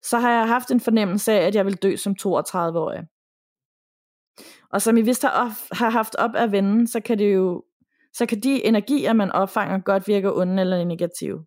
så 0.01 0.19
har 0.19 0.31
jeg 0.31 0.47
haft 0.47 0.71
en 0.71 0.79
fornemmelse 0.79 1.31
af, 1.31 1.47
at 1.47 1.55
jeg 1.55 1.65
vil 1.65 1.75
dø 1.75 1.95
som 1.95 2.15
32-årig. 2.21 3.03
Og 4.69 4.81
som 4.81 4.97
I 4.97 5.01
vist 5.01 5.21
har, 5.21 5.75
har 5.75 5.89
haft 5.89 6.15
op 6.15 6.35
af 6.35 6.51
vennen, 6.51 6.87
så 6.87 6.99
kan 6.99 7.17
det 7.17 7.33
jo 7.35 7.63
så 8.13 8.25
kan 8.25 8.43
de 8.43 8.65
energier, 8.65 9.13
man 9.13 9.31
opfanger, 9.31 9.79
godt 9.79 10.07
virke 10.07 10.33
onde 10.33 10.61
eller 10.61 10.83
negative. 10.83 11.45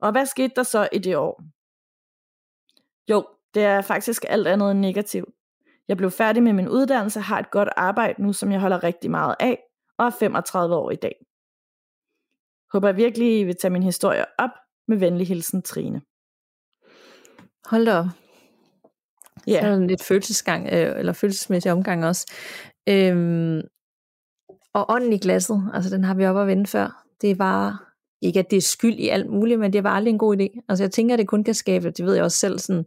Og 0.00 0.12
hvad 0.12 0.26
skete 0.26 0.52
der 0.56 0.62
så 0.62 0.88
i 0.92 0.98
det 0.98 1.16
år? 1.16 1.42
Jo, 3.10 3.26
det 3.54 3.62
er 3.62 3.80
faktisk 3.82 4.24
alt 4.28 4.46
andet 4.46 4.70
end 4.70 4.80
negativt. 4.80 5.28
Jeg 5.90 5.96
blev 5.96 6.10
færdig 6.10 6.42
med 6.42 6.52
min 6.52 6.68
uddannelse, 6.68 7.20
har 7.20 7.38
et 7.38 7.50
godt 7.50 7.68
arbejde 7.76 8.22
nu, 8.22 8.32
som 8.32 8.52
jeg 8.52 8.60
holder 8.60 8.84
rigtig 8.84 9.10
meget 9.10 9.34
af, 9.40 9.58
og 9.98 10.06
er 10.06 10.10
35 10.10 10.74
år 10.74 10.90
i 10.90 10.96
dag. 10.96 11.14
Håber 12.72 12.88
jeg 12.88 12.96
virkelig, 12.96 13.40
I 13.40 13.44
vil 13.44 13.56
tage 13.56 13.70
min 13.70 13.82
historie 13.82 14.24
op. 14.38 14.50
Med 14.88 14.96
venlig 14.96 15.28
hilsen, 15.28 15.62
Trine. 15.62 16.02
Hold 17.64 17.84
da 17.84 17.98
op. 17.98 18.06
Ja. 19.46 19.60
Så 19.60 19.66
der 19.66 19.86
lidt 19.86 20.04
følelsesgang, 20.04 20.66
øh, 20.72 20.98
eller 20.98 21.12
følelsesmæssig 21.12 21.72
omgang 21.72 22.04
også. 22.04 22.32
Øhm, 22.88 23.60
og 24.74 24.86
ånden 24.88 25.12
i 25.12 25.18
glasset, 25.18 25.70
altså 25.74 25.96
den 25.96 26.04
har 26.04 26.14
vi 26.14 26.26
oppe 26.26 26.40
at 26.40 26.46
vende 26.46 26.66
før. 26.66 27.04
Det 27.20 27.38
var 27.38 27.92
ikke, 28.22 28.38
at 28.38 28.50
det 28.50 28.56
er 28.56 28.60
skyld 28.60 28.94
i 28.94 29.08
alt 29.08 29.30
muligt, 29.30 29.60
men 29.60 29.72
det 29.72 29.84
var 29.84 29.90
aldrig 29.90 30.12
en 30.12 30.18
god 30.18 30.36
idé. 30.36 30.60
Altså 30.68 30.84
jeg 30.84 30.90
tænker, 30.90 31.14
at 31.14 31.18
det 31.18 31.28
kun 31.28 31.44
kan 31.44 31.54
skabe, 31.54 31.90
det 31.90 32.04
ved 32.04 32.14
jeg 32.14 32.24
også 32.24 32.38
selv, 32.38 32.58
sådan 32.58 32.84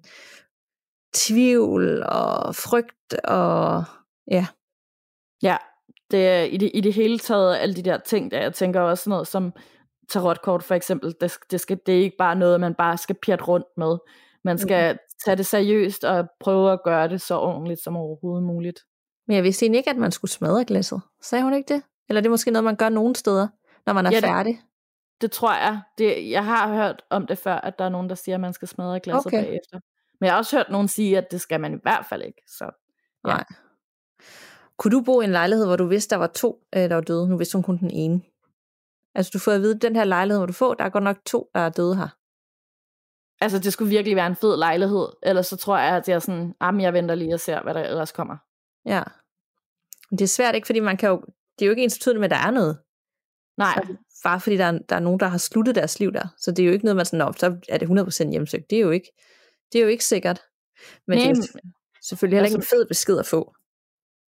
tvivl 1.14 2.03
og 2.03 2.55
frygt 2.55 3.14
og 3.24 3.84
ja. 4.32 4.47
Ja, 5.43 5.57
det 6.11 6.28
er 6.28 6.43
i 6.43 6.57
det, 6.57 6.72
i 6.74 6.82
det 6.82 6.93
hele 6.93 7.20
taget 7.20 7.57
alle 7.57 7.76
de 7.76 7.82
der 7.82 7.97
ting, 7.97 8.32
der 8.32 8.41
jeg 8.41 8.53
tænker 8.53 8.82
også 8.82 9.09
noget 9.09 9.28
som 9.28 9.53
tarotkort 10.09 10.64
for 10.64 10.76
eksempel, 10.76 11.16
det, 11.22 11.38
det, 11.51 11.59
skal, 11.59 11.80
det 11.86 11.95
er 11.95 11.99
ikke 11.99 12.18
bare 12.18 12.36
noget, 12.36 12.59
man 12.59 12.76
bare 12.76 12.97
skal 12.97 13.16
pjat 13.26 13.47
rundt 13.47 13.68
med. 13.78 13.97
Man 14.43 14.57
skal 14.57 14.93
mm. 14.93 14.99
tage 15.26 15.38
det 15.38 15.45
seriøst 15.45 16.03
og 16.03 16.28
prøve 16.39 16.72
at 16.72 16.84
gøre 16.84 17.07
det 17.07 17.22
så 17.22 17.39
ordentligt 17.39 17.84
som 17.84 17.95
overhovedet 17.97 18.43
muligt. 18.43 18.80
Men 19.28 19.36
jeg 19.36 19.43
vidste 19.43 19.66
egentlig 19.66 19.78
ikke, 19.78 19.89
at 19.89 19.97
man 19.97 20.11
skulle 20.11 20.32
smadre 20.32 20.66
glasset. 20.66 21.01
Sagde 21.22 21.43
hun 21.43 21.53
ikke 21.53 21.74
det? 21.74 21.84
Eller 22.09 22.20
er 22.20 22.22
det 22.22 22.32
måske 22.32 22.51
noget, 22.51 22.64
man 22.64 22.76
gør 22.76 22.89
nogle 22.89 23.16
steder, 23.16 23.47
når 23.86 23.93
man 23.93 24.05
er 24.05 24.11
Ja, 24.11 24.16
det- 24.16 24.24
færdig? 24.24 24.61
Det 25.22 25.32
tror 25.32 25.53
jeg. 25.53 25.82
Det, 25.97 26.30
jeg 26.30 26.45
har 26.45 26.74
hørt 26.74 27.01
om 27.09 27.28
det 27.28 27.38
før, 27.38 27.55
at 27.55 27.80
der 27.80 27.86
er 27.86 27.89
nogen, 27.89 28.09
der 28.09 28.16
siger, 28.16 28.36
at 28.36 28.41
man 28.41 28.53
skal 28.53 28.68
smadre 28.68 28.99
glasset 28.99 29.26
okay. 29.26 29.43
bagefter. 29.45 29.80
Men 30.24 30.26
jeg 30.26 30.34
har 30.34 30.38
også 30.38 30.57
hørt 30.57 30.69
nogen 30.69 30.88
sige, 30.88 31.17
at 31.17 31.32
det 31.32 31.41
skal 31.41 31.61
man 31.61 31.74
i 31.74 31.78
hvert 31.82 32.05
fald 32.09 32.21
ikke. 32.21 32.41
Så 32.47 32.65
Ja. 33.28 33.30
Nej. 33.34 33.43
Kunne 34.78 34.91
du 34.91 35.01
bo 35.01 35.21
i 35.21 35.24
en 35.24 35.32
lejlighed, 35.32 35.65
hvor 35.65 35.76
du 35.76 35.86
vidste, 35.86 36.09
der 36.09 36.15
var 36.15 36.28
to, 36.28 36.63
øh, 36.76 36.82
der 36.82 36.95
var 36.95 37.01
døde? 37.01 37.30
Nu 37.30 37.38
vidste 37.38 37.55
hun 37.55 37.63
kun 37.63 37.78
den 37.78 37.91
ene. 37.91 38.21
Altså 39.15 39.32
du 39.34 39.39
får 39.39 39.51
at 39.51 39.61
vide, 39.61 39.80
den 39.80 39.95
her 39.95 40.03
lejlighed, 40.03 40.39
hvor 40.39 40.45
du 40.45 40.53
får, 40.53 40.74
der 40.74 40.84
er 40.84 40.89
godt 40.89 41.03
nok 41.03 41.17
to, 41.26 41.49
der 41.53 41.59
er 41.59 41.69
døde 41.69 41.95
her. 41.95 42.07
altså, 43.41 43.59
det 43.59 43.74
skulle 43.74 43.89
virkelig 43.89 44.15
være 44.15 44.28
en 44.28 44.36
fed 44.36 44.57
lejlighed. 44.57 45.07
Ellers 45.24 45.47
så 45.47 45.57
tror 45.57 45.78
jeg, 45.78 45.95
at 45.97 46.07
jeg 46.09 46.15
er 46.15 46.19
sådan, 46.19 46.53
ah, 46.59 46.74
men 46.74 46.82
jeg 46.82 46.93
venter 46.93 47.15
lige 47.15 47.34
og 47.34 47.39
ser, 47.39 47.63
hvad 47.63 47.74
der 47.74 47.82
ellers 47.82 48.11
kommer. 48.11 48.38
Ja. 48.86 49.03
Men 50.09 50.17
det 50.17 50.24
er 50.24 50.28
svært 50.28 50.55
ikke, 50.55 50.65
fordi 50.65 50.80
man 50.80 50.97
kan 50.97 51.09
jo, 51.09 51.21
det 51.59 51.65
er 51.65 51.65
jo 51.65 51.71
ikke 51.71 51.84
ens 51.84 51.97
betydende 51.97 52.19
med, 52.19 52.26
at 52.26 52.32
der 52.32 52.47
er 52.47 52.51
noget. 52.51 52.78
Nej, 53.57 53.74
Altså, 53.78 53.95
bare 54.24 54.39
fordi 54.39 54.57
der 54.57 54.65
er, 54.65 54.80
der 54.89 54.95
er 54.95 54.99
nogen, 54.99 55.19
der 55.19 55.28
har 55.28 55.38
sluttet 55.38 55.76
deres 55.76 55.99
liv 55.99 56.13
der. 56.13 56.28
Så 56.38 56.51
det 56.51 56.63
er 56.63 56.67
jo 56.67 56.74
ikke 56.74 56.86
noget, 56.86 56.95
man 56.95 57.05
sådan, 57.05 57.26
Nå, 57.26 57.34
så 57.34 57.57
er 57.69 57.78
det 57.78 58.26
100% 58.26 58.32
hjemsøgt. 58.32 58.69
Det 58.69 58.76
er 58.76 58.82
jo 58.82 58.89
ikke, 58.89 59.11
det 59.74 59.80
er 59.80 59.84
jo 59.84 59.89
ikke 59.89 60.05
sikkert. 60.05 60.41
Men 61.07 61.17
Nej, 61.17 61.28
det 61.28 61.39
er 61.39 61.57
selvfølgelig 62.03 62.38
heller 62.38 62.45
ikke 62.47 62.55
en 62.55 62.59
altså- 62.61 62.76
fed 62.76 62.86
besked 62.86 63.17
at 63.19 63.26
få. 63.26 63.53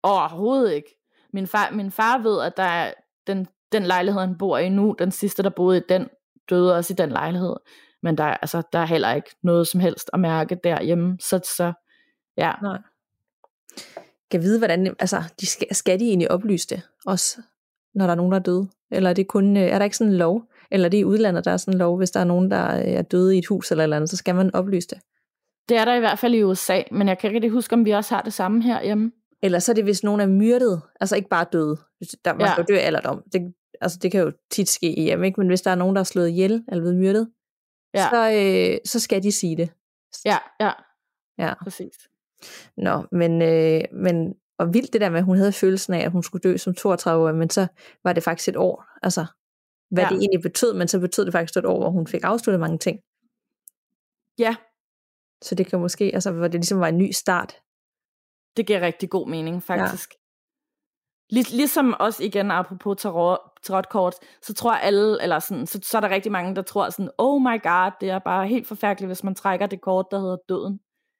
overhovedet 0.03 0.73
ikke. 0.73 0.97
Min 1.33 1.47
far, 1.47 1.71
min 1.71 1.91
far 1.91 2.17
ved, 2.17 2.41
at 2.41 2.57
der 2.57 2.63
er 2.63 2.93
den, 3.27 3.47
den 3.71 3.83
lejlighed, 3.83 4.21
han 4.21 4.37
bor 4.37 4.57
i 4.57 4.69
nu, 4.69 4.95
den 4.99 5.11
sidste, 5.11 5.43
der 5.43 5.49
boede 5.49 5.77
i 5.77 5.81
den, 5.89 6.07
døde 6.49 6.75
også 6.75 6.93
i 6.93 6.95
den 6.95 7.09
lejlighed. 7.09 7.55
Men 8.03 8.17
der, 8.17 8.23
er- 8.23 8.37
altså, 8.37 8.61
der 8.73 8.79
er 8.79 8.85
heller 8.85 9.13
ikke 9.13 9.29
noget 9.43 9.67
som 9.67 9.79
helst 9.79 10.09
at 10.13 10.19
mærke 10.19 10.57
derhjemme. 10.63 11.17
Så, 11.21 11.39
så 11.57 11.73
ja, 12.37 12.53
Nej. 12.61 12.77
Kan 14.31 14.41
vide, 14.41 14.57
hvordan, 14.57 14.95
altså, 14.99 15.23
de 15.41 15.45
skal, 15.45 15.75
skal 15.75 15.99
de 15.99 16.05
egentlig 16.07 16.31
oplyse 16.31 16.67
det, 16.67 16.81
også 17.05 17.41
når 17.95 18.05
der 18.05 18.11
er 18.11 18.15
nogen, 18.15 18.31
der 18.31 18.37
er 18.39 18.43
døde? 18.43 18.67
Eller 18.91 19.09
er, 19.09 19.13
det 19.13 19.27
kun, 19.27 19.57
øh, 19.57 19.63
er 19.63 19.77
der 19.77 19.83
ikke 19.85 19.97
sådan 19.97 20.11
en 20.11 20.17
lov? 20.17 20.43
Eller 20.71 20.85
er 20.85 20.89
det 20.89 20.97
i 20.97 21.03
udlandet, 21.05 21.45
der 21.45 21.51
er 21.51 21.57
sådan 21.57 21.73
en 21.73 21.77
lov, 21.77 21.97
hvis 21.97 22.11
der 22.11 22.19
er 22.19 22.23
nogen, 22.23 22.51
der 22.51 22.77
øh, 22.79 22.83
er 22.85 23.01
døde 23.01 23.35
i 23.35 23.39
et 23.39 23.45
hus 23.47 23.71
eller 23.71 23.83
eller 23.83 23.95
andet, 23.95 24.09
så 24.09 24.17
skal 24.17 24.35
man 24.35 24.55
oplyse 24.55 24.87
det? 24.87 24.99
Det 25.69 25.77
er 25.77 25.85
der 25.85 25.93
i 25.95 25.99
hvert 25.99 26.19
fald 26.19 26.33
i 26.33 26.43
USA, 26.43 26.81
men 26.91 27.07
jeg 27.07 27.17
kan 27.17 27.27
ikke 27.27 27.35
rigtig 27.35 27.51
huske, 27.51 27.73
om 27.73 27.85
vi 27.85 27.91
også 27.91 28.15
har 28.15 28.21
det 28.21 28.33
samme 28.33 28.63
herhjemme. 28.63 29.11
Eller 29.41 29.59
så 29.59 29.71
er 29.71 29.73
det, 29.73 29.83
hvis 29.83 30.03
nogen 30.03 30.21
er 30.21 30.25
myrdet, 30.25 30.81
altså 31.01 31.15
ikke 31.15 31.29
bare 31.29 31.45
døde. 31.53 31.77
Der, 32.25 32.33
man 32.33 32.41
Ja. 32.41 32.51
skal 32.51 32.65
jo 32.69 32.75
dø 32.75 32.77
alderdom. 32.79 33.23
Det, 33.33 33.53
altså 33.81 33.99
det 34.01 34.11
kan 34.11 34.21
jo 34.21 34.31
tit 34.51 34.69
ske 34.69 34.95
i 34.99 35.01
hjem, 35.01 35.23
ikke? 35.23 35.39
Men 35.39 35.47
hvis 35.47 35.61
der 35.61 35.71
er 35.71 35.75
nogen, 35.75 35.95
der 35.95 35.99
er 35.99 36.03
slået 36.03 36.29
ihjel 36.29 36.63
eller 36.67 36.81
blevet 36.81 36.95
myrdet, 36.95 37.31
Ja. 37.93 38.07
så, 38.09 38.31
øh, 38.31 38.77
så 38.85 38.99
skal 38.99 39.23
de 39.23 39.31
sige 39.31 39.57
det. 39.57 39.69
Ja, 40.25 40.37
ja, 40.59 40.71
Ja. 41.39 41.53
præcis. 41.63 41.95
Nå, 42.77 43.03
men, 43.11 43.41
øh, 43.41 43.81
men 43.93 44.33
og 44.59 44.73
vildt 44.73 44.93
det 44.93 45.01
der 45.01 45.09
med, 45.09 45.19
at 45.19 45.25
hun 45.25 45.37
havde 45.37 45.51
følelsen 45.51 45.93
af, 45.93 45.99
at 46.05 46.11
hun 46.11 46.23
skulle 46.23 46.41
dø 46.41 46.57
som 46.57 46.73
32-årig, 46.79 47.35
men 47.35 47.49
så 47.49 47.67
var 48.03 48.13
det 48.13 48.23
faktisk 48.23 48.49
et 48.49 48.57
år. 48.57 48.85
Altså, 49.03 49.25
hvad 49.91 50.03
ja. 50.03 50.09
det 50.09 50.17
egentlig 50.17 50.41
betød, 50.41 50.73
men 50.73 50.87
så 50.87 50.99
betød 50.99 51.25
det 51.25 51.31
faktisk 51.33 51.57
et 51.57 51.65
år, 51.65 51.79
hvor 51.79 51.89
hun 51.89 52.07
fik 52.07 52.21
afsluttet 52.23 52.59
mange 52.59 52.77
ting. 52.77 52.99
Ja, 54.39 54.55
Så 55.45 55.55
det 55.55 55.67
kan 55.67 55.79
måske, 55.79 56.11
altså 56.13 56.31
hvor 56.31 56.47
det 56.47 56.53
ligesom 56.53 56.79
var 56.79 56.87
en 56.87 56.97
ny 56.97 57.11
start. 57.11 57.55
det 58.57 58.67
giver 58.67 58.81
rigtig 58.81 59.09
god 59.09 59.29
mening, 59.29 59.63
faktisk. 59.63 60.13
Ja. 60.13 60.19
Lig, 61.35 61.51
ligesom 61.51 61.95
også 61.99 62.23
igen, 62.23 62.51
apropos 62.51 63.01
tarot, 63.01 63.37
tarotkort, 63.63 64.15
så 64.41 64.53
tror 64.53 64.73
alle, 64.73 65.23
eller 65.23 65.39
sådan, 65.39 65.67
så, 65.67 65.79
så 65.83 65.97
er 65.97 66.01
der 66.01 66.09
rigtig 66.09 66.31
mange, 66.31 66.55
der 66.55 66.61
tror 66.61 66.89
sådan, 66.89 67.11
oh 67.17 67.41
my 67.41 67.63
god, 67.63 67.91
det 68.01 68.09
er 68.09 68.19
bare 68.19 68.47
helt 68.47 68.67
forfærdeligt, 68.67 69.09
hvis 69.09 69.23
man 69.23 69.35
trækker 69.35 69.65
det 69.65 69.81
kort, 69.81 70.05
der 70.11 70.19
hedder 70.19 70.37
døden. 70.49 70.79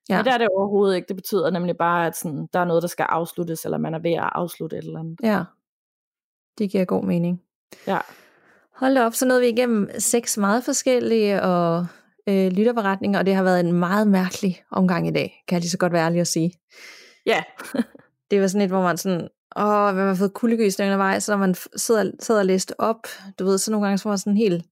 Ja. 0.10 0.18
Men 0.18 0.26
det 0.26 0.34
er 0.34 0.38
det 0.38 0.48
overhovedet 0.48 0.96
ikke. 0.96 1.08
Det 1.08 1.16
betyder 1.16 1.50
nemlig 1.50 1.78
bare, 1.78 2.08
at 2.08 2.18
sådan, 2.18 2.48
der 2.54 2.60
er 2.60 2.66
noget, 2.66 2.82
der 2.82 2.88
skal 2.88 3.06
afsluttes, 3.10 3.66
eller 3.66 3.78
man 3.78 3.94
er 3.94 4.00
ved 4.00 4.14
at 4.14 4.30
afslutte 4.32 4.78
et 4.78 4.84
eller 4.84 5.00
andet. 5.00 5.20
Ja, 5.24 5.44
det 6.58 6.72
giver 6.72 6.86
god 6.86 7.04
mening. 7.04 7.42
Ja, 7.88 8.00
Hold 8.76 8.98
op, 8.98 9.14
så 9.14 9.26
nåede 9.26 9.42
vi 9.42 9.48
igennem 9.48 9.90
seks 10.00 10.38
meget 10.38 10.64
forskellige 10.64 11.42
og 11.42 11.88
øh, 12.30 12.52
lytterberetninger, 12.52 13.20
og 13.20 13.26
det 13.26 13.36
har 13.36 13.44
været 13.44 13.60
en 13.60 13.74
meget 13.74 14.08
mærkelig 14.08 14.64
omgang 14.72 15.08
i 15.08 15.12
dag, 15.12 15.44
kan 15.48 15.56
jeg 15.56 15.62
lige 15.62 15.70
så 15.70 15.78
godt 15.78 15.94
være 15.94 16.06
ærlig 16.06 16.22
at 16.22 16.28
sige. 16.28 16.52
ja. 17.26 17.44
Det 18.32 18.42
var 18.42 18.48
sådan 18.48 18.62
et, 18.66 18.70
hvor 18.70 18.82
man 18.82 18.98
sådan, 18.98 19.28
åh, 19.58 19.84
hvad 19.84 19.94
man 19.94 20.08
har 20.08 20.16
fået 20.16 20.34
kuldegysning 20.34 20.88
undervejs, 20.88 21.24
så 21.24 21.32
når 21.32 21.38
man 21.40 21.56
sidder, 21.76 22.12
sidder 22.20 22.40
og 22.42 22.46
læste 22.46 22.80
op, 22.80 23.08
du 23.40 23.46
ved, 23.46 23.58
så 23.58 23.72
nogle 23.72 23.86
gange 23.88 23.98
så 23.98 24.04
var 24.10 24.12
man 24.12 24.18
sådan 24.18 24.38
helt 24.38 24.66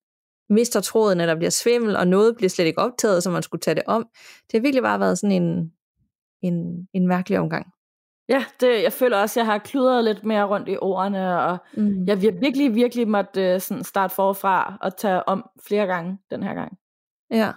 mister 0.49 0.81
tråden, 0.81 1.21
eller 1.21 1.35
bliver 1.35 1.49
svimmel, 1.49 1.95
og 1.95 2.07
noget 2.07 2.35
bliver 2.35 2.49
slet 2.49 2.65
ikke 2.65 2.80
optaget, 2.81 3.23
så 3.23 3.30
man 3.30 3.43
skulle 3.43 3.59
tage 3.61 3.75
det 3.75 3.84
om. 3.88 4.07
Det 4.51 4.53
har 4.53 4.59
virkelig 4.61 4.84
bare 4.84 4.99
været 4.99 5.17
sådan 5.19 5.43
en, 5.43 5.71
en, 6.41 6.88
en 6.93 7.07
mærkelig 7.07 7.39
omgang. 7.39 7.65
ja 8.30 8.45
det, 8.59 8.84
jeg 8.84 8.93
føler 8.93 9.17
også, 9.17 9.39
at 9.39 9.45
jeg 9.45 9.53
har 9.53 9.57
kludret 9.59 10.03
lidt 10.03 10.23
mere 10.25 10.43
rundt 10.43 10.69
i 10.69 10.77
ordene, 10.81 11.39
og 11.43 11.57
Mm. 11.77 12.05
jeg 12.07 12.21
virkelig, 12.21 12.75
virkelig 12.75 13.07
måtte 13.07 13.55
uh, 13.55 13.61
sådan 13.61 13.84
starte 13.84 14.15
forfra 14.15 14.77
og 14.81 14.97
tage 14.97 15.27
om 15.27 15.49
flere 15.67 15.85
gange 15.85 16.17
den 16.31 16.43
her 16.43 16.53
gang. 16.53 16.77
Ja, 17.34 17.51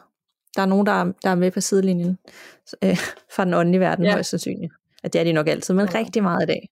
der 0.57 0.62
er 0.62 0.66
nogen, 0.66 0.86
der 0.86 0.93
er, 0.93 1.12
der 1.23 1.31
er 1.31 1.35
med 1.35 1.51
på 1.51 1.61
sidelinjen 1.61 2.19
øh, 2.85 2.97
fra 3.35 3.44
den 3.44 3.55
åndelige 3.55 3.81
verden, 3.81 4.05
Ja. 4.05 4.12
højst 4.12 4.31
sandsynligt. 4.31 4.73
At 5.03 5.12
det 5.12 5.20
er 5.20 5.24
de 5.24 5.32
nok 5.32 5.48
altid, 5.48 5.74
men 5.74 5.89
Ja. 5.93 5.98
rigtig 5.98 6.23
meget 6.23 6.43
i 6.43 6.47
dag. 6.47 6.69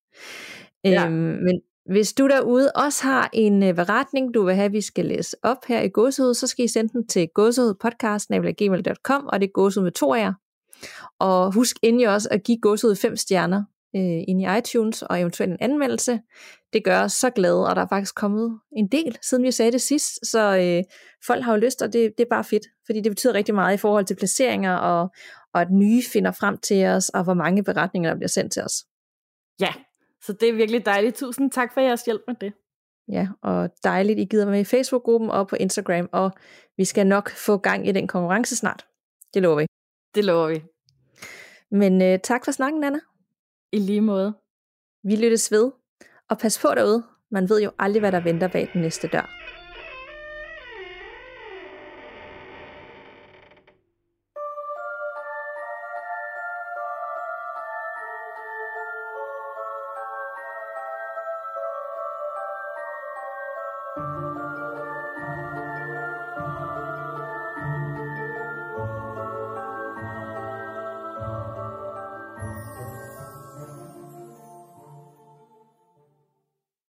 Ja. 0.84 1.04
Øhm, 1.06 1.12
men 1.14 1.60
hvis 1.90 2.12
du 2.12 2.28
derude 2.28 2.72
også 2.74 3.02
har 3.04 3.30
en 3.32 3.62
øh, 3.62 3.74
beretning, 3.74 4.34
du 4.34 4.44
vil 4.44 4.54
have, 4.54 4.70
vi 4.72 4.80
skal 4.80 5.06
læse 5.06 5.36
op 5.42 5.56
her 5.68 5.80
i 5.80 5.88
Gåsehud, 5.88 6.34
så 6.34 6.46
skal 6.46 6.64
I 6.64 6.68
sende 6.68 6.92
den 6.92 7.06
til 7.06 7.28
gåsehudpodcast.gmail.com, 7.34 9.26
og 9.26 9.40
det 9.40 9.46
er 9.46 9.52
gåsehud 9.52 9.84
med 9.84 9.92
to 9.92 10.14
af 10.14 10.20
jer. 10.20 10.32
Og 11.18 11.54
husk 11.54 11.76
endelig 11.82 12.08
også 12.08 12.28
at 12.30 12.42
give 12.42 12.58
Gåsehud 12.58 12.96
fem 12.96 13.16
stjerner 13.16 13.64
øh, 13.96 14.22
ind 14.28 14.42
i 14.42 14.58
iTunes, 14.58 15.02
og 15.02 15.20
eventuelt 15.20 15.52
en 15.52 15.58
anmeldelse. 15.60 16.20
Det 16.72 16.84
gør 16.84 17.00
os 17.02 17.12
så 17.12 17.30
glade, 17.30 17.68
og 17.68 17.76
der 17.76 17.82
er 17.82 17.88
faktisk 17.88 18.14
kommet 18.14 18.60
en 18.76 18.88
del, 18.88 19.18
siden 19.22 19.44
vi 19.44 19.50
sagde 19.50 19.72
det 19.72 19.80
sidst, 19.80 20.26
så 20.26 20.56
øh, 20.56 20.82
folk 21.26 21.44
har 21.44 21.52
jo 21.52 21.58
lyst, 21.58 21.82
og 21.82 21.92
det, 21.92 22.12
det 22.18 22.24
er 22.24 22.28
bare 22.30 22.44
fedt, 22.44 22.66
fordi 22.86 23.00
det 23.00 23.10
betyder 23.10 23.34
rigtig 23.34 23.54
meget 23.54 23.74
i 23.74 23.76
forhold 23.76 24.04
til 24.04 24.14
placeringer, 24.14 24.74
og, 24.74 25.08
og 25.54 25.60
at 25.60 25.70
nye 25.70 26.02
finder 26.12 26.32
frem 26.32 26.58
til 26.58 26.86
os, 26.86 27.08
og 27.08 27.24
hvor 27.24 27.34
mange 27.34 27.64
beretninger, 27.64 28.10
der 28.10 28.16
bliver 28.16 28.28
sendt 28.28 28.52
til 28.52 28.62
os. 28.62 28.84
Ja, 29.60 29.72
så 30.22 30.32
det 30.32 30.48
er 30.48 30.52
virkelig 30.52 30.86
dejligt. 30.86 31.16
Tusind 31.16 31.50
tak 31.50 31.74
for 31.74 31.80
jeres 31.80 32.04
hjælp 32.04 32.22
med 32.26 32.34
det. 32.40 32.52
Ja, 33.08 33.28
og 33.42 33.70
dejligt, 33.84 34.18
I 34.18 34.24
gider 34.24 34.50
med 34.50 34.60
i 34.60 34.64
Facebook-gruppen 34.64 35.30
og 35.30 35.48
på 35.48 35.56
Instagram, 35.56 36.08
og 36.12 36.30
vi 36.76 36.84
skal 36.84 37.06
nok 37.06 37.30
få 37.30 37.56
gang 37.56 37.88
i 37.88 37.92
den 37.92 38.06
konkurrence 38.06 38.56
snart. 38.56 38.86
Det 39.34 39.42
lover 39.42 39.60
vi. 39.60 39.66
Det 40.14 40.24
lover 40.24 40.48
vi. 40.48 40.62
Men 41.70 42.02
øh, 42.02 42.18
tak 42.18 42.44
for 42.44 42.52
snakken, 42.52 42.84
Anna. 42.84 42.98
I 43.74 43.78
lige 43.78 44.00
måde. 44.00 44.34
Vi 45.04 45.16
lyttes 45.16 45.52
ved, 45.52 45.70
og 46.30 46.38
pas 46.38 46.58
på 46.62 46.68
derude. 46.76 47.02
Man 47.30 47.48
ved 47.48 47.62
jo 47.62 47.70
aldrig, 47.78 48.00
hvad 48.00 48.12
der 48.12 48.20
venter 48.20 48.48
bag 48.48 48.70
den 48.72 48.80
næste 48.80 49.08
dør. 49.08 49.43